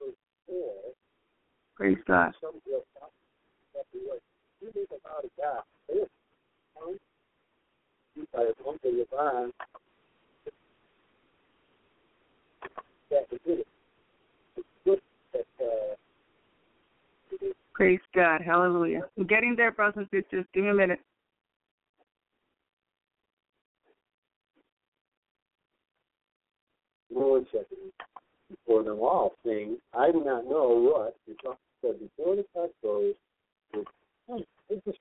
verse 0.00 0.14
four. 0.46 0.74
Praise 1.76 1.98
God. 2.06 2.32
Some 4.62 4.70
real 4.74 4.82
you 4.82 4.86
think 4.88 5.00
about 5.04 5.24
it, 5.24 5.32
God. 5.38 5.62
Hey, 5.88 6.04
you 8.14 8.26
guys 8.34 8.46
want 8.64 8.82
to 8.82 8.88
live 8.88 9.12
on. 9.18 9.52
That 13.10 13.26
we 13.30 13.38
did 13.44 13.60
it. 13.60 13.66
Praise 17.74 18.00
God. 18.14 18.42
Hallelujah. 18.42 19.02
I'm 19.18 19.26
getting 19.26 19.56
there, 19.56 19.72
brothers 19.72 20.06
and 20.12 20.22
sisters. 20.22 20.44
Give 20.54 20.64
me 20.64 20.70
a 20.70 20.74
minute. 20.74 21.00
Lord 27.10 27.44
said 27.52 27.64
before 28.50 28.82
them 28.82 29.00
all, 29.00 29.32
saying, 29.44 29.78
I 29.94 30.12
do 30.12 30.22
not 30.24 30.44
know 30.44 30.92
what. 30.92 31.16
The 31.26 31.34
said, 31.80 31.98
before 31.98 32.36
the 32.36 32.44
cock 32.54 32.70
goes, 32.82 33.14
is 34.28 34.46
this 34.68 34.78
is 34.86 34.94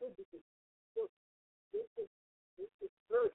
this 0.00 0.14
is 0.18 0.42
this 1.72 1.88
is 1.98 2.08
this 2.58 2.72
is 2.82 2.90
first. 3.10 3.34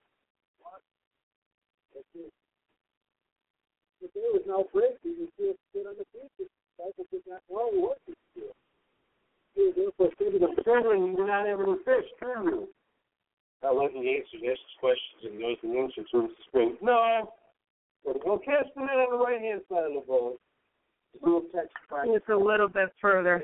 But 4.02 4.12
there 4.16 4.32
was 4.36 4.44
no 4.48 4.68
breakthrough. 4.74 5.12
You 5.12 5.28
see 5.40 5.56
it 5.56 5.60
sit 5.72 5.88
on 5.88 5.96
the 5.96 6.06
beach. 6.12 6.32
The 6.38 6.46
disciples 6.76 7.08
did 7.12 7.24
not 7.28 7.42
know 7.50 7.72
what 7.72 8.00
to 8.08 8.14
do. 8.36 8.52
They 9.56 9.72
therefore 9.72 10.12
said 10.20 10.34
to 10.34 10.40
them, 10.40 10.56
Children, 10.64 11.08
you 11.08 11.16
do 11.16 11.26
not 11.26 11.48
have 11.48 11.62
any 11.62 11.78
fish, 11.86 12.10
can 12.20 12.44
you? 12.44 12.68
I'll 13.64 13.82
let 13.82 13.96
you 13.96 14.04
answer 14.04 14.44
this 14.44 14.60
questions 14.80 15.24
and 15.24 15.40
knows 15.40 15.56
the 15.64 15.80
answer 15.80 16.04
to 16.12 16.28
the 16.28 16.36
spring. 16.48 16.76
No. 16.82 17.32
But 18.06 18.22
go 18.24 18.38
cast 18.38 18.76
the 18.76 18.82
net 18.82 19.00
on 19.00 19.18
the 19.18 19.24
right 19.24 19.40
hand 19.40 19.62
side 19.70 19.86
of 19.88 19.94
the 19.94 20.04
boat. 20.06 20.40
It's 21.14 22.30
a 22.30 22.36
little 22.36 22.68
bit 22.68 22.92
further. 23.00 23.44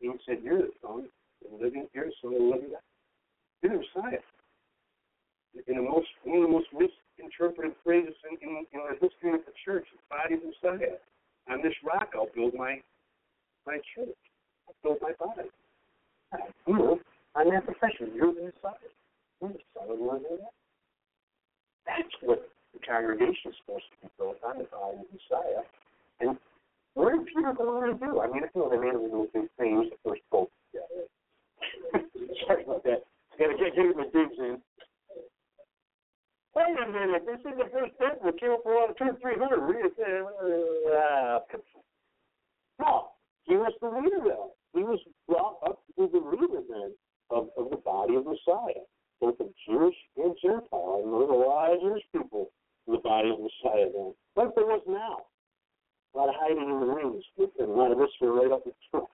He 0.00 0.10
said, 0.26 0.38
You're 0.42 0.58
the 0.58 0.70
son, 0.82 1.08
the 1.42 1.64
living, 1.64 1.86
the 1.94 2.00
son 2.22 2.32
the 2.32 2.38
living 2.38 2.70
God. 2.70 2.84
You're 3.62 3.72
the 3.72 3.82
Messiah. 3.82 4.22
In 5.66 5.76
the 5.76 5.82
most 5.82 6.06
one 6.24 6.38
of 6.38 6.42
the 6.46 6.52
most 6.52 6.68
misinterpreted 6.72 7.74
phrases 7.82 8.14
in, 8.30 8.36
in, 8.46 8.66
in 8.72 8.80
the 8.86 8.94
history 8.94 9.34
of 9.34 9.42
the 9.44 9.52
church, 9.64 9.86
the 9.90 10.02
body 10.08 10.34
of 10.34 10.40
Messiah. 10.44 10.96
On 11.50 11.62
this 11.62 11.74
rock 11.84 12.10
I'll 12.14 12.28
build 12.34 12.54
my 12.54 12.80
my 13.66 13.78
church. 13.94 14.14
I'll 14.68 14.76
build 14.82 14.98
my 15.02 15.12
body. 15.18 15.48
You 16.66 16.74
know, 16.76 17.00
on 17.34 17.50
that 17.50 17.64
profession, 17.64 18.12
you're 18.14 18.34
the 18.34 18.52
Messiah. 18.52 18.90
You're 19.40 19.52
the 19.52 19.64
son 19.74 19.90
of 19.90 19.98
the. 19.98 20.38
That's 21.86 22.14
what 22.20 22.48
the 22.74 22.80
congregation 22.86 23.50
is 23.50 23.56
supposed 23.64 23.88
to 23.96 24.06
be 24.06 24.12
built 24.18 24.36
on, 24.44 24.58
the 24.58 24.68
body 24.68 25.00
of 25.00 25.06
the 25.08 25.16
Messiah. 25.16 25.64
And 26.20 26.36
what 26.98 27.14
did 27.14 27.26
Peter 27.30 27.54
go 27.54 27.78
on 27.78 27.86
to 27.86 27.94
do? 27.94 28.18
I 28.18 28.26
mean, 28.26 28.42
I 28.42 28.50
they 28.50 28.76
made 28.76 28.98
him 28.98 29.06
do 29.06 29.30
big 29.32 29.46
things, 29.54 29.86
the 29.86 29.96
first. 30.02 30.50
Yeah. 30.74 30.82
Sorry 32.46 32.64
about 32.64 32.82
that. 32.82 33.06
Gotta 33.38 33.54
get, 33.54 33.70
get 33.78 34.12
digs 34.12 34.34
in. 34.38 34.58
Wait 36.58 36.74
a 36.74 36.90
minute, 36.90 37.22
this 37.22 37.38
is 37.46 37.54
the 37.54 37.70
first 37.70 37.94
pope 38.02 38.18
that 38.24 38.40
killed 38.40 38.60
for 38.64 38.90
two 38.98 39.14
three 39.22 39.38
hundred. 39.38 39.62
Read 39.62 39.86
it. 39.86 39.94
Uh, 40.90 41.38
he 43.46 43.54
was 43.54 43.72
the 43.80 43.88
leader 43.88 44.18
though. 44.24 44.50
He 44.74 44.82
was 44.82 44.98
brought 45.28 45.58
up 45.64 45.78
to 45.86 45.92
be 46.02 46.18
the 46.18 46.18
leader 46.18 46.62
then 46.68 46.92
of, 47.30 47.48
of 47.56 47.70
the 47.70 47.76
body 47.76 48.16
of 48.16 48.24
Messiah, 48.26 48.82
both 49.20 49.38
of 49.38 49.46
Jewish 49.68 49.94
and 50.16 50.34
Gentile. 50.42 51.02
And 51.04 51.12
lot 51.12 51.72
of 51.72 52.02
people 52.12 52.50
in 52.88 52.94
the 52.94 52.98
body 52.98 53.30
of 53.30 53.38
Messiah 53.38 53.86
then. 53.94 54.14
Like 54.34 54.54
there 54.56 54.66
was 54.66 54.82
now. 54.88 55.26
A 56.14 56.18
lot 56.18 56.28
of 56.28 56.34
hiding 56.38 56.62
in 56.62 56.80
the 56.80 56.94
wings, 56.94 57.24
a 57.38 57.64
lot 57.64 57.92
of 57.92 57.98
this 57.98 58.08
were 58.20 58.32
right 58.32 58.50
up 58.50 58.64
the 58.64 58.72
front. 58.90 59.06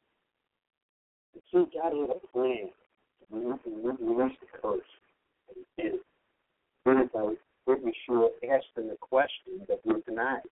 But 1.34 1.42
see, 1.50 1.66
God 1.74 1.92
had 1.92 2.10
a 2.10 2.26
plan 2.32 2.70
to 3.30 3.96
release 4.00 4.36
the 4.40 4.58
curse. 4.60 4.80
And 5.48 5.64
he 5.76 5.82
did 5.82 5.94
it. 5.94 6.00
It 6.86 7.12
by 7.12 7.34
making 7.66 7.92
sure 8.06 8.30
asked 8.52 8.74
them 8.76 8.88
the 8.88 8.96
question 9.00 9.64
that 9.68 9.80
we 9.84 10.00
denied. 10.06 10.42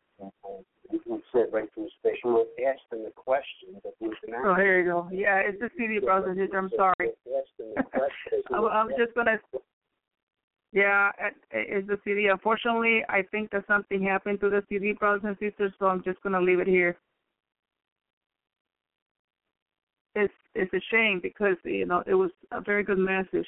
He 0.91 0.99
said 1.33 1.47
right 1.53 1.69
from 1.75 1.89
the 2.03 2.47
asked 2.67 2.89
them 2.91 3.05
the 3.05 3.13
question 3.15 3.81
that 3.85 3.93
we 4.01 4.09
denied. 4.25 4.43
Oh, 4.45 4.55
here 4.55 4.81
you 4.81 4.91
go. 4.91 5.09
Yeah, 5.13 5.37
it's 5.45 5.61
the 5.61 5.69
CD, 5.77 5.99
brothers. 6.01 6.39
I'm 6.57 6.71
sorry. 6.77 7.11
Asked 7.11 7.59
them 7.59 7.73
the 7.77 7.83
question. 7.83 8.43
I'm, 8.55 8.65
I'm 8.73 8.89
just 8.99 9.15
gonna. 9.15 9.39
Yeah, 10.73 11.11
it's 11.51 11.87
the 11.87 11.99
CD. 12.03 12.29
Unfortunately, 12.29 13.05
I 13.11 13.23
think 13.31 13.51
that 13.51 13.67
something 13.67 14.03
happened 14.03 14.41
to 14.41 14.49
the 14.49 14.65
CD, 14.69 14.93
brothers 14.93 15.23
and 15.25 15.37
sisters. 15.39 15.73
So 15.79 15.87
I'm 15.87 16.03
just 16.03 16.23
gonna 16.23 16.41
leave 16.41 16.61
it 16.61 16.67
here. 16.67 16.97
It's 20.15 20.33
it's 20.55 20.73
a 20.73 20.81
shame 20.91 21.21
because 21.23 21.57
you 21.65 21.85
know 21.85 22.03
it 22.07 22.15
was 22.15 22.31
a 22.53 22.61
very 22.63 22.85
good 22.85 22.99
message. 22.99 23.47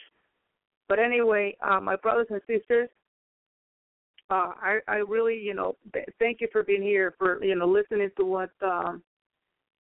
But 0.86 0.98
anyway, 0.98 1.56
uh, 1.62 1.80
my 1.80 1.96
brothers 1.96 2.26
and 2.28 2.42
sisters, 2.46 2.90
uh, 4.28 4.52
I 4.60 4.80
I 4.86 4.96
really 4.96 5.38
you 5.38 5.55
know 5.55 5.76
thank 6.18 6.42
you 6.42 6.48
for 6.52 6.62
being 6.62 6.82
here 6.82 7.14
for 7.18 7.42
you 7.42 7.55
know 7.55 7.66
listening 7.66 8.10
to 8.18 8.24
what 8.26 8.51
um 8.60 9.02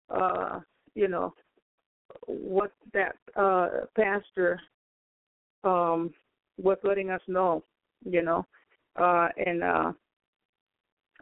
uh 0.10 0.60
you 0.94 1.08
know 1.08 1.34
what 2.26 2.74
that 2.94 3.16
uh 3.38 3.86
pastor 3.96 4.60
um 5.64 6.14
was 6.62 6.78
letting 6.84 7.10
us 7.10 7.22
know, 7.28 7.64
you 8.04 8.22
know. 8.22 8.46
Uh 8.96 9.30
and 9.46 9.64
uh 9.64 9.92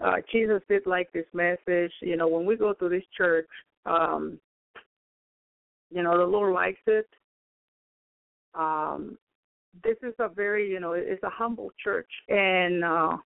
uh 0.03 0.15
Jesus 0.31 0.61
did 0.67 0.85
like 0.85 1.11
this 1.11 1.25
message, 1.33 1.91
you 2.01 2.17
know, 2.17 2.27
when 2.27 2.45
we 2.45 2.55
go 2.55 2.73
to 2.73 2.89
this 2.89 3.03
church, 3.15 3.47
um 3.85 4.39
you 5.89 6.03
know, 6.03 6.17
the 6.17 6.25
Lord 6.25 6.53
likes 6.53 6.81
it. 6.87 7.07
Um 8.55 9.17
this 9.83 9.97
is 10.01 10.15
a 10.19 10.27
very, 10.27 10.69
you 10.69 10.79
know, 10.79 10.93
it's 10.93 11.23
a 11.23 11.29
humble 11.29 11.71
church 11.83 12.09
and 12.29 12.83
uh 12.83 13.17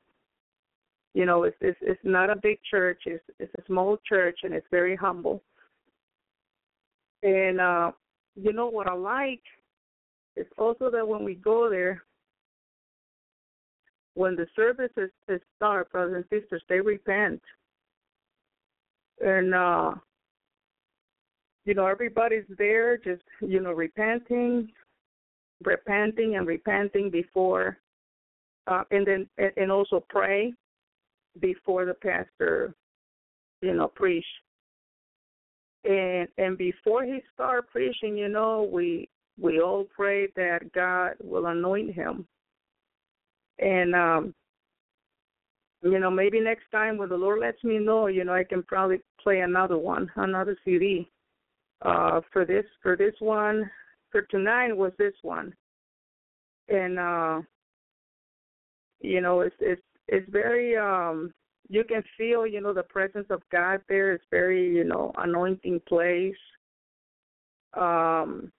you 1.13 1.25
know, 1.25 1.43
it's 1.43 1.57
it's 1.61 1.79
it's 1.81 2.01
not 2.03 2.29
a 2.29 2.35
big 2.35 2.59
church, 2.69 3.03
it's 3.05 3.23
it's 3.39 3.53
a 3.57 3.65
small 3.67 3.97
church 4.07 4.39
and 4.43 4.53
it's 4.53 4.67
very 4.71 4.95
humble. 4.95 5.41
And 7.23 7.61
uh 7.61 7.91
you 8.35 8.53
know 8.53 8.67
what 8.67 8.88
I 8.88 8.93
like 8.93 9.43
is 10.35 10.47
also 10.57 10.89
that 10.89 11.07
when 11.07 11.23
we 11.23 11.35
go 11.35 11.69
there, 11.69 12.03
when 14.13 14.35
the 14.35 14.47
service 14.55 14.91
is, 14.97 15.09
is 15.27 15.41
start, 15.55 15.91
brothers 15.91 16.25
and 16.31 16.41
sisters, 16.41 16.61
they 16.67 16.79
repent. 16.79 17.41
And 19.23 19.53
uh 19.53 19.91
you 21.63 21.75
know, 21.75 21.85
everybody's 21.85 22.43
there 22.57 22.97
just, 22.97 23.21
you 23.39 23.59
know, 23.61 23.71
repenting, 23.71 24.71
repenting 25.63 26.35
and 26.37 26.47
repenting 26.47 27.09
before 27.09 27.77
uh 28.67 28.83
and 28.91 29.05
then 29.05 29.29
and, 29.37 29.51
and 29.57 29.71
also 29.71 30.03
pray 30.09 30.53
before 31.39 31.85
the 31.85 31.93
pastor, 31.93 32.73
you 33.61 33.73
know, 33.73 33.87
preach. 33.87 34.25
and 35.85 36.27
and 36.37 36.57
before 36.57 37.03
he 37.03 37.19
start 37.33 37.69
preaching, 37.69 38.17
you 38.17 38.27
know, 38.29 38.69
we 38.71 39.07
we 39.41 39.59
all 39.59 39.85
pray 39.85 40.27
that 40.35 40.72
God 40.73 41.13
will 41.22 41.47
anoint 41.47 41.93
him. 41.93 42.26
And 43.59 43.95
um 43.95 44.35
you 45.84 45.97
know, 45.97 46.11
maybe 46.11 46.39
next 46.39 46.65
time 46.72 46.97
when 46.97 47.09
the 47.09 47.18
Lord 47.18 47.39
lets 47.39 47.63
me 47.63 47.80
know, 47.80 48.05
you 48.05 48.23
know, 48.23 48.34
I 48.34 48.43
can 48.43 48.61
probably 48.61 49.01
play 49.19 49.39
another 49.39 49.77
one, 49.77 50.11
another 50.15 50.55
CD. 50.63 51.09
Uh 51.81 52.22
for 52.31 52.45
this 52.45 52.65
for 52.81 52.95
this 52.95 53.15
one 53.19 53.69
for 54.11 54.22
tonight 54.23 54.76
was 54.76 54.93
this 54.97 55.15
one. 55.23 55.53
And 56.69 56.99
uh 56.99 57.41
you 58.99 59.22
know, 59.22 59.41
it's 59.41 59.55
it's 59.59 59.81
it's 60.07 60.30
very 60.30 60.77
um 60.77 61.34
you 61.72 61.85
can 61.85 62.03
feel, 62.18 62.45
you 62.45 62.59
know, 62.59 62.73
the 62.73 62.84
presence 62.84 63.27
of 63.30 63.41
God 63.49 63.80
there. 63.88 64.11
It's 64.11 64.26
very, 64.30 64.69
you 64.69 64.84
know, 64.84 65.13
anointing 65.18 65.81
place. 65.88 66.35
Um, 67.73 68.51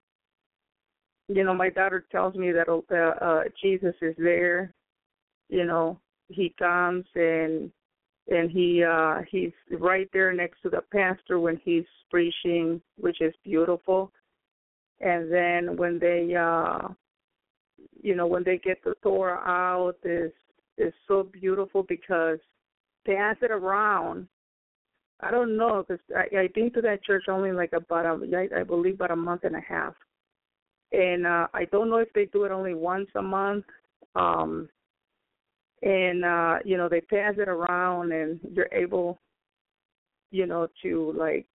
you 1.37 1.45
know, 1.45 1.55
my 1.55 1.71
daughter 1.71 2.05
tells 2.11 2.35
me 2.35 2.53
that 2.53 2.69
uh, 2.69 3.25
uh, 3.25 3.43
Jesus 3.63 3.95
is 4.01 4.15
there. 4.19 4.73
You 5.49 5.65
know, 5.65 5.99
he 6.29 6.55
comes 6.59 7.05
and 7.15 7.71
and 8.29 8.51
he 8.51 8.85
uh 8.85 9.19
he's 9.31 9.53
right 9.79 10.09
there 10.13 10.33
next 10.33 10.63
to 10.63 10.71
the 10.71 10.83
pastor 10.93 11.41
when 11.41 11.61
he's 11.65 11.85
preaching, 12.11 12.81
which 12.97 13.21
is 13.21 13.35
beautiful. 13.45 14.13
And 15.01 15.31
then 15.33 15.77
when 15.77 15.99
they 15.99 16.35
uh 16.35 16.89
you 18.03 18.17
know, 18.17 18.27
when 18.27 18.45
they 18.45 18.59
get 18.59 18.83
the 18.85 18.95
Torah 19.03 19.43
out 19.45 19.97
is 20.05 20.33
is 20.79 20.93
so 21.07 21.23
beautiful 21.23 21.83
because 21.83 22.39
they 23.05 23.15
pass 23.15 23.37
it 23.43 23.51
around. 23.51 24.29
I 25.21 25.31
don't 25.31 25.57
know 25.57 25.85
because 25.87 26.03
I, 26.17 26.37
I've 26.37 26.55
been 26.55 26.73
to 26.73 26.81
that 26.83 27.05
church 27.05 27.25
only 27.29 27.53
like 27.53 27.73
about 27.73 28.07
a, 28.07 28.37
I, 28.37 28.61
I 28.61 28.63
believe 28.65 28.95
about 28.95 29.13
a 29.13 29.17
month 29.17 29.45
and 29.45 29.55
a 29.55 29.61
half, 29.61 29.95
and 30.93 31.27
uh, 31.27 31.47
I 31.55 31.65
don't 31.67 31.91
know 31.91 31.97
if 31.97 32.13
they 32.13 32.27
do 32.27 32.45
it 32.45 32.53
only 32.53 32.75
once 32.75 33.09
a 33.15 33.23
month. 33.23 33.65
Um, 34.15 34.69
and 35.83 36.25
uh, 36.25 36.59
you 36.65 36.77
know 36.77 36.89
they 36.89 37.01
pass 37.01 37.35
it 37.39 37.49
around, 37.49 38.13
and 38.13 38.39
you're 38.53 38.69
able, 38.73 39.19
you 40.31 40.47
know, 40.47 40.69
to 40.83 41.15
like 41.17 41.47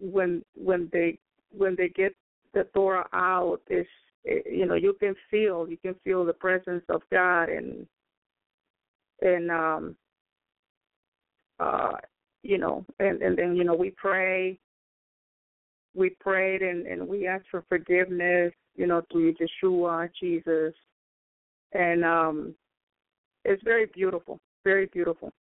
when 0.00 0.44
when 0.54 0.88
they 0.92 1.18
when 1.56 1.76
they 1.76 1.88
get 1.88 2.14
the 2.52 2.64
Torah 2.74 3.08
out, 3.12 3.60
is 3.70 3.86
you 4.24 4.66
know 4.66 4.74
you 4.74 4.94
can 5.00 5.14
feel 5.30 5.66
you 5.68 5.78
can 5.78 5.94
feel 6.04 6.24
the 6.24 6.32
presence 6.32 6.84
of 6.88 7.02
God 7.10 7.48
and 7.48 7.86
and 9.22 9.50
um 9.50 9.96
uh, 11.60 11.92
you 12.42 12.58
know, 12.58 12.84
and, 12.98 13.20
and 13.22 13.36
then, 13.36 13.54
you 13.54 13.64
know, 13.64 13.74
we 13.74 13.90
pray. 13.90 14.58
We 15.94 16.10
prayed 16.20 16.62
and, 16.62 16.86
and 16.86 17.06
we 17.06 17.26
asked 17.26 17.46
for 17.50 17.64
forgiveness, 17.68 18.52
you 18.76 18.86
know, 18.86 19.02
through 19.10 19.34
Yeshua, 19.34 20.10
Jesus. 20.18 20.74
And 21.72 22.04
um 22.04 22.54
it's 23.44 23.62
very 23.62 23.86
beautiful, 23.86 24.38
very 24.64 24.86
beautiful. 24.86 25.32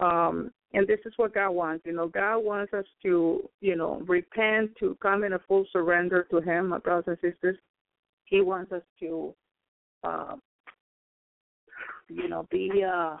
Um 0.00 0.50
and 0.72 0.88
this 0.88 1.00
is 1.04 1.12
what 1.16 1.34
God 1.34 1.50
wants. 1.50 1.86
You 1.86 1.92
know, 1.92 2.08
God 2.08 2.38
wants 2.38 2.72
us 2.74 2.86
to, 3.04 3.48
you 3.60 3.76
know, 3.76 4.02
repent, 4.08 4.72
to 4.80 4.96
come 5.00 5.22
in 5.22 5.34
a 5.34 5.38
full 5.46 5.64
surrender 5.72 6.26
to 6.30 6.40
Him, 6.40 6.68
my 6.68 6.78
brothers 6.78 7.18
and 7.22 7.32
sisters. 7.32 7.56
He 8.24 8.40
wants 8.40 8.72
us 8.72 8.82
to, 8.98 9.34
uh, 10.02 10.34
you 12.08 12.28
know, 12.28 12.48
be 12.50 12.82
uh, 12.82 13.18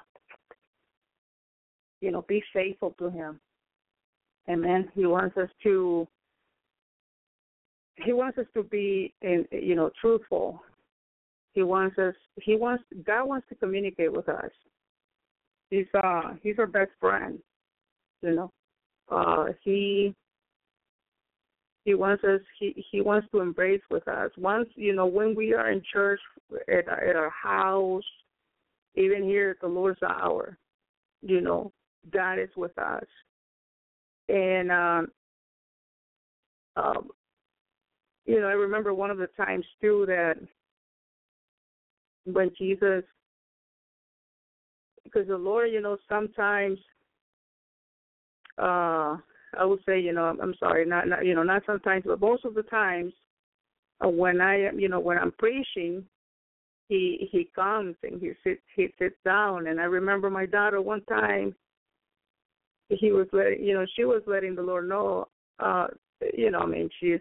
you 2.04 2.10
know, 2.10 2.22
be 2.28 2.42
faithful 2.52 2.94
to 2.98 3.08
him. 3.08 3.40
Amen. 4.48 4.90
He 4.94 5.06
wants 5.06 5.38
us 5.38 5.48
to 5.62 6.06
he 7.96 8.12
wants 8.12 8.38
us 8.38 8.46
to 8.54 8.62
be 8.62 9.12
in 9.22 9.46
you 9.52 9.74
know, 9.74 9.90
truthful. 10.00 10.62
He 11.52 11.62
wants 11.62 11.98
us 11.98 12.14
he 12.42 12.56
wants 12.56 12.82
God 13.06 13.26
wants 13.26 13.48
to 13.48 13.54
communicate 13.54 14.12
with 14.12 14.28
us. 14.28 14.50
He's 15.70 15.86
uh 15.94 16.34
he's 16.42 16.58
our 16.58 16.66
best 16.66 16.90
friend. 17.00 17.38
You 18.22 18.34
know. 18.34 18.52
Uh 19.10 19.46
he 19.62 20.14
he 21.84 21.94
wants 21.94 22.24
us 22.24 22.40
he 22.58 22.84
he 22.90 23.00
wants 23.00 23.28
to 23.32 23.40
embrace 23.40 23.82
with 23.90 24.08
us 24.08 24.30
once 24.38 24.68
you 24.74 24.94
know 24.94 25.06
when 25.06 25.34
we 25.34 25.54
are 25.54 25.70
in 25.70 25.82
church 25.92 26.20
at 26.68 26.88
at 26.88 27.14
our 27.14 27.30
house 27.30 28.02
even 28.96 29.22
here 29.22 29.50
at 29.50 29.60
the 29.60 29.66
lord's 29.66 30.02
hour 30.02 30.56
you 31.22 31.40
know 31.40 31.70
God 32.12 32.38
is 32.38 32.50
with 32.56 32.76
us. 32.78 33.04
And 34.28 34.70
um, 34.70 35.06
um, 36.76 37.08
you 38.26 38.40
know, 38.40 38.46
I 38.46 38.52
remember 38.52 38.94
one 38.94 39.10
of 39.10 39.18
the 39.18 39.28
times 39.36 39.64
too 39.80 40.04
that 40.06 40.36
when 42.24 42.50
Jesus, 42.56 43.04
because 45.04 45.28
the 45.28 45.36
Lord, 45.36 45.70
you 45.70 45.80
know, 45.80 45.98
sometimes, 46.08 46.78
uh, 48.58 49.16
I 49.58 49.64
would 49.64 49.80
say, 49.86 50.00
you 50.00 50.12
know, 50.12 50.24
I'm, 50.24 50.40
I'm 50.40 50.54
sorry, 50.58 50.86
not, 50.86 51.06
not, 51.06 51.24
you 51.24 51.34
know, 51.34 51.42
not 51.42 51.62
sometimes, 51.66 52.04
but 52.06 52.20
most 52.20 52.44
of 52.44 52.54
the 52.54 52.62
times, 52.62 53.12
uh, 54.04 54.08
when 54.08 54.40
I 54.40 54.62
am, 54.62 54.80
you 54.80 54.88
know, 54.88 55.00
when 55.00 55.18
I'm 55.18 55.32
preaching, 55.32 56.04
he 56.88 57.28
he 57.30 57.48
comes 57.54 57.96
and 58.02 58.20
he 58.20 58.32
sits 58.42 58.60
he 58.76 58.88
sits 58.98 59.16
down, 59.24 59.68
and 59.68 59.80
I 59.80 59.84
remember 59.84 60.28
my 60.28 60.44
daughter 60.44 60.82
one 60.82 61.02
time 61.04 61.54
he 62.88 63.12
was 63.12 63.26
letting 63.32 63.64
you 63.64 63.74
know 63.74 63.86
she 63.96 64.04
was 64.04 64.22
letting 64.26 64.54
the 64.54 64.62
Lord 64.62 64.88
know 64.88 65.28
uh 65.58 65.86
you 66.36 66.50
know 66.50 66.60
I 66.60 66.66
mean 66.66 66.90
she's 67.00 67.20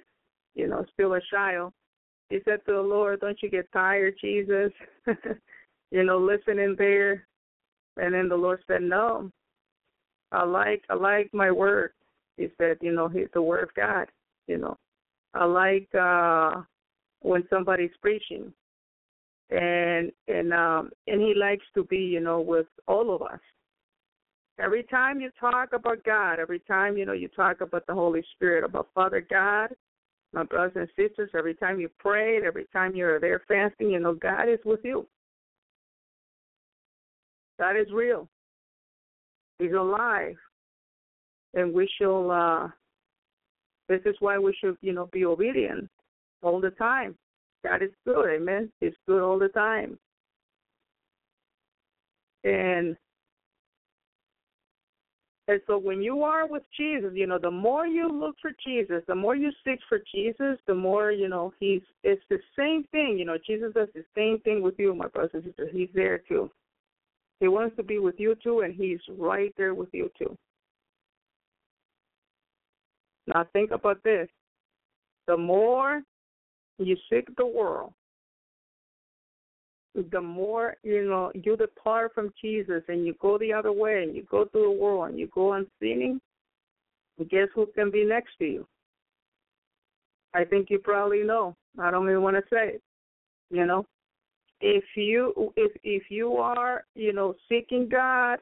you 0.56 0.68
know 0.68 0.86
still 0.94 1.14
a 1.14 1.22
child. 1.32 1.74
He 2.30 2.40
said 2.46 2.60
to 2.66 2.74
the 2.74 2.82
Lord, 2.82 3.20
"Don't 3.20 3.42
you 3.42 3.50
get 3.50 3.72
tired, 3.72 4.16
Jesus? 4.20 4.72
you 5.92 6.04
know, 6.04 6.18
listening 6.18 6.76
there." 6.78 7.28
And 7.98 8.14
then 8.14 8.30
the 8.30 8.36
Lord 8.36 8.60
said, 8.68 8.82
"No, 8.82 9.32
I 10.32 10.44
like 10.44 10.84
I 10.90 10.96
like 10.96 11.30
my 11.34 11.52
word." 11.52 11.92
He 12.38 12.48
said, 12.58 12.78
"You 12.82 12.94
know, 12.94 13.10
the 13.34 13.42
word 13.42 13.64
of 13.64 13.74
God. 13.76 14.08
You 14.48 14.58
know, 14.58 14.78
I 15.34 15.46
like 15.46 15.90
uh 15.94 16.62
when 17.22 17.44
somebody's 17.50 17.96
preaching." 18.02 18.54
and 19.50 20.12
and 20.30 20.54
um 20.54 20.90
and 21.06 21.22
he 21.22 21.34
likes 21.36 21.66
to 21.76 21.84
be 21.84 21.98
you 21.98 22.22
know 22.22 22.40
with 22.40 22.66
all 22.88 23.14
of 23.14 23.22
us 23.22 23.42
Every 24.60 24.84
time 24.84 25.20
you 25.20 25.32
talk 25.40 25.74
about 25.74 26.04
God, 26.04 26.40
every 26.40 26.60
time 26.60 26.96
you 26.96 27.06
know 27.06 27.14
you 27.14 27.28
talk 27.28 27.62
about 27.62 27.88
the 27.88 27.94
Holy 27.94 28.24
Spirit, 28.36 28.64
about 28.64 28.88
Father 28.94 29.26
God, 29.28 29.70
my 30.34 30.44
brothers 30.44 30.74
and 30.76 30.88
sisters, 30.96 31.30
every 31.38 31.54
time 31.56 31.80
you 31.80 31.90
pray, 32.00 32.40
every 32.46 32.66
time 32.74 32.96
you're 32.96 33.20
there 33.20 33.42
fasting, 33.48 33.92
you 33.92 34.00
know 34.00 34.14
God 34.14 34.50
is 34.50 34.60
with 34.66 34.80
you. 34.84 35.08
God 37.60 37.78
is 37.78 37.88
real. 37.94 38.28
He's 39.60 39.74
alive. 39.74 40.36
And 41.54 41.74
we 41.74 41.88
shall 42.00 42.32
uh 42.32 42.68
this 43.90 44.02
is 44.06 44.16
why 44.20 44.40
we 44.40 44.56
should, 44.60 44.78
you 44.82 44.94
know, 44.94 45.08
be 45.12 45.26
obedient 45.26 45.90
all 46.42 46.60
the 46.60 46.72
time. 46.72 47.16
God 47.64 47.84
is 47.84 47.92
good, 48.06 48.28
amen. 48.28 48.72
He's 48.80 48.94
good 49.08 49.22
all 49.22 49.38
the 49.38 49.50
time. 49.50 49.98
And 52.44 52.98
and 55.48 55.60
so 55.68 55.78
when 55.78 56.02
you 56.02 56.24
are 56.24 56.48
with 56.48 56.64
Jesus, 56.78 57.12
you 57.14 57.28
know, 57.28 57.38
the 57.38 57.52
more 57.52 57.86
you 57.86 58.08
look 58.08 58.36
for 58.42 58.52
Jesus, 58.66 59.04
the 59.08 59.16
more 59.16 59.36
you 59.36 59.52
seek 59.66 59.80
for 59.90 60.00
Jesus, 60.14 60.58
the 60.68 60.74
more, 60.74 61.12
you 61.12 61.28
know, 61.28 61.54
he's 61.60 61.82
it's 62.04 62.22
the 62.30 62.40
same 62.58 62.86
thing, 62.92 63.18
you 63.20 63.26
know, 63.26 63.38
Jesus 63.46 63.74
does 63.74 63.90
the 63.94 64.06
same 64.16 64.40
thing 64.40 64.62
with 64.62 64.76
you, 64.78 64.96
my 64.96 65.08
brothers 65.08 65.32
and 65.34 65.44
sisters. 65.44 65.70
He's 65.74 65.90
there 65.94 66.20
too. 66.20 66.50
He 67.42 67.50
wants 67.50 67.76
to 67.76 67.84
be 67.84 68.00
with 68.00 68.16
you 68.18 68.36
too 68.42 68.62
and 68.62 68.74
he's 68.74 69.00
right 69.18 69.54
there 69.58 69.74
with 69.74 69.90
you 69.92 70.10
too. 70.18 70.38
Now 73.28 73.46
think 73.52 73.72
about 73.72 74.02
this. 74.04 74.30
The 75.28 75.36
more 75.36 76.02
you 76.78 76.96
seek 77.10 77.28
the 77.36 77.46
world, 77.46 77.94
the 80.12 80.22
more 80.22 80.76
you 80.84 81.06
know 81.08 81.32
you 81.36 81.56
depart 81.56 82.14
from 82.14 82.34
Jesus 82.42 82.82
and 82.88 83.06
you 83.06 83.16
go 83.22 83.38
the 83.38 83.54
other 83.54 83.72
way 83.72 84.04
and 84.04 84.16
you 84.16 84.24
go 84.30 84.46
through 84.46 84.64
the 84.64 84.82
world 84.82 85.10
and 85.10 85.20
you 85.20 85.28
go 85.28 85.54
on 85.54 85.68
sinning, 85.80 86.20
guess 87.30 87.48
who 87.54 87.68
can 87.76 87.92
be 87.92 88.04
next 88.04 88.32
to 88.40 88.46
you? 88.46 88.68
I 90.34 90.44
think 90.44 90.70
you 90.70 90.80
probably 90.80 91.24
know. 91.24 91.56
I 91.80 91.92
don't 91.92 92.10
even 92.10 92.24
want 92.24 92.36
to 92.38 92.44
say 92.52 92.76
it. 92.76 92.82
You 93.52 93.66
know, 93.66 93.86
if 94.62 94.84
you 94.96 95.54
if 95.56 95.72
if 95.84 96.04
you 96.10 96.38
are 96.38 96.86
you 96.96 97.14
know 97.14 97.36
seeking 97.48 97.88
God, 97.88 98.40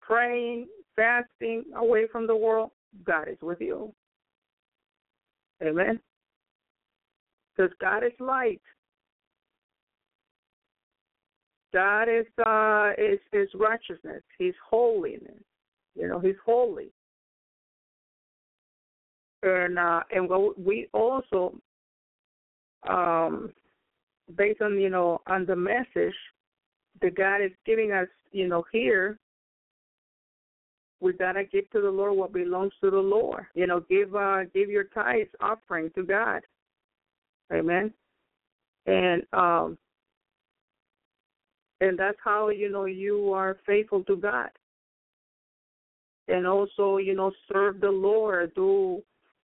praying, 0.00 0.68
fasting 0.96 1.64
away 1.76 2.06
from 2.10 2.26
the 2.26 2.36
world, 2.36 2.70
God 3.04 3.28
is 3.28 3.38
with 3.42 3.60
you. 3.60 3.92
Amen. 5.62 6.00
Because 7.56 7.72
God 7.80 8.04
is 8.04 8.12
light. 8.18 8.60
God 11.74 12.04
is 12.04 12.26
uh 12.46 12.92
is 12.96 13.18
is 13.32 13.48
righteousness. 13.54 14.22
his 14.38 14.54
holiness. 14.70 15.42
You 15.96 16.08
know, 16.08 16.20
he's 16.20 16.36
holy. 16.46 16.90
and 19.42 19.78
uh, 19.78 20.00
and 20.12 20.30
we 20.56 20.88
also, 20.94 21.54
um, 22.88 23.52
based 24.36 24.62
on 24.62 24.78
you 24.78 24.88
know 24.88 25.20
on 25.26 25.46
the 25.46 25.56
message 25.56 26.14
that 27.02 27.16
God 27.16 27.42
is 27.42 27.50
giving 27.66 27.90
us, 27.90 28.06
you 28.30 28.46
know 28.46 28.64
here, 28.70 29.18
we 31.00 31.12
gotta 31.12 31.42
give 31.44 31.68
to 31.72 31.80
the 31.80 31.90
Lord 31.90 32.16
what 32.16 32.32
belongs 32.32 32.72
to 32.82 32.90
the 32.90 32.96
Lord. 32.96 33.46
You 33.54 33.66
know, 33.66 33.80
give 33.90 34.14
uh, 34.14 34.44
give 34.54 34.70
your 34.70 34.84
tithes 34.84 35.30
offering 35.40 35.90
to 35.96 36.04
God. 36.04 36.42
Amen. 37.52 37.92
And 38.86 39.22
um, 39.32 39.76
and 41.84 41.98
that's 41.98 42.18
how 42.24 42.48
you 42.48 42.70
know 42.70 42.86
you 42.86 43.32
are 43.32 43.58
faithful 43.66 44.02
to 44.04 44.16
God. 44.16 44.48
And 46.28 46.46
also, 46.46 46.96
you 46.96 47.14
know, 47.14 47.30
serve 47.52 47.80
the 47.80 47.90
Lord. 47.90 48.54
Do 48.54 49.02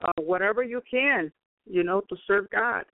uh, 0.05 0.21
whatever 0.21 0.65
you 0.65 0.83
can, 0.91 1.31
you 1.65 1.85
know, 1.85 2.01
to 2.09 2.17
serve 2.27 2.51
God. 2.51 2.85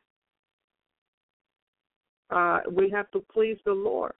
Uh, 2.31 2.61
we 2.71 2.91
have 2.91 3.11
to 3.13 3.21
please 3.33 3.57
the 3.65 3.73
Lord. 3.73 4.13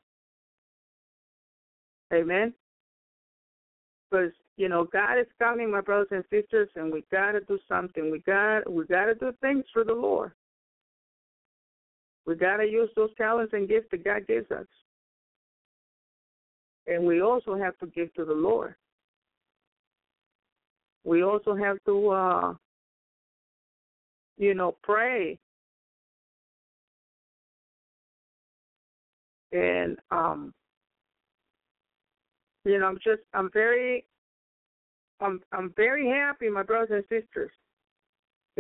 Amen. 2.13 2.55
Because 4.11 4.33
you 4.57 4.69
know 4.69 4.85
God 4.85 5.19
is 5.19 5.27
coming, 5.39 5.71
my 5.71 5.83
brothers 5.83 6.09
and 6.11 6.25
sisters, 6.31 6.71
and 6.77 6.91
we 6.91 7.05
gotta 7.13 7.41
do 7.41 7.59
something. 7.69 8.11
We 8.11 8.21
got 8.21 8.71
we 8.73 8.87
gotta 8.87 9.15
do 9.15 9.33
things 9.43 9.65
for 9.73 9.85
the 9.85 9.93
Lord. 9.93 10.33
We 12.27 12.37
gotta 12.37 12.65
use 12.65 12.89
those 12.97 13.15
talents 13.17 13.53
and 13.53 13.69
gifts 13.69 13.89
that 13.91 14.05
God 14.05 14.27
gives 14.27 14.51
us, 14.51 14.67
and 16.87 17.05
we 17.05 17.21
also 17.23 17.55
have 17.57 17.79
to 17.79 17.87
give 17.87 18.13
to 18.15 18.25
the 18.25 18.33
Lord. 18.33 18.75
We 21.05 21.23
also 21.23 21.55
have 21.55 21.79
to, 21.87 22.09
uh, 22.11 22.55
you 24.37 24.55
know, 24.55 24.77
pray 24.83 25.39
and 29.53 29.99
um 30.11 30.53
you 32.65 32.79
know 32.79 32.87
i'm 32.87 32.99
just 33.03 33.23
i'm 33.35 33.51
very 33.53 34.05
i'm 35.21 35.41
i'm 35.53 35.73
very 35.77 36.09
happy 36.09 36.49
my 36.49 36.63
brothers 36.63 37.05
and 37.11 37.23
sisters 37.23 37.51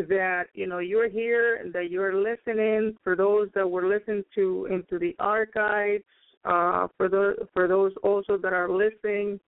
that 0.08 0.44
you 0.54 0.66
know 0.66 0.78
you're 0.78 1.08
here 1.08 1.56
and 1.56 1.72
that 1.72 1.90
you're 1.90 2.14
listening 2.14 2.96
for 3.04 3.14
those 3.14 3.48
that 3.54 3.68
were 3.68 3.86
listening 3.86 4.24
to 4.34 4.66
into 4.70 4.98
the 4.98 5.14
archives 5.18 6.04
uh 6.44 6.88
for 6.96 7.08
those 7.08 7.36
for 7.52 7.68
those 7.68 7.92
also 8.02 8.36
that 8.38 8.52
are 8.52 8.70
listening 8.70 9.38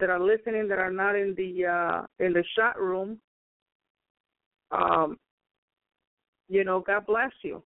that 0.00 0.10
are 0.10 0.20
listening 0.20 0.66
that 0.68 0.78
are 0.78 0.90
not 0.90 1.14
in 1.14 1.34
the 1.36 1.64
uh 1.64 2.24
in 2.24 2.32
the 2.32 2.42
chat 2.56 2.78
room 2.78 3.18
um 4.72 5.18
you 6.48 6.64
know 6.64 6.80
god 6.80 7.06
bless 7.06 7.30
you. 7.42 7.62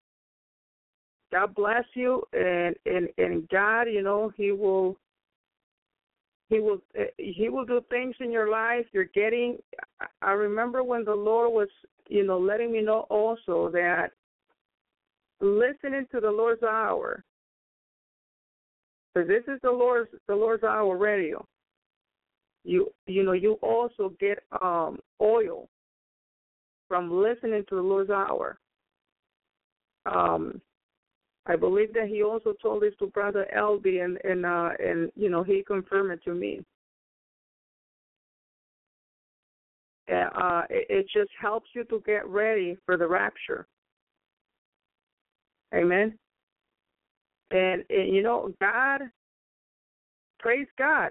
God 1.32 1.54
bless 1.54 1.84
you 1.94 2.22
and 2.32 2.74
and 2.86 3.08
and 3.18 3.48
god 3.48 3.82
you 3.82 4.02
know 4.02 4.32
he 4.36 4.52
will 4.52 4.96
he 6.48 6.60
will 6.60 6.78
he 7.18 7.48
will 7.48 7.64
do 7.64 7.80
things 7.90 8.14
in 8.20 8.30
your 8.30 8.48
life. 8.50 8.86
You're 8.92 9.04
getting 9.04 9.58
i 10.22 10.30
remember 10.30 10.82
when 10.82 11.04
the 11.04 11.14
lord 11.14 11.52
was 11.52 11.68
you 12.08 12.24
know 12.24 12.38
letting 12.38 12.72
me 12.72 12.80
know 12.80 13.00
also 13.10 13.70
that 13.72 14.12
listening 15.40 16.06
to 16.12 16.20
the 16.20 16.30
lord's 16.30 16.62
hour 16.62 17.24
because 19.16 19.28
this 19.28 19.44
is 19.52 19.58
the 19.62 19.70
lord's 19.70 20.10
the 20.28 20.34
lord's 20.34 20.62
hour 20.62 20.96
radio 20.96 21.44
you 22.64 22.88
you 23.06 23.22
know 23.22 23.32
you 23.32 23.54
also 23.62 24.12
get 24.20 24.38
um 24.60 24.98
oil 25.20 25.68
from 26.88 27.10
listening 27.10 27.64
to 27.68 27.76
the 27.76 27.82
lord's 27.82 28.10
hour 28.10 28.58
um 30.06 30.60
I 31.48 31.54
believe 31.54 31.94
that 31.94 32.08
he 32.08 32.24
also 32.24 32.54
told 32.60 32.82
this 32.82 32.94
to 32.98 33.06
Brother 33.06 33.46
Elvi, 33.56 34.04
and 34.04 34.18
and 34.24 34.44
uh, 34.44 34.70
and 34.80 35.12
you 35.14 35.30
know 35.30 35.44
he 35.44 35.62
confirmed 35.64 36.10
it 36.10 36.24
to 36.24 36.34
me. 36.34 36.60
Uh, 40.12 40.62
it, 40.68 40.86
it 40.88 41.06
just 41.14 41.30
helps 41.40 41.68
you 41.72 41.84
to 41.84 42.02
get 42.04 42.26
ready 42.26 42.76
for 42.84 42.96
the 42.96 43.06
rapture. 43.06 43.68
Amen. 45.72 46.18
And, 47.50 47.84
and 47.90 48.14
you 48.14 48.22
know, 48.22 48.52
God, 48.60 49.02
praise 50.38 50.66
God, 50.78 51.10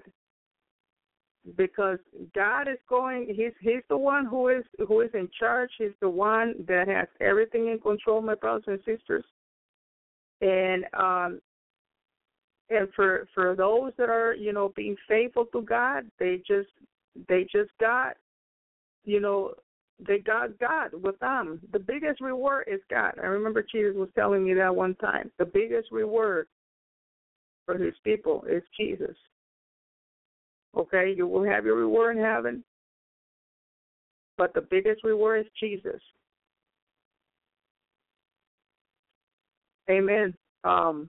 because 1.56 1.98
God 2.34 2.68
is 2.68 2.78
going. 2.88 3.26
He's 3.28 3.52
He's 3.60 3.82
the 3.88 3.96
one 3.96 4.26
who 4.26 4.48
is 4.48 4.64
who 4.86 5.00
is 5.00 5.10
in 5.14 5.28
charge. 5.38 5.70
He's 5.78 5.96
the 6.00 6.10
one 6.10 6.54
that 6.68 6.88
has 6.88 7.08
everything 7.20 7.68
in 7.68 7.78
control, 7.78 8.20
my 8.20 8.34
brothers 8.34 8.64
and 8.66 8.80
sisters 8.84 9.24
and 10.40 10.84
um 10.94 11.40
and 12.68 12.88
for 12.94 13.26
for 13.34 13.54
those 13.56 13.92
that 13.96 14.10
are 14.10 14.34
you 14.34 14.52
know 14.52 14.72
being 14.76 14.96
faithful 15.08 15.46
to 15.46 15.62
god 15.62 16.04
they 16.18 16.42
just 16.46 16.68
they 17.28 17.42
just 17.44 17.70
got 17.80 18.14
you 19.04 19.20
know 19.20 19.52
they 20.04 20.18
got 20.18 20.58
god 20.58 20.90
with 20.92 21.18
them 21.20 21.60
the 21.72 21.78
biggest 21.78 22.20
reward 22.20 22.64
is 22.66 22.80
god. 22.90 23.14
I 23.22 23.26
remember 23.26 23.62
jesus 23.62 23.96
was 23.96 24.08
telling 24.14 24.44
me 24.44 24.54
that 24.54 24.74
one 24.74 24.94
time. 24.96 25.30
The 25.38 25.46
biggest 25.46 25.90
reward 25.90 26.48
for 27.64 27.78
his 27.78 27.94
people 28.04 28.44
is 28.48 28.62
jesus. 28.78 29.16
Okay 30.76 31.14
you 31.16 31.26
will 31.26 31.44
have 31.44 31.64
your 31.64 31.76
reward 31.76 32.16
in 32.16 32.22
heaven 32.22 32.62
but 34.38 34.52
the 34.54 34.60
biggest 34.60 35.02
reward 35.04 35.46
is 35.46 35.52
jesus. 35.58 36.00
Amen. 39.88 40.34
Um, 40.64 41.08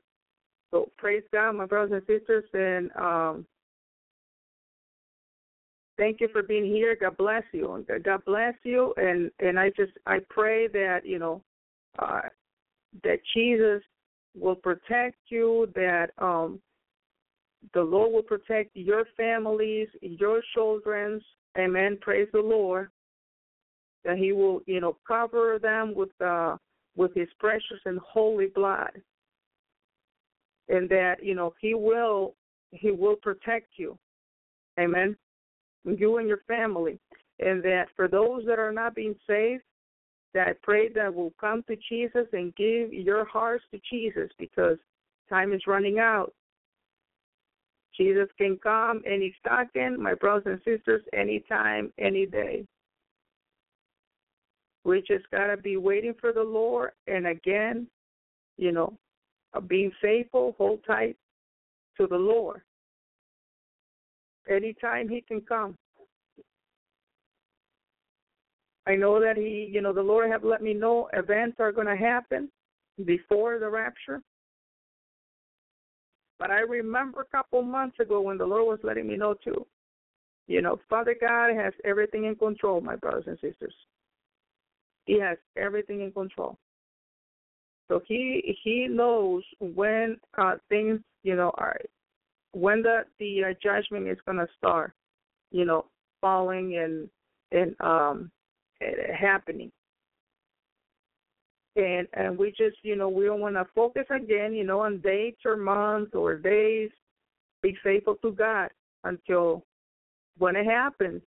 so 0.72 0.92
praise 0.98 1.24
God, 1.34 1.54
my 1.54 1.66
brothers 1.66 1.92
and 1.94 2.20
sisters, 2.20 2.44
and 2.54 2.92
um, 2.96 3.46
thank 5.98 6.22
you 6.22 6.30
for 6.32 6.44
being 6.44 6.66
here. 6.66 6.96
God 7.00 7.18
bless 7.18 7.44
you. 7.52 7.86
God 8.04 8.26
bless 8.26 8.54
you, 8.64 8.94
and 8.98 9.32
and 9.40 9.60
I 9.60 9.70
just 9.70 9.94
I 10.06 10.20
pray 10.30 10.68
that 10.68 11.02
you 11.06 11.20
know 11.20 11.42
uh, 12.00 12.22
that 13.04 13.20
Jesus 13.36 13.82
will 14.36 14.56
protect 14.56 15.18
you. 15.30 15.72
That 15.76 16.12
um, 16.18 16.60
the 17.74 17.82
Lord 17.82 18.14
will 18.14 18.24
protect 18.24 18.76
your 18.76 19.06
families, 19.16 19.88
your 20.02 20.42
children's. 20.54 21.24
Amen. 21.58 21.98
Praise 22.02 22.28
the 22.34 22.40
Lord. 22.40 22.90
That 24.06 24.18
He 24.18 24.32
will 24.32 24.62
you 24.66 24.80
know 24.80 24.98
cover 25.08 25.60
them 25.60 25.94
with 25.96 26.10
uh, 26.22 26.58
with 26.98 27.14
his 27.14 27.30
precious 27.40 27.80
and 27.86 28.00
holy 28.00 28.48
blood 28.48 28.92
and 30.68 30.90
that 30.90 31.24
you 31.24 31.36
know 31.36 31.54
he 31.62 31.74
will 31.74 32.36
he 32.72 32.92
will 32.92 33.16
protect 33.16 33.68
you 33.78 33.98
amen 34.80 35.16
you 35.96 36.18
and 36.18 36.28
your 36.28 36.42
family 36.48 37.00
and 37.40 37.64
that 37.64 37.86
for 37.96 38.08
those 38.08 38.44
that 38.46 38.60
are 38.60 38.72
not 38.72 38.96
being 38.96 39.16
saved 39.28 39.64
that 40.34 40.48
I 40.48 40.54
pray 40.62 40.90
that 40.90 41.14
will 41.14 41.34
come 41.40 41.64
to 41.68 41.76
Jesus 41.90 42.28
and 42.34 42.56
give 42.56 42.94
your 42.94 43.26
hearts 43.26 43.64
to 43.72 43.80
Jesus 43.90 44.30
because 44.38 44.78
time 45.30 45.54
is 45.54 45.62
running 45.68 46.00
out. 46.00 46.34
Jesus 47.96 48.28
can 48.38 48.58
come 48.62 49.02
any 49.06 49.36
second, 49.48 49.98
my 49.98 50.14
brothers 50.14 50.46
and 50.46 50.78
sisters, 50.78 51.02
anytime, 51.14 51.92
any 51.98 52.26
day. 52.28 52.66
We 54.84 55.00
just 55.02 55.30
got 55.32 55.48
to 55.48 55.58
be 55.58 55.78
waiting 55.78 56.14
for 56.22 56.32
the 56.32 56.44
Lord. 56.44 56.92
And 57.08 57.28
again, 57.28 57.88
you 58.58 58.72
know, 58.72 58.94
being 59.68 59.92
faithful, 60.02 60.54
hold 60.58 60.82
tight 60.86 61.18
to 62.00 62.06
the 62.06 62.16
Lord. 62.16 62.62
Anytime 64.50 65.10
He 65.10 65.22
can 65.22 65.42
come. 65.42 65.76
I 68.86 68.96
know 68.96 69.20
that 69.20 69.38
He, 69.38 69.70
you 69.72 69.82
know, 69.82 69.94
the 69.94 70.02
Lord 70.02 70.32
have 70.32 70.44
let 70.44 70.62
me 70.62 70.74
know 70.74 71.10
events 71.14 71.58
are 71.60 71.72
going 71.72 71.88
to 71.88 71.96
happen 71.96 72.50
before 73.06 73.60
the 73.60 73.70
rapture. 73.70 74.22
But 76.40 76.52
I 76.52 76.60
remember 76.60 77.22
a 77.22 77.38
couple 77.38 77.62
months 77.64 78.00
ago 78.00 78.22
when 78.22 78.38
the 78.38 78.46
Lord 78.46 78.68
was 78.68 78.80
letting 78.84 79.08
me 79.08 79.18
know 79.18 79.34
too. 79.34 79.66
You 80.48 80.62
know, 80.62 80.80
Father 80.90 81.16
God 81.20 81.54
has 81.56 81.74
everything 81.84 82.26
in 82.26 82.36
control, 82.36 82.80
my 82.80 82.96
brothers 82.96 83.26
and 83.28 83.38
sisters. 83.42 83.74
He 85.06 85.20
has 85.20 85.38
everything 85.58 86.02
in 86.02 86.12
control. 86.12 86.58
So 87.88 88.02
he 88.06 88.58
he 88.64 88.88
knows 88.90 89.44
when 89.60 90.18
uh, 90.38 90.56
things 90.70 91.00
you 91.24 91.36
know 91.36 91.52
are 91.58 91.78
when 92.58 92.82
the 92.82 93.06
the 93.20 93.44
uh, 93.44 93.54
judgment 93.62 94.08
is 94.08 94.18
going 94.26 94.38
to 94.38 94.48
start, 94.58 94.94
you 95.52 95.66
know, 95.66 95.86
falling 96.22 96.78
and 96.78 97.10
and 97.52 97.76
um 97.82 98.32
happening. 99.18 99.72
And 101.76 102.08
and 102.14 102.38
we 102.38 102.50
just 102.50 102.78
you 102.84 102.96
know 102.96 103.10
we 103.10 103.26
don't 103.26 103.40
want 103.40 103.56
to 103.56 103.68
focus 103.76 104.06
again 104.10 104.54
you 104.54 104.64
know 104.64 104.82
on 104.82 105.00
dates 105.00 105.42
or 105.46 105.56
months 105.56 106.16
or 106.16 106.36
days. 106.36 106.90
Be 107.62 107.78
faithful 107.84 108.16
to 108.24 108.32
God 108.32 108.70
until 109.04 109.64
when 110.38 110.56
it 110.56 110.66
happens, 110.66 111.22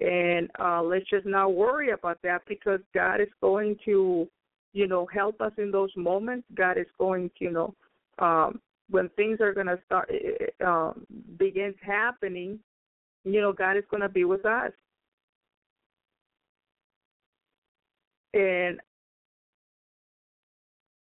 And 0.00 0.50
uh, 0.58 0.82
let's 0.82 1.08
just 1.08 1.26
not 1.26 1.54
worry 1.54 1.90
about 1.90 2.18
that 2.22 2.42
because 2.46 2.80
God 2.94 3.20
is 3.20 3.28
going 3.40 3.76
to, 3.84 4.28
you 4.72 4.86
know, 4.86 5.06
help 5.12 5.40
us 5.40 5.52
in 5.58 5.70
those 5.70 5.90
moments. 5.96 6.46
God 6.54 6.78
is 6.78 6.86
going 6.98 7.30
to, 7.38 7.44
you 7.44 7.50
know, 7.50 7.74
um, 8.18 8.60
when 8.90 9.08
things 9.10 9.40
are 9.40 9.54
going 9.54 9.66
to 9.66 9.78
start 9.86 10.10
um, 10.64 11.06
begins 11.38 11.76
happening, 11.80 12.58
you 13.24 13.40
know, 13.40 13.52
God 13.52 13.76
is 13.76 13.84
going 13.90 14.02
to 14.02 14.08
be 14.08 14.24
with 14.24 14.44
us. 14.44 14.72
And 18.34 18.80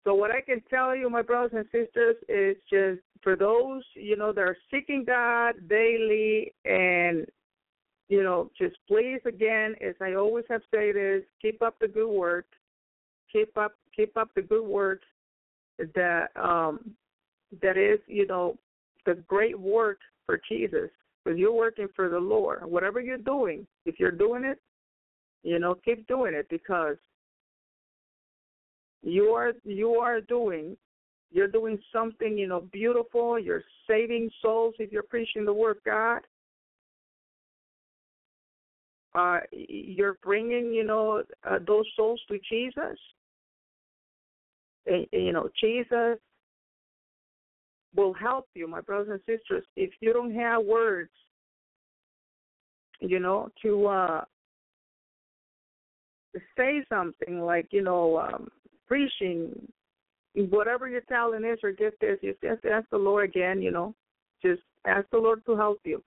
so 0.05 0.15
what 0.15 0.31
I 0.31 0.41
can 0.41 0.63
tell 0.71 0.95
you, 0.95 1.11
my 1.11 1.23
brothers 1.23 1.53
and 1.55 1.65
sisters, 1.67 2.17
is 2.29 2.57
just 2.71 3.01
for 3.23 3.35
those, 3.35 3.83
you 3.95 4.17
know, 4.17 4.33
that 4.33 4.41
are 4.41 4.57
seeking 4.71 5.05
God 5.05 5.55
daily 5.69 6.55
and 6.65 7.27
you 8.09 8.23
know, 8.23 8.51
just 8.57 8.77
please 8.87 9.21
again, 9.27 9.75
as 9.81 9.95
I 10.01 10.15
always 10.15 10.45
have 10.49 10.63
said 10.71 10.95
is 10.97 11.23
keep 11.43 11.61
up 11.63 11.77
the 11.81 11.89
good 11.89 12.09
work. 12.09 12.47
Keep 13.33 13.57
up 13.59 13.73
keep 13.95 14.17
up 14.17 14.31
the 14.37 14.43
good 14.43 14.65
work 14.65 15.01
that 15.95 16.29
um 16.37 16.95
that 17.63 17.77
is, 17.77 17.99
you 18.07 18.27
know, 18.27 18.57
the 19.05 19.15
great 19.29 19.59
work 19.59 19.99
for 20.27 20.41
Jesus. 20.49 20.91
Because 21.25 21.39
you're 21.39 21.53
working 21.53 21.89
for 21.95 22.09
the 22.09 22.19
Lord. 22.19 22.65
Whatever 22.65 23.01
you're 23.01 23.19
doing, 23.19 23.67
if 23.85 23.99
you're 23.99 24.13
doing 24.13 24.45
it, 24.45 24.61
you 25.43 25.59
know, 25.59 25.75
keep 25.85 26.07
doing 26.07 26.35
it 26.35 26.49
because 26.49 26.97
you 29.07 29.27
are 29.29 29.53
you 29.65 29.91
are 29.95 30.21
doing 30.21 30.77
you're 31.31 31.49
doing 31.49 31.79
something 31.93 32.37
you 32.37 32.49
know 32.49 32.61
beautiful 32.73 33.39
you're 33.39 33.63
saving 33.89 34.29
souls 34.43 34.75
if 34.79 34.91
you're 34.91 35.03
preaching 35.05 35.45
the 35.45 35.53
word 35.53 35.77
of 35.77 35.85
god 35.85 36.21
uh 39.15 39.39
you're 39.53 40.19
bringing 40.25 40.73
you 40.73 40.85
know 40.85 41.23
uh, 41.49 41.59
those 41.67 41.85
souls 41.95 42.21
to 42.27 42.39
jesus 42.51 42.99
and, 44.87 45.07
you 45.13 45.33
know 45.33 45.49
jesus 45.61 46.19
will 47.95 48.13
help 48.13 48.47
you 48.55 48.67
my 48.67 48.81
brothers 48.81 49.21
and 49.27 49.39
sisters 49.39 49.65
if 49.77 49.91
you 50.01 50.13
don't 50.13 50.35
have 50.35 50.65
words 50.65 51.11
you 53.01 53.19
know 53.19 53.49
to 53.63 53.87
uh 53.87 54.25
say 56.57 56.85
something 56.89 57.41
like 57.41 57.67
you 57.71 57.83
know 57.83 58.19
um 58.19 58.49
preaching, 58.87 59.51
whatever 60.35 60.89
your 60.89 61.01
talent 61.03 61.45
is 61.45 61.59
or 61.63 61.73
gift 61.73 62.03
is, 62.03 62.19
you 62.23 62.35
just 62.43 62.65
ask 62.65 62.89
the 62.91 62.97
Lord 62.97 63.29
again, 63.29 63.61
you 63.61 63.71
know, 63.71 63.95
just 64.43 64.63
ask 64.87 65.07
the 65.11 65.19
Lord 65.19 65.45
to 65.47 65.57
help 65.57 65.79
you. 65.85 66.03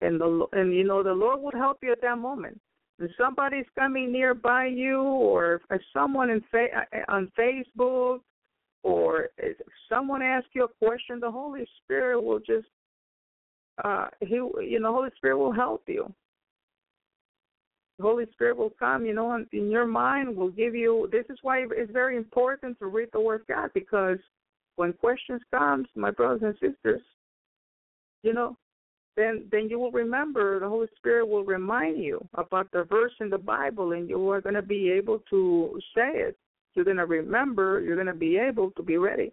And 0.00 0.20
the 0.20 0.46
and 0.52 0.74
you 0.74 0.84
know 0.84 1.02
the 1.02 1.12
Lord 1.12 1.40
would 1.40 1.54
help 1.54 1.78
you 1.82 1.92
at 1.92 2.02
that 2.02 2.18
moment. 2.18 2.60
If 2.98 3.10
somebody's 3.18 3.66
coming 3.78 4.12
nearby 4.12 4.66
you, 4.66 5.00
or 5.00 5.60
if 5.70 5.80
someone 5.94 6.30
in 6.30 6.42
fa- 6.50 6.86
uh, 6.92 7.12
on 7.12 7.30
Facebook, 7.38 8.20
or 8.86 9.30
if 9.38 9.56
someone 9.88 10.22
asks 10.22 10.50
you 10.52 10.64
a 10.64 10.86
question, 10.86 11.18
the 11.18 11.30
Holy 11.30 11.66
Spirit 11.82 12.20
will 12.22 12.38
just 12.38 12.68
uh 13.84 14.06
he 14.20 14.36
you 14.36 14.78
know 14.80 14.92
Holy 14.92 15.10
Spirit 15.18 15.38
will 15.38 15.52
help 15.52 15.82
you 15.86 16.12
the 17.98 18.02
Holy 18.02 18.26
Spirit 18.32 18.56
will 18.56 18.74
come, 18.78 19.06
you 19.06 19.14
know, 19.14 19.32
and 19.32 19.46
in 19.52 19.70
your 19.70 19.86
mind 19.86 20.36
will 20.36 20.50
give 20.50 20.74
you. 20.74 21.08
This 21.10 21.24
is 21.30 21.38
why 21.42 21.64
it's 21.70 21.90
very 21.90 22.16
important 22.16 22.78
to 22.78 22.86
read 22.86 23.08
the 23.12 23.20
Word 23.20 23.40
of 23.42 23.46
God 23.46 23.70
because 23.72 24.18
when 24.76 24.92
questions 24.92 25.40
comes, 25.50 25.88
my 25.94 26.10
brothers 26.10 26.42
and 26.42 26.54
sisters, 26.54 27.00
you 28.22 28.34
know, 28.34 28.56
then 29.16 29.46
then 29.50 29.68
you 29.70 29.78
will 29.78 29.92
remember. 29.92 30.60
The 30.60 30.68
Holy 30.68 30.88
Spirit 30.96 31.26
will 31.26 31.44
remind 31.44 32.02
you 32.02 32.26
about 32.34 32.70
the 32.70 32.84
verse 32.84 33.14
in 33.20 33.30
the 33.30 33.38
Bible, 33.38 33.92
and 33.92 34.10
you 34.10 34.28
are 34.28 34.42
going 34.42 34.56
to 34.56 34.62
be 34.62 34.90
able 34.90 35.20
to 35.30 35.80
say 35.94 36.10
it. 36.14 36.36
You're 36.76 36.84
going 36.84 36.98
to 36.98 37.06
remember. 37.06 37.80
You're 37.80 37.96
going 37.96 38.06
to 38.06 38.14
be 38.14 38.36
able 38.36 38.70
to 38.72 38.82
be 38.82 38.98
ready. 38.98 39.32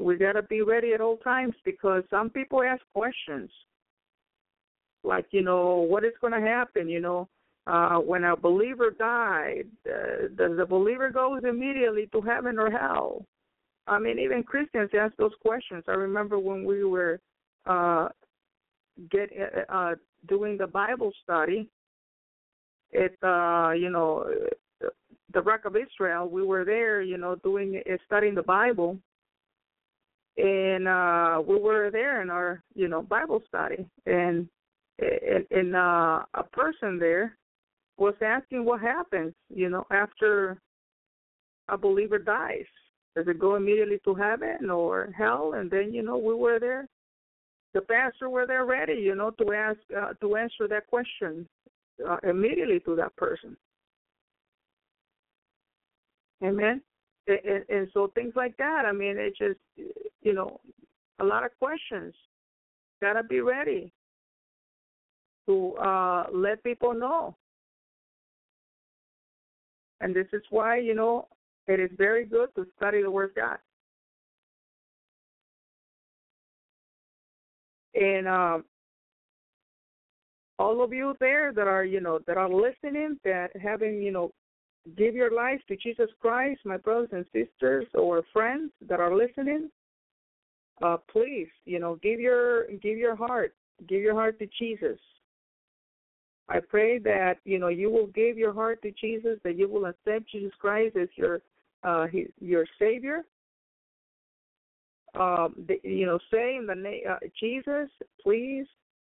We 0.00 0.16
got 0.16 0.32
to 0.32 0.42
be 0.42 0.62
ready 0.62 0.94
at 0.94 1.00
all 1.00 1.16
times 1.18 1.54
because 1.64 2.04
some 2.10 2.30
people 2.30 2.62
ask 2.62 2.80
questions 2.94 3.50
like 5.02 5.26
you 5.30 5.42
know 5.42 5.76
what 5.76 6.04
is 6.04 6.12
going 6.20 6.32
to 6.32 6.40
happen 6.40 6.88
you 6.88 7.00
know 7.00 7.28
uh 7.66 7.96
when 7.96 8.24
a 8.24 8.36
believer 8.36 8.90
died 8.90 9.64
uh, 9.86 10.28
does 10.36 10.56
the 10.56 10.66
believer 10.66 11.10
goes 11.10 11.42
immediately 11.48 12.08
to 12.12 12.20
heaven 12.20 12.58
or 12.58 12.70
hell 12.70 13.24
i 13.86 13.98
mean 13.98 14.18
even 14.18 14.42
christians 14.42 14.90
ask 14.98 15.14
those 15.16 15.32
questions 15.42 15.82
i 15.88 15.92
remember 15.92 16.38
when 16.38 16.64
we 16.64 16.84
were 16.84 17.20
uh 17.66 18.08
get 19.10 19.30
uh, 19.32 19.72
uh 19.72 19.94
doing 20.28 20.56
the 20.58 20.66
bible 20.66 21.12
study 21.22 21.68
it 22.92 23.16
uh 23.22 23.70
you 23.70 23.90
know 23.90 24.26
the 25.32 25.42
rock 25.42 25.64
of 25.64 25.76
israel 25.76 26.28
we 26.28 26.42
were 26.42 26.64
there 26.64 27.02
you 27.02 27.16
know 27.16 27.36
doing 27.36 27.82
studying 28.06 28.34
the 28.34 28.42
bible 28.42 28.98
and 30.36 30.88
uh 30.88 31.40
we 31.46 31.58
were 31.58 31.90
there 31.90 32.22
in 32.22 32.30
our 32.30 32.62
you 32.74 32.88
know 32.88 33.02
bible 33.02 33.42
study 33.48 33.86
and 34.06 34.48
and, 35.00 35.46
and 35.50 35.76
uh, 35.76 36.22
a 36.34 36.42
person 36.52 36.98
there 36.98 37.36
was 37.96 38.14
asking 38.22 38.64
what 38.64 38.80
happens, 38.80 39.34
you 39.54 39.68
know, 39.68 39.86
after 39.90 40.58
a 41.68 41.76
believer 41.76 42.18
dies. 42.18 42.64
Does 43.16 43.26
it 43.28 43.38
go 43.38 43.56
immediately 43.56 44.00
to 44.04 44.14
heaven 44.14 44.70
or 44.70 45.12
hell? 45.16 45.54
And 45.54 45.70
then, 45.70 45.92
you 45.92 46.02
know, 46.02 46.16
we 46.16 46.34
were 46.34 46.58
there. 46.58 46.86
The 47.74 47.82
pastor 47.82 48.30
were 48.30 48.46
there 48.46 48.64
ready, 48.64 48.94
you 48.94 49.14
know, 49.14 49.30
to 49.30 49.52
ask 49.52 49.78
uh, 49.96 50.12
to 50.20 50.36
answer 50.36 50.66
that 50.68 50.86
question 50.88 51.46
uh, 52.08 52.16
immediately 52.22 52.80
to 52.80 52.96
that 52.96 53.14
person. 53.16 53.56
Amen. 56.42 56.80
And, 57.26 57.38
and, 57.44 57.64
and 57.68 57.88
so 57.92 58.10
things 58.14 58.32
like 58.34 58.56
that. 58.56 58.84
I 58.86 58.92
mean, 58.92 59.16
it 59.18 59.34
just, 59.36 59.60
you 60.22 60.32
know, 60.32 60.60
a 61.20 61.24
lot 61.24 61.44
of 61.44 61.50
questions. 61.58 62.14
Gotta 63.02 63.22
be 63.22 63.40
ready 63.40 63.92
to 65.46 65.74
uh, 65.76 66.26
let 66.32 66.62
people 66.62 66.94
know. 66.94 67.36
And 70.00 70.14
this 70.14 70.26
is 70.32 70.42
why, 70.50 70.78
you 70.78 70.94
know, 70.94 71.28
it 71.66 71.78
is 71.78 71.90
very 71.96 72.24
good 72.24 72.48
to 72.56 72.66
study 72.76 73.02
the 73.02 73.10
Word 73.10 73.30
of 73.30 73.36
God. 73.36 73.58
And 77.94 78.26
um, 78.26 78.64
all 80.60 80.84
of 80.84 80.92
you 80.92 81.14
there 81.20 81.52
that 81.54 81.66
are, 81.66 81.84
you 81.84 82.00
know, 82.00 82.20
that 82.26 82.36
are 82.36 82.50
listening, 82.50 83.18
that 83.24 83.48
having, 83.60 84.02
you 84.02 84.12
know, 84.12 84.30
give 84.96 85.14
your 85.14 85.32
life 85.32 85.60
to 85.68 85.76
Jesus 85.76 86.10
Christ, 86.20 86.60
my 86.66 86.76
brothers 86.76 87.08
and 87.12 87.24
sisters 87.32 87.86
or 87.94 88.22
friends 88.30 88.70
that 88.86 89.00
are 89.00 89.16
listening, 89.16 89.70
uh, 90.82 90.98
please, 91.10 91.48
you 91.64 91.78
know, 91.78 91.98
give 92.02 92.20
your 92.20 92.66
give 92.82 92.98
your 92.98 93.16
heart, 93.16 93.54
give 93.88 94.02
your 94.02 94.14
heart 94.14 94.38
to 94.38 94.48
Jesus. 94.58 94.98
I 96.50 96.58
pray 96.60 96.98
that 96.98 97.38
you 97.44 97.58
know 97.58 97.68
you 97.68 97.90
will 97.90 98.08
give 98.08 98.36
your 98.36 98.52
heart 98.52 98.82
to 98.82 98.90
Jesus, 98.92 99.38
that 99.44 99.56
you 99.56 99.66
will 99.66 99.86
accept 99.86 100.30
Jesus 100.30 100.52
Christ 100.58 100.94
as 100.96 101.08
your 101.16 101.40
uh, 101.84 102.06
your 102.38 102.66
Savior. 102.78 103.24
Um, 105.14 105.54
the, 105.66 105.80
you 105.82 106.06
know, 106.06 106.18
say 106.30 106.56
in 106.56 106.66
the 106.66 106.74
name 106.74 107.02
uh, 107.10 107.16
Jesus, 107.38 107.88
please, 108.22 108.66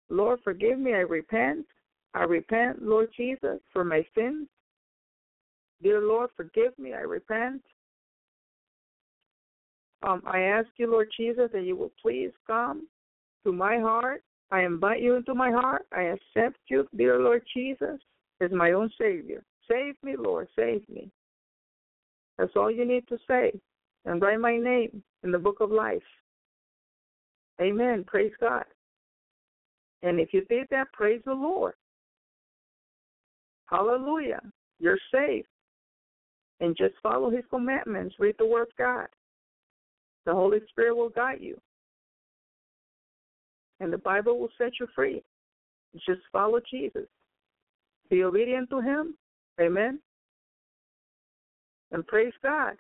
Lord, 0.10 0.40
forgive 0.44 0.80
me. 0.80 0.94
I 0.94 1.00
repent. 1.00 1.66
I 2.14 2.24
repent, 2.24 2.82
Lord 2.82 3.10
Jesus, 3.16 3.60
for 3.72 3.84
my 3.84 4.06
sins. 4.16 4.48
Dear 5.82 6.02
Lord, 6.02 6.30
forgive 6.36 6.78
me. 6.78 6.94
I 6.94 7.02
repent. 7.02 7.62
Um, 10.02 10.22
I 10.26 10.40
ask 10.42 10.68
you, 10.78 10.90
Lord 10.90 11.10
Jesus, 11.16 11.50
that 11.54 11.64
you 11.64 11.76
will 11.76 11.92
please 12.02 12.32
come 12.48 12.88
to 13.44 13.52
my 13.52 13.80
heart 13.80 14.24
I 14.52 14.64
invite 14.64 15.02
you 15.02 15.16
into 15.16 15.36
my 15.36 15.52
heart. 15.52 15.86
I 15.92 16.02
accept 16.02 16.58
you, 16.70 16.88
dear 16.96 17.20
Lord 17.20 17.44
Jesus, 17.54 18.00
as 18.42 18.52
my 18.52 18.72
own 18.72 18.90
Savior. 19.00 19.44
Save 19.70 19.96
me, 20.04 20.16
Lord, 20.18 20.48
save 20.58 20.82
me. 20.90 21.12
That's 22.38 22.52
all 22.56 22.72
you 22.72 22.86
need 22.86 23.08
to 23.10 23.18
say. 23.28 23.52
And 24.06 24.22
write 24.22 24.40
my 24.40 24.58
name 24.58 25.04
in 25.24 25.32
the 25.32 25.38
book 25.38 25.58
of 25.60 25.72
life. 25.72 26.02
Amen. 27.62 28.06
Praise 28.08 28.32
God. 28.40 28.64
And 30.04 30.20
if 30.20 30.34
you 30.34 30.46
did 30.46 30.68
that, 30.72 30.92
praise 30.94 31.22
the 31.26 31.34
Lord. 31.34 31.74
Hallelujah. 33.66 34.42
You're 34.80 34.98
saved. 35.14 35.48
And 36.62 36.76
just 36.76 36.96
follow 37.02 37.30
his 37.30 37.44
commandments. 37.50 38.16
Read 38.20 38.36
the 38.38 38.46
word 38.46 38.64
of 38.64 38.78
God. 38.78 39.08
The 40.26 40.34
Holy 40.34 40.60
Spirit 40.70 40.96
will 40.96 41.10
guide 41.10 41.40
you 41.42 41.60
and 43.80 43.92
the 43.92 43.98
Bible 43.98 44.40
will 44.40 44.50
set 44.58 44.74
you 44.80 44.88
free. 44.96 45.24
Just 46.06 46.22
follow 46.32 46.60
Jesus. 46.70 47.08
Be 48.10 48.24
obedient 48.24 48.70
to 48.70 48.82
Him. 48.82 49.16
Amen. 49.60 50.00
And 51.92 52.06
praise 52.06 52.34
God. 52.44 52.76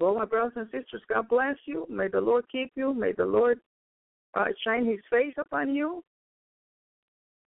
Well, 0.00 0.14
my 0.14 0.24
brothers 0.24 0.54
and 0.56 0.66
sisters, 0.66 1.02
God 1.08 1.28
bless 1.28 1.56
you. 1.66 1.86
May 1.88 2.08
the 2.08 2.20
Lord 2.20 2.44
keep 2.50 2.72
you. 2.74 2.92
May 2.92 3.12
the 3.12 3.24
Lord 3.24 3.60
uh, 4.36 4.44
shine 4.64 4.86
his 4.86 5.00
face 5.10 5.34
upon 5.38 5.74
you. 5.74 6.02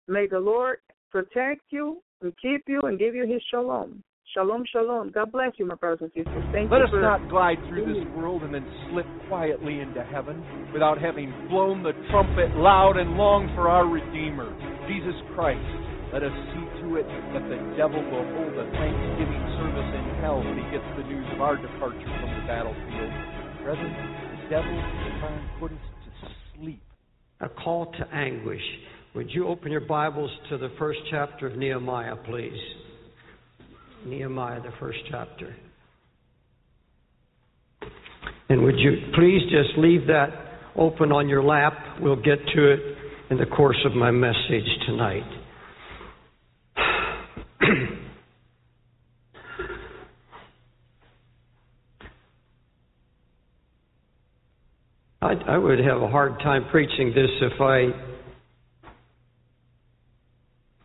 May 0.08 0.28
the 0.28 0.40
Lord 0.40 0.78
protect 1.12 1.62
you 1.70 2.02
and 2.22 2.34
keep 2.42 2.64
you 2.68 2.82
and 2.84 2.98
give 2.98 3.16
you 3.16 3.28
his 3.28 3.42
shalom. 3.52 4.04
Shalom, 4.34 4.64
shalom. 4.72 5.12
God 5.12 5.32
bless 5.32 5.52
you, 5.58 5.66
my 5.66 5.76
brothers 5.76 6.12
and 6.16 6.26
sisters. 6.26 6.44
Thank 6.52 6.70
you. 6.70 6.78
Let 6.78 6.86
us 6.86 6.94
not 6.94 7.30
glide 7.30 7.58
through 7.70 7.88
this 7.88 8.04
world 8.16 8.44
and 8.44 8.54
then 8.54 8.68
slip 8.92 9.08
quietly 9.30 9.80
into 9.80 10.04
heaven 10.04 10.44
without 10.74 11.00
having 11.00 11.32
blown 11.48 11.82
the 11.82 11.94
trumpet 12.12 12.52
loud 12.56 12.98
and 12.98 13.16
long 13.16 13.48
for 13.56 13.70
our 13.70 13.88
Redeemer, 13.88 14.52
Jesus 14.88 15.16
Christ. 15.32 15.64
Let 16.12 16.24
us 16.24 16.36
see 16.52 16.66
to 16.84 16.88
it 17.00 17.08
that 17.36 17.44
the 17.48 17.60
devil 17.76 18.00
will 18.00 18.28
hold 18.36 18.54
a 18.56 18.68
thanksgiving 18.76 19.44
service 19.60 19.92
in 19.96 20.06
hell 20.24 20.40
when 20.40 20.56
he 20.60 20.66
gets 20.76 20.88
the 21.00 21.04
news 21.08 21.28
of 21.36 21.40
our 21.40 21.56
departure 21.56 22.12
from 22.20 22.32
the 22.32 22.44
battlefield. 22.48 23.12
Brethren, 23.64 23.92
the 23.92 24.48
devil 24.48 24.72
is 24.72 24.88
try 25.20 25.32
and 25.36 25.48
put 25.60 25.72
us 25.72 25.84
to. 25.84 25.97
A 27.40 27.50
call 27.50 27.92
to 27.92 28.08
anguish. 28.14 28.62
Would 29.14 29.30
you 29.32 29.48
open 29.48 29.72
your 29.72 29.82
Bibles 29.82 30.32
to 30.50 30.58
the 30.58 30.70
first 30.80 31.00
chapter 31.12 31.48
of 31.48 31.56
Nehemiah, 31.56 32.16
please? 32.16 32.58
Nehemiah, 34.06 34.62
the 34.62 34.74
first 34.80 35.00
chapter. 35.12 35.56
And 38.50 38.64
would 38.64 38.80
you 38.80 39.12
please 39.14 39.42
just 39.52 39.78
leave 39.78 40.08
that 40.08 40.30
open 40.76 41.12
on 41.12 41.30
your 41.30 41.44
lap? 41.44 41.74
We'll 42.00 42.16
get 42.16 42.40
to 42.56 42.72
it 42.72 42.80
in 43.30 43.38
the 43.38 43.46
course 43.46 43.78
of 43.86 43.94
my 43.94 44.10
message 44.10 44.68
tonight. 44.86 45.24
I, 55.22 55.34
I 55.48 55.58
would 55.58 55.80
have 55.80 56.02
a 56.02 56.08
hard 56.08 56.40
time 56.40 56.66
preaching 56.70 57.12
this 57.16 57.30
if 57.42 57.60
I 57.60 57.88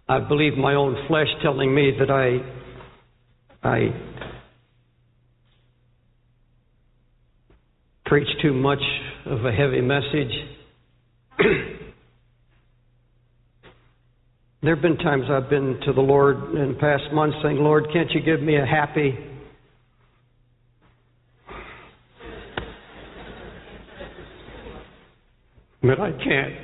I 0.08 0.20
believe 0.20 0.56
my 0.56 0.74
own 0.74 0.96
flesh 1.06 1.28
telling 1.42 1.74
me 1.74 1.92
that 1.98 2.10
I 2.10 2.38
I 3.66 3.88
preach 8.06 8.28
too 8.40 8.54
much 8.54 8.82
of 9.26 9.44
a 9.44 9.52
heavy 9.52 9.80
message. 9.80 10.32
there 14.62 14.74
have 14.74 14.82
been 14.82 14.96
times 14.96 15.24
I've 15.30 15.50
been 15.50 15.78
to 15.84 15.92
the 15.92 16.00
Lord 16.00 16.54
in 16.54 16.76
past 16.80 17.04
months 17.12 17.36
saying, 17.42 17.58
Lord, 17.58 17.86
can't 17.92 18.10
you 18.10 18.20
give 18.22 18.42
me 18.42 18.56
a 18.56 18.66
happy 18.66 19.14
but 25.82 26.00
I 26.00 26.12
can't. 26.12 26.54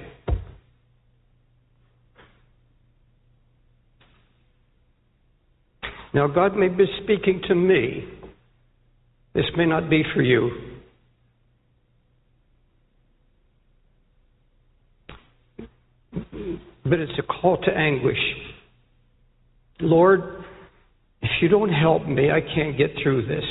Now, 6.15 6.27
God 6.27 6.57
may 6.57 6.69
be 6.69 6.87
speaking 7.03 7.43
to 7.49 7.55
me. 7.55 8.09
This 9.35 9.45
may 9.57 9.67
not 9.67 9.91
be 9.91 10.03
for 10.15 10.23
you. 10.23 10.51
But 16.11 16.99
it's 16.99 17.13
a 17.19 17.23
call 17.23 17.59
to 17.59 17.71
anguish. 17.71 18.19
Lord, 19.81 20.45
if 21.21 21.31
you 21.43 21.49
don't 21.49 21.73
help 21.73 22.07
me, 22.07 22.31
I 22.31 22.41
can't 22.41 22.79
get 22.79 22.91
through 23.03 23.27
this. 23.27 23.45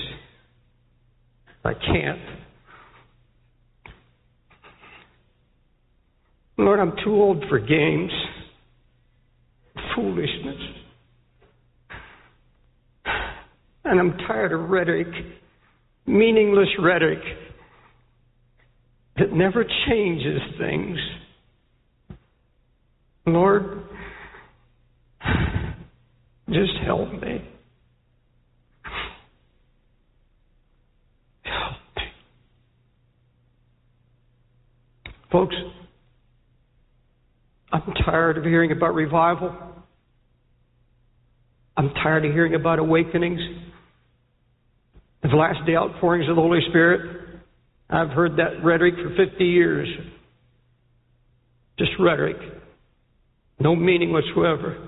I 1.63 1.73
can't. 1.73 2.36
Lord, 6.57 6.79
I'm 6.79 6.93
too 7.03 7.13
old 7.13 7.43
for 7.49 7.59
games, 7.59 8.11
foolishness. 9.95 10.61
And 13.85 13.99
I'm 13.99 14.17
tired 14.27 14.51
of 14.51 14.69
rhetoric, 14.69 15.07
meaningless 16.05 16.67
rhetoric 16.79 17.19
that 19.17 19.31
never 19.31 19.63
changes 19.87 20.41
things. 20.59 20.97
Lord, 23.27 23.83
just 26.49 26.73
help 26.85 27.11
me. 27.11 27.49
Help 31.43 31.73
me. 31.95 32.03
Folks, 35.31 35.55
I'm 37.71 37.93
tired 38.05 38.37
of 38.37 38.43
hearing 38.43 38.71
about 38.71 38.93
revival. 38.93 39.55
I'm 41.75 41.89
tired 42.01 42.25
of 42.25 42.31
hearing 42.31 42.55
about 42.55 42.79
awakenings, 42.79 43.39
the 45.21 45.29
last 45.29 45.65
day 45.67 45.75
outpourings 45.75 46.29
of 46.29 46.35
the 46.35 46.41
Holy 46.41 46.59
Spirit. 46.69 47.41
I've 47.89 48.09
heard 48.09 48.37
that 48.37 48.63
rhetoric 48.63 48.95
for 48.95 49.09
50 49.15 49.45
years. 49.45 49.87
Just 51.77 51.91
rhetoric. 51.99 52.37
No 53.59 53.75
meaning 53.75 54.11
whatsoever. 54.11 54.87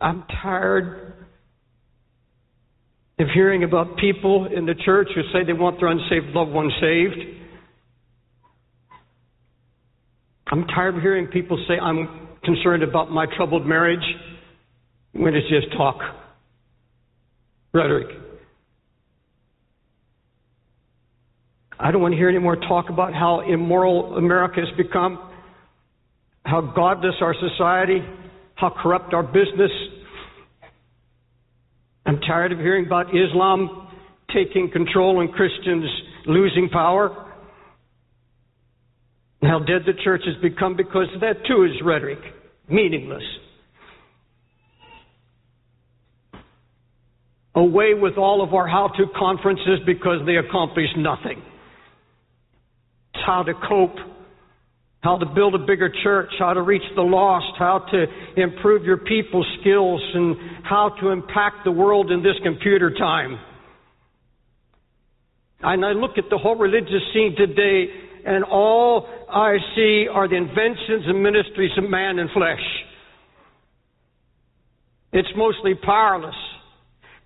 I'm 0.00 0.24
tired 0.42 1.14
of 3.18 3.26
hearing 3.34 3.64
about 3.64 3.98
people 3.98 4.48
in 4.54 4.66
the 4.66 4.74
church 4.84 5.08
who 5.14 5.22
say 5.32 5.44
they 5.44 5.52
want 5.52 5.78
their 5.78 5.88
unsaved 5.88 6.34
loved 6.34 6.52
ones 6.52 6.72
saved. 6.80 7.39
I'm 10.50 10.66
tired 10.66 10.96
of 10.96 11.02
hearing 11.02 11.28
people 11.28 11.64
say, 11.68 11.74
I'm 11.78 12.28
concerned 12.42 12.82
about 12.82 13.10
my 13.10 13.26
troubled 13.36 13.66
marriage, 13.66 14.02
when 15.12 15.34
it's 15.34 15.48
just 15.48 15.72
talk, 15.76 15.96
rhetoric. 17.72 18.08
I 21.78 21.92
don't 21.92 22.02
want 22.02 22.12
to 22.12 22.18
hear 22.18 22.28
any 22.28 22.38
more 22.38 22.56
talk 22.56 22.90
about 22.90 23.14
how 23.14 23.40
immoral 23.40 24.16
America 24.16 24.60
has 24.60 24.76
become, 24.76 25.30
how 26.44 26.60
godless 26.60 27.14
our 27.20 27.34
society, 27.34 28.00
how 28.56 28.74
corrupt 28.82 29.14
our 29.14 29.22
business. 29.22 29.70
I'm 32.04 32.18
tired 32.20 32.52
of 32.52 32.58
hearing 32.58 32.86
about 32.86 33.06
Islam 33.14 33.88
taking 34.34 34.70
control 34.70 35.20
and 35.20 35.32
Christians 35.32 35.84
losing 36.26 36.68
power. 36.70 37.29
How 39.42 39.58
dead 39.58 39.82
the 39.86 39.94
church 40.04 40.22
has 40.26 40.36
become 40.42 40.76
because 40.76 41.06
that 41.20 41.46
too 41.46 41.64
is 41.64 41.70
rhetoric, 41.82 42.18
meaningless. 42.68 43.22
Away 47.54 47.94
with 47.94 48.16
all 48.16 48.42
of 48.42 48.54
our 48.54 48.68
how 48.68 48.88
to 48.88 49.06
conferences 49.18 49.80
because 49.86 50.24
they 50.26 50.36
accomplish 50.36 50.88
nothing. 50.96 51.42
It's 53.14 53.24
how 53.26 53.42
to 53.42 53.54
cope, 53.66 53.96
how 55.00 55.16
to 55.16 55.26
build 55.26 55.54
a 55.54 55.58
bigger 55.58 55.90
church, 56.02 56.30
how 56.38 56.52
to 56.52 56.62
reach 56.62 56.82
the 56.94 57.02
lost, 57.02 57.58
how 57.58 57.78
to 57.90 58.06
improve 58.40 58.84
your 58.84 58.98
people's 58.98 59.46
skills, 59.60 60.02
and 60.14 60.36
how 60.64 60.94
to 61.00 61.08
impact 61.08 61.64
the 61.64 61.72
world 61.72 62.12
in 62.12 62.22
this 62.22 62.36
computer 62.44 62.94
time. 62.94 63.38
And 65.62 65.84
I 65.84 65.92
look 65.92 66.18
at 66.18 66.24
the 66.30 66.38
whole 66.38 66.56
religious 66.56 67.02
scene 67.12 67.34
today, 67.36 67.86
and 68.26 68.44
all 68.44 69.08
I 69.28 69.56
see 69.74 70.06
are 70.12 70.28
the 70.28 70.36
inventions 70.36 71.04
and 71.06 71.22
ministries 71.22 71.72
of 71.78 71.88
man 71.88 72.18
and 72.18 72.30
flesh. 72.30 72.60
It's 75.12 75.28
mostly 75.36 75.74
powerless. 75.74 76.34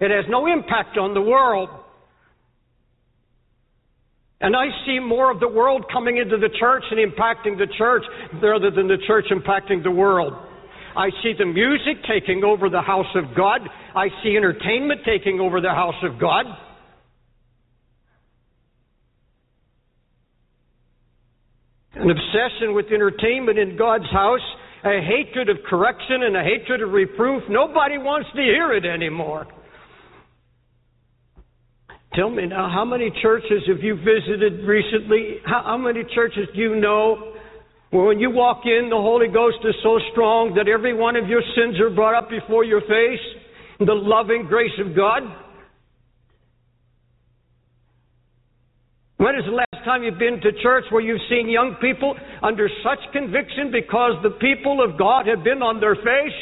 It 0.00 0.10
has 0.10 0.24
no 0.28 0.46
impact 0.46 0.96
on 0.98 1.14
the 1.14 1.20
world. 1.20 1.68
And 4.40 4.54
I 4.56 4.66
see 4.86 4.98
more 4.98 5.30
of 5.30 5.40
the 5.40 5.48
world 5.48 5.86
coming 5.92 6.18
into 6.18 6.36
the 6.36 6.50
church 6.58 6.84
and 6.90 6.98
impacting 7.00 7.56
the 7.56 7.66
church 7.78 8.02
rather 8.42 8.70
than 8.70 8.88
the 8.88 8.98
church 9.06 9.26
impacting 9.30 9.82
the 9.82 9.90
world. 9.90 10.34
I 10.96 11.10
see 11.22 11.32
the 11.36 11.46
music 11.46 12.04
taking 12.08 12.44
over 12.44 12.68
the 12.68 12.82
house 12.82 13.12
of 13.14 13.34
God. 13.36 13.60
I 13.94 14.08
see 14.22 14.36
entertainment 14.36 15.00
taking 15.04 15.40
over 15.40 15.60
the 15.60 15.70
house 15.70 15.98
of 16.02 16.20
God. 16.20 16.46
An 21.96 22.10
obsession 22.10 22.74
with 22.74 22.86
entertainment 22.86 23.58
in 23.58 23.76
God's 23.76 24.10
house, 24.10 24.40
a 24.84 25.00
hatred 25.00 25.48
of 25.48 25.58
correction 25.68 26.24
and 26.24 26.36
a 26.36 26.42
hatred 26.42 26.82
of 26.82 26.90
reproof. 26.90 27.42
Nobody 27.48 27.98
wants 27.98 28.28
to 28.34 28.42
hear 28.42 28.72
it 28.74 28.84
anymore. 28.84 29.46
Tell 32.14 32.30
me 32.30 32.46
now, 32.46 32.70
how 32.72 32.84
many 32.84 33.10
churches 33.22 33.62
have 33.66 33.82
you 33.82 33.96
visited 33.96 34.64
recently? 34.66 35.38
How, 35.44 35.62
how, 35.64 35.78
many 35.78 36.02
churches 36.14 36.46
do 36.54 36.60
you 36.60 36.76
know 36.76 37.34
where 37.90 38.04
when 38.04 38.20
you 38.20 38.30
walk 38.30 38.62
in, 38.64 38.88
the 38.88 38.96
Holy 38.96 39.26
Ghost 39.26 39.58
is 39.64 39.74
so 39.82 39.98
strong 40.12 40.54
that 40.54 40.68
every 40.68 40.94
one 40.94 41.16
of 41.16 41.26
your 41.26 41.42
sins 41.56 41.80
are 41.80 41.90
brought 41.90 42.14
up 42.14 42.30
before 42.30 42.64
your 42.64 42.82
face? 42.82 43.24
The 43.80 43.94
loving 43.94 44.46
grace 44.48 44.78
of 44.78 44.94
God? 44.94 45.22
When 49.16 49.34
is 49.34 49.44
the 49.46 49.63
time 49.84 50.02
you've 50.02 50.18
been 50.18 50.40
to 50.40 50.52
church 50.62 50.84
where 50.90 51.02
you've 51.02 51.20
seen 51.28 51.48
young 51.48 51.76
people 51.80 52.16
under 52.42 52.68
such 52.82 52.98
conviction 53.12 53.70
because 53.70 54.12
the 54.22 54.30
people 54.40 54.82
of 54.82 54.98
God 54.98 55.26
have 55.26 55.44
been 55.44 55.62
on 55.62 55.80
their 55.80 55.94
face? 55.94 56.40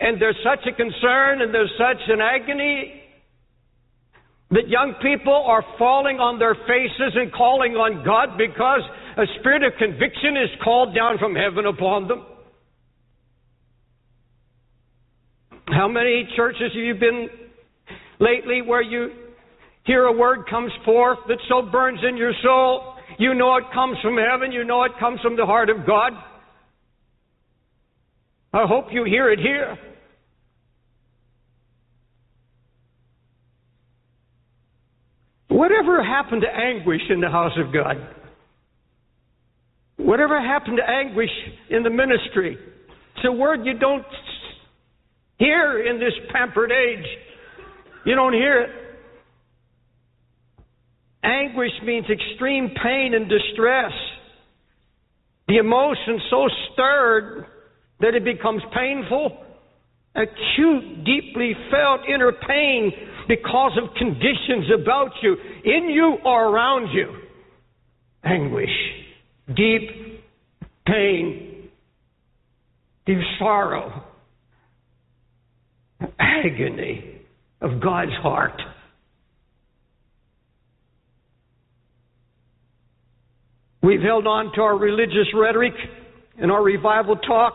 And 0.00 0.20
there's 0.20 0.36
such 0.42 0.66
a 0.66 0.74
concern 0.74 1.42
and 1.42 1.54
there's 1.54 1.72
such 1.78 2.02
an 2.08 2.20
agony 2.20 3.02
that 4.50 4.68
young 4.68 4.94
people 5.00 5.32
are 5.46 5.64
falling 5.78 6.18
on 6.18 6.38
their 6.38 6.54
faces 6.54 7.14
and 7.14 7.32
calling 7.32 7.72
on 7.72 8.04
God 8.04 8.36
because 8.36 8.82
a 9.16 9.24
spirit 9.40 9.62
of 9.62 9.72
conviction 9.78 10.36
is 10.36 10.50
called 10.62 10.94
down 10.94 11.18
from 11.18 11.34
heaven 11.34 11.66
upon 11.66 12.08
them. 12.08 12.26
How 15.68 15.88
many 15.88 16.28
churches 16.36 16.72
have 16.74 16.82
you 16.82 16.94
been 16.94 17.28
lately 18.20 18.60
where 18.60 18.82
you 18.82 19.21
hear 19.84 20.04
a 20.04 20.12
word 20.12 20.48
comes 20.48 20.72
forth 20.84 21.18
that 21.28 21.38
so 21.48 21.62
burns 21.62 22.00
in 22.08 22.16
your 22.16 22.32
soul? 22.42 22.94
You 23.18 23.34
know 23.34 23.56
it 23.56 23.64
comes 23.74 23.98
from 24.02 24.16
heaven, 24.16 24.52
you 24.52 24.64
know 24.64 24.84
it 24.84 24.92
comes 24.98 25.20
from 25.20 25.36
the 25.36 25.46
heart 25.46 25.70
of 25.70 25.86
God. 25.86 26.12
I 28.54 28.66
hope 28.66 28.86
you 28.90 29.04
hear 29.04 29.30
it 29.30 29.38
here. 29.38 29.78
Whatever 35.48 36.02
happened 36.02 36.42
to 36.42 36.48
anguish 36.48 37.02
in 37.10 37.20
the 37.20 37.28
house 37.28 37.52
of 37.58 37.72
God? 37.72 37.96
Whatever 39.96 40.40
happened 40.40 40.78
to 40.78 40.90
anguish 40.90 41.30
in 41.70 41.82
the 41.82 41.90
ministry? 41.90 42.56
It's 43.16 43.24
a 43.26 43.32
word 43.32 43.64
you 43.64 43.78
don't 43.78 44.04
hear 45.38 45.86
in 45.86 45.98
this 45.98 46.14
pampered 46.32 46.72
age. 46.72 47.04
You 48.04 48.14
don't 48.14 48.32
hear 48.32 48.62
it. 48.62 48.70
Anguish 51.22 51.72
means 51.84 52.06
extreme 52.10 52.70
pain 52.82 53.14
and 53.14 53.28
distress. 53.28 53.92
The 55.48 55.58
emotion 55.58 56.20
so 56.30 56.48
stirred 56.72 57.46
that 58.00 58.14
it 58.14 58.24
becomes 58.24 58.62
painful. 58.74 59.38
Acute, 60.14 61.04
deeply 61.04 61.52
felt 61.70 62.00
inner 62.08 62.32
pain 62.32 62.92
because 63.28 63.78
of 63.82 63.94
conditions 63.96 64.66
about 64.82 65.10
you, 65.22 65.36
in 65.64 65.88
you 65.88 66.16
or 66.24 66.48
around 66.48 66.88
you. 66.92 67.14
Anguish, 68.24 68.68
deep 69.54 70.22
pain, 70.86 71.68
deep 73.06 73.18
sorrow, 73.38 74.04
agony 76.18 77.20
of 77.60 77.80
God's 77.80 78.12
heart. 78.22 78.60
We've 83.82 84.00
held 84.00 84.26
on 84.26 84.52
to 84.54 84.62
our 84.62 84.78
religious 84.78 85.28
rhetoric 85.34 85.74
and 86.38 86.50
our 86.50 86.62
revival 86.62 87.16
talk, 87.16 87.54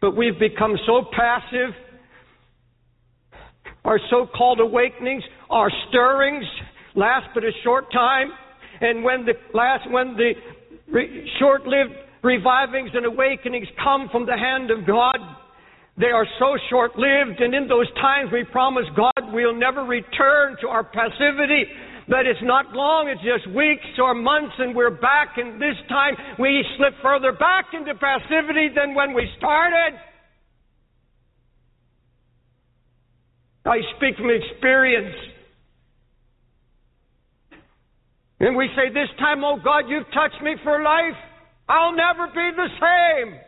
but 0.00 0.16
we've 0.16 0.38
become 0.38 0.76
so 0.86 1.04
passive 1.14 1.74
our 3.84 4.00
so-called 4.10 4.60
awakenings, 4.60 5.22
our 5.50 5.70
stirrings 5.88 6.44
last 6.94 7.26
but 7.34 7.44
a 7.44 7.50
short 7.62 7.92
time. 7.92 8.30
And 8.80 9.04
when 9.04 9.26
the 9.26 9.34
last, 9.52 9.90
when 9.90 10.16
the 10.16 10.32
re- 10.90 11.30
short-lived 11.38 11.92
revivings 12.22 12.90
and 12.94 13.04
awakenings 13.04 13.68
come 13.82 14.08
from 14.10 14.26
the 14.26 14.36
hand 14.36 14.70
of 14.70 14.86
God, 14.86 15.18
they 15.98 16.06
are 16.06 16.26
so 16.38 16.56
short-lived. 16.70 17.40
And 17.40 17.54
in 17.54 17.68
those 17.68 17.92
times 17.94 18.30
we 18.32 18.44
promise 18.50 18.84
God 18.96 19.32
we'll 19.32 19.54
never 19.54 19.84
return 19.84 20.56
to 20.62 20.68
our 20.68 20.84
passivity. 20.84 21.64
That 22.08 22.26
it's 22.26 22.42
not 22.42 22.72
long, 22.72 23.08
it's 23.08 23.22
just 23.24 23.48
weeks 23.54 23.86
or 23.98 24.14
months 24.14 24.54
and 24.58 24.74
we're 24.76 24.90
back 24.90 25.36
and 25.36 25.60
this 25.60 25.76
time 25.88 26.14
we 26.38 26.64
slip 26.76 26.92
further 27.02 27.32
back 27.32 27.66
into 27.72 27.94
passivity 27.94 28.68
than 28.74 28.94
when 28.94 29.14
we 29.14 29.26
started. 29.38 29.98
I 33.64 33.78
speak 33.96 34.16
from 34.16 34.28
experience. 34.28 35.16
And 38.40 38.56
we 38.56 38.68
say, 38.76 38.92
This 38.92 39.08
time, 39.18 39.42
oh 39.42 39.56
God, 39.64 39.88
you've 39.88 40.10
touched 40.12 40.42
me 40.42 40.56
for 40.62 40.82
life. 40.82 41.16
I'll 41.66 41.96
never 41.96 42.26
be 42.26 42.50
the 42.54 42.68
same. 42.76 43.40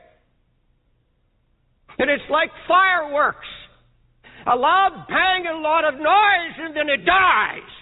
And 1.98 2.10
it's 2.10 2.24
like 2.30 2.48
fireworks 2.66 3.46
a 4.46 4.54
loud 4.54 5.06
bang, 5.08 5.44
and 5.46 5.58
a 5.58 5.60
lot 5.60 5.84
of 5.84 5.94
noise, 5.94 6.54
and 6.58 6.76
then 6.76 6.88
it 6.88 7.04
dies. 7.04 7.72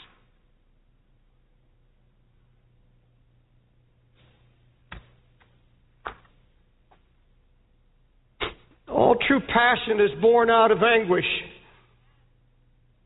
All 8.88 9.16
true 9.26 9.40
passion 9.40 10.00
is 10.00 10.20
born 10.20 10.50
out 10.50 10.70
of 10.70 10.78
anguish. 10.82 11.24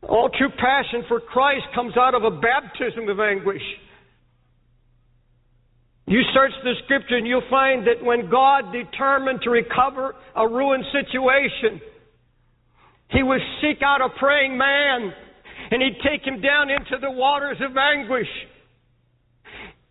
All 0.02 0.30
true 0.30 0.50
passion 0.50 1.04
for 1.08 1.20
Christ 1.20 1.64
comes 1.74 1.96
out 1.96 2.14
of 2.14 2.24
a 2.24 2.30
baptism 2.30 3.08
of 3.08 3.20
anguish. 3.20 3.62
You 6.06 6.22
search 6.32 6.52
the 6.64 6.72
scripture 6.84 7.16
and 7.16 7.26
you'll 7.26 7.42
find 7.50 7.86
that 7.86 8.02
when 8.02 8.30
God 8.30 8.72
determined 8.72 9.40
to 9.42 9.50
recover 9.50 10.14
a 10.34 10.48
ruined 10.48 10.84
situation, 10.90 11.80
He 13.10 13.22
would 13.22 13.42
seek 13.60 13.82
out 13.82 14.00
a 14.00 14.08
praying 14.18 14.56
man 14.56 15.12
and 15.70 15.82
He'd 15.82 15.98
take 16.02 16.26
him 16.26 16.40
down 16.40 16.70
into 16.70 16.96
the 17.00 17.10
waters 17.10 17.58
of 17.60 17.76
anguish. 17.76 18.28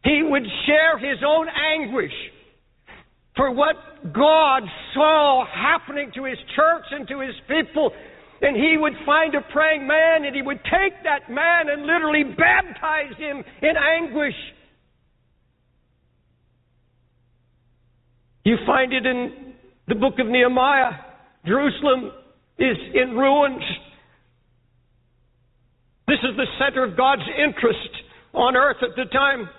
He 0.04 0.24
would 0.24 0.46
share 0.66 0.98
His 0.98 1.20
own 1.26 1.48
anguish 1.50 2.14
for 3.38 3.52
what 3.52 3.76
God 4.14 4.64
saw 4.94 5.46
happening 5.46 6.12
to 6.16 6.26
His 6.26 6.38
church 6.56 6.86
and 6.92 7.08
to 7.08 7.22
His 7.22 7.36
people 7.48 7.94
and 8.42 8.56
he 8.56 8.76
would 8.78 8.94
find 9.06 9.34
a 9.36 9.42
praying 9.52 9.88
man 9.88 10.26
and 10.26 10.36
he 10.36 10.42
would 10.42 10.60
take 10.64 10.94
that 11.04 11.32
man 11.32 11.70
and 11.70 11.86
literally 11.86 12.24
baptize 12.24 13.18
him 13.18 13.44
in 13.62 13.74
anguish. 13.76 14.36
You 18.44 18.58
find 18.66 18.94
it 18.94 19.06
in 19.06 19.54
the 19.88 19.96
book 19.96 20.20
of 20.20 20.28
Nehemiah. 20.28 20.92
Jerusalem 21.46 22.12
is 22.60 22.78
in 22.94 23.16
ruins. 23.18 23.64
This 26.08 26.20
is 26.24 26.38
the 26.38 26.46
center 26.60 26.86
of 26.86 26.96
God's 26.96 27.28
interest 27.38 27.90
on 28.34 28.56
earth 28.56 28.78
at 28.82 28.96
the 28.96 29.06
time. 29.12 29.50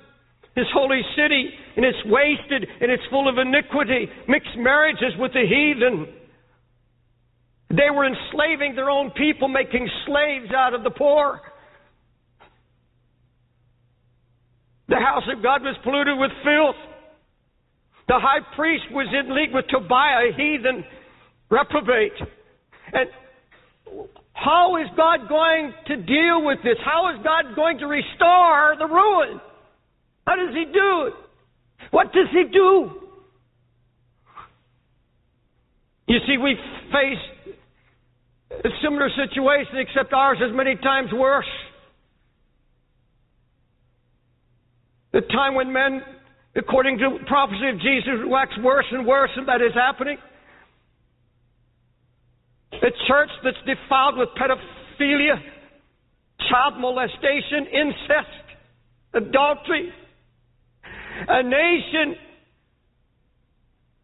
His 0.59 0.67
holy 0.75 1.03
city, 1.15 1.51
and 1.77 1.87
it's 1.87 2.05
wasted 2.07 2.67
and 2.81 2.91
it's 2.91 3.03
full 3.11 3.29
of 3.29 3.39
iniquity, 3.39 4.09
mixed 4.27 4.57
marriages 4.57 5.15
with 5.17 5.33
the 5.33 5.47
heathen. 5.47 6.13
They 7.71 7.91
were 7.95 8.05
enslaving 8.05 8.75
their 8.75 8.91
own 8.91 9.13
people, 9.13 9.47
making 9.47 9.89
slaves 10.05 10.51
out 10.57 10.75
of 10.75 10.83
the 10.83 10.91
poor. 10.91 11.41
The 14.89 14.97
house 14.97 15.23
of 15.33 15.45
God 15.45 15.63
was 15.63 15.77
polluted 15.85 16.19
with 16.19 16.33
filth. 16.43 16.81
The 18.09 18.19
high 18.19 18.43
priest 18.57 18.85
was 18.91 19.07
in 19.15 19.37
league 19.37 19.55
with 19.55 19.67
Tobiah, 19.69 20.31
a 20.31 20.33
heathen 20.33 20.83
reprobate. 21.51 22.19
And 22.93 23.09
how 24.33 24.77
is 24.83 24.89
God 24.97 25.29
going 25.29 25.73
to 25.87 25.97
deal 25.97 26.43
with 26.43 26.59
this? 26.65 26.79
How 26.85 27.15
is 27.15 27.23
God 27.23 27.55
going 27.55 27.79
to 27.79 27.87
restore 27.87 28.75
the 28.77 28.87
ruin? 28.87 29.41
How 30.29 30.37
does 30.37 30.55
He 30.55 30.67
do 30.67 31.07
it? 31.07 31.15
What 31.91 32.13
does 32.13 32.27
He 32.33 32.45
do? 32.53 32.91
You 36.07 36.19
see, 36.27 36.37
we 36.37 36.55
face 36.93 37.57
a 38.51 38.69
similar 38.83 39.09
situation, 39.17 39.79
except 39.79 40.13
ours 40.13 40.37
is 40.39 40.55
many 40.55 40.77
times 40.77 41.11
worse. 41.15 41.49
The 45.13 45.23
time 45.23 45.55
when 45.55 45.73
men, 45.73 46.03
according 46.57 46.99
to 46.99 47.19
prophecy 47.27 47.71
of 47.73 47.81
Jesus, 47.81 48.27
wax 48.27 48.53
worse 48.63 48.87
and 48.91 49.07
worse, 49.07 49.31
and 49.35 49.49
that 49.49 49.63
is 49.63 49.73
happening. 49.75 50.19
A 52.73 52.91
church 53.09 53.31
that's 53.43 53.57
defiled 53.65 54.19
with 54.19 54.29
pedophilia, 54.37 55.37
child 56.51 56.75
molestation, 56.79 57.67
incest, 57.73 58.45
adultery. 59.15 59.91
A 61.29 61.43
nation 61.43 62.17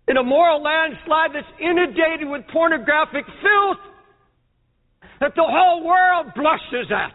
in 0.09 0.17
a 0.17 0.23
moral 0.23 0.63
landslide 0.63 1.31
that's 1.35 1.47
inundated 1.61 2.29
with 2.29 2.43
pornographic 2.53 3.25
filth 3.25 3.79
that 5.21 5.35
the 5.35 5.47
whole 5.47 5.85
world 5.85 6.35
blushes 6.35 6.91
at. 6.91 7.15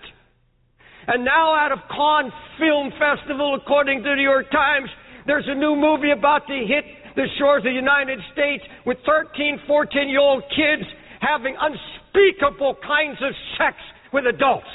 And 1.07 1.25
now 1.25 1.53
out 1.53 1.71
of 1.71 1.79
Cannes 1.89 2.33
Film 2.57 2.91
Festival, 2.97 3.55
according 3.55 4.03
to 4.03 4.09
the 4.09 4.15
New 4.15 4.23
York 4.23 4.49
Times, 4.51 4.89
there's 5.25 5.45
a 5.47 5.55
new 5.55 5.75
movie 5.75 6.11
about 6.11 6.47
to 6.47 6.53
hit 6.53 6.85
the 7.15 7.27
shores 7.37 7.61
of 7.61 7.69
the 7.69 7.71
United 7.71 8.19
States 8.33 8.63
with 8.85 8.97
13, 9.05 9.59
14 9.67 10.09
year 10.09 10.19
old 10.19 10.43
kids 10.49 10.87
having 11.19 11.55
unspeakable 11.59 12.77
kinds 12.85 13.17
of 13.21 13.33
sex 13.57 13.75
with 14.13 14.25
adults. 14.25 14.69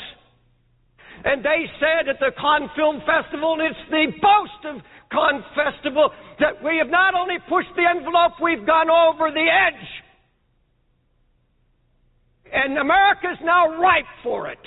And 1.24 1.42
they 1.42 1.64
said 1.80 2.08
at 2.08 2.20
the 2.20 2.30
Cannes 2.36 2.70
Film 2.76 3.00
Festival, 3.06 3.56
and 3.58 3.62
it's 3.62 3.84
the 3.90 4.12
boast 4.20 4.62
of 4.68 4.82
Cannes 5.14 5.44
Festival, 5.54 6.10
that 6.40 6.62
we 6.64 6.78
have 6.78 6.90
not 6.90 7.14
only 7.14 7.36
pushed 7.48 7.70
the 7.76 7.86
envelope, 7.88 8.32
we've 8.42 8.66
gone 8.66 8.90
over 8.90 9.30
the 9.30 9.46
edge. 9.46 9.86
And 12.52 12.76
America's 12.78 13.38
now 13.42 13.80
ripe 13.80 14.10
for 14.22 14.48
it. 14.48 14.58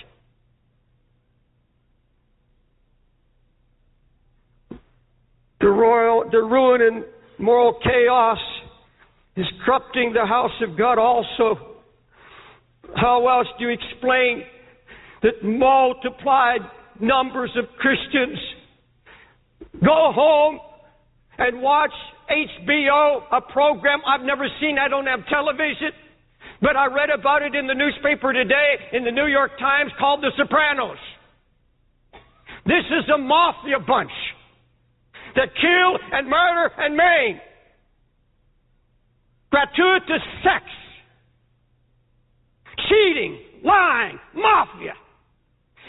The, 5.60 5.68
royal, 5.68 6.24
the 6.32 6.38
ruin 6.38 6.82
and 6.82 7.06
moral 7.40 7.80
chaos 7.84 8.38
is 9.36 9.46
corrupting 9.66 10.14
the 10.14 10.26
house 10.26 10.52
of 10.62 10.78
God 10.78 10.98
also. 10.98 11.78
How 12.96 13.28
else 13.28 13.48
do 13.60 13.66
you 13.66 13.72
explain 13.72 14.44
that 15.24 15.44
multiplied 15.44 16.62
numbers 17.00 17.52
of 17.58 17.66
Christians 17.80 18.38
go 19.74 20.12
home 20.14 20.60
and 21.38 21.62
watch 21.62 21.94
HBO, 22.30 23.22
a 23.32 23.42
program 23.42 24.00
I've 24.06 24.26
never 24.26 24.48
seen. 24.60 24.78
I 24.78 24.88
don't 24.88 25.06
have 25.06 25.26
television, 25.28 25.92
but 26.62 26.76
I 26.76 26.88
read 26.88 27.10
about 27.10 27.42
it 27.42 27.56
in 27.56 27.68
the 27.68 27.74
newspaper 27.74 28.34
today 28.34 28.76
in 28.94 29.04
the 29.04 29.12
New 29.12 29.28
York 29.28 29.58
Times 29.60 29.92
called 30.00 30.22
The 30.22 30.32
Sopranos. 30.38 30.98
This 32.66 32.84
is 32.92 33.10
a 33.14 33.18
mafia 33.18 33.80
bunch 33.80 34.12
that 35.36 35.50
kill 35.56 36.00
and 36.12 36.28
murder 36.28 36.74
and 36.78 36.98
maim. 36.98 37.40
Gratuitous 39.52 40.26
sex. 40.44 40.66
Cheating, 42.90 43.40
lying, 43.64 44.20
mafia. 44.36 44.94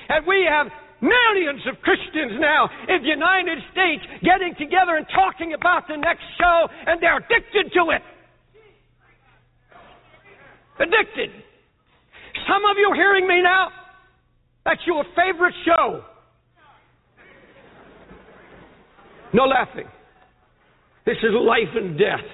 And 0.09 0.27
we 0.27 0.47
have 0.49 0.69
millions 1.01 1.62
of 1.67 1.81
Christians 1.83 2.39
now 2.41 2.68
in 2.89 3.02
the 3.02 3.09
United 3.09 3.59
States 3.73 4.02
getting 4.23 4.55
together 4.59 4.97
and 4.97 5.07
talking 5.15 5.55
about 5.55 5.89
the 5.89 5.97
next 5.97 6.25
show, 6.39 6.68
and 6.86 7.01
they're 7.01 7.18
addicted 7.18 7.73
to 7.75 7.91
it. 7.91 8.02
Addicted. 10.78 11.31
Some 12.47 12.62
of 12.65 12.77
you 12.77 12.93
hearing 12.94 13.27
me 13.27 13.43
now, 13.43 13.68
that's 14.65 14.81
your 14.86 15.05
favorite 15.17 15.55
show. 15.65 16.02
No 19.33 19.44
laughing. 19.44 19.86
This 21.05 21.17
is 21.18 21.31
life 21.33 21.75
and 21.75 21.99
death. 21.99 22.25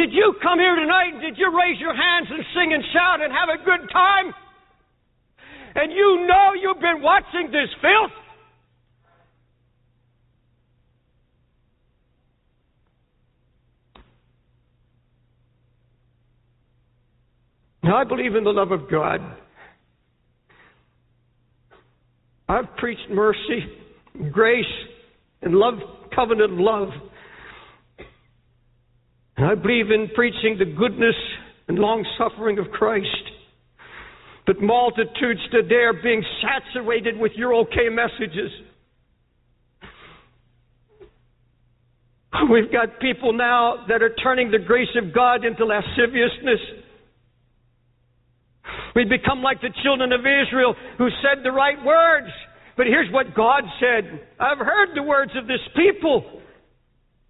Did 0.00 0.14
you 0.14 0.34
come 0.42 0.58
here 0.58 0.76
tonight 0.76 1.12
and 1.12 1.20
did 1.20 1.36
you 1.36 1.54
raise 1.54 1.78
your 1.78 1.94
hands 1.94 2.26
and 2.30 2.42
sing 2.54 2.72
and 2.72 2.82
shout 2.90 3.20
and 3.20 3.30
have 3.30 3.50
a 3.50 3.62
good 3.62 3.86
time? 3.92 4.32
And 5.74 5.92
you 5.92 6.26
know 6.26 6.52
you've 6.58 6.80
been 6.80 7.02
watching 7.02 7.50
this 7.52 7.68
filth? 7.82 8.10
Now, 17.82 17.98
I 17.98 18.04
believe 18.04 18.34
in 18.36 18.44
the 18.44 18.52
love 18.54 18.72
of 18.72 18.90
God. 18.90 19.20
I've 22.48 22.74
preached 22.78 23.10
mercy, 23.10 23.66
grace, 24.32 24.64
and 25.42 25.54
love, 25.56 25.74
covenant 26.14 26.54
love. 26.54 26.88
And 29.40 29.48
I 29.48 29.54
believe 29.54 29.90
in 29.90 30.10
preaching 30.14 30.58
the 30.58 30.66
goodness 30.66 31.14
and 31.66 31.78
long 31.78 32.04
suffering 32.18 32.58
of 32.58 32.66
Christ. 32.72 33.06
But 34.46 34.60
multitudes 34.60 35.40
today 35.50 35.76
are 35.76 35.94
being 35.94 36.22
saturated 36.44 37.18
with 37.18 37.32
your 37.36 37.54
okay 37.64 37.88
messages. 37.88 38.52
We've 42.52 42.70
got 42.70 43.00
people 43.00 43.32
now 43.32 43.86
that 43.88 44.02
are 44.02 44.14
turning 44.22 44.50
the 44.50 44.58
grace 44.58 44.94
of 45.02 45.14
God 45.14 45.46
into 45.46 45.64
lasciviousness. 45.64 46.60
We've 48.94 49.08
become 49.08 49.40
like 49.42 49.62
the 49.62 49.72
children 49.82 50.12
of 50.12 50.20
Israel 50.20 50.74
who 50.98 51.08
said 51.22 51.42
the 51.42 51.52
right 51.52 51.82
words. 51.82 52.28
But 52.76 52.88
here's 52.88 53.10
what 53.10 53.34
God 53.34 53.62
said 53.80 54.20
I've 54.38 54.58
heard 54.58 54.90
the 54.94 55.02
words 55.02 55.32
of 55.34 55.46
this 55.46 55.64
people. 55.74 56.42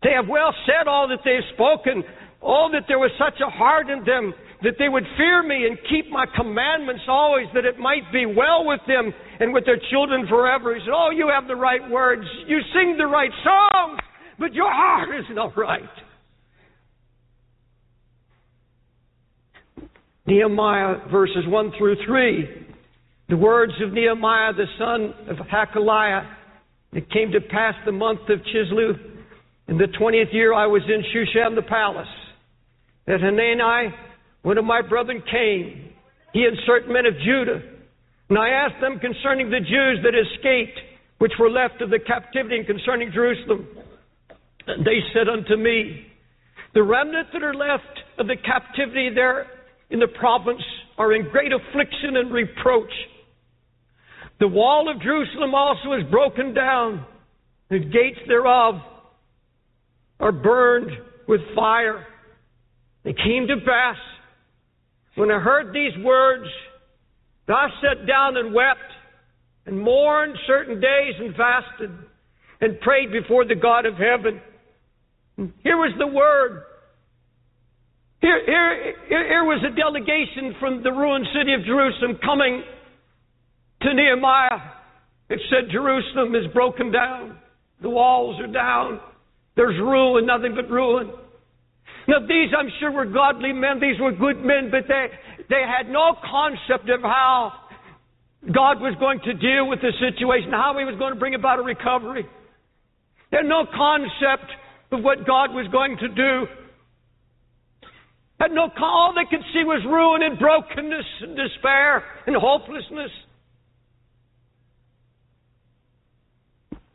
They 0.03 0.13
have 0.17 0.29
well 0.29 0.55
said 0.65 0.89
all 0.89 1.09
that 1.09 1.21
they 1.25 1.35
have 1.35 1.49
spoken. 1.55 2.03
Oh, 2.43 2.69
that 2.73 2.85
there 2.89 2.99
was 2.99 3.11
such 3.19 3.41
a 3.41 3.51
heart 3.51 3.91
in 3.91 4.05
them 4.05 4.33
that 4.63 4.75
they 4.79 4.89
would 4.89 5.05
fear 5.17 5.43
me 5.43 5.67
and 5.67 5.79
keep 5.89 6.11
my 6.11 6.27
commandments 6.37 7.03
always, 7.09 7.47
that 7.55 7.65
it 7.65 7.79
might 7.79 8.11
be 8.13 8.27
well 8.27 8.65
with 8.67 8.81
them 8.87 9.13
and 9.41 9.53
with 9.53 9.65
their 9.65 9.81
children 9.91 10.27
forever. 10.29 10.75
He 10.75 10.81
said, 10.81 10.93
Oh, 10.95 11.11
you 11.11 11.31
have 11.33 11.49
the 11.49 11.57
right 11.57 11.89
words. 11.91 12.25
You 12.47 12.61
sing 12.75 12.97
the 12.99 13.07
right 13.07 13.31
songs, 13.45 14.01
but 14.39 14.53
your 14.53 14.71
heart 14.71 15.09
is 15.19 15.25
not 15.31 15.57
right. 15.57 15.83
Nehemiah 20.27 21.09
verses 21.11 21.45
1 21.47 21.73
through 21.79 21.97
3. 22.07 22.67
The 23.31 23.37
words 23.37 23.73
of 23.83 23.93
Nehemiah, 23.93 24.53
the 24.53 24.67
son 24.79 25.15
of 25.29 25.37
Hachaliah. 25.47 26.37
It 26.93 27.11
came 27.11 27.33
to 27.33 27.41
pass 27.41 27.75
the 27.87 27.93
month 27.93 28.21
of 28.29 28.41
Chisleu 28.41 29.10
in 29.71 29.79
the 29.79 29.87
20th 29.87 30.35
year 30.35 30.53
I 30.53 30.67
was 30.67 30.83
in 30.89 31.03
Shushan 31.15 31.55
the 31.55 31.63
palace, 31.63 32.09
that 33.07 33.21
Hanani, 33.21 33.95
one 34.43 34.59
of 34.59 34.65
my 34.65 34.83
brethren, 34.83 35.23
came, 35.31 35.93
he 36.33 36.45
and 36.45 36.59
certain 36.67 36.93
men 36.93 37.07
of 37.07 37.15
Judah. 37.25 37.63
And 38.29 38.39
I 38.39 38.49
asked 38.51 38.81
them 38.81 38.99
concerning 38.99 39.49
the 39.49 39.61
Jews 39.61 40.01
that 40.03 40.15
escaped, 40.15 40.79
which 41.19 41.33
were 41.39 41.49
left 41.49 41.81
of 41.83 41.91
the 41.91 42.01
captivity, 42.01 42.59
and 42.59 42.67
concerning 42.67 43.13
Jerusalem. 43.13 43.67
And 44.67 44.85
they 44.85 44.99
said 45.15 45.29
unto 45.29 45.57
me, 45.57 46.07
The 46.75 46.83
remnant 46.83 47.29
that 47.33 47.43
are 47.43 47.55
left 47.55 48.01
of 48.19 48.27
the 48.27 48.37
captivity 48.37 49.11
there 49.15 49.47
in 49.91 50.01
the 50.01 50.09
province 50.19 50.63
are 50.99 51.15
in 51.15 51.31
great 51.31 51.53
affliction 51.53 52.17
and 52.17 52.33
reproach. 52.33 52.93
The 54.41 54.49
wall 54.49 54.91
of 54.91 55.01
Jerusalem 55.01 55.55
also 55.55 55.93
is 55.93 56.11
broken 56.11 56.55
down, 56.55 57.07
the 57.69 57.79
gates 57.79 58.19
thereof 58.27 58.81
are 60.21 60.33
burned 60.33 60.91
with 61.27 61.41
fire. 61.55 62.07
It 63.05 63.17
came 63.17 63.47
to 63.49 63.57
pass 63.65 63.97
when 65.21 65.31
I 65.31 65.39
heard 65.39 65.75
these 65.75 65.93
words, 66.05 66.47
I 67.49 67.69
sat 67.83 68.07
down 68.07 68.37
and 68.37 68.55
wept 68.55 68.79
and 69.67 69.79
mourned 69.79 70.37
certain 70.47 70.81
days 70.81 71.15
and 71.19 71.35
fasted 71.35 71.91
and 72.61 72.81
prayed 72.81 73.11
before 73.11 73.45
the 73.45 73.57
God 73.57 73.87
of 73.87 73.95
heaven. 73.95 74.41
Here 75.63 75.77
was 75.77 75.93
the 75.99 76.07
word. 76.07 76.63
Here, 78.21 78.41
here, 78.47 78.95
here 79.09 79.45
was 79.45 79.65
a 79.65 79.75
delegation 79.75 80.55
from 80.61 80.83
the 80.83 80.93
ruined 80.93 81.27
city 81.39 81.55
of 81.55 81.65
Jerusalem 81.65 82.19
coming 82.25 82.63
to 83.83 83.95
Nehemiah. 83.95 84.61
It 85.29 85.41
said 85.51 85.71
Jerusalem 85.73 86.35
is 86.35 86.47
broken 86.53 86.93
down. 86.93 87.37
The 87.83 87.91
walls 87.91 88.41
are 88.41 88.53
down. 88.53 89.01
There's 89.61 89.77
ruin, 89.77 90.25
nothing 90.25 90.55
but 90.57 90.71
ruin. 90.71 91.13
Now, 92.09 92.21
these, 92.21 92.49
I'm 92.57 92.73
sure, 92.81 92.91
were 92.91 93.05
godly 93.05 93.53
men. 93.53 93.79
These 93.79 94.01
were 94.01 94.11
good 94.11 94.41
men, 94.41 94.71
but 94.71 94.89
they, 94.89 95.09
they 95.51 95.61
had 95.69 95.93
no 95.93 96.17
concept 96.25 96.89
of 96.89 97.03
how 97.03 97.53
God 98.41 98.81
was 98.81 98.97
going 98.99 99.21
to 99.21 99.35
deal 99.35 99.69
with 99.69 99.83
the 99.83 99.93
situation, 100.01 100.51
how 100.51 100.75
He 100.79 100.87
was 100.87 100.97
going 100.99 101.13
to 101.13 101.21
bring 101.21 101.35
about 101.35 101.59
a 101.59 101.63
recovery. 101.63 102.25
They 103.31 103.37
had 103.37 103.45
no 103.45 103.67
concept 103.69 104.49
of 104.93 105.05
what 105.05 105.27
God 105.27 105.53
was 105.53 105.69
going 105.71 105.99
to 105.99 106.09
do. 106.09 106.47
Had 108.41 108.53
no, 108.53 108.71
all 108.81 109.13
they 109.13 109.29
could 109.29 109.45
see 109.53 109.63
was 109.63 109.85
ruin 109.85 110.23
and 110.23 110.39
brokenness 110.39 111.05
and 111.21 111.37
despair 111.37 112.03
and 112.27 112.35
hopelessness. 112.35 113.13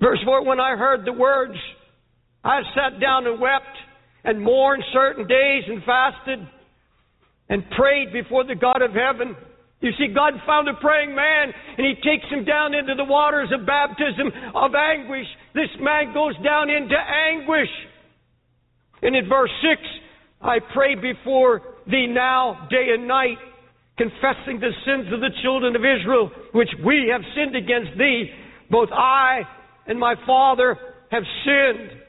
Verse 0.02 0.20
4 0.26 0.44
When 0.44 0.60
I 0.60 0.76
heard 0.76 1.06
the 1.06 1.14
words, 1.14 1.54
I 2.46 2.62
sat 2.76 3.02
down 3.02 3.26
and 3.26 3.42
wept 3.42 3.76
and 4.24 4.40
mourned 4.40 4.84
certain 4.94 5.26
days 5.26 5.64
and 5.68 5.84
fasted 5.84 6.40
and 7.50 7.64
prayed 7.72 8.14
before 8.14 8.44
the 8.44 8.54
God 8.54 8.84
of 8.84 8.92
heaven. 8.92 9.36
You 9.82 9.90
see, 9.98 10.14
God 10.14 10.34
found 10.46 10.70
a 10.70 10.76
praying 10.80 11.16
man 11.16 11.52
and 11.78 11.86
he 11.86 11.96
takes 11.96 12.30
him 12.30 12.46
down 12.46 12.76
into 12.76 12.94
the 12.94 13.04
waters 13.04 13.50
of 13.52 13.66
baptism 13.66 14.30
of 14.54 14.72
anguish. 14.76 15.26
This 15.56 15.74
man 15.82 16.14
goes 16.14 16.36
down 16.44 16.70
into 16.70 16.96
anguish. 16.96 17.70
And 19.02 19.16
in 19.16 19.28
verse 19.28 19.52
6, 19.62 19.82
I 20.42 20.60
pray 20.74 20.94
before 20.96 21.62
thee 21.88 22.08
now, 22.08 22.68
day 22.70 22.94
and 22.94 23.08
night, 23.08 23.38
confessing 23.98 24.60
the 24.60 24.72
sins 24.86 25.12
of 25.12 25.20
the 25.20 25.34
children 25.42 25.76
of 25.76 25.82
Israel, 25.82 26.30
which 26.54 26.70
we 26.86 27.10
have 27.12 27.22
sinned 27.36 27.56
against 27.56 27.98
thee. 27.98 28.30
Both 28.70 28.90
I 28.92 29.42
and 29.88 30.00
my 30.00 30.16
father 30.28 30.78
have 31.10 31.24
sinned. 31.44 32.02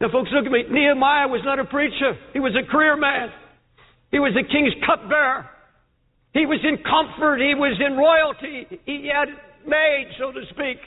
Now, 0.00 0.08
folks, 0.12 0.30
look 0.32 0.44
at 0.44 0.52
me. 0.52 0.64
Nehemiah 0.70 1.28
was 1.28 1.40
not 1.44 1.58
a 1.58 1.64
preacher, 1.64 2.18
he 2.32 2.40
was 2.40 2.52
a 2.54 2.70
career 2.70 2.96
man. 2.96 3.30
He 4.10 4.18
was 4.18 4.32
the 4.34 4.42
king's 4.42 4.72
cupbearer. 4.86 5.50
He 6.32 6.46
was 6.46 6.60
in 6.62 6.76
comfort. 6.84 7.40
He 7.40 7.54
was 7.54 7.80
in 7.80 7.96
royalty. 7.96 8.80
He 8.84 9.10
had 9.12 9.28
made, 9.66 10.12
so 10.18 10.32
to 10.32 10.42
speak. 10.50 10.78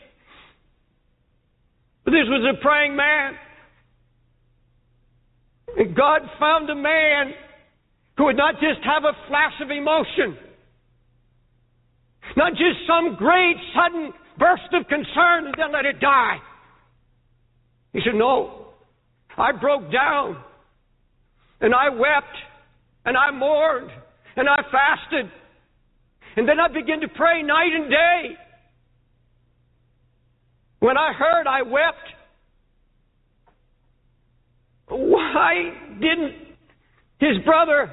But 2.05 2.11
this 2.11 2.25
was 2.29 2.55
a 2.55 2.61
praying 2.61 2.95
man. 2.95 3.33
And 5.75 5.95
God 5.95 6.21
found 6.39 6.69
a 6.69 6.75
man 6.75 7.33
who 8.17 8.25
would 8.25 8.38
not 8.38 8.55
just 8.55 8.79
have 8.83 9.03
a 9.03 9.13
flash 9.27 9.53
of 9.61 9.71
emotion, 9.71 10.38
not 12.38 12.53
just 12.53 12.85
some 12.88 13.15
great 13.15 13.55
sudden 13.73 14.13
burst 14.38 14.73
of 14.73 14.88
concern 14.88 15.47
and 15.47 15.55
then 15.57 15.71
let 15.71 15.85
it 15.85 15.99
die. 15.99 16.38
He 17.93 18.01
said, 18.03 18.15
No. 18.15 18.68
I 19.40 19.53
broke 19.53 19.92
down 19.92 20.38
and 21.61 21.74
I 21.74 21.90
wept 21.90 22.35
and 23.06 23.16
I 23.16 23.32
mourned 23.32 23.90
and 24.35 24.50
I 24.50 24.58
fasted. 24.72 25.32
And 26.35 26.48
then 26.48 26.59
I 26.59 26.68
began 26.68 27.00
to 27.01 27.08
pray 27.08 27.42
night 27.42 27.72
and 27.74 27.90
day. 27.90 28.38
When 30.80 30.98
I 30.98 31.14
heard, 31.14 31.48
I 31.48 31.61
wept. 31.61 32.08
Why 34.88 35.74
didn't 36.00 36.34
his 37.19 37.43
brother, 37.45 37.92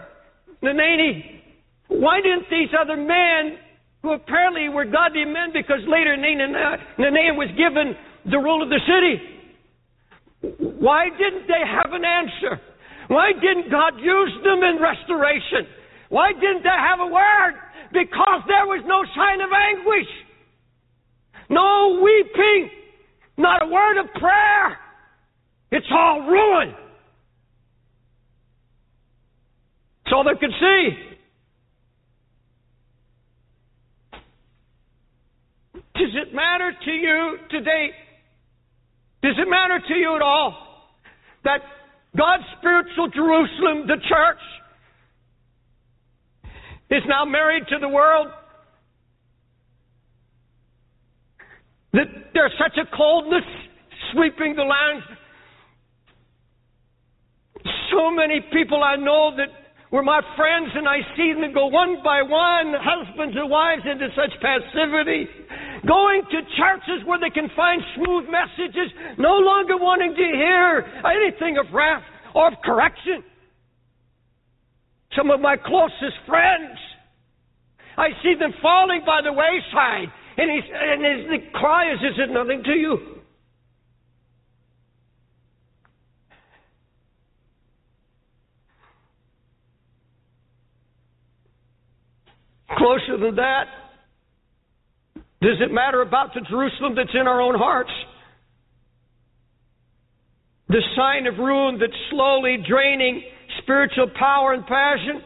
Hanani, 0.63 1.43
why 1.89 2.21
didn't 2.21 2.47
these 2.51 2.71
other 2.81 2.97
men, 2.97 3.59
who 4.03 4.13
apparently 4.13 4.69
were 4.69 4.85
godly 4.85 5.25
men 5.25 5.51
because 5.53 5.81
later 5.89 6.17
Hanani 6.17 7.33
was 7.37 7.49
given 7.57 7.97
the 8.31 8.39
rule 8.39 8.63
of 8.63 8.69
the 8.69 8.81
city, 8.87 9.36
why 10.41 11.09
didn't 11.11 11.47
they 11.49 11.65
have 11.67 11.93
an 11.93 12.05
answer? 12.05 12.61
Why 13.09 13.33
didn't 13.33 13.71
God 13.71 13.95
use 14.01 14.33
them 14.45 14.63
in 14.63 14.81
restoration? 14.81 15.67
Why 16.09 16.33
didn't 16.33 16.63
they 16.63 16.69
have 16.69 17.01
a 17.01 17.07
word? 17.07 17.55
Because 17.93 18.43
there 18.47 18.67
was 18.67 18.83
no 18.87 19.05
sign 19.15 19.41
of 19.41 19.51
anguish, 19.53 20.09
no 21.49 22.01
weeping, 22.03 22.71
not 23.39 23.63
a 23.63 23.67
word 23.67 23.99
of 23.99 24.13
prayer. 24.15 24.79
It's 25.71 25.87
all 25.91 26.23
ruin. 26.23 26.75
That's 30.05 30.15
all 30.15 30.25
they 30.25 30.39
could 30.39 30.55
see. 30.61 30.89
Does 35.95 36.15
it 36.15 36.35
matter 36.35 36.73
to 36.85 36.91
you 36.91 37.39
today? 37.51 37.91
Does 39.27 39.35
it 39.39 39.51
matter 39.51 39.81
to 39.89 39.95
you 39.95 40.15
at 40.15 40.23
all 40.23 40.55
that 41.43 41.59
God's 42.17 42.45
spiritual 42.59 43.09
Jerusalem, 43.09 43.89
the 43.89 43.97
church, 44.09 44.39
is 46.91 47.03
now 47.09 47.25
married 47.25 47.65
to 47.71 47.79
the 47.81 47.89
world? 47.89 48.29
That 51.93 52.07
there's 52.35 52.53
such 52.57 52.79
a 52.79 52.97
coldness 52.97 53.43
sweeping 54.13 54.55
the 54.55 54.63
land. 54.63 55.03
So 57.91 58.13
many 58.13 58.41
people 58.53 58.85
I 58.85 58.95
know 58.95 59.33
that 59.37 59.49
were 59.97 60.03
my 60.03 60.21
friends, 60.37 60.69
and 60.77 60.87
I 60.87 61.01
see 61.17 61.33
them 61.33 61.55
go 61.55 61.73
one 61.73 61.97
by 62.05 62.21
one, 62.21 62.77
husbands 62.77 63.35
and 63.35 63.49
wives, 63.49 63.81
into 63.91 64.09
such 64.13 64.29
passivity. 64.45 65.25
Going 65.89 66.21
to 66.21 66.39
churches 66.53 67.01
where 67.09 67.19
they 67.19 67.33
can 67.33 67.49
find 67.57 67.81
smooth 67.97 68.29
messages, 68.29 68.93
no 69.17 69.41
longer 69.41 69.81
wanting 69.81 70.13
to 70.13 70.27
hear 70.37 70.85
anything 71.01 71.57
of 71.57 71.73
wrath 71.73 72.05
or 72.35 72.49
of 72.49 72.61
correction. 72.63 73.25
Some 75.17 75.31
of 75.31 75.41
my 75.41 75.57
closest 75.57 76.21
friends, 76.29 76.77
I 77.97 78.09
see 78.23 78.35
them 78.39 78.53
falling 78.61 79.01
by 79.07 79.25
the 79.25 79.33
wayside, 79.33 80.13
and, 80.37 80.51
and 80.53 81.01
his, 81.09 81.41
the 81.41 81.59
cry 81.59 81.91
is, 81.95 82.01
Is 82.05 82.21
it 82.21 82.31
nothing 82.31 82.63
to 82.65 82.73
you? 82.73 83.16
Closer 92.77 93.17
than 93.19 93.37
that, 93.37 93.65
does 95.41 95.57
it 95.61 95.73
matter 95.73 96.03
about 96.03 96.35
the 96.35 96.41
Jerusalem 96.43 96.95
that's 96.95 97.15
in 97.15 97.27
our 97.27 97.41
own 97.41 97.55
hearts? 97.55 97.91
The 100.69 100.83
sign 100.97 101.27
of 101.27 101.39
ruin 101.39 101.79
that's 101.79 101.93
slowly 102.11 102.59
draining 102.69 103.23
spiritual 103.63 104.11
power 104.19 104.53
and 104.53 104.67
passion, 104.67 105.23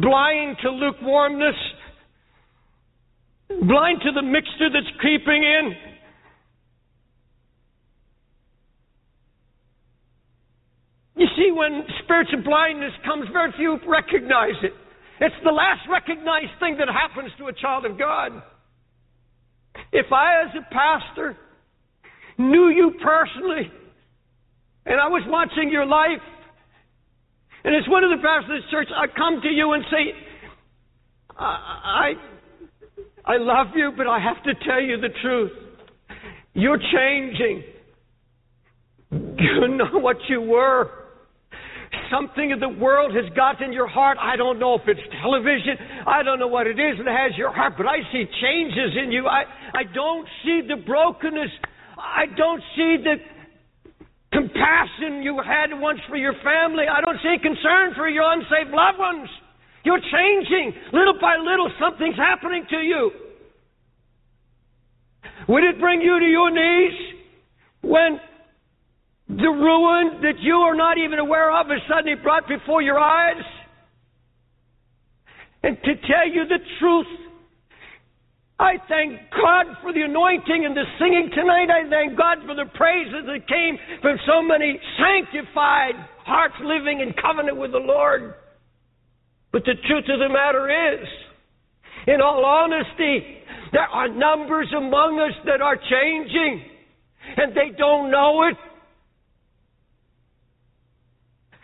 blind 0.00 0.56
to 0.62 0.70
lukewarmness, 0.70 1.56
blind 3.48 4.00
to 4.04 4.12
the 4.12 4.22
mixture 4.22 4.70
that's 4.72 4.96
creeping 4.98 5.42
in. 5.42 5.76
You 11.16 11.26
see, 11.36 11.50
when 11.52 11.84
spiritual 12.04 12.42
blindness 12.42 12.92
comes, 13.04 13.26
very 13.32 13.52
few 13.56 13.78
recognize 13.86 14.54
it. 14.62 14.72
It's 15.20 15.34
the 15.44 15.50
last 15.50 15.80
recognized 15.88 16.60
thing 16.60 16.76
that 16.78 16.88
happens 16.88 17.32
to 17.38 17.46
a 17.46 17.52
child 17.52 17.86
of 17.86 17.98
God. 17.98 18.42
If 19.92 20.12
I, 20.12 20.42
as 20.44 20.50
a 20.56 20.74
pastor, 20.74 21.36
knew 22.38 22.68
you 22.68 22.92
personally, 23.02 23.70
and 24.84 25.00
I 25.00 25.08
was 25.08 25.22
watching 25.26 25.70
your 25.70 25.86
life, 25.86 26.22
and 27.64 27.74
as 27.74 27.88
one 27.88 28.04
of 28.04 28.10
the 28.10 28.22
pastors 28.22 28.62
of 28.64 28.70
church, 28.70 28.88
I 28.94 29.06
come 29.06 29.40
to 29.42 29.48
you 29.48 29.72
and 29.72 29.84
say, 29.90 30.12
I, 31.38 32.12
I, 33.26 33.32
I 33.32 33.36
love 33.38 33.68
you, 33.74 33.92
but 33.96 34.06
I 34.06 34.18
have 34.18 34.42
to 34.44 34.54
tell 34.66 34.80
you 34.80 35.00
the 35.00 35.08
truth. 35.22 35.52
You're 36.54 36.78
changing. 36.78 37.64
You 39.38 39.68
know 39.68 40.00
what 40.00 40.16
you 40.28 40.40
were 40.40 40.90
something 42.10 42.52
of 42.52 42.60
the 42.60 42.68
world 42.68 43.14
has 43.14 43.30
got 43.34 43.62
in 43.62 43.72
your 43.72 43.86
heart. 43.86 44.18
I 44.20 44.36
don't 44.36 44.58
know 44.58 44.74
if 44.74 44.82
it's 44.86 45.00
television. 45.22 45.76
I 46.06 46.22
don't 46.22 46.38
know 46.38 46.48
what 46.48 46.66
it 46.66 46.78
is 46.78 46.98
that 46.98 47.06
has 47.06 47.36
your 47.36 47.52
heart, 47.52 47.74
but 47.76 47.86
I 47.86 47.98
see 48.12 48.24
changes 48.42 48.96
in 49.02 49.12
you. 49.12 49.26
I, 49.26 49.44
I 49.74 49.82
don't 49.94 50.26
see 50.44 50.62
the 50.66 50.76
brokenness. 50.76 51.50
I 51.98 52.26
don't 52.36 52.62
see 52.76 52.96
the 53.02 53.16
compassion 54.32 55.22
you 55.22 55.40
had 55.40 55.72
once 55.78 56.00
for 56.08 56.16
your 56.16 56.34
family. 56.44 56.84
I 56.90 57.00
don't 57.00 57.18
see 57.22 57.36
concern 57.40 57.94
for 57.94 58.08
your 58.08 58.24
unsaved 58.32 58.70
loved 58.70 58.98
ones. 58.98 59.28
You're 59.84 60.00
changing. 60.00 60.74
Little 60.92 61.18
by 61.20 61.36
little, 61.38 61.70
something's 61.80 62.16
happening 62.16 62.66
to 62.70 62.76
you. 62.76 63.10
Would 65.48 65.62
it 65.62 65.78
bring 65.78 66.00
you 66.00 66.18
to 66.18 66.26
your 66.26 66.50
knees 66.50 66.94
when 67.82 68.18
the 69.36 69.52
ruin 69.52 70.22
that 70.22 70.40
you 70.40 70.54
are 70.56 70.74
not 70.74 70.96
even 70.96 71.18
aware 71.18 71.52
of 71.52 71.66
is 71.66 71.80
suddenly 71.88 72.16
brought 72.16 72.48
before 72.48 72.80
your 72.80 72.98
eyes. 72.98 73.44
And 75.62 75.76
to 75.76 75.92
tell 76.08 76.26
you 76.26 76.46
the 76.48 76.58
truth, 76.80 77.06
I 78.58 78.80
thank 78.88 79.20
God 79.30 79.66
for 79.82 79.92
the 79.92 80.00
anointing 80.02 80.64
and 80.64 80.74
the 80.74 80.84
singing 80.98 81.28
tonight. 81.34 81.68
I 81.68 81.88
thank 81.90 82.16
God 82.16 82.38
for 82.46 82.54
the 82.54 82.64
praises 82.72 83.28
that 83.28 83.46
came 83.46 83.76
from 84.00 84.16
so 84.26 84.40
many 84.40 84.80
sanctified 84.96 85.94
hearts 86.24 86.54
living 86.64 87.00
in 87.00 87.12
covenant 87.20 87.58
with 87.58 87.72
the 87.72 87.84
Lord. 87.84 88.34
But 89.52 89.64
the 89.64 89.74
truth 89.86 90.04
of 90.08 90.18
the 90.18 90.32
matter 90.32 90.96
is, 90.96 91.06
in 92.06 92.22
all 92.22 92.44
honesty, 92.44 93.44
there 93.72 93.82
are 93.82 94.08
numbers 94.08 94.72
among 94.74 95.20
us 95.20 95.36
that 95.44 95.60
are 95.60 95.76
changing, 95.76 96.62
and 97.36 97.52
they 97.52 97.76
don't 97.76 98.10
know 98.10 98.48
it. 98.48 98.56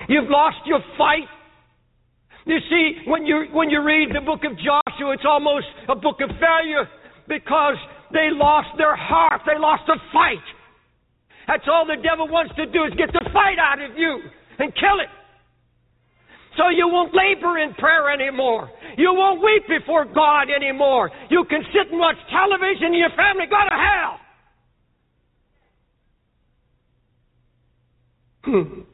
You've 0.08 0.30
lost 0.30 0.58
your 0.66 0.80
fight. 0.98 1.28
You 2.44 2.58
see, 2.68 3.02
when 3.06 3.24
you, 3.24 3.46
when 3.52 3.70
you 3.70 3.82
read 3.82 4.10
the 4.14 4.20
book 4.20 4.40
of 4.44 4.56
Joshua, 4.58 5.12
it's 5.12 5.26
almost 5.26 5.66
a 5.88 5.94
book 5.94 6.18
of 6.20 6.30
failure 6.40 6.88
because 7.28 7.76
they 8.12 8.28
lost 8.32 8.68
their 8.78 8.96
heart. 8.96 9.42
They 9.46 9.58
lost 9.58 9.84
the 9.86 9.98
fight. 10.12 10.42
That's 11.46 11.64
all 11.70 11.86
the 11.86 12.00
devil 12.02 12.28
wants 12.28 12.54
to 12.56 12.66
do 12.66 12.84
is 12.84 12.92
get 12.96 13.12
the 13.12 13.24
fight 13.32 13.58
out 13.58 13.80
of 13.82 13.96
you 13.96 14.20
and 14.58 14.72
kill 14.74 15.00
it. 15.00 15.10
So 16.56 16.68
you 16.68 16.86
won't 16.86 17.14
labor 17.14 17.58
in 17.58 17.72
prayer 17.74 18.12
anymore. 18.12 18.70
You 18.98 19.14
won't 19.14 19.42
weep 19.42 19.64
before 19.68 20.04
God 20.04 20.50
anymore. 20.54 21.10
You 21.30 21.44
can 21.48 21.62
sit 21.72 21.90
and 21.90 21.98
watch 21.98 22.16
television 22.30 22.92
and 22.92 22.96
your 22.96 23.10
family 23.16 23.46
go 23.48 23.56
to 23.56 23.76
hell. 23.76 24.18
Hmm. 28.44 28.91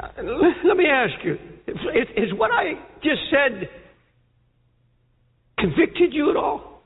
Uh, 0.00 0.08
let 0.64 0.76
me 0.76 0.86
ask 0.86 1.12
you 1.24 1.38
is 1.66 2.32
what 2.36 2.50
I 2.50 2.72
just 3.02 3.20
said 3.30 3.68
convicted 5.58 6.12
you 6.12 6.30
at 6.30 6.36
all? 6.36 6.82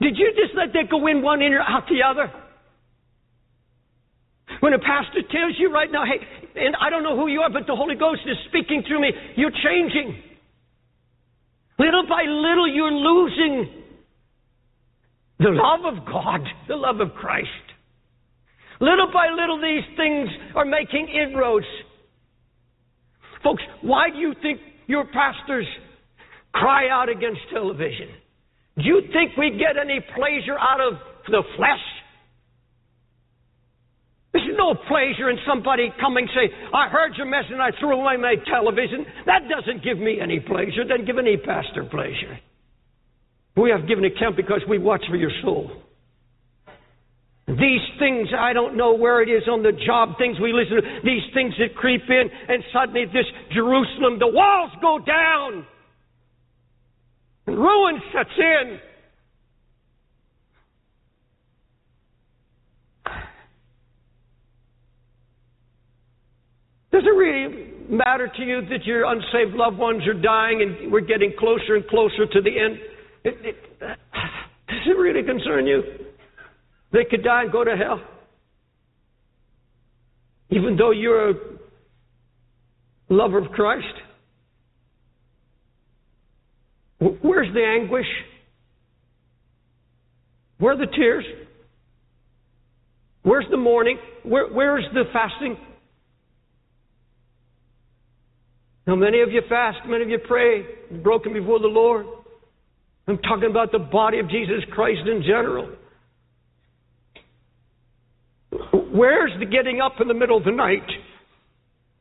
Did 0.00 0.16
you 0.16 0.32
just 0.34 0.54
let 0.56 0.72
that 0.72 0.90
go 0.90 1.06
in 1.06 1.22
one 1.22 1.42
ear 1.42 1.60
out 1.60 1.84
the 1.88 2.02
other? 2.02 2.32
When 4.60 4.72
a 4.72 4.78
pastor 4.78 5.22
tells 5.30 5.54
you 5.58 5.72
right 5.72 5.90
now, 5.90 6.04
hey, 6.04 6.18
and 6.60 6.76
I 6.80 6.90
don't 6.90 7.02
know 7.02 7.16
who 7.16 7.28
you 7.28 7.40
are, 7.40 7.50
but 7.50 7.66
the 7.66 7.76
Holy 7.76 7.94
Ghost 7.94 8.22
is 8.26 8.36
speaking 8.48 8.82
through 8.86 9.00
me, 9.00 9.10
you're 9.36 9.50
changing. 9.50 10.22
Little 11.78 12.06
by 12.08 12.22
little, 12.22 12.68
you're 12.72 12.92
losing 12.92 13.82
the 15.38 15.50
love 15.50 15.84
of 15.84 16.04
God, 16.06 16.40
the 16.68 16.76
love 16.76 17.00
of 17.00 17.14
Christ. 17.14 17.48
Little 18.82 19.12
by 19.14 19.30
little, 19.30 19.62
these 19.62 19.86
things 19.96 20.28
are 20.56 20.64
making 20.64 21.06
inroads. 21.06 21.70
Folks, 23.44 23.62
why 23.80 24.10
do 24.10 24.18
you 24.18 24.34
think 24.42 24.58
your 24.88 25.04
pastors 25.06 25.66
cry 26.52 26.88
out 26.90 27.08
against 27.08 27.38
television? 27.52 28.08
Do 28.76 28.82
you 28.82 29.02
think 29.12 29.36
we 29.38 29.50
get 29.50 29.78
any 29.80 30.00
pleasure 30.00 30.58
out 30.58 30.80
of 30.80 30.94
the 31.28 31.44
flesh? 31.56 31.84
There's 34.32 34.50
no 34.58 34.74
pleasure 34.74 35.30
in 35.30 35.38
somebody 35.46 35.92
coming 36.00 36.26
say, 36.34 36.50
I 36.74 36.88
heard 36.88 37.14
your 37.16 37.26
message 37.26 37.52
and 37.52 37.62
I 37.62 37.70
threw 37.78 38.00
away 38.00 38.16
my 38.16 38.34
television. 38.50 39.06
That 39.26 39.42
doesn't 39.46 39.84
give 39.84 39.98
me 39.98 40.18
any 40.20 40.40
pleasure. 40.40 40.82
It 40.82 40.88
Doesn't 40.88 41.06
give 41.06 41.18
any 41.18 41.36
pastor 41.36 41.84
pleasure. 41.84 42.40
We 43.56 43.70
have 43.70 43.86
given 43.86 44.04
account 44.06 44.34
because 44.34 44.62
we 44.68 44.78
watch 44.78 45.04
for 45.08 45.16
your 45.16 45.30
soul. 45.44 45.70
These 47.48 47.82
things, 47.98 48.28
I 48.38 48.52
don't 48.52 48.76
know 48.76 48.94
where 48.94 49.20
it 49.20 49.28
is 49.28 49.42
on 49.50 49.62
the 49.62 49.72
job, 49.72 50.16
things 50.16 50.38
we 50.40 50.52
listen 50.52 50.76
to, 50.76 51.00
these 51.02 51.22
things 51.34 51.52
that 51.58 51.74
creep 51.74 52.02
in, 52.08 52.30
and 52.48 52.62
suddenly 52.72 53.04
this 53.06 53.26
Jerusalem, 53.52 54.18
the 54.20 54.28
walls 54.28 54.70
go 54.80 54.98
down, 55.00 55.66
and 57.46 57.58
ruin 57.58 58.00
sets 58.12 58.30
in. 58.38 58.78
Does 66.92 67.02
it 67.04 67.16
really 67.16 67.72
matter 67.88 68.30
to 68.36 68.42
you 68.42 68.60
that 68.68 68.84
your 68.84 69.10
unsaved 69.10 69.56
loved 69.56 69.78
ones 69.78 70.06
are 70.06 70.14
dying 70.14 70.62
and 70.62 70.92
we're 70.92 71.00
getting 71.00 71.32
closer 71.38 71.74
and 71.74 71.86
closer 71.88 72.26
to 72.30 72.40
the 72.40 72.50
end? 72.50 72.78
It, 73.24 73.34
it, 73.42 73.56
does 73.80 74.86
it 74.86 74.96
really 74.96 75.26
concern 75.26 75.66
you? 75.66 75.82
They 76.92 77.04
could 77.08 77.24
die 77.24 77.44
and 77.44 77.52
go 77.52 77.64
to 77.64 77.76
hell. 77.76 78.00
Even 80.50 80.76
though 80.76 80.90
you're 80.90 81.30
a 81.30 81.34
lover 83.08 83.38
of 83.38 83.50
Christ. 83.52 83.86
Where's 87.00 87.52
the 87.52 87.64
anguish? 87.64 88.06
Where 90.58 90.74
are 90.74 90.76
the 90.76 90.92
tears? 90.94 91.24
Where's 93.22 93.46
the 93.50 93.56
mourning? 93.56 93.98
Where, 94.22 94.48
where's 94.48 94.84
the 94.92 95.04
fasting? 95.12 95.56
Now, 98.86 98.96
many 98.96 99.20
of 99.20 99.30
you 99.30 99.42
fast, 99.48 99.78
many 99.86 100.02
of 100.04 100.10
you 100.10 100.18
pray, 100.26 100.64
broken 101.02 101.32
before 101.32 101.60
the 101.60 101.68
Lord. 101.68 102.06
I'm 103.06 103.18
talking 103.18 103.50
about 103.50 103.72
the 103.72 103.78
body 103.78 104.18
of 104.18 104.28
Jesus 104.28 104.62
Christ 104.72 105.00
in 105.06 105.22
general. 105.22 105.70
Where's 108.92 109.32
the 109.40 109.46
getting 109.46 109.80
up 109.80 110.00
in 110.00 110.08
the 110.08 110.14
middle 110.14 110.36
of 110.36 110.44
the 110.44 110.52
night? 110.52 110.86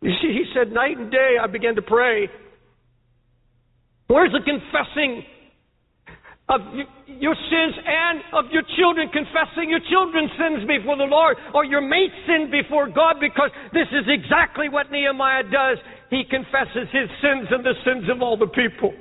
You 0.02 0.12
see, 0.22 0.34
he 0.34 0.46
said, 0.54 0.74
night 0.74 0.98
and 0.98 1.12
day 1.12 1.38
I 1.42 1.48
began 1.48 1.76
to 1.76 1.82
pray. 1.82 2.28
Where's 4.08 4.32
the 4.32 4.44
confessing 4.44 5.24
of 6.50 6.60
your 7.08 7.36
sins 7.48 7.76
and 7.80 8.20
of 8.36 8.52
your 8.52 8.64
children, 8.76 9.08
confessing 9.08 9.72
your 9.72 9.80
children's 9.88 10.32
sins 10.36 10.68
before 10.68 10.98
the 10.98 11.08
Lord 11.08 11.38
or 11.56 11.64
your 11.64 11.80
mate's 11.80 12.18
sin 12.28 12.52
before 12.52 12.92
God 12.92 13.24
because 13.24 13.52
this 13.72 13.88
is 13.96 14.04
exactly 14.12 14.68
what 14.68 14.92
Nehemiah 14.92 15.48
does. 15.48 15.80
He 16.10 16.24
confesses 16.28 16.92
his 16.92 17.08
sins 17.24 17.48
and 17.56 17.64
the 17.64 17.78
sins 17.88 18.12
of 18.12 18.22
all 18.22 18.36
the 18.36 18.52
people. 18.52 18.92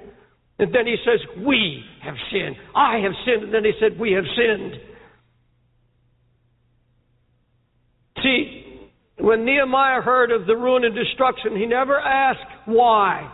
And 0.60 0.73
then 0.73 0.86
he 0.86 0.94
says, 1.02 1.19
We 1.43 1.83
have 2.05 2.15
sinned. 2.31 2.55
I 2.77 3.02
have 3.02 3.17
sinned. 3.27 3.51
And 3.51 3.55
then 3.55 3.65
he 3.65 3.73
said, 3.81 3.99
We 3.99 4.12
have 4.12 4.28
sinned. 4.36 4.90
See, 8.23 8.65
when 9.18 9.44
Nehemiah 9.44 10.00
heard 10.00 10.32
of 10.32 10.47
the 10.47 10.57
ruin 10.57 10.84
and 10.84 10.94
destruction, 10.94 11.57
he 11.57 11.66
never 11.66 11.99
asked 11.99 12.66
why. 12.66 13.32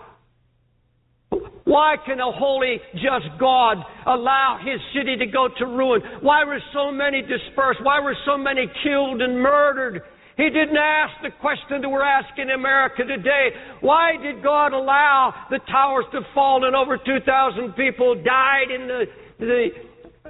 Why 1.65 1.97
can 2.07 2.21
a 2.21 2.31
holy, 2.31 2.79
just 2.95 3.27
God 3.41 3.79
allow 4.07 4.59
his 4.63 4.81
city 4.95 5.17
to 5.17 5.27
go 5.27 5.49
to 5.59 5.67
ruin? 5.67 6.01
Why 6.21 6.45
were 6.45 6.61
so 6.73 6.93
many 6.93 7.23
dispersed? 7.23 7.83
Why 7.83 7.99
were 8.01 8.17
so 8.25 8.39
many 8.39 8.71
killed 8.85 9.21
and 9.21 9.41
murdered? 9.41 10.03
He 10.37 10.45
didn't 10.45 10.77
ask 10.77 11.15
the 11.23 11.31
question 11.41 11.81
that 11.81 11.89
we're 11.89 12.05
asking 12.05 12.45
in 12.45 12.51
America 12.51 13.03
today. 13.05 13.51
Why 13.81 14.17
did 14.23 14.43
God 14.43 14.75
allow 14.75 15.35
the 15.51 15.59
towers 15.71 16.05
to 16.13 16.21
fall 16.35 16.65
and 16.65 16.77
over 16.77 16.99
2,000 16.99 17.73
people 17.73 18.15
died 18.23 18.71
in 18.71 18.87
the, 18.87 19.05
the 19.41 19.69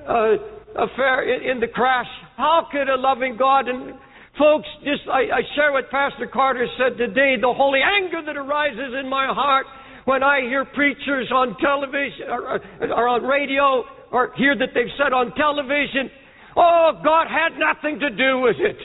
uh, 0.00 0.84
affair, 0.84 1.26
in, 1.26 1.50
in, 1.50 1.60
the 1.60 1.66
crash? 1.66 2.06
How 2.36 2.68
could 2.70 2.88
a 2.88 2.96
loving 2.96 3.36
God 3.36 3.68
and 3.68 3.94
folks, 4.38 4.68
just 4.84 5.08
I, 5.08 5.40
I 5.40 5.42
share 5.54 5.72
what 5.72 5.90
Pastor 5.90 6.26
Carter 6.26 6.66
said 6.78 6.96
today, 6.98 7.36
the 7.40 7.52
holy 7.52 7.80
anger 7.82 8.22
that 8.24 8.36
arises 8.36 8.94
in 8.98 9.08
my 9.08 9.26
heart 9.26 9.66
when 10.04 10.22
I 10.22 10.40
hear 10.40 10.64
preachers 10.64 11.30
on 11.32 11.56
television 11.60 12.28
or, 12.28 12.60
or 12.92 13.08
on 13.08 13.22
radio 13.22 13.84
or 14.12 14.32
hear 14.36 14.56
that 14.56 14.68
they've 14.74 14.92
said 14.96 15.12
on 15.12 15.34
television, 15.34 16.10
oh, 16.56 16.92
God 17.02 17.26
had 17.26 17.58
nothing 17.58 17.98
to 18.00 18.10
do 18.10 18.40
with 18.40 18.56
it. 18.58 18.76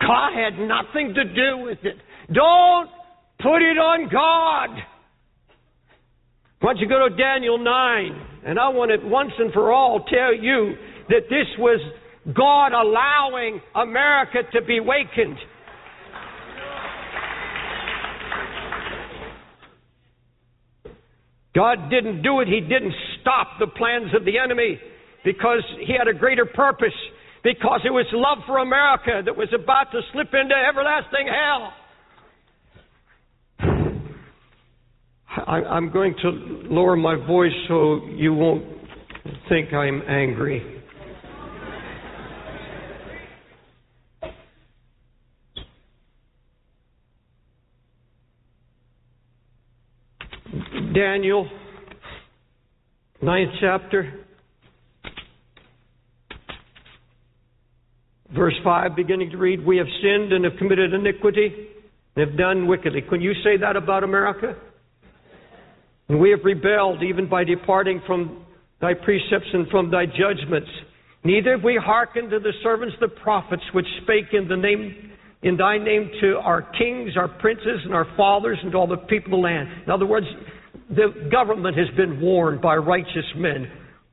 God 0.00 0.32
had 0.32 0.58
nothing 0.58 1.14
to 1.14 1.24
do 1.24 1.64
with 1.64 1.78
it. 1.82 1.96
Don't 2.32 2.88
put 3.40 3.62
it 3.62 3.78
on 3.78 4.08
God. 4.08 4.82
Why 6.60 6.72
don't 6.72 6.78
you 6.78 6.88
go 6.88 7.08
to 7.08 7.16
Daniel 7.16 7.58
9? 7.58 8.26
And 8.46 8.58
I 8.58 8.68
want 8.68 8.90
to 8.90 9.06
once 9.08 9.32
and 9.38 9.52
for 9.52 9.72
all 9.72 10.04
tell 10.04 10.34
you 10.34 10.74
that 11.08 11.28
this 11.28 11.46
was 11.58 11.80
God 12.26 12.72
allowing 12.72 13.60
America 13.74 14.38
to 14.52 14.62
be 14.62 14.80
wakened. 14.80 15.38
God 21.54 21.90
didn't 21.90 22.22
do 22.22 22.40
it. 22.40 22.48
He 22.48 22.60
didn't 22.60 22.94
stop 23.20 23.58
the 23.58 23.66
plans 23.66 24.14
of 24.14 24.24
the 24.24 24.38
enemy 24.38 24.78
because 25.24 25.64
he 25.84 25.92
had 25.92 26.06
a 26.06 26.16
greater 26.16 26.46
purpose 26.46 26.94
because 27.42 27.80
it 27.84 27.90
was 27.90 28.06
love 28.12 28.38
for 28.46 28.58
America 28.58 29.22
that 29.24 29.36
was 29.36 29.48
about 29.54 29.90
to 29.92 30.00
slip 30.12 30.28
into 30.34 30.54
everlasting 30.54 31.26
hell. 31.26 31.72
I'm 35.46 35.90
going 35.92 36.14
to 36.22 36.28
lower 36.72 36.96
my 36.96 37.14
voice 37.14 37.52
so 37.68 38.06
you 38.06 38.34
won't 38.34 38.64
think 39.48 39.72
I'm 39.72 40.02
angry. 40.08 40.77
Daniel, 50.94 51.46
ninth 53.20 53.50
chapter. 53.60 54.24
Verse 58.34 58.54
5, 58.64 58.96
beginning 58.96 59.30
to 59.30 59.36
read, 59.36 59.64
We 59.64 59.76
have 59.78 59.86
sinned 60.02 60.32
and 60.32 60.44
have 60.44 60.54
committed 60.58 60.94
iniquity 60.94 61.68
and 62.16 62.28
have 62.28 62.38
done 62.38 62.66
wickedly. 62.66 63.02
Can 63.02 63.20
you 63.20 63.32
say 63.44 63.56
that 63.60 63.76
about 63.76 64.02
America? 64.02 64.56
And 66.08 66.20
we 66.20 66.30
have 66.30 66.40
rebelled 66.44 67.02
even 67.02 67.28
by 67.28 67.44
departing 67.44 68.00
from 68.06 68.46
thy 68.80 68.94
precepts 68.94 69.48
and 69.52 69.68
from 69.68 69.90
thy 69.90 70.06
judgments. 70.06 70.68
Neither 71.24 71.56
have 71.56 71.64
we 71.64 71.78
hearkened 71.82 72.30
to 72.30 72.38
the 72.38 72.52
servants, 72.62 72.96
the 73.00 73.08
prophets, 73.08 73.62
which 73.72 73.86
spake 74.02 74.32
in 74.32 74.48
the 74.48 74.56
name 74.56 75.12
in 75.42 75.56
thy 75.56 75.78
name 75.78 76.10
to 76.20 76.36
our 76.38 76.62
kings, 76.62 77.12
our 77.16 77.28
princes, 77.28 77.80
and 77.84 77.94
our 77.94 78.06
fathers, 78.16 78.58
and 78.62 78.72
to 78.72 78.78
all 78.78 78.88
the 78.88 78.96
people 78.96 79.26
of 79.26 79.30
the 79.30 79.36
land. 79.36 79.68
In 79.84 79.90
other 79.90 80.06
words, 80.06 80.26
the 80.90 81.28
government 81.30 81.76
has 81.76 81.88
been 81.96 82.20
warned 82.20 82.60
by 82.60 82.76
righteous 82.76 83.26
men. 83.36 83.70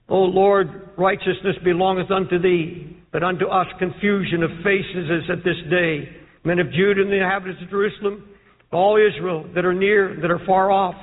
O 0.09 0.19
Lord, 0.19 0.89
righteousness 0.97 1.55
belongeth 1.63 2.11
unto 2.11 2.39
thee 2.39 2.95
but 3.15 3.23
unto 3.23 3.45
us 3.45 3.65
confusion 3.79 4.43
of 4.43 4.49
faces 4.61 5.07
is 5.09 5.29
at 5.31 5.41
this 5.45 5.55
day. 5.69 6.03
Men 6.43 6.59
of 6.59 6.69
Judah 6.69 7.01
and 7.01 7.09
the 7.09 7.23
inhabitants 7.23 7.61
of 7.63 7.69
Jerusalem, 7.69 8.27
all 8.73 8.97
Israel 8.97 9.49
that 9.55 9.63
are 9.63 9.73
near, 9.73 10.19
that 10.21 10.29
are 10.29 10.45
far 10.45 10.69
off, 10.69 10.95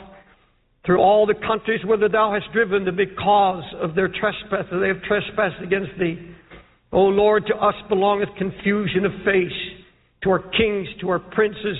through 0.84 0.98
all 0.98 1.24
the 1.24 1.40
countries 1.46 1.80
whither 1.86 2.10
thou 2.10 2.34
hast 2.34 2.52
driven 2.52 2.84
them 2.84 2.96
because 2.96 3.64
of 3.80 3.94
their 3.94 4.08
trespass, 4.08 4.66
they 4.78 4.88
have 4.88 5.00
trespassed 5.08 5.62
against 5.64 5.92
thee. 5.98 6.34
O 6.92 7.00
Lord, 7.00 7.46
to 7.46 7.54
us 7.54 7.76
belongeth 7.88 8.28
confusion 8.36 9.06
of 9.06 9.12
face, 9.24 9.58
to 10.24 10.30
our 10.32 10.40
kings, 10.50 10.88
to 11.00 11.08
our 11.08 11.18
princes, 11.18 11.78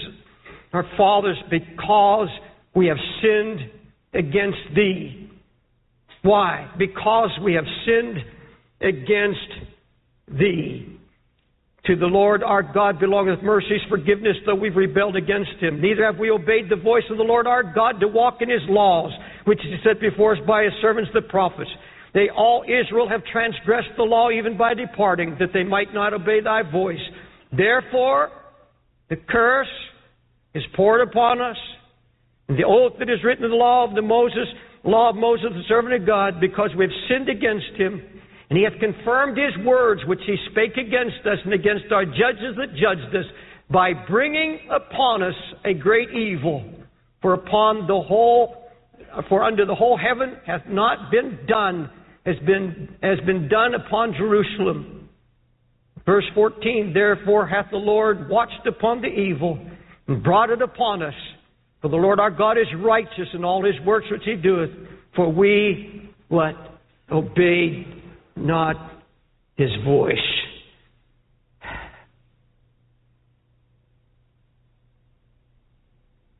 our 0.72 0.86
fathers, 0.96 1.36
because 1.50 2.28
we 2.74 2.86
have 2.86 2.96
sinned 3.20 3.60
against 4.14 4.58
thee. 4.74 5.30
Why? 6.22 6.70
Because 6.78 7.30
we 7.44 7.54
have 7.54 7.64
sinned 7.84 8.18
against 8.80 9.48
thee. 10.28 10.98
To 11.86 11.96
the 11.96 12.06
Lord 12.06 12.44
our 12.44 12.62
God 12.62 13.00
belongeth 13.00 13.42
mercies, 13.42 13.80
forgiveness, 13.88 14.36
though 14.46 14.54
we've 14.54 14.76
rebelled 14.76 15.16
against 15.16 15.56
him. 15.60 15.80
Neither 15.80 16.04
have 16.04 16.16
we 16.16 16.30
obeyed 16.30 16.68
the 16.70 16.76
voice 16.76 17.02
of 17.10 17.16
the 17.16 17.24
Lord 17.24 17.48
our 17.48 17.64
God 17.64 17.98
to 17.98 18.06
walk 18.06 18.36
in 18.40 18.48
his 18.48 18.62
laws, 18.68 19.10
which 19.46 19.58
he 19.62 19.74
set 19.82 20.00
before 20.00 20.36
us 20.36 20.38
by 20.46 20.62
his 20.62 20.72
servants 20.80 21.10
the 21.12 21.22
prophets. 21.22 21.70
They 22.14 22.28
all 22.28 22.62
Israel 22.62 23.08
have 23.08 23.24
transgressed 23.32 23.96
the 23.96 24.04
law 24.04 24.30
even 24.30 24.56
by 24.56 24.74
departing, 24.74 25.36
that 25.40 25.48
they 25.52 25.64
might 25.64 25.92
not 25.92 26.12
obey 26.12 26.40
thy 26.40 26.62
voice. 26.62 27.00
Therefore, 27.50 28.30
the 29.10 29.16
curse 29.16 29.66
is 30.54 30.62
poured 30.76 31.00
upon 31.00 31.40
us, 31.40 31.56
the 32.48 32.64
oath 32.64 32.94
that 32.98 33.08
is 33.08 33.22
written 33.24 33.44
in 33.44 33.50
the 33.50 33.56
law 33.56 33.88
of 33.88 33.94
the 33.94 34.02
Moses, 34.02 34.48
law 34.84 35.10
of 35.10 35.16
Moses, 35.16 35.46
the 35.52 35.62
servant 35.68 35.94
of 35.94 36.06
God, 36.06 36.40
because 36.40 36.70
we 36.76 36.84
have 36.84 36.94
sinned 37.08 37.28
against 37.28 37.78
him 37.78 38.02
and 38.52 38.58
he 38.58 38.64
hath 38.64 38.78
confirmed 38.80 39.38
his 39.38 39.64
words 39.64 40.02
which 40.04 40.20
he 40.26 40.36
spake 40.50 40.76
against 40.76 41.24
us 41.24 41.38
and 41.42 41.54
against 41.54 41.90
our 41.90 42.04
judges 42.04 42.54
that 42.58 42.74
judged 42.74 43.16
us 43.16 43.24
by 43.70 43.92
bringing 43.94 44.58
upon 44.70 45.22
us 45.22 45.34
a 45.64 45.72
great 45.72 46.10
evil. 46.10 46.62
For 47.22 47.32
upon 47.32 47.86
the 47.86 47.98
whole, 47.98 48.68
for 49.30 49.42
under 49.42 49.64
the 49.64 49.74
whole 49.74 49.96
heaven 49.96 50.36
hath 50.46 50.66
not 50.68 51.10
been 51.10 51.38
done, 51.48 51.88
has 52.26 52.36
been, 52.44 52.94
has 53.02 53.18
been 53.20 53.48
done 53.48 53.72
upon 53.74 54.12
Jerusalem. 54.18 55.08
Verse 56.04 56.26
14, 56.34 56.90
therefore 56.92 57.46
hath 57.46 57.70
the 57.70 57.78
Lord 57.78 58.28
watched 58.28 58.66
upon 58.66 59.00
the 59.00 59.08
evil 59.08 59.58
and 60.08 60.22
brought 60.22 60.50
it 60.50 60.60
upon 60.60 61.02
us. 61.02 61.14
For 61.82 61.88
the 61.88 61.96
Lord 61.96 62.20
our 62.20 62.30
God 62.30 62.56
is 62.58 62.66
righteous 62.78 63.28
in 63.34 63.44
all 63.44 63.64
his 63.64 63.74
works 63.84 64.06
which 64.10 64.22
he 64.24 64.36
doeth. 64.36 64.70
For 65.16 65.30
we, 65.30 66.10
what? 66.28 66.54
Obeyed 67.10 67.86
not 68.36 68.76
his 69.56 69.70
voice. 69.84 70.14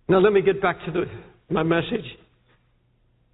Now, 0.09 0.19
let 0.19 0.33
me 0.33 0.43
get 0.43 0.63
back 0.63 0.77
to 0.87 0.93
the, 0.93 1.05
my 1.51 1.63
message. 1.63 2.05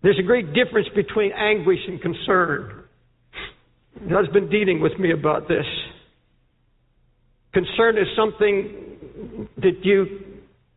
There's 0.03 0.19
a 0.19 0.23
great 0.23 0.55
difference 0.55 0.89
between 0.95 1.33
anguish 1.33 1.81
and 1.89 2.01
concern. 2.01 2.85
God's 4.09 4.29
been 4.29 4.49
dealing 4.49 4.81
with 4.81 4.99
me 4.99 5.13
about 5.13 5.49
this. 5.49 5.65
Concern 7.53 7.99
is 7.99 8.07
something 8.17 9.49
that 9.57 9.85
you 9.85 10.28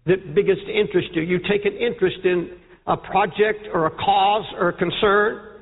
that 0.05 0.33
biggest 0.33 0.61
interest 0.67 1.09
you. 1.13 1.21
You 1.21 1.39
take 1.39 1.65
an 1.65 1.73
interest 1.73 2.17
in 2.23 2.57
a 2.87 2.97
project 2.97 3.67
or 3.73 3.85
a 3.85 3.91
cause 3.91 4.45
or 4.57 4.69
a 4.69 4.73
concern 4.73 5.59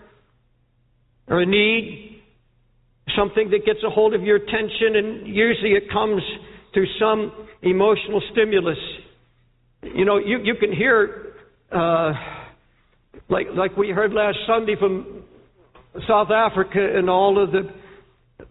or 1.27 1.41
a 1.41 1.45
need 1.45 2.09
something 3.17 3.49
that 3.49 3.65
gets 3.65 3.79
a 3.85 3.89
hold 3.89 4.13
of 4.13 4.21
your 4.21 4.37
attention, 4.37 4.95
and 4.95 5.27
usually 5.27 5.71
it 5.71 5.91
comes 5.91 6.21
through 6.73 6.87
some 6.99 7.47
emotional 7.61 8.21
stimulus. 8.31 8.77
You 9.81 10.05
know, 10.05 10.17
you, 10.17 10.39
you 10.43 10.55
can 10.55 10.71
hear, 10.71 11.33
uh, 11.71 12.13
like, 13.29 13.47
like 13.55 13.75
we 13.77 13.89
heard 13.89 14.13
last 14.13 14.37
Sunday 14.47 14.75
from 14.79 15.23
South 16.07 16.29
Africa 16.31 16.79
and 16.79 17.09
all 17.09 17.41
of 17.41 17.51
the 17.51 17.69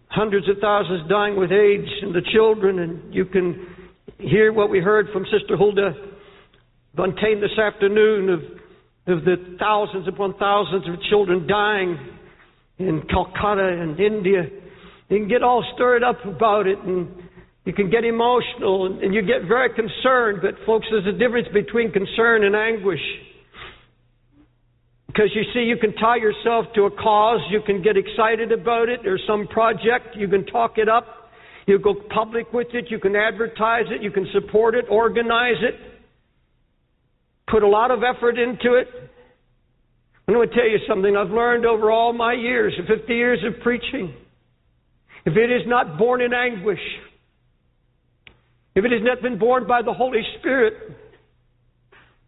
hundreds 0.07 0.49
of 0.49 0.57
thousands 0.59 1.07
dying 1.09 1.37
with 1.37 1.51
AIDS 1.51 1.89
and 2.01 2.13
the 2.13 2.21
children, 2.33 2.79
and 2.79 3.13
you 3.13 3.25
can 3.25 3.68
hear 4.19 4.51
what 4.51 4.69
we 4.69 4.79
heard 4.79 5.07
from 5.13 5.23
Sister 5.25 5.55
Huldah 5.57 5.93
Buntain 6.95 7.39
this 7.39 7.57
afternoon 7.57 8.29
of, 8.29 8.39
of 9.07 9.23
the 9.23 9.57
thousands 9.59 10.07
upon 10.07 10.35
thousands 10.37 10.87
of 10.87 11.01
children 11.09 11.47
dying 11.47 11.97
in 12.77 13.01
Calcutta 13.09 13.79
and 13.81 13.99
India. 13.99 14.43
You 15.09 15.19
can 15.19 15.27
get 15.27 15.41
all 15.41 15.63
stirred 15.75 16.03
up 16.03 16.23
about 16.25 16.67
it 16.67 16.77
and 16.79 17.07
you 17.65 17.73
can 17.73 17.89
get 17.89 18.03
emotional 18.03 18.87
and, 18.87 19.01
and 19.01 19.13
you 19.13 19.21
get 19.21 19.47
very 19.47 19.69
concerned. 19.73 20.39
But, 20.41 20.55
folks, 20.65 20.87
there's 20.91 21.07
a 21.07 21.17
difference 21.17 21.47
between 21.53 21.91
concern 21.91 22.43
and 22.43 22.55
anguish. 22.55 23.01
Because 25.07 25.31
you 25.33 25.43
see, 25.53 25.61
you 25.61 25.77
can 25.77 25.93
tie 25.95 26.17
yourself 26.17 26.65
to 26.75 26.83
a 26.83 26.91
cause, 26.91 27.41
you 27.49 27.61
can 27.65 27.81
get 27.81 27.97
excited 27.97 28.51
about 28.51 28.89
it, 28.89 29.07
or 29.07 29.19
some 29.27 29.47
project, 29.47 30.15
you 30.15 30.27
can 30.27 30.45
talk 30.45 30.77
it 30.77 30.87
up, 30.87 31.18
you 31.69 31.79
go 31.79 31.93
public 32.13 32.51
with 32.51 32.67
it, 32.73 32.85
you 32.89 32.99
can 32.99 33.15
advertise 33.15 33.85
it, 33.89 34.01
you 34.01 34.11
can 34.11 34.27
support 34.33 34.75
it, 34.75 34.85
organize 34.89 35.61
it, 35.61 35.75
put 37.47 37.63
a 37.63 37.67
lot 37.67 37.91
of 37.91 37.99
effort 38.03 38.37
into 38.37 38.73
it. 38.73 38.87
I'm 40.27 40.33
going 40.33 40.49
to 40.49 40.55
tell 40.55 40.67
you 40.67 40.79
something 40.87 41.15
I've 41.15 41.29
learned 41.29 41.65
over 41.65 41.91
all 41.91 42.11
my 42.11 42.33
years, 42.33 42.73
50 42.87 43.13
years 43.13 43.39
of 43.45 43.61
preaching. 43.61 44.13
If 45.25 45.37
it 45.37 45.51
is 45.51 45.61
not 45.67 45.97
born 45.97 46.21
in 46.21 46.33
anguish, 46.33 46.79
if 48.75 48.85
it 48.85 48.91
has 48.91 49.01
not 49.03 49.21
been 49.21 49.37
born 49.37 49.67
by 49.67 49.81
the 49.81 49.93
Holy 49.93 50.21
Spirit, 50.39 50.73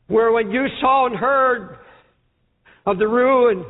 where 0.07 0.31
when 0.31 0.51
you 0.51 0.65
saw 0.79 1.07
and 1.07 1.15
heard 1.15 1.77
of 2.85 2.97
the 2.97 3.07
ruin, 3.07 3.65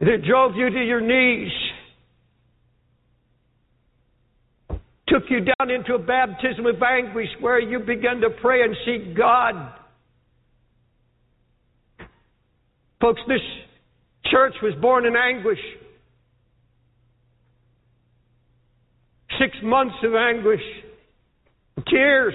it 0.00 0.24
drove 0.24 0.54
you 0.54 0.70
to 0.70 0.84
your 0.84 1.00
knees, 1.00 1.50
took 5.08 5.24
you 5.30 5.40
down 5.40 5.70
into 5.70 5.94
a 5.94 5.98
baptism 5.98 6.66
of 6.66 6.82
anguish 6.82 7.28
where 7.40 7.60
you 7.60 7.78
began 7.78 8.20
to 8.20 8.30
pray 8.40 8.62
and 8.62 8.76
seek 8.84 9.16
God 9.16 9.54
Folks, 13.00 13.20
this 13.28 13.40
church 14.26 14.54
was 14.62 14.74
born 14.80 15.06
in 15.06 15.14
anguish. 15.14 15.58
Six 19.38 19.56
months 19.62 19.94
of 20.02 20.14
anguish, 20.14 20.60
tears. 21.86 22.34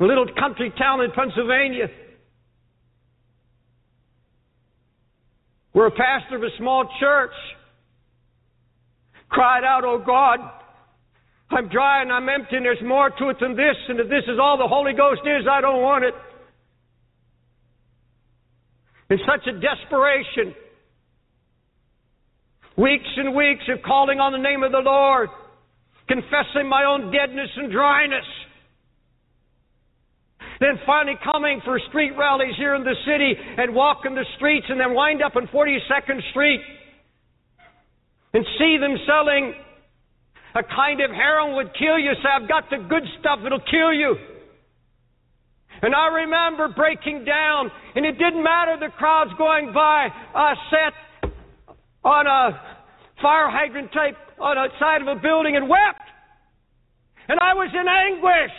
A 0.00 0.04
little 0.04 0.26
country 0.38 0.72
town 0.76 1.00
in 1.00 1.10
Pennsylvania 1.12 1.86
where 5.72 5.86
a 5.86 5.90
pastor 5.90 6.36
of 6.36 6.42
a 6.42 6.50
small 6.58 6.86
church 7.00 7.30
cried 9.30 9.64
out, 9.64 9.84
Oh 9.84 10.02
God, 10.04 10.40
I'm 11.52 11.68
dry 11.68 12.02
and 12.02 12.12
I'm 12.12 12.28
empty 12.28 12.56
and 12.56 12.64
there's 12.64 12.82
more 12.84 13.10
to 13.10 13.28
it 13.28 13.36
than 13.40 13.56
this, 13.56 13.76
and 13.88 14.00
if 14.00 14.08
this 14.08 14.24
is 14.26 14.38
all 14.40 14.56
the 14.58 14.68
Holy 14.68 14.92
Ghost 14.92 15.22
is, 15.24 15.46
I 15.50 15.60
don't 15.60 15.82
want 15.82 16.04
it 16.04 16.14
in 19.10 19.18
such 19.28 19.46
a 19.46 19.52
desperation. 19.52 20.54
Weeks 22.76 23.12
and 23.16 23.36
weeks 23.36 23.64
of 23.68 23.84
calling 23.84 24.18
on 24.18 24.32
the 24.32 24.38
name 24.38 24.62
of 24.62 24.72
the 24.72 24.80
Lord, 24.80 25.28
confessing 26.08 26.66
my 26.68 26.84
own 26.84 27.12
deadness 27.12 27.50
and 27.56 27.70
dryness. 27.70 28.24
Then 30.60 30.80
finally 30.86 31.18
coming 31.22 31.60
for 31.64 31.78
street 31.88 32.12
rallies 32.16 32.54
here 32.56 32.74
in 32.74 32.84
the 32.84 32.96
city 33.04 33.34
and 33.58 33.74
walking 33.74 34.14
the 34.14 34.24
streets 34.36 34.66
and 34.68 34.80
then 34.80 34.94
wind 34.94 35.20
up 35.22 35.36
on 35.36 35.46
42nd 35.48 36.30
Street 36.30 36.60
and 38.32 38.46
see 38.58 38.78
them 38.80 38.96
selling 39.04 39.54
a 40.54 40.62
kind 40.62 41.00
of 41.00 41.10
heroin 41.10 41.56
would 41.56 41.72
kill 41.78 41.98
you. 41.98 42.12
Say, 42.22 42.28
I've 42.28 42.48
got 42.48 42.70
the 42.70 42.78
good 42.88 43.04
stuff, 43.20 43.40
it'll 43.44 43.60
kill 43.60 43.92
you. 43.92 44.16
And 45.82 45.94
I 45.94 46.06
remember 46.22 46.68
breaking 46.68 47.24
down, 47.24 47.70
and 47.96 48.06
it 48.06 48.12
didn't 48.12 48.42
matter 48.42 48.76
the 48.78 48.92
crowds 48.96 49.32
going 49.36 49.72
by. 49.72 50.08
I 50.34 50.54
sat 50.70 51.30
on 52.04 52.26
a 52.26 52.60
fire 53.20 53.50
hydrant 53.50 53.92
type 53.92 54.16
on 54.40 54.56
the 54.56 54.68
side 54.78 55.02
of 55.02 55.08
a 55.08 55.20
building 55.20 55.56
and 55.56 55.68
wept. 55.68 56.06
And 57.28 57.38
I 57.40 57.54
was 57.54 57.70
in 57.72 57.86
anguish. 57.88 58.54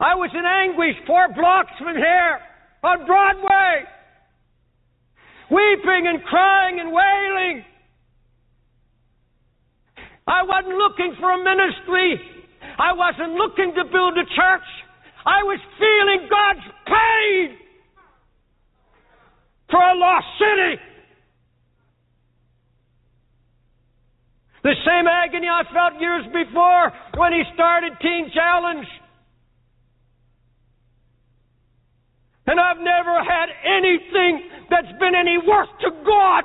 I 0.00 0.14
was 0.14 0.30
in 0.32 0.44
anguish 0.44 0.96
four 1.06 1.28
blocks 1.34 1.72
from 1.78 1.96
here 1.96 2.38
on 2.82 3.06
Broadway, 3.06 3.84
weeping 5.50 6.06
and 6.06 6.22
crying 6.24 6.80
and 6.80 6.92
wailing. 6.92 7.64
I 10.26 10.42
wasn't 10.42 10.76
looking 10.76 11.14
for 11.20 11.30
a 11.30 11.38
ministry. 11.38 12.20
I 12.78 12.92
wasn't 12.92 13.34
looking 13.34 13.74
to 13.76 13.84
build 13.84 14.16
a 14.16 14.24
church. 14.24 14.68
I 15.26 15.42
was 15.44 15.60
feeling 15.78 16.28
God's 16.28 16.66
pain 16.86 17.58
for 19.70 19.80
a 19.80 19.94
lost 19.94 20.26
city. 20.38 20.80
The 24.62 24.74
same 24.86 25.06
agony 25.06 25.46
I 25.46 25.62
felt 25.72 26.00
years 26.00 26.24
before 26.32 26.92
when 27.20 27.32
he 27.32 27.42
started 27.52 27.92
Teen 28.00 28.30
Challenge. 28.32 28.86
And 32.46 32.60
I've 32.60 32.80
never 32.80 33.22
had 33.24 33.48
anything 33.64 34.48
that's 34.70 34.92
been 34.98 35.14
any 35.14 35.36
worse 35.36 35.68
to 35.80 35.90
God 36.04 36.44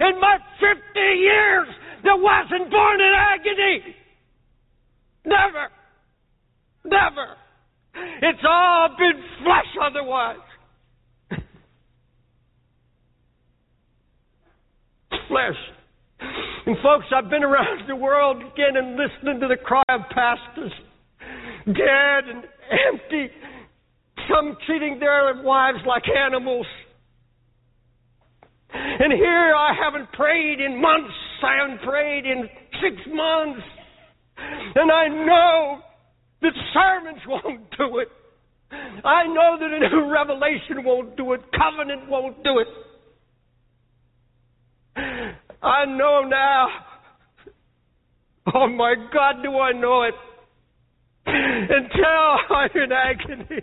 in 0.00 0.20
my 0.20 0.38
50 0.58 1.00
years 1.00 1.68
that 2.04 2.18
wasn't 2.18 2.70
born 2.70 3.00
in 3.00 3.12
agony. 3.14 3.96
Never. 5.24 5.68
Never. 6.84 7.36
It's 8.22 8.44
all 8.48 8.88
been 8.98 9.22
flesh 9.42 9.76
otherwise. 9.80 10.38
flesh. 15.32 15.56
And 16.66 16.76
folks, 16.82 17.06
I've 17.14 17.30
been 17.30 17.42
around 17.42 17.88
the 17.88 17.96
world 17.96 18.36
again 18.36 18.76
and 18.76 18.96
listening 18.96 19.40
to 19.40 19.48
the 19.48 19.56
cry 19.56 19.82
of 19.88 20.02
pastors, 20.10 20.72
dead 21.66 22.28
and 22.28 22.44
empty, 22.92 23.28
some 24.28 24.56
treating 24.66 25.00
their 25.00 25.42
wives 25.42 25.78
like 25.86 26.04
animals. 26.08 26.66
And 28.72 29.12
here 29.12 29.54
I 29.54 29.74
haven't 29.82 30.12
prayed 30.12 30.60
in 30.60 30.80
months 30.80 31.14
I 31.42 31.56
haven't 31.60 31.82
prayed 31.86 32.24
in 32.26 32.48
six 32.80 32.96
months. 33.12 33.62
And 34.74 34.90
I 34.90 35.08
know 35.08 35.80
that 36.42 36.52
sermons 36.72 37.20
won't 37.26 37.70
do 37.76 37.98
it. 37.98 38.08
I 39.04 39.26
know 39.26 39.56
that 39.60 39.70
a 39.70 39.78
new 39.90 40.10
revelation 40.10 40.84
won't 40.84 41.16
do 41.16 41.32
it, 41.34 41.40
covenant 41.52 42.08
won't 42.08 42.42
do 42.42 42.58
it. 42.58 42.68
I 45.62 45.84
know 45.84 46.22
now. 46.28 46.68
Oh 48.54 48.68
my 48.68 48.94
God, 49.12 49.42
do 49.42 49.58
I 49.58 49.72
know 49.72 50.02
it? 50.02 50.14
Until 51.26 52.56
I'm 52.56 52.70
in 52.74 52.92
agony. 52.92 53.62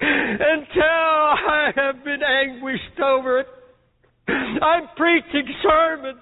Until 0.00 0.84
I 0.84 1.72
have 1.74 2.04
been 2.04 2.22
anguished 2.22 3.00
over 3.02 3.40
it. 3.40 3.46
I'm 4.28 4.88
preaching 4.96 5.48
sermons. 5.62 6.20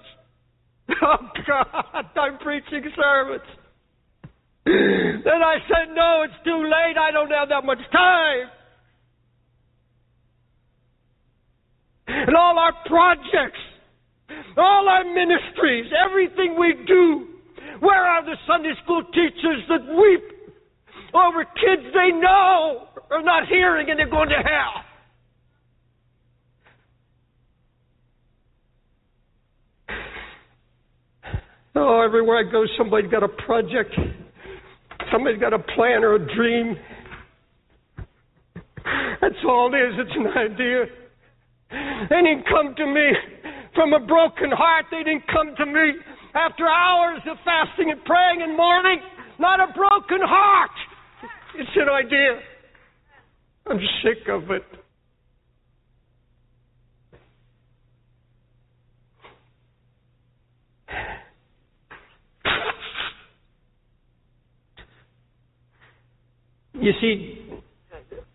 Oh 0.89 1.17
God, 1.45 2.05
I'm 2.15 2.37
preaching 2.39 2.83
sermons. 2.95 3.43
Then 4.65 5.41
I 5.43 5.57
said, 5.67 5.93
No, 5.93 6.23
it's 6.23 6.43
too 6.45 6.63
late. 6.63 6.95
I 6.97 7.11
don't 7.11 7.31
have 7.31 7.49
that 7.49 7.65
much 7.65 7.79
time. 7.91 8.47
And 12.07 12.35
all 12.35 12.57
our 12.57 12.73
projects, 12.85 13.59
all 14.57 14.87
our 14.89 15.03
ministries, 15.03 15.91
everything 15.91 16.55
we 16.57 16.73
do. 16.87 17.27
Where 17.79 18.01
are 18.01 18.23
the 18.23 18.35
Sunday 18.47 18.73
school 18.83 19.03
teachers 19.03 19.61
that 19.69 19.85
weep 19.85 20.23
over 21.13 21.43
kids 21.43 21.83
they 21.93 22.11
know 22.17 22.87
are 23.11 23.23
not 23.23 23.47
hearing 23.47 23.89
and 23.89 23.99
they're 23.99 24.09
going 24.09 24.29
to 24.29 24.35
hell? 24.35 24.86
Oh, 31.79 32.01
everywhere 32.01 32.41
I 32.41 32.51
go, 32.51 32.65
somebody's 32.75 33.11
got 33.11 33.21
a 33.21 33.29
project. 33.45 33.93
Somebody's 35.11 35.39
got 35.39 35.53
a 35.53 35.59
plan 35.59 36.03
or 36.03 36.15
a 36.15 36.35
dream. 36.35 36.75
That's 39.21 39.37
all 39.47 39.71
it 39.71 39.77
is. 39.77 39.93
It's 39.99 40.17
an 40.17 40.25
idea. 40.25 40.85
They 42.09 42.21
didn't 42.25 42.45
come 42.49 42.73
to 42.75 42.85
me 42.87 43.07
from 43.75 43.93
a 43.93 43.99
broken 43.99 44.49
heart. 44.49 44.85
They 44.89 45.03
didn't 45.03 45.27
come 45.27 45.53
to 45.55 45.65
me 45.67 46.01
after 46.33 46.65
hours 46.67 47.21
of 47.29 47.37
fasting 47.45 47.91
and 47.91 48.03
praying 48.05 48.41
and 48.41 48.57
mourning. 48.57 48.97
Not 49.39 49.59
a 49.59 49.71
broken 49.73 50.25
heart. 50.25 50.71
It's 51.59 51.69
an 51.75 51.89
idea. 51.89 52.41
I'm 53.67 53.79
sick 54.01 54.27
of 54.29 54.49
it. 54.49 54.65
You 66.79 66.91
see, 67.01 67.41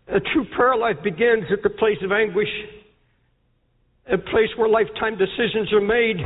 a 0.07 0.19
true 0.19 0.45
prayer 0.55 0.75
life 0.75 0.97
begins 1.01 1.45
at 1.51 1.63
the 1.63 1.69
place 1.69 1.97
of 2.03 2.11
anguish, 2.11 2.49
a 4.11 4.17
place 4.17 4.49
where 4.57 4.67
lifetime 4.67 5.17
decisions 5.17 5.71
are 5.71 5.81
made. 5.81 6.17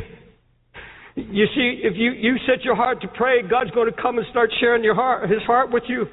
You 1.16 1.46
see, 1.54 1.82
if 1.84 1.94
you, 1.96 2.12
you 2.12 2.38
set 2.48 2.64
your 2.64 2.76
heart 2.76 3.02
to 3.02 3.08
pray, 3.08 3.42
God's 3.48 3.70
going 3.72 3.92
to 3.92 4.02
come 4.02 4.18
and 4.18 4.26
start 4.32 4.50
sharing 4.60 4.84
your 4.84 4.96
heart, 4.96 5.30
His 5.30 5.42
heart 5.44 5.72
with 5.72 5.84
you. 5.88 6.08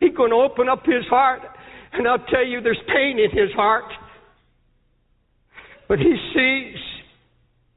He's 0.00 0.14
going 0.16 0.30
to 0.30 0.36
open 0.36 0.68
up 0.68 0.84
His 0.86 1.04
heart, 1.10 1.42
and 1.92 2.08
I'll 2.08 2.24
tell 2.30 2.44
you, 2.44 2.62
there's 2.62 2.80
pain 2.88 3.18
in 3.18 3.30
His 3.30 3.52
heart. 3.54 3.84
But 5.88 5.98
He 5.98 6.14
sees, 6.34 6.80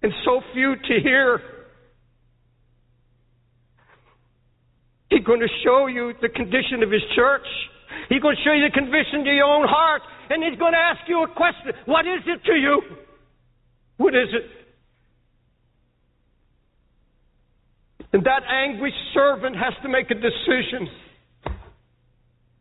and 0.03 0.13
so 0.23 0.41
few 0.53 0.75
to 0.75 1.01
hear. 1.03 1.41
He's 5.09 5.23
going 5.23 5.39
to 5.39 5.51
show 5.63 5.87
you 5.87 6.13
the 6.21 6.29
condition 6.29 6.83
of 6.83 6.91
His 6.91 7.03
church. 7.15 7.45
He's 8.09 8.21
going 8.21 8.35
to 8.35 8.43
show 8.43 8.53
you 8.53 8.65
the 8.67 8.73
condition 8.73 9.21
of 9.21 9.27
your 9.27 9.45
own 9.45 9.67
heart. 9.67 10.01
And 10.29 10.43
He's 10.43 10.57
going 10.57 10.73
to 10.73 10.79
ask 10.79 11.01
you 11.07 11.23
a 11.23 11.27
question 11.27 11.73
What 11.85 12.05
is 12.05 12.21
it 12.25 12.43
to 12.45 12.53
you? 12.53 12.81
What 13.97 14.15
is 14.15 14.29
it? 14.33 14.65
And 18.13 18.23
that 18.23 18.43
anguished 18.49 18.95
servant 19.13 19.55
has 19.57 19.73
to 19.83 19.89
make 19.89 20.09
a 20.09 20.15
decision. 20.15 20.87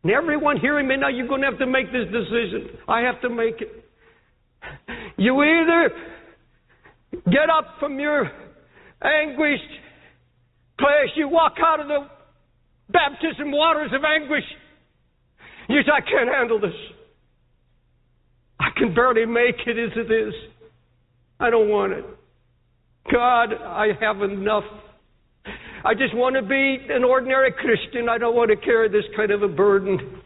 And 0.02 0.12
everyone 0.12 0.58
hearing 0.58 0.88
me 0.88 0.96
now, 0.96 1.08
you're 1.08 1.28
going 1.28 1.40
to 1.42 1.46
have 1.46 1.58
to 1.60 1.66
make 1.66 1.86
this 1.86 2.06
decision. 2.06 2.76
I 2.88 3.00
have 3.02 3.20
to 3.22 3.30
make 3.30 3.60
it. 3.60 3.84
You 5.16 5.40
either 5.42 5.90
get 7.26 7.48
up 7.56 7.76
from 7.78 7.98
your 8.00 8.30
anguished 9.02 9.62
place, 10.78 11.10
you 11.16 11.28
walk 11.28 11.54
out 11.64 11.80
of 11.80 11.86
the 11.86 12.08
baptism 12.90 13.50
waters 13.50 13.90
of 13.92 14.02
anguish. 14.04 14.44
You 15.68 15.80
say, 15.82 15.92
I 15.92 16.00
can't 16.00 16.28
handle 16.28 16.60
this. 16.60 16.74
I 18.60 18.68
can 18.76 18.94
barely 18.94 19.26
make 19.26 19.56
it 19.66 19.78
as 19.78 19.92
it 19.96 20.12
is. 20.12 20.34
I 21.40 21.50
don't 21.50 21.68
want 21.68 21.92
it. 21.92 22.04
God, 23.12 23.52
I 23.52 23.88
have 24.00 24.22
enough. 24.22 24.64
I 25.84 25.92
just 25.92 26.14
want 26.14 26.36
to 26.36 26.42
be 26.42 26.78
an 26.88 27.04
ordinary 27.04 27.52
Christian. 27.52 28.08
I 28.08 28.16
don't 28.16 28.34
want 28.34 28.50
to 28.50 28.56
carry 28.56 28.88
this 28.88 29.04
kind 29.16 29.30
of 29.30 29.42
a 29.42 29.48
burden. 29.48 30.22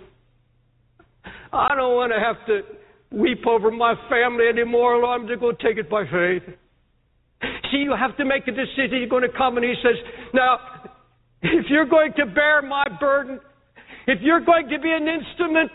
I 1.53 1.75
don't 1.75 1.97
want 1.97 2.13
to 2.13 2.21
have 2.21 2.47
to 2.47 2.61
weep 3.11 3.47
over 3.47 3.71
my 3.71 3.95
family 4.09 4.47
anymore. 4.49 5.05
I'm 5.05 5.27
just 5.27 5.41
going 5.41 5.57
to 5.57 5.63
go 5.63 5.69
take 5.69 5.79
it 5.79 5.91
by 5.91 6.05
faith. 6.05 6.43
See, 7.71 7.79
you 7.79 7.95
have 7.99 8.17
to 8.19 8.25
make 8.25 8.47
a 8.47 8.53
decision. 8.53 8.99
You're 8.99 9.09
going 9.09 9.29
to 9.29 9.37
come 9.37 9.57
and 9.57 9.65
he 9.65 9.75
says, 9.83 9.97
Now, 10.35 10.59
if 11.43 11.67
you're 11.69 11.87
going 11.87 12.13
to 12.17 12.27
bear 12.27 12.63
my 12.63 12.85
burden, 12.99 13.41
if 14.07 14.19
you're 14.23 14.45
going 14.45 14.69
to 14.69 14.79
be 14.79 14.91
an 14.91 15.07
instrument 15.07 15.71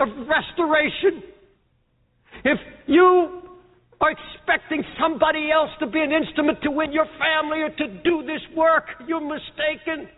of 0.00 0.08
restoration, 0.26 1.22
if 2.44 2.58
you 2.86 3.42
are 4.00 4.10
expecting 4.10 4.82
somebody 5.00 5.50
else 5.50 5.70
to 5.80 5.86
be 5.86 6.00
an 6.00 6.12
instrument 6.12 6.58
to 6.62 6.70
win 6.70 6.92
your 6.92 7.06
family 7.18 7.62
or 7.62 7.70
to 7.70 8.02
do 8.02 8.22
this 8.22 8.42
work, 8.56 8.84
you're 9.06 9.20
mistaken. 9.20 10.08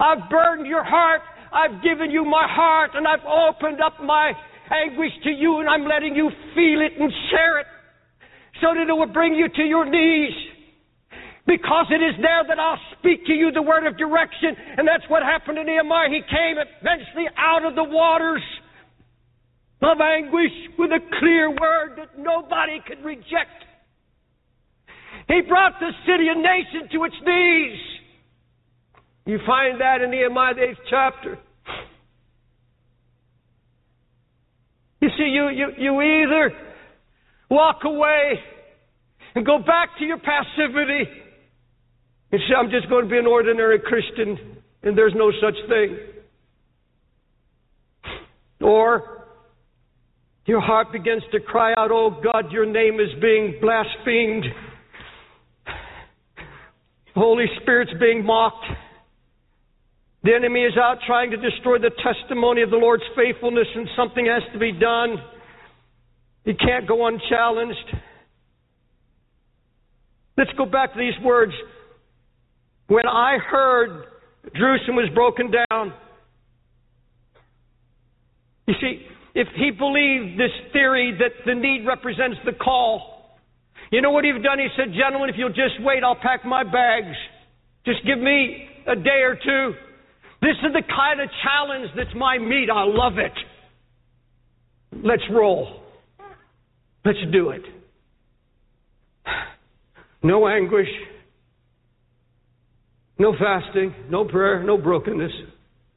I've 0.00 0.28
burdened 0.30 0.66
your 0.66 0.84
heart. 0.84 1.22
I've 1.52 1.82
given 1.82 2.10
you 2.10 2.24
my 2.24 2.46
heart 2.48 2.92
and 2.94 3.06
I've 3.06 3.24
opened 3.24 3.80
up 3.80 4.02
my 4.02 4.32
anguish 4.70 5.12
to 5.24 5.30
you 5.30 5.60
and 5.60 5.68
I'm 5.68 5.84
letting 5.84 6.16
you 6.16 6.30
feel 6.54 6.80
it 6.80 6.92
and 6.98 7.12
share 7.30 7.60
it 7.60 7.66
so 8.60 8.68
that 8.74 8.88
it 8.88 8.92
will 8.92 9.12
bring 9.12 9.34
you 9.34 9.48
to 9.48 9.62
your 9.62 9.84
knees. 9.88 10.32
Because 11.46 11.86
it 11.90 12.02
is 12.02 12.14
there 12.22 12.44
that 12.46 12.58
I'll 12.58 12.78
speak 12.98 13.26
to 13.26 13.32
you 13.32 13.50
the 13.50 13.62
word 13.62 13.86
of 13.86 13.98
direction. 13.98 14.54
And 14.76 14.86
that's 14.86 15.02
what 15.08 15.22
happened 15.22 15.56
to 15.56 15.64
Nehemiah. 15.64 16.08
He 16.08 16.22
came 16.22 16.56
eventually 16.58 17.26
out 17.36 17.64
of 17.64 17.74
the 17.74 17.84
waters 17.84 18.42
of 19.82 20.00
anguish 20.00 20.52
with 20.78 20.92
a 20.92 21.00
clear 21.18 21.50
word 21.50 21.98
that 21.98 22.16
nobody 22.16 22.80
could 22.86 23.04
reject. 23.04 23.66
He 25.26 25.40
brought 25.42 25.80
the 25.80 25.90
city 26.06 26.28
and 26.28 26.42
nation 26.42 26.88
to 26.92 27.04
its 27.04 27.16
knees. 27.26 27.78
You 29.26 29.38
find 29.44 29.80
that 29.80 30.00
in 30.00 30.10
Nehemiah, 30.10 30.54
the 30.54 30.62
eighth 30.62 30.80
chapter. 30.88 31.38
You 35.00 35.08
see, 35.18 35.24
you, 35.24 35.48
you, 35.48 35.68
you 35.78 36.00
either 36.00 36.52
walk 37.50 37.80
away 37.84 38.38
and 39.34 39.44
go 39.44 39.58
back 39.58 39.98
to 39.98 40.04
your 40.04 40.18
passivity 40.18 41.21
and 42.32 42.40
say, 42.48 42.54
I'm 42.58 42.70
just 42.70 42.88
going 42.88 43.04
to 43.04 43.10
be 43.10 43.18
an 43.18 43.26
ordinary 43.26 43.78
Christian, 43.78 44.56
and 44.82 44.96
there's 44.96 45.14
no 45.14 45.30
such 45.40 45.54
thing. 45.68 45.98
Or 48.60 49.26
your 50.46 50.60
heart 50.60 50.92
begins 50.92 51.22
to 51.32 51.40
cry 51.40 51.72
out, 51.76 51.90
Oh 51.92 52.20
God, 52.22 52.50
your 52.50 52.66
name 52.66 52.94
is 53.00 53.10
being 53.20 53.56
blasphemed. 53.60 54.44
The 57.14 57.20
Holy 57.20 57.44
Spirit's 57.60 57.92
being 58.00 58.24
mocked. 58.24 58.64
The 60.24 60.34
enemy 60.34 60.60
is 60.60 60.74
out 60.76 60.98
trying 61.06 61.32
to 61.32 61.36
destroy 61.36 61.78
the 61.78 61.90
testimony 62.02 62.62
of 62.62 62.70
the 62.70 62.76
Lord's 62.76 63.02
faithfulness, 63.14 63.66
and 63.74 63.88
something 63.96 64.24
has 64.26 64.42
to 64.52 64.58
be 64.58 64.72
done. 64.72 65.16
It 66.44 66.58
can't 66.58 66.88
go 66.88 67.06
unchallenged. 67.06 67.96
Let's 70.38 70.52
go 70.56 70.64
back 70.64 70.94
to 70.94 70.98
these 70.98 71.18
words. 71.24 71.52
When 72.88 73.06
I 73.06 73.38
heard 73.38 74.04
Jerusalem 74.54 74.96
was 74.96 75.10
broken 75.14 75.50
down, 75.50 75.92
you 78.66 78.74
see, 78.80 79.06
if 79.34 79.48
he 79.56 79.70
believed 79.70 80.38
this 80.38 80.52
theory 80.72 81.16
that 81.18 81.32
the 81.46 81.54
need 81.54 81.86
represents 81.86 82.36
the 82.44 82.52
call, 82.52 83.12
You 83.90 84.00
know 84.00 84.10
what 84.10 84.24
he'd 84.24 84.42
done? 84.42 84.58
He 84.58 84.68
said, 84.76 84.94
Gentlemen, 84.94 85.28
if 85.28 85.36
you'll 85.36 85.50
just 85.50 85.80
wait, 85.80 86.02
I'll 86.02 86.16
pack 86.16 86.44
my 86.44 86.64
bags. 86.64 87.14
Just 87.84 88.04
give 88.06 88.18
me 88.18 88.66
a 88.86 88.96
day 88.96 89.20
or 89.22 89.34
two. 89.34 89.74
This 90.40 90.56
is 90.64 90.72
the 90.72 90.82
kind 90.88 91.20
of 91.20 91.28
challenge 91.44 91.90
that's 91.94 92.14
my 92.16 92.38
meat. 92.38 92.68
I 92.72 92.84
love 92.84 93.18
it. 93.18 93.32
Let's 95.04 95.22
roll. 95.30 95.82
Let's 97.04 97.18
do 97.32 97.50
it. 97.50 97.62
No 100.24 100.46
anguish, 100.46 100.86
no 103.18 103.34
fasting, 103.38 103.94
no 104.10 104.24
prayer, 104.24 104.62
no 104.62 104.76
brokenness. 104.78 105.32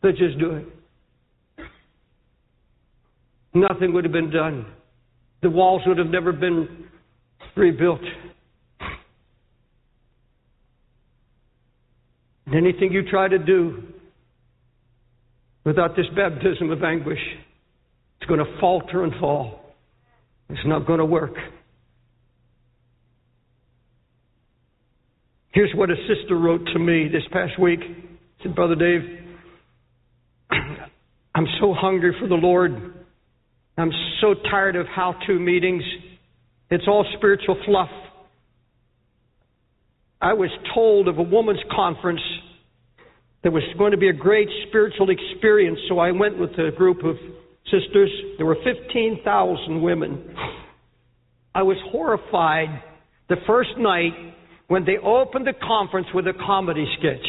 Let's 0.03 0.17
just 0.17 0.37
do 0.39 0.51
it. 0.51 0.65
Nothing 3.53 3.93
would 3.93 4.03
have 4.03 4.13
been 4.13 4.31
done. 4.31 4.65
The 5.41 5.49
walls 5.49 5.81
would 5.87 5.97
have 5.97 6.07
never 6.07 6.31
been 6.31 6.87
rebuilt. 7.55 8.01
Anything 12.53 12.91
you 12.91 13.09
try 13.09 13.27
to 13.27 13.39
do 13.39 13.81
without 15.63 15.95
this 15.95 16.05
baptism 16.15 16.69
of 16.69 16.83
anguish, 16.83 17.19
it's 18.19 18.27
going 18.27 18.39
to 18.39 18.59
falter 18.59 19.03
and 19.03 19.13
fall. 19.19 19.61
It's 20.49 20.59
not 20.65 20.85
going 20.85 20.99
to 20.99 21.05
work. 21.05 21.33
Here's 25.55 25.71
what 25.73 25.89
a 25.89 25.95
sister 26.05 26.37
wrote 26.37 26.65
to 26.73 26.79
me 26.79 27.07
this 27.07 27.23
past 27.31 27.57
week. 27.57 27.79
She 27.79 28.43
said, 28.43 28.55
Brother 28.55 28.75
Dave, 28.75 29.03
I'm 31.33 31.47
so 31.61 31.73
hungry 31.73 32.13
for 32.19 32.27
the 32.27 32.35
Lord. 32.35 32.93
I'm 33.77 33.91
so 34.19 34.35
tired 34.51 34.75
of 34.75 34.85
how 34.93 35.15
to 35.25 35.39
meetings. 35.39 35.81
It's 36.69 36.83
all 36.89 37.05
spiritual 37.17 37.57
fluff. 37.65 37.87
I 40.21 40.33
was 40.33 40.49
told 40.73 41.07
of 41.07 41.19
a 41.19 41.23
woman's 41.23 41.63
conference 41.73 42.19
that 43.45 43.51
was 43.51 43.63
going 43.77 43.91
to 43.91 43.97
be 43.97 44.09
a 44.09 44.13
great 44.13 44.49
spiritual 44.67 45.07
experience, 45.09 45.79
so 45.87 45.99
I 45.99 46.11
went 46.11 46.37
with 46.37 46.51
a 46.59 46.71
group 46.75 47.05
of 47.05 47.15
sisters. 47.71 48.11
There 48.35 48.45
were 48.45 48.57
15,000 48.61 49.81
women. 49.81 50.35
I 51.53 51.63
was 51.63 51.77
horrified 51.93 52.83
the 53.29 53.37
first 53.47 53.77
night 53.77 54.11
when 54.67 54.85
they 54.85 54.97
opened 54.97 55.47
the 55.47 55.53
conference 55.53 56.07
with 56.13 56.27
a 56.27 56.33
comedy 56.33 56.85
sketch. 56.97 57.25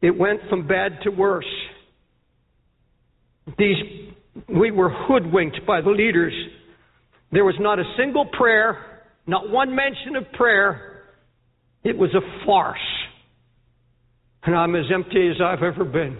It 0.00 0.16
went 0.16 0.40
from 0.48 0.66
bad 0.66 0.98
to 1.04 1.10
worse. 1.10 1.46
These, 3.58 3.76
we 4.48 4.70
were 4.70 4.90
hoodwinked 4.90 5.66
by 5.66 5.80
the 5.80 5.90
leaders. 5.90 6.34
There 7.32 7.44
was 7.44 7.56
not 7.58 7.78
a 7.78 7.84
single 7.96 8.26
prayer, 8.26 9.02
not 9.26 9.50
one 9.50 9.74
mention 9.74 10.16
of 10.16 10.30
prayer. 10.32 11.04
It 11.82 11.96
was 11.96 12.10
a 12.14 12.46
farce. 12.46 12.78
And 14.44 14.54
I'm 14.54 14.76
as 14.76 14.84
empty 14.94 15.28
as 15.28 15.40
I've 15.42 15.62
ever 15.62 15.84
been. 15.84 16.18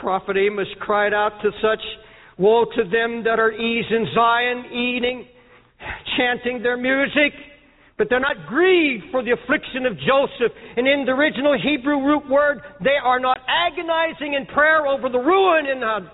Prophet 0.00 0.36
Amos 0.36 0.68
cried 0.80 1.12
out 1.12 1.32
to 1.42 1.50
such, 1.62 1.82
Woe 2.38 2.64
to 2.64 2.84
them 2.84 3.24
that 3.24 3.38
are 3.38 3.52
ease 3.52 3.84
in 3.90 4.06
Zion, 4.14 4.64
eating, 4.72 5.26
chanting 6.16 6.62
their 6.62 6.76
music, 6.76 7.32
but 7.96 8.06
they're 8.08 8.20
not 8.20 8.46
grieved 8.46 9.06
for 9.10 9.24
the 9.24 9.32
affliction 9.32 9.86
of 9.86 9.94
Joseph. 9.98 10.52
And 10.76 10.86
in 10.86 11.04
the 11.04 11.12
original 11.12 11.58
Hebrew 11.60 12.04
root 12.06 12.30
word, 12.30 12.60
they 12.82 12.96
are 13.02 13.18
not 13.18 13.38
agonizing 13.48 14.34
in 14.34 14.46
prayer 14.46 14.86
over 14.86 15.08
the 15.08 15.18
ruin 15.18 15.66
in, 15.66 15.82
uh, 15.82 16.08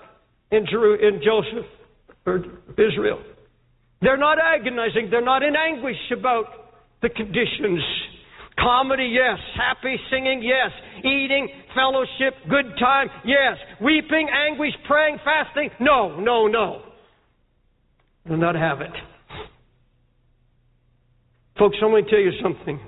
in, 0.51 0.65
Jeru- 0.65 0.97
in 0.97 1.21
Joseph 1.23 1.69
or 2.25 2.43
Israel. 2.73 3.21
They're 4.01 4.17
not 4.17 4.39
agonizing. 4.39 5.09
They're 5.11 5.23
not 5.23 5.43
in 5.43 5.55
anguish 5.55 5.97
about 6.11 6.45
the 7.01 7.09
conditions. 7.09 7.81
Comedy, 8.59 9.11
yes. 9.13 9.37
Happy 9.55 9.95
singing, 10.09 10.41
yes. 10.41 10.71
Eating, 10.99 11.49
fellowship, 11.73 12.33
good 12.49 12.65
time, 12.79 13.09
yes. 13.25 13.57
Weeping, 13.81 14.29
anguish, 14.29 14.73
praying, 14.87 15.17
fasting, 15.23 15.69
no, 15.79 16.19
no, 16.19 16.47
no. 16.47 16.81
Will 18.27 18.37
not 18.37 18.55
have 18.55 18.81
it. 18.81 18.91
Folks, 21.59 21.77
let 21.81 21.91
me 21.91 22.01
tell 22.09 22.19
you 22.19 22.31
something. 22.41 22.79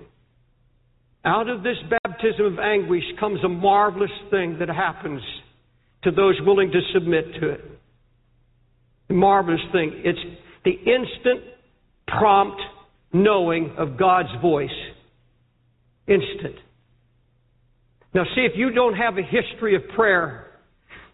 Out 1.23 1.49
of 1.49 1.63
this 1.63 1.77
baptism 1.89 2.45
of 2.45 2.59
anguish 2.59 3.03
comes 3.19 3.43
a 3.43 3.49
marvelous 3.49 4.11
thing 4.31 4.57
that 4.59 4.69
happens 4.69 5.21
to 6.03 6.11
those 6.11 6.35
willing 6.45 6.71
to 6.71 6.79
submit 6.93 7.25
to 7.39 7.49
it. 7.49 7.61
A 9.09 9.13
marvelous 9.13 9.61
thing. 9.71 10.01
It's 10.03 10.19
the 10.63 10.71
instant, 10.71 11.53
prompt 12.07 12.61
knowing 13.13 13.75
of 13.77 13.97
God's 13.97 14.29
voice. 14.41 14.69
Instant. 16.07 16.55
Now, 18.13 18.23
see, 18.35 18.41
if 18.41 18.53
you 18.55 18.71
don't 18.71 18.95
have 18.95 19.17
a 19.17 19.21
history 19.21 19.75
of 19.75 19.81
prayer, 19.95 20.47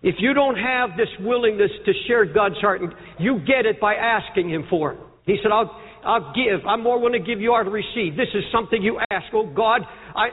if 0.01 0.15
you 0.19 0.33
don't 0.33 0.55
have 0.55 0.91
this 0.97 1.07
willingness 1.21 1.71
to 1.85 1.91
share 2.07 2.25
God's 2.25 2.57
heart, 2.59 2.81
you 3.19 3.39
get 3.39 3.65
it 3.65 3.79
by 3.79 3.95
asking 3.95 4.49
Him 4.49 4.65
for 4.69 4.93
it. 4.93 4.99
He 5.25 5.37
said, 5.41 5.51
I'll, 5.51 5.79
I'll 6.05 6.33
give. 6.33 6.65
I'm 6.67 6.83
more 6.83 6.99
willing 6.99 7.21
to 7.21 7.27
give 7.27 7.41
you 7.41 7.53
are 7.53 7.63
to 7.63 7.69
receive. 7.69 8.15
This 8.15 8.27
is 8.33 8.43
something 8.51 8.81
you 8.81 8.99
ask. 9.09 9.25
Oh, 9.33 9.47
God, 9.47 9.81
I, 10.15 10.27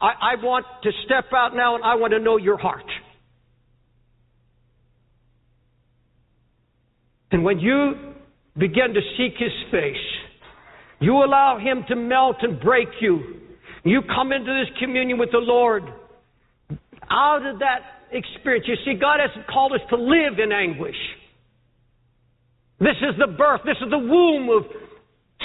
I, 0.00 0.12
I 0.32 0.42
want 0.42 0.66
to 0.82 0.90
step 1.06 1.24
out 1.34 1.56
now 1.56 1.74
and 1.74 1.82
I 1.82 1.94
want 1.94 2.12
to 2.12 2.20
know 2.20 2.36
your 2.36 2.58
heart. 2.58 2.84
And 7.32 7.42
when 7.42 7.58
you 7.58 8.14
begin 8.56 8.94
to 8.94 9.00
seek 9.16 9.32
His 9.38 9.52
face, 9.70 9.96
you 11.00 11.14
allow 11.14 11.58
Him 11.58 11.84
to 11.88 11.96
melt 11.96 12.36
and 12.42 12.60
break 12.60 12.88
you. 13.00 13.40
You 13.84 14.00
come 14.02 14.32
into 14.32 14.52
this 14.52 14.76
communion 14.80 15.18
with 15.18 15.30
the 15.30 15.38
Lord. 15.38 15.84
Out 17.10 17.44
of 17.46 17.58
that 17.60 18.08
experience, 18.10 18.66
you 18.66 18.76
see, 18.84 18.98
God 18.98 19.20
hasn't 19.20 19.46
called 19.46 19.72
us 19.72 19.84
to 19.90 19.96
live 19.96 20.40
in 20.42 20.52
anguish. 20.52 20.96
This 22.80 22.96
is 23.00 23.14
the 23.20 23.30
birth, 23.30 23.60
this 23.64 23.76
is 23.80 23.90
the 23.90 23.98
womb 23.98 24.48
of 24.48 24.64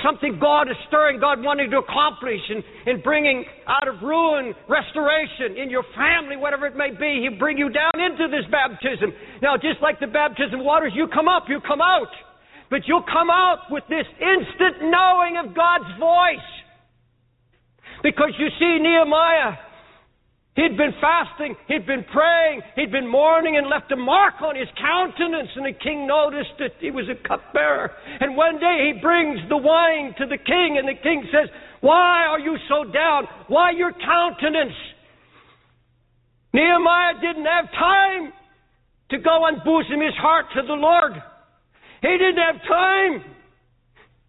something 0.04 0.40
God 0.40 0.72
is 0.72 0.80
stirring, 0.88 1.20
God 1.20 1.44
wanting 1.44 1.70
to 1.72 1.78
accomplish 1.78 2.40
and, 2.50 2.64
and 2.86 3.04
bringing 3.04 3.44
out 3.68 3.88
of 3.88 4.02
ruin 4.02 4.54
restoration 4.68 5.60
in 5.60 5.70
your 5.70 5.84
family, 5.96 6.38
whatever 6.38 6.66
it 6.66 6.76
may 6.76 6.92
be. 6.92 7.28
He'll 7.28 7.38
bring 7.38 7.58
you 7.58 7.70
down 7.70 8.00
into 8.00 8.28
this 8.32 8.48
baptism. 8.50 9.12
Now, 9.42 9.56
just 9.58 9.82
like 9.82 10.00
the 10.00 10.08
baptism 10.08 10.64
waters, 10.64 10.94
you 10.96 11.08
come 11.14 11.28
up, 11.28 11.46
you 11.50 11.60
come 11.60 11.82
out. 11.82 12.12
But 12.70 12.88
you'll 12.88 13.06
come 13.06 13.30
out 13.30 13.68
with 13.70 13.84
this 13.90 14.06
instant 14.22 14.88
knowing 14.88 15.36
of 15.38 15.56
God's 15.56 15.90
voice. 16.00 16.50
Because 18.02 18.32
you 18.38 18.48
see, 18.60 18.80
Nehemiah, 18.80 19.58
He'd 20.60 20.76
been 20.76 20.92
fasting, 21.00 21.56
he'd 21.70 21.88
been 21.88 22.04
praying, 22.12 22.62
he'd 22.76 22.92
been 22.92 23.08
mourning 23.08 23.56
and 23.56 23.68
left 23.68 23.94
a 23.94 23.96
mark 23.96 24.42
on 24.42 24.58
his 24.58 24.68
countenance. 24.76 25.48
And 25.56 25.66
the 25.66 25.72
king 25.72 26.06
noticed 26.06 26.52
that 26.60 26.76
he 26.80 26.92
was 26.92 27.08
a 27.08 27.16
cupbearer. 27.16 27.92
And 28.20 28.36
one 28.36 28.60
day 28.60 28.92
he 28.92 29.00
brings 29.00 29.40
the 29.48 29.56
wine 29.56 30.14
to 30.18 30.26
the 30.26 30.38
king, 30.38 30.76
and 30.78 30.86
the 30.86 31.00
king 31.02 31.24
says, 31.32 31.48
Why 31.80 32.26
are 32.28 32.42
you 32.42 32.58
so 32.68 32.84
down? 32.92 33.24
Why 33.48 33.72
your 33.72 33.94
countenance? 33.94 34.76
Nehemiah 36.52 37.22
didn't 37.22 37.46
have 37.46 37.72
time 37.72 38.34
to 39.12 39.18
go 39.18 39.48
and 39.48 39.64
bosom 39.64 40.02
his 40.02 40.18
heart 40.20 40.48
to 40.56 40.62
the 40.68 40.74
Lord. 40.74 41.14
He 42.02 42.18
didn't 42.20 42.44
have 42.44 42.62
time 42.68 43.29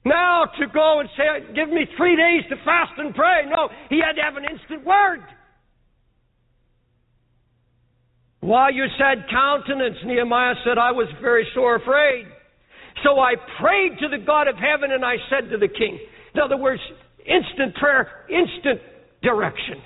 now 0.04 0.44
to 0.58 0.66
go 0.72 1.00
and 1.00 1.08
say, 1.16 1.54
Give 1.54 1.68
me 1.68 1.86
three 1.96 2.16
days 2.16 2.44
to 2.50 2.56
fast 2.64 2.92
and 2.98 3.14
pray. 3.14 3.42
No, 3.46 3.68
he 3.88 4.00
had 4.04 4.14
to 4.14 4.22
have 4.22 4.36
an 4.36 4.44
instant 4.44 4.84
word. 4.84 5.20
Why 8.40 8.70
you 8.70 8.86
sad 8.98 9.26
countenance? 9.30 9.96
Nehemiah 10.04 10.54
said, 10.64 10.78
I 10.78 10.92
was 10.92 11.08
very 11.20 11.46
sore 11.54 11.76
afraid. 11.76 12.24
So 13.04 13.20
I 13.20 13.34
prayed 13.60 13.98
to 14.00 14.08
the 14.08 14.24
God 14.24 14.48
of 14.48 14.56
heaven 14.56 14.92
and 14.92 15.04
I 15.04 15.16
said 15.28 15.50
to 15.50 15.58
the 15.58 15.68
king. 15.68 15.98
In 16.34 16.40
other 16.40 16.56
words, 16.56 16.80
instant 17.18 17.74
prayer, 17.76 18.26
instant 18.30 18.80
direction. 19.22 19.82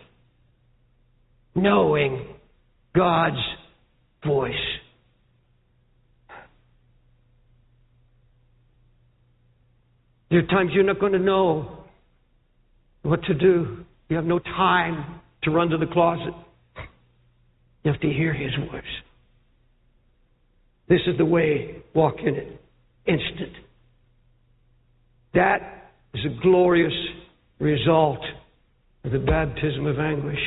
Knowing 1.56 2.26
God's 2.94 3.42
voice. 4.24 4.52
There 10.34 10.42
are 10.42 10.46
times 10.48 10.72
you're 10.74 10.82
not 10.82 10.98
going 10.98 11.12
to 11.12 11.20
know 11.20 11.84
what 13.02 13.22
to 13.22 13.34
do. 13.34 13.84
You 14.08 14.16
have 14.16 14.24
no 14.24 14.40
time 14.40 15.20
to 15.44 15.52
run 15.52 15.68
to 15.68 15.78
the 15.78 15.86
closet. 15.86 16.34
You 17.84 17.92
have 17.92 18.00
to 18.00 18.08
hear 18.08 18.34
His 18.34 18.50
voice. 18.68 18.82
This 20.88 20.98
is 21.06 21.16
the 21.18 21.24
way, 21.24 21.84
walk 21.94 22.16
in 22.18 22.34
it. 22.34 22.60
Instant. 23.06 23.52
That 25.34 25.92
is 26.14 26.22
a 26.24 26.42
glorious 26.42 26.92
result 27.60 28.18
of 29.04 29.12
the 29.12 29.20
baptism 29.20 29.86
of 29.86 30.00
anguish. 30.00 30.40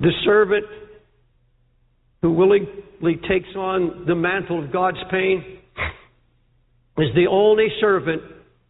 The 0.00 0.10
servant 0.24 0.64
who 2.22 2.32
willingly 2.32 3.20
takes 3.28 3.48
on 3.54 4.04
the 4.06 4.14
mantle 4.14 4.64
of 4.64 4.72
God's 4.72 4.98
pain 5.10 5.58
is 6.98 7.08
the 7.14 7.26
only 7.30 7.68
servant 7.80 8.22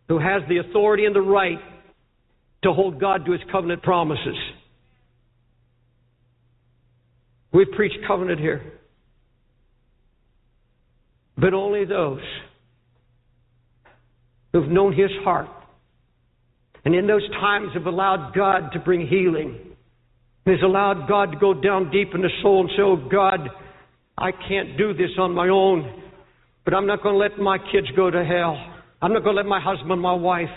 who 0.09 0.19
has 0.19 0.43
the 0.49 0.59
authority 0.59 1.05
and 1.05 1.15
the 1.15 1.21
right 1.21 1.59
to 2.65 2.73
hold 2.73 3.01
God 3.01 3.25
to 3.27 3.33
his 3.33 3.41
covenant 3.51 3.83
promises. 3.83 4.37
We've 7.53 7.71
preached 7.77 7.99
covenant 8.07 8.41
here. 8.41 8.73
But 11.37 11.55
only 11.55 11.85
those 11.85 12.21
who've 14.53 14.69
known 14.69 14.93
his 14.93 15.11
heart 15.23 15.49
and 16.85 16.95
in 16.95 17.07
those 17.07 17.29
times 17.31 17.71
have 17.75 17.87
allowed 17.87 18.35
God 18.35 18.71
to 18.73 18.81
bring 18.81 19.07
healing 19.07 19.70
has 20.51 20.63
allowed 20.63 21.09
God 21.09 21.33
to 21.33 21.39
go 21.39 21.55
down 21.55 21.91
deep 21.91 22.15
in 22.15 22.23
the 22.23 22.31
soul 22.43 22.61
and 22.63 22.71
say, 22.77 22.83
Oh 22.83 22.97
God, 22.97 23.49
I 24.17 24.33
can't 24.33 24.77
do 24.77 24.93
this 24.93 25.11
on 25.19 25.35
my 25.35 25.49
own, 25.49 26.03
but 26.65 26.75
I'm 26.75 26.87
not 26.87 27.03
going 27.03 27.15
to 27.15 27.19
let 27.19 27.39
my 27.39 27.59
kids 27.59 27.87
go 27.97 28.11
to 28.11 28.25
hell. 28.25 28.57
I'm 29.03 29.13
not 29.13 29.25
going 29.25 29.37
to 29.37 29.43
let 29.43 29.47
my 29.47 29.61
husband, 29.61 30.01
my 30.01 30.13
wife. 30.13 30.49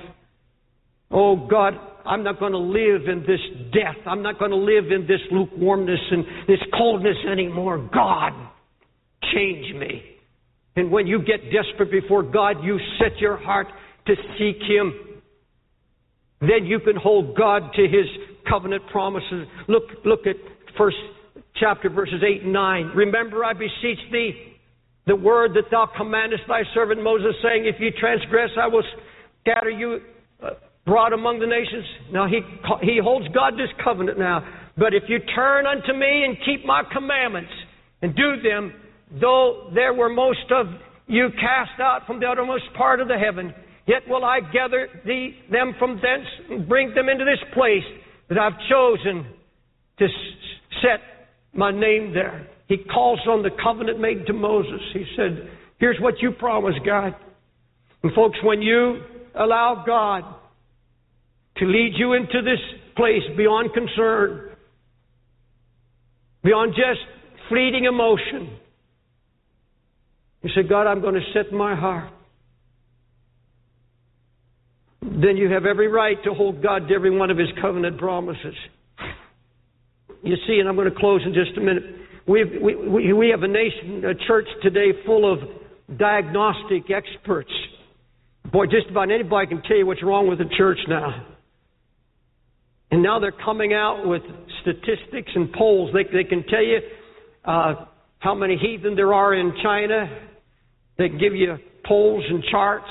Oh 1.09 1.47
God, 1.47 1.73
I'm 2.05 2.23
not 2.23 2.39
going 2.39 2.51
to 2.51 2.57
live 2.57 3.07
in 3.07 3.21
this 3.21 3.39
death. 3.71 3.95
I'm 4.05 4.21
not 4.21 4.39
going 4.39 4.51
to 4.51 4.57
live 4.57 4.91
in 4.91 5.07
this 5.07 5.21
lukewarmness 5.31 5.99
and 6.11 6.25
this 6.47 6.59
coldness 6.77 7.17
anymore. 7.31 7.89
God, 7.93 8.33
change 9.33 9.73
me. 9.75 10.03
And 10.75 10.91
when 10.91 11.07
you 11.07 11.19
get 11.19 11.39
desperate 11.51 11.91
before 11.91 12.23
God, 12.23 12.63
you 12.63 12.79
set 12.99 13.19
your 13.19 13.37
heart 13.37 13.67
to 14.07 14.15
seek 14.37 14.57
Him. 14.67 14.93
Then 16.41 16.65
you 16.65 16.79
can 16.79 16.95
hold 16.95 17.37
God 17.37 17.71
to 17.75 17.83
His 17.83 18.07
covenant 18.53 18.83
promises. 18.91 19.47
Look, 19.67 19.83
look 20.05 20.27
at 20.27 20.35
first 20.77 20.97
chapter 21.55 21.89
verses 21.89 22.21
8 22.23 22.43
and 22.43 22.53
9. 22.53 22.91
Remember, 22.95 23.43
I 23.43 23.53
beseech 23.53 23.97
thee, 24.11 24.31
the 25.07 25.15
word 25.15 25.51
that 25.55 25.71
thou 25.71 25.89
commandest 25.97 26.43
thy 26.47 26.61
servant 26.75 27.03
Moses, 27.03 27.33
saying, 27.41 27.65
If 27.65 27.81
ye 27.81 27.91
transgress, 27.99 28.51
I 28.61 28.67
will 28.67 28.83
scatter 29.41 29.71
you 29.71 30.01
uh, 30.43 30.51
abroad 30.85 31.13
among 31.13 31.39
the 31.39 31.47
nations. 31.47 31.83
Now 32.11 32.27
he, 32.27 32.41
he 32.81 32.99
holds 33.01 33.25
God 33.33 33.53
this 33.53 33.73
covenant 33.83 34.19
now. 34.19 34.45
But 34.77 34.93
if 34.93 35.03
you 35.07 35.17
turn 35.33 35.65
unto 35.65 35.93
me 35.93 36.23
and 36.23 36.37
keep 36.45 36.63
my 36.63 36.83
commandments 36.93 37.51
and 38.03 38.15
do 38.15 38.41
them, 38.47 38.73
though 39.19 39.71
there 39.73 39.95
were 39.95 40.09
most 40.09 40.45
of 40.51 40.67
you 41.07 41.29
cast 41.41 41.81
out 41.81 42.05
from 42.05 42.19
the 42.19 42.27
uttermost 42.27 42.65
part 42.77 42.99
of 42.99 43.07
the 43.07 43.17
heaven, 43.17 43.51
yet 43.87 44.07
will 44.07 44.23
I 44.23 44.41
gather 44.53 44.89
thee, 45.05 45.37
them 45.51 45.73
from 45.79 45.95
thence 45.95 46.27
and 46.51 46.69
bring 46.69 46.93
them 46.93 47.09
into 47.09 47.25
this 47.25 47.41
place 47.53 47.83
that 48.33 48.41
I've 48.41 48.59
chosen 48.69 49.25
to 49.99 50.07
set 50.81 50.99
my 51.53 51.71
name 51.71 52.13
there. 52.13 52.47
He 52.67 52.77
calls 52.77 53.19
on 53.27 53.43
the 53.43 53.51
covenant 53.63 53.99
made 53.99 54.25
to 54.27 54.33
Moses. 54.33 54.81
He 54.93 55.05
said, 55.15 55.49
Here's 55.79 55.99
what 55.99 56.15
you 56.21 56.31
promised, 56.31 56.79
God. 56.85 57.15
And 58.03 58.13
folks, 58.13 58.37
when 58.43 58.61
you 58.61 59.01
allow 59.35 59.83
God 59.85 60.23
to 61.57 61.65
lead 61.65 61.93
you 61.95 62.13
into 62.13 62.41
this 62.41 62.59
place 62.95 63.21
beyond 63.35 63.73
concern, 63.73 64.49
beyond 66.43 66.73
just 66.75 66.99
fleeting 67.49 67.85
emotion. 67.85 68.57
You 70.41 70.49
say, 70.55 70.67
God, 70.67 70.87
I'm 70.87 71.01
going 71.01 71.15
to 71.15 71.21
set 71.33 71.53
my 71.53 71.75
heart. 71.75 72.11
Then 75.03 75.35
you 75.35 75.51
have 75.51 75.65
every 75.65 75.87
right 75.87 76.17
to 76.23 76.33
hold 76.33 76.63
God 76.63 76.87
to 76.87 76.93
every 76.93 77.15
one 77.15 77.29
of 77.29 77.37
His 77.37 77.49
covenant 77.61 77.97
promises. 77.97 78.55
You 80.23 80.35
see, 80.47 80.59
and 80.59 80.69
I'm 80.69 80.75
going 80.75 80.89
to 80.89 80.97
close 80.97 81.21
in 81.25 81.33
just 81.33 81.57
a 81.57 81.61
minute. 81.61 81.83
We've, 82.25 82.61
we, 82.61 83.11
we 83.11 83.29
have 83.29 83.43
a 83.43 83.47
nation, 83.47 84.03
a 84.05 84.15
church 84.27 84.47
today 84.61 84.91
full 85.05 85.31
of 85.31 85.39
diagnostic 85.97 86.89
experts. 86.89 87.51
Boy, 88.51 88.65
just 88.67 88.89
about 88.89 89.11
anybody 89.11 89.47
can 89.47 89.61
tell 89.63 89.75
you 89.75 89.85
what's 89.85 90.03
wrong 90.03 90.29
with 90.29 90.39
the 90.39 90.49
church 90.57 90.79
now. 90.87 91.27
And 92.91 93.03
now 93.03 93.19
they're 93.19 93.31
coming 93.31 93.73
out 93.73 94.07
with 94.07 94.21
statistics 94.61 95.31
and 95.35 95.51
polls. 95.51 95.91
They, 95.93 96.03
they 96.03 96.23
can 96.23 96.43
tell 96.43 96.63
you 96.63 96.79
uh, 97.43 97.85
how 98.19 98.35
many 98.35 98.57
heathen 98.57 98.95
there 98.95 99.13
are 99.13 99.33
in 99.33 99.53
China. 99.61 100.29
They 100.97 101.09
can 101.09 101.17
give 101.17 101.35
you 101.35 101.57
polls 101.85 102.23
and 102.29 102.43
charts, 102.49 102.87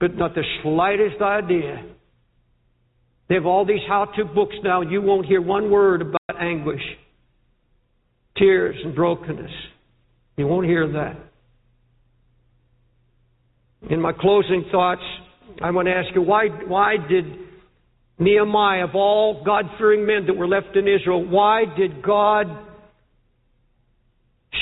but 0.00 0.14
not 0.16 0.34
the 0.34 0.44
slightest 0.62 1.20
idea. 1.20 1.84
They 3.28 3.34
have 3.34 3.46
all 3.46 3.64
these 3.66 3.80
how 3.86 4.06
to 4.16 4.24
books 4.24 4.56
now, 4.62 4.80
and 4.82 4.90
you 4.90 5.02
won't 5.02 5.26
hear 5.26 5.40
one 5.40 5.70
word 5.70 6.02
about 6.02 6.40
anguish, 6.40 6.82
tears, 8.36 8.76
and 8.84 8.94
brokenness. 8.94 9.50
You 10.36 10.46
won't 10.46 10.66
hear 10.66 10.86
that. 10.92 11.16
In 13.90 14.00
my 14.00 14.12
closing 14.12 14.64
thoughts, 14.70 15.02
I 15.62 15.70
want 15.70 15.88
to 15.88 15.92
ask 15.92 16.14
you 16.14 16.22
why, 16.22 16.46
why 16.66 16.96
did 16.96 17.24
Nehemiah, 18.18 18.84
of 18.84 18.94
all 18.94 19.42
God 19.44 19.64
fearing 19.78 20.06
men 20.06 20.26
that 20.26 20.34
were 20.34 20.48
left 20.48 20.74
in 20.74 20.88
Israel, 20.88 21.24
why 21.24 21.64
did 21.76 22.02
God 22.02 22.46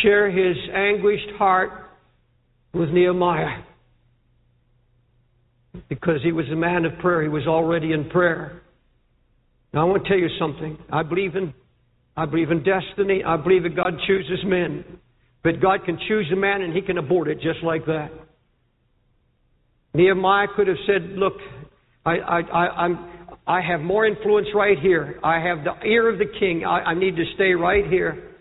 share 0.03 0.31
his 0.31 0.57
anguished 0.75 1.31
heart 1.39 1.71
with 2.75 2.91
Nehemiah? 2.91 3.63
Because 5.89 6.21
he 6.23 6.33
was 6.33 6.47
a 6.53 6.57
man 6.57 6.85
of 6.85 6.99
prayer. 6.99 7.23
He 7.23 7.29
was 7.29 7.47
already 7.47 7.93
in 7.93 8.09
prayer. 8.11 8.63
Now 9.73 9.83
I 9.83 9.85
want 9.85 10.05
to 10.05 10.09
tell 10.09 10.19
you 10.19 10.29
something. 10.39 10.79
I 10.91 11.03
believe 11.03 11.37
in 11.37 11.53
I 12.17 12.25
believe 12.25 12.51
in 12.51 12.63
destiny. 12.63 13.23
I 13.25 13.37
believe 13.37 13.65
that 13.65 13.77
God 13.77 13.95
chooses 14.07 14.39
men. 14.45 14.85
But 15.43 15.61
God 15.61 15.85
can 15.85 15.99
choose 16.09 16.27
a 16.33 16.37
man 16.37 16.63
and 16.63 16.75
he 16.75 16.81
can 16.81 16.99
abort 16.99 17.29
it 17.29 17.41
just 17.41 17.63
like 17.63 17.85
that. 17.87 18.11
Nehemiah 19.93 20.49
could 20.57 20.67
have 20.67 20.79
said, 20.87 21.11
Look, 21.11 21.35
I, 22.05 22.17
I, 22.17 22.41
I, 22.41 22.85
I'm 22.85 23.17
I 23.47 23.61
have 23.61 23.81
more 23.81 24.07
influence 24.07 24.49
right 24.55 24.79
here. 24.79 25.21
I 25.23 25.39
have 25.39 25.59
the 25.63 25.87
ear 25.87 26.09
of 26.13 26.19
the 26.19 26.27
king. 26.41 26.65
I, 26.65 26.79
I 26.81 26.95
need 26.95 27.15
to 27.17 27.25
stay 27.37 27.53
right 27.53 27.87
here. 27.87 28.35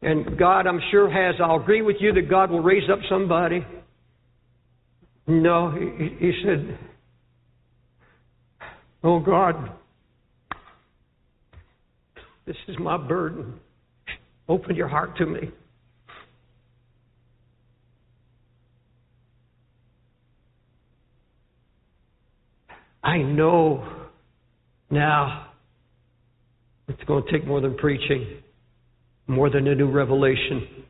And 0.00 0.38
God, 0.38 0.66
I'm 0.66 0.80
sure, 0.90 1.10
has. 1.10 1.34
I'll 1.44 1.60
agree 1.60 1.82
with 1.82 1.96
you 2.00 2.14
that 2.14 2.30
God 2.30 2.50
will 2.50 2.62
raise 2.62 2.88
up 2.90 3.00
somebody. 3.10 3.64
No, 5.30 5.70
he, 5.70 6.08
he 6.18 6.32
said, 6.44 6.76
Oh 9.04 9.20
God, 9.20 9.70
this 12.46 12.56
is 12.66 12.74
my 12.80 12.96
burden. 12.96 13.60
Open 14.48 14.74
your 14.74 14.88
heart 14.88 15.16
to 15.18 15.26
me. 15.26 15.52
I 23.04 23.18
know 23.18 23.88
now, 24.90 25.52
it's 26.88 27.04
going 27.04 27.22
to 27.24 27.30
take 27.30 27.46
more 27.46 27.60
than 27.60 27.76
preaching, 27.76 28.40
more 29.28 29.48
than 29.48 29.68
a 29.68 29.76
new 29.76 29.92
revelation. 29.92 30.86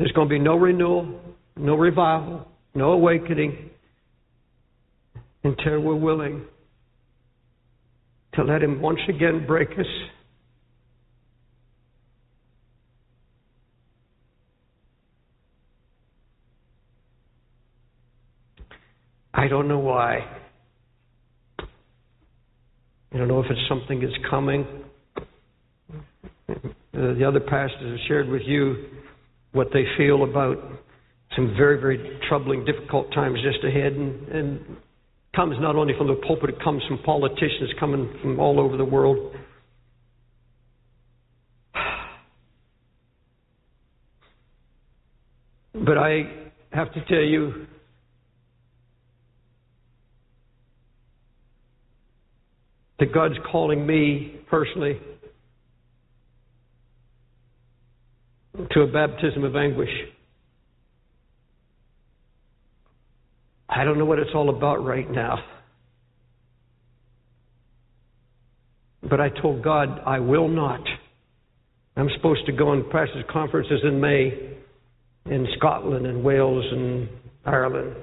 There's 0.00 0.12
going 0.12 0.30
to 0.30 0.32
be 0.32 0.38
no 0.38 0.56
renewal, 0.56 1.20
no 1.58 1.74
revival, 1.74 2.48
no 2.74 2.92
awakening 2.92 3.68
until 5.44 5.80
we're 5.80 5.94
willing 5.94 6.46
to 8.32 8.42
let 8.42 8.62
Him 8.62 8.80
once 8.80 9.00
again 9.10 9.44
break 9.46 9.68
us 9.72 9.84
I 19.34 19.48
don't 19.48 19.68
know 19.68 19.78
why. 19.78 20.20
I 21.58 23.18
don't 23.18 23.28
know 23.28 23.40
if 23.40 23.50
it's 23.50 23.68
something 23.68 24.00
that's 24.00 24.12
coming. 24.30 24.66
The 26.94 27.24
other 27.26 27.40
pastors 27.40 27.98
have 27.98 28.08
shared 28.08 28.28
with 28.28 28.42
you 28.46 28.99
what 29.52 29.68
they 29.72 29.84
feel 29.96 30.24
about 30.24 30.56
some 31.36 31.54
very, 31.56 31.80
very 31.80 32.20
troubling, 32.28 32.64
difficult 32.64 33.12
times 33.12 33.38
just 33.42 33.64
ahead, 33.64 33.92
and, 33.92 34.28
and 34.28 34.60
comes 35.34 35.56
not 35.60 35.76
only 35.76 35.94
from 35.96 36.08
the 36.08 36.14
pulpit, 36.26 36.50
it 36.50 36.62
comes 36.62 36.82
from 36.88 36.98
politicians 37.04 37.70
coming 37.78 38.12
from 38.20 38.40
all 38.40 38.58
over 38.60 38.76
the 38.76 38.84
world. 38.84 39.34
But 45.72 45.96
I 45.98 46.22
have 46.72 46.92
to 46.94 47.04
tell 47.06 47.22
you, 47.22 47.66
that 53.00 53.14
God's 53.14 53.34
calling 53.50 53.84
me 53.86 54.36
personally 54.48 55.00
to 58.70 58.80
a 58.80 58.86
baptism 58.86 59.44
of 59.44 59.56
anguish. 59.56 59.90
I 63.68 63.84
don't 63.84 63.98
know 63.98 64.04
what 64.04 64.18
it's 64.18 64.30
all 64.34 64.50
about 64.50 64.84
right 64.84 65.08
now. 65.10 65.38
But 69.08 69.20
I 69.20 69.28
told 69.28 69.62
God, 69.62 70.00
I 70.04 70.18
will 70.18 70.48
not. 70.48 70.82
I'm 71.96 72.08
supposed 72.16 72.46
to 72.46 72.52
go 72.52 72.68
on 72.68 72.84
pastors' 72.90 73.24
conferences 73.30 73.80
in 73.84 74.00
May 74.00 74.56
in 75.26 75.46
Scotland 75.56 76.06
and 76.06 76.24
Wales 76.24 76.64
and 76.70 77.08
Ireland, 77.44 77.94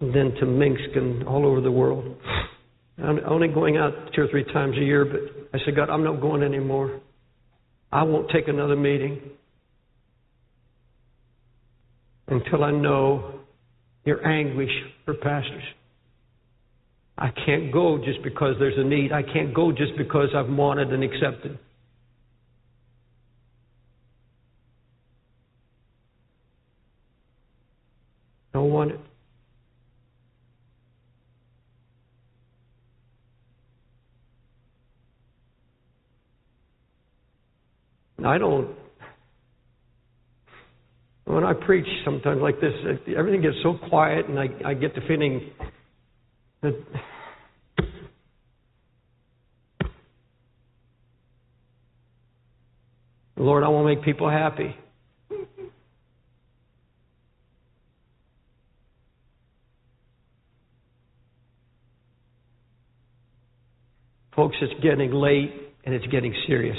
and 0.00 0.14
then 0.14 0.32
to 0.40 0.46
Minsk 0.46 0.96
and 0.96 1.26
all 1.26 1.46
over 1.46 1.60
the 1.60 1.70
world. 1.70 2.16
I'm 3.02 3.20
only 3.26 3.48
going 3.48 3.76
out 3.76 3.92
two 4.14 4.22
or 4.22 4.28
three 4.28 4.44
times 4.44 4.76
a 4.76 4.80
year, 4.84 5.04
but 5.04 5.20
I 5.52 5.64
said, 5.64 5.74
God, 5.76 5.90
I'm 5.90 6.04
not 6.04 6.20
going 6.20 6.42
anymore. 6.42 7.00
I 7.90 8.02
won't 8.02 8.30
take 8.30 8.48
another 8.48 8.76
meeting 8.76 9.20
until 12.28 12.64
I 12.64 12.70
know 12.70 13.40
your 14.04 14.26
anguish 14.26 14.70
for 15.04 15.14
pastors. 15.14 15.62
I 17.16 17.30
can't 17.46 17.72
go 17.72 17.98
just 18.04 18.22
because 18.22 18.56
there's 18.58 18.76
a 18.76 18.84
need. 18.84 19.12
I 19.12 19.22
can't 19.22 19.54
go 19.54 19.70
just 19.70 19.96
because 19.96 20.28
I've 20.34 20.48
wanted 20.48 20.92
and 20.92 21.04
accepted. 21.04 21.58
Don't 28.52 28.70
want 28.70 28.92
it. 28.92 29.00
I 38.24 38.38
don't. 38.38 38.83
When 41.24 41.42
I 41.42 41.54
preach 41.54 41.86
sometimes 42.04 42.40
like 42.42 42.60
this, 42.60 42.72
everything 43.16 43.40
gets 43.42 43.56
so 43.62 43.78
quiet, 43.88 44.28
and 44.28 44.38
I, 44.38 44.48
I 44.64 44.74
get 44.74 44.94
the 44.94 45.00
feeling 45.08 45.50
that 46.62 46.74
Lord, 53.36 53.62
I 53.62 53.68
want 53.68 53.84
to 53.88 53.94
make 53.94 54.04
people 54.04 54.30
happy. 54.30 54.74
Folks, 64.34 64.56
it's 64.62 64.82
getting 64.82 65.12
late 65.12 65.52
and 65.84 65.94
it's 65.94 66.06
getting 66.06 66.34
serious. 66.46 66.78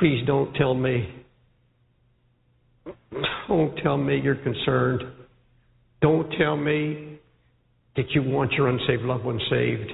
Please 0.00 0.26
don't 0.26 0.54
tell 0.54 0.72
me. 0.72 1.14
Don't 3.48 3.76
tell 3.82 3.98
me 3.98 4.18
you're 4.18 4.34
concerned. 4.34 5.02
Don't 6.00 6.32
tell 6.38 6.56
me 6.56 7.18
that 7.96 8.06
you 8.12 8.22
want 8.22 8.52
your 8.52 8.68
unsaved 8.68 9.02
loved 9.02 9.24
one 9.24 9.38
saved 9.50 9.90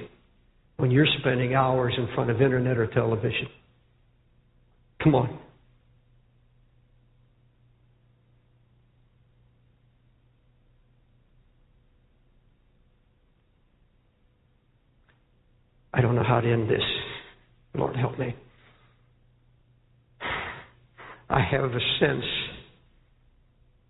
when 0.77 0.91
you're 0.91 1.07
spending 1.19 1.55
hours 1.55 1.93
in 1.97 2.07
front 2.15 2.29
of 2.29 2.41
internet 2.41 2.77
or 2.77 2.87
television. 2.87 3.47
Come 5.03 5.13
on. 5.13 5.37
I 15.93 15.99
don't 15.99 16.15
know 16.15 16.23
how 16.23 16.39
to 16.39 16.49
end 16.49 16.69
this. 16.69 16.79
Lord, 17.75 17.97
help 17.97 18.17
me. 18.17 18.33
I 21.29 21.41
have 21.41 21.63
a 21.63 21.79
sense 21.99 22.25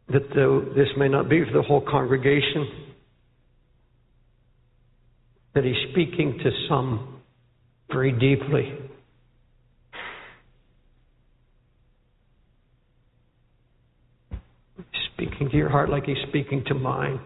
that 0.10 0.24
though 0.34 0.62
this 0.76 0.88
may 0.98 1.08
not 1.08 1.30
be 1.30 1.44
for 1.44 1.52
the 1.52 1.62
whole 1.62 1.82
congregation, 1.82 2.88
that 5.54 5.64
he's 5.64 5.92
speaking 5.92 6.40
to 6.44 6.52
some 6.70 7.22
very 7.92 8.12
deeply. 8.12 8.74
Speaking 15.14 15.50
to 15.50 15.58
your 15.58 15.70
heart 15.70 15.90
like 15.90 16.06
he's 16.06 16.18
speaking 16.30 16.64
to 16.68 16.74
mine. 16.74 17.20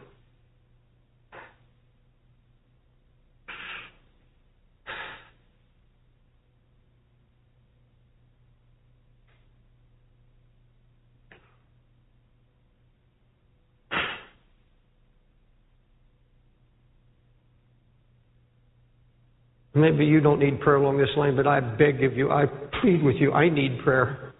Maybe 19.82 20.06
you 20.06 20.22
don't 20.22 20.40
need 20.40 20.60
prayer 20.62 20.76
along 20.76 21.00
this 21.00 21.10
line, 21.18 21.36
but 21.36 21.48
I 21.48 21.60
beg 21.60 22.04
of 22.04 22.16
you, 22.16 22.30
I 22.30 22.46
plead 22.82 23.04
with 23.04 23.16
you, 23.16 23.32
I 23.32 23.50
need 23.50 23.80
prayer. 23.84 24.32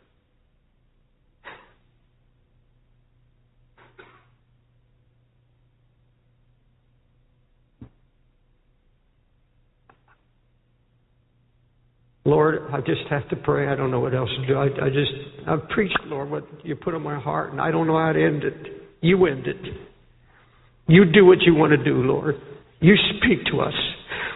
Lord, 12.24 12.62
I 12.72 12.80
just 12.82 13.02
have 13.10 13.28
to 13.30 13.36
pray. 13.36 13.68
I 13.68 13.76
don't 13.76 13.90
know 13.90 14.00
what 14.00 14.14
else 14.14 14.30
to 14.30 14.46
do. 14.46 14.54
I, 14.54 14.66
I 14.66 14.90
just, 14.90 15.12
I've 15.48 15.68
preached, 15.70 15.98
Lord, 16.06 16.30
what 16.30 16.46
you 16.64 16.76
put 16.76 16.94
on 16.94 17.02
my 17.02 17.20
heart, 17.20 17.52
and 17.52 17.60
I 17.60 17.72
don't 17.72 17.88
know 17.88 17.98
how 17.98 18.14
to 18.14 18.24
end 18.24 18.44
it. 18.44 18.54
You 19.02 19.26
end 19.26 19.48
it. 19.48 19.58
You 20.88 21.12
do 21.12 21.26
what 21.26 21.42
you 21.42 21.56
want 21.56 21.72
to 21.72 21.84
do, 21.84 21.96
Lord. 22.04 22.36
You 22.80 22.96
speak 23.18 23.44
to 23.52 23.62
us. 23.62 23.74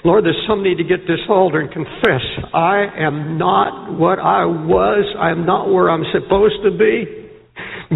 Lord, 0.05 0.23
there's 0.23 0.37
some 0.47 0.61
need 0.61 0.77
to 0.77 0.83
get 0.83 1.07
this 1.07 1.17
altar 1.27 1.59
and 1.59 1.71
confess 1.71 2.21
I 2.53 2.85
am 2.95 3.39
not 3.39 3.97
what 3.97 4.19
I 4.19 4.45
was. 4.45 5.03
I 5.17 5.31
am 5.31 5.47
not 5.47 5.73
where 5.73 5.89
I'm 5.89 6.05
supposed 6.13 6.61
to 6.63 6.69
be. 6.77 7.25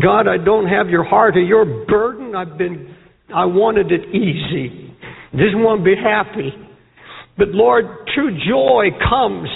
God, 0.01 0.27
I 0.27 0.43
don't 0.43 0.65
have 0.65 0.89
your 0.89 1.03
heart 1.03 1.37
or 1.37 1.41
your 1.41 1.85
burden. 1.85 2.33
I've 2.33 2.57
been, 2.57 2.95
I 3.29 3.45
wanted 3.45 3.91
it 3.91 4.09
easy. 4.09 4.89
Just 5.33 5.53
want 5.53 5.81
to 5.81 5.85
be 5.85 5.93
happy. 5.93 6.49
But 7.37 7.49
Lord, 7.49 7.85
true 8.15 8.35
joy 8.41 8.89
comes. 9.07 9.49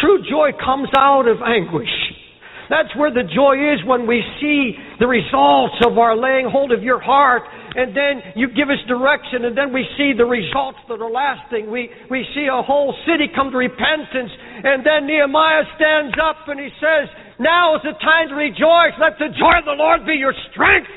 True 0.00 0.24
joy 0.30 0.56
comes 0.64 0.88
out 0.96 1.28
of 1.28 1.44
anguish. 1.44 1.92
That's 2.70 2.88
where 2.96 3.12
the 3.12 3.28
joy 3.34 3.74
is 3.74 3.84
when 3.84 4.06
we 4.06 4.24
see 4.40 4.78
the 4.98 5.06
results 5.06 5.74
of 5.84 5.98
our 5.98 6.16
laying 6.16 6.48
hold 6.48 6.72
of 6.72 6.82
your 6.82 7.02
heart 7.02 7.42
and 7.76 7.94
then 7.94 8.34
you 8.34 8.48
give 8.48 8.68
us 8.68 8.82
direction, 8.88 9.44
and 9.46 9.56
then 9.56 9.72
we 9.72 9.86
see 9.96 10.12
the 10.16 10.26
results 10.26 10.78
that 10.88 10.98
are 10.98 11.10
lasting. 11.10 11.70
We, 11.70 11.90
we 12.10 12.26
see 12.34 12.48
a 12.50 12.62
whole 12.62 12.94
city 13.06 13.30
come 13.34 13.50
to 13.52 13.56
repentance, 13.56 14.32
and 14.64 14.84
then 14.84 15.06
Nehemiah 15.06 15.62
stands 15.76 16.14
up 16.18 16.48
and 16.48 16.58
he 16.58 16.68
says, 16.82 17.06
Now 17.38 17.76
is 17.76 17.82
the 17.82 17.94
time 18.02 18.28
to 18.30 18.34
rejoice. 18.34 18.98
Let 18.98 19.18
the 19.18 19.30
joy 19.38 19.62
of 19.62 19.64
the 19.64 19.78
Lord 19.78 20.04
be 20.04 20.14
your 20.14 20.34
strength. 20.50 20.90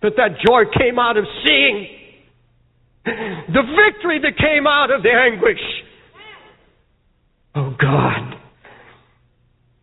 But 0.00 0.14
that 0.16 0.38
joy 0.46 0.70
came 0.78 0.98
out 0.98 1.16
of 1.16 1.24
seeing 1.42 1.88
the 3.04 3.62
victory 3.74 4.20
that 4.22 4.38
came 4.38 4.66
out 4.66 4.90
of 4.90 5.02
the 5.02 5.10
anguish. 5.10 5.62
Oh 7.54 7.74
God. 7.80 8.34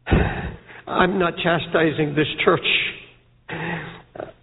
I'm 0.88 1.20
not 1.20 1.34
chastising 1.38 2.16
this 2.16 2.28
church. 2.46 2.66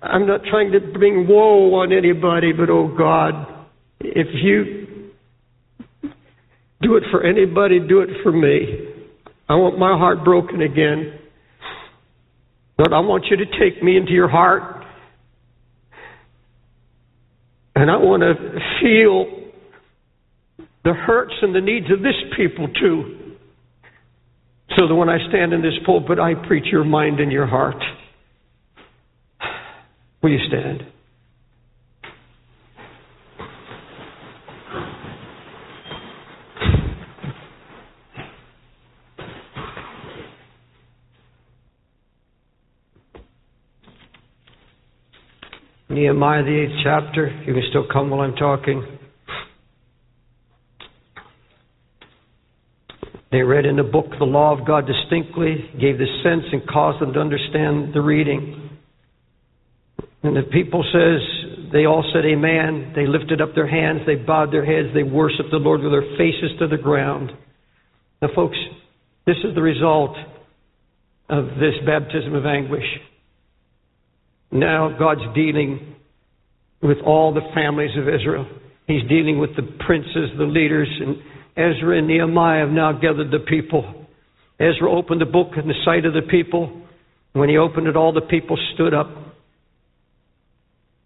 I'm 0.03 0.27
not 0.27 0.41
trying 0.51 0.73
to 0.73 0.81
bring 0.81 1.29
woe 1.29 1.75
on 1.75 1.93
anybody, 1.93 2.53
but 2.53 2.71
oh 2.71 2.95
God, 2.97 3.67
if 4.01 4.29
you 4.33 5.11
do 6.81 6.97
it 6.97 7.05
for 7.11 7.23
anybody, 7.23 7.79
do 7.87 8.01
it 8.01 8.09
for 8.23 8.33
me. 8.33 8.89
I 9.49 9.57
want 9.57 9.79
my 9.79 9.97
heart 9.99 10.25
broken 10.25 10.63
again. 10.63 11.19
Lord, 12.79 12.93
I 12.95 13.01
want 13.01 13.27
you 13.31 13.37
to 13.37 13.45
take 13.45 13.83
me 13.83 13.97
into 13.97 14.13
your 14.13 14.29
heart. 14.29 14.85
And 17.75 17.91
I 17.91 17.97
want 17.97 18.23
to 18.23 18.35
feel 18.81 19.51
the 20.85 20.95
hurts 20.95 21.35
and 21.43 21.55
the 21.55 21.61
needs 21.61 21.87
of 21.93 22.01
this 22.01 22.15
people 22.37 22.69
too. 22.69 23.35
So 24.79 24.87
that 24.89 24.95
when 24.95 25.09
I 25.09 25.19
stand 25.29 25.53
in 25.53 25.61
this 25.61 25.75
pulpit, 25.85 26.19
I 26.19 26.35
preach 26.47 26.67
your 26.73 26.85
mind 26.85 27.21
and 27.21 27.31
your 27.31 27.47
heart. 27.47 27.77
Will 30.23 30.31
you 30.31 30.39
stand? 30.49 30.83
Nehemiah, 45.89 46.45
the 46.45 46.51
eighth 46.51 46.81
chapter. 46.85 47.29
You 47.47 47.55
can 47.55 47.63
still 47.71 47.87
come 47.91 48.11
while 48.11 48.21
I'm 48.21 48.37
talking. 48.37 48.99
They 53.33 53.43
read 53.43 53.65
in 53.65 53.77
the 53.77 53.83
book 53.83 54.07
the 54.19 54.25
law 54.25 54.59
of 54.59 54.67
God 54.67 54.87
distinctly, 54.87 55.71
gave 55.81 55.99
the 55.99 56.07
sense, 56.23 56.45
and 56.53 56.67
caused 56.69 57.01
them 57.01 57.13
to 57.15 57.21
understand 57.21 57.95
the 57.95 58.01
reading. 58.01 58.60
And 60.23 60.37
the 60.37 60.43
people 60.43 60.85
says 60.93 61.71
they 61.73 61.87
all 61.87 62.05
said 62.13 62.25
amen. 62.25 62.93
They 62.95 63.07
lifted 63.07 63.41
up 63.41 63.55
their 63.55 63.69
hands, 63.69 64.01
they 64.07 64.17
bowed 64.17 64.53
their 64.53 64.65
heads, 64.65 64.95
they 64.95 65.03
worshiped 65.03 65.51
the 65.51 65.57
Lord 65.57 65.81
with 65.83 65.93
their 65.93 66.17
faces 66.19 66.59
to 66.59 66.69
the 66.69 66.77
ground. 66.77 67.31
Now, 68.21 68.29
folks, 68.35 68.59
this 69.27 69.37
is 69.45 69.55
the 69.55 69.63
result 69.63 70.17
of 71.29 71.45
this 71.61 71.75
baptism 71.87 72.35
of 72.35 72.45
anguish. 72.45 72.85
Now 74.51 74.97
God's 74.99 75.35
dealing 75.35 75.95
with 76.83 76.99
all 77.07 77.33
the 77.33 77.49
families 77.55 77.97
of 77.97 78.09
Israel. 78.09 78.47
He's 78.87 79.09
dealing 79.09 79.39
with 79.39 79.55
the 79.55 79.63
princes, 79.87 80.31
the 80.37 80.45
leaders, 80.45 80.89
and 81.01 81.17
Ezra 81.57 81.99
and 81.99 82.09
Nehemiah 82.09 82.67
have 82.67 82.71
now 82.71 82.93
gathered 82.93 83.31
the 83.31 83.45
people. 83.47 84.07
Ezra 84.59 84.91
opened 84.91 85.21
the 85.21 85.27
book 85.27 85.53
in 85.57 85.69
the 85.69 85.75
sight 85.85 86.05
of 86.05 86.15
the 86.15 86.29
people. 86.29 86.83
When 87.33 87.49
he 87.49 87.57
opened 87.57 87.87
it, 87.87 87.97
all 87.97 88.13
the 88.13 88.23
people 88.23 88.59
stood 88.75 88.93
up. 88.93 89.09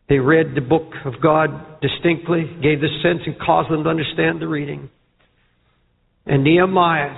They 0.08 0.18
read 0.18 0.54
the 0.54 0.60
book 0.60 0.92
of 1.04 1.14
God 1.22 1.80
distinctly, 1.80 2.44
gave 2.62 2.80
the 2.80 2.88
sense, 3.02 3.20
and 3.26 3.38
caused 3.38 3.70
them 3.70 3.84
to 3.84 3.90
understand 3.90 4.40
the 4.40 4.48
reading. 4.48 4.90
And 6.26 6.44
Nehemiah 6.44 7.16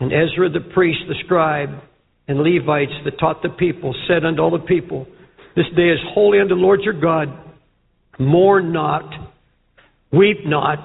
and 0.00 0.12
Ezra 0.12 0.48
the 0.48 0.72
priest, 0.74 1.00
the 1.08 1.14
scribe, 1.24 1.70
and 2.28 2.38
Levites 2.38 2.92
that 3.04 3.18
taught 3.18 3.42
the 3.42 3.48
people 3.48 3.94
said 4.08 4.24
unto 4.24 4.40
all 4.40 4.50
the 4.50 4.64
people, 4.64 5.06
This 5.56 5.66
day 5.76 5.90
is 5.90 5.98
holy 6.14 6.40
unto 6.40 6.54
the 6.54 6.60
Lord 6.60 6.80
your 6.82 7.00
God. 7.00 7.28
Mourn 8.18 8.72
not, 8.72 9.32
weep 10.12 10.38
not. 10.44 10.78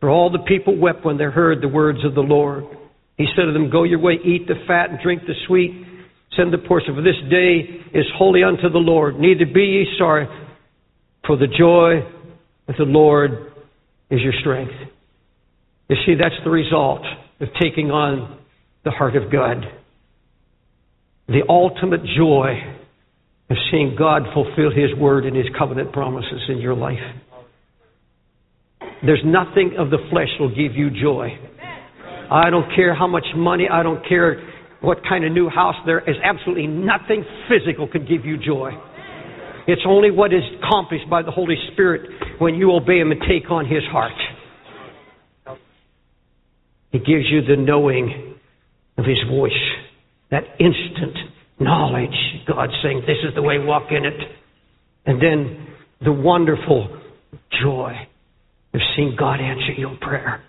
For 0.00 0.08
all 0.08 0.30
the 0.30 0.44
people 0.46 0.78
wept 0.78 1.04
when 1.04 1.18
they 1.18 1.24
heard 1.24 1.60
the 1.60 1.68
words 1.68 2.04
of 2.04 2.14
the 2.14 2.22
Lord. 2.22 2.64
He 3.18 3.26
said 3.36 3.44
to 3.44 3.52
them, 3.52 3.70
Go 3.70 3.84
your 3.84 3.98
way, 3.98 4.14
eat 4.24 4.46
the 4.46 4.54
fat 4.66 4.88
and 4.88 4.98
drink 5.02 5.22
the 5.26 5.34
sweet. 5.46 5.86
Send 6.36 6.52
the 6.52 6.58
portion, 6.58 6.94
for 6.94 7.02
this 7.02 7.18
day 7.28 7.98
is 7.98 8.06
holy 8.16 8.44
unto 8.44 8.70
the 8.70 8.78
Lord. 8.78 9.18
Neither 9.18 9.46
be 9.46 9.62
ye 9.62 9.86
sorry, 9.98 10.26
for 11.26 11.36
the 11.36 11.48
joy 11.48 11.98
of 12.68 12.76
the 12.78 12.84
Lord 12.84 13.52
is 14.10 14.20
your 14.20 14.32
strength. 14.40 14.72
You 15.88 15.96
see, 16.06 16.14
that's 16.14 16.36
the 16.44 16.50
result 16.50 17.02
of 17.40 17.48
taking 17.60 17.90
on 17.90 18.38
the 18.84 18.92
heart 18.92 19.16
of 19.16 19.32
God. 19.32 19.64
The 21.26 21.42
ultimate 21.48 22.02
joy 22.16 22.58
of 23.50 23.56
seeing 23.70 23.96
God 23.98 24.22
fulfill 24.32 24.70
His 24.70 24.96
word 24.98 25.26
and 25.26 25.36
His 25.36 25.46
covenant 25.58 25.92
promises 25.92 26.42
in 26.48 26.58
your 26.58 26.74
life. 26.74 26.98
There's 29.04 29.22
nothing 29.24 29.74
of 29.78 29.90
the 29.90 29.98
flesh 30.10 30.28
will 30.38 30.50
give 30.50 30.76
you 30.76 30.90
joy. 30.90 31.38
I 32.30 32.50
don't 32.50 32.72
care 32.76 32.94
how 32.94 33.08
much 33.08 33.24
money, 33.34 33.68
I 33.70 33.82
don't 33.82 34.06
care 34.08 34.49
what 34.80 34.98
kind 35.06 35.24
of 35.24 35.32
new 35.32 35.48
house 35.48 35.76
there 35.86 36.00
is, 36.00 36.16
absolutely 36.24 36.66
nothing 36.66 37.24
physical 37.48 37.86
can 37.86 38.06
give 38.06 38.24
you 38.24 38.36
joy. 38.36 38.70
It's 39.66 39.82
only 39.86 40.10
what 40.10 40.32
is 40.32 40.42
accomplished 40.58 41.08
by 41.10 41.22
the 41.22 41.30
Holy 41.30 41.56
Spirit 41.72 42.10
when 42.38 42.54
you 42.54 42.72
obey 42.72 42.98
Him 42.98 43.12
and 43.12 43.20
take 43.20 43.50
on 43.50 43.66
His 43.66 43.82
heart. 43.90 44.12
He 46.92 46.98
gives 46.98 47.26
you 47.30 47.42
the 47.42 47.56
knowing 47.56 48.34
of 48.96 49.04
His 49.04 49.18
voice, 49.30 49.52
that 50.30 50.44
instant 50.58 51.16
knowledge. 51.60 52.16
God 52.48 52.70
saying, 52.82 53.02
This 53.06 53.18
is 53.28 53.34
the 53.34 53.42
way, 53.42 53.58
walk 53.58 53.90
in 53.90 54.04
it. 54.04 54.20
And 55.06 55.22
then 55.22 55.66
the 56.02 56.12
wonderful 56.12 57.00
joy 57.62 57.92
of 58.74 58.80
seeing 58.96 59.14
God 59.18 59.40
answer 59.40 59.72
your 59.76 59.96
prayer. 60.00 60.42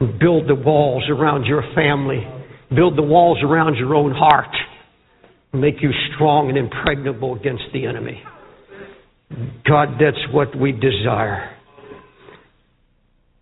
And 0.00 0.18
build 0.18 0.48
the 0.48 0.54
walls 0.54 1.04
around 1.10 1.44
your 1.44 1.62
family, 1.74 2.26
build 2.74 2.96
the 2.96 3.02
walls 3.02 3.38
around 3.42 3.76
your 3.76 3.94
own 3.94 4.12
heart, 4.12 4.54
make 5.52 5.82
you 5.82 5.90
strong 6.14 6.48
and 6.48 6.56
impregnable 6.56 7.34
against 7.34 7.64
the 7.72 7.86
enemy. 7.86 8.22
God, 9.68 9.98
that's 10.00 10.32
what 10.32 10.56
we 10.58 10.72
desire. 10.72 11.56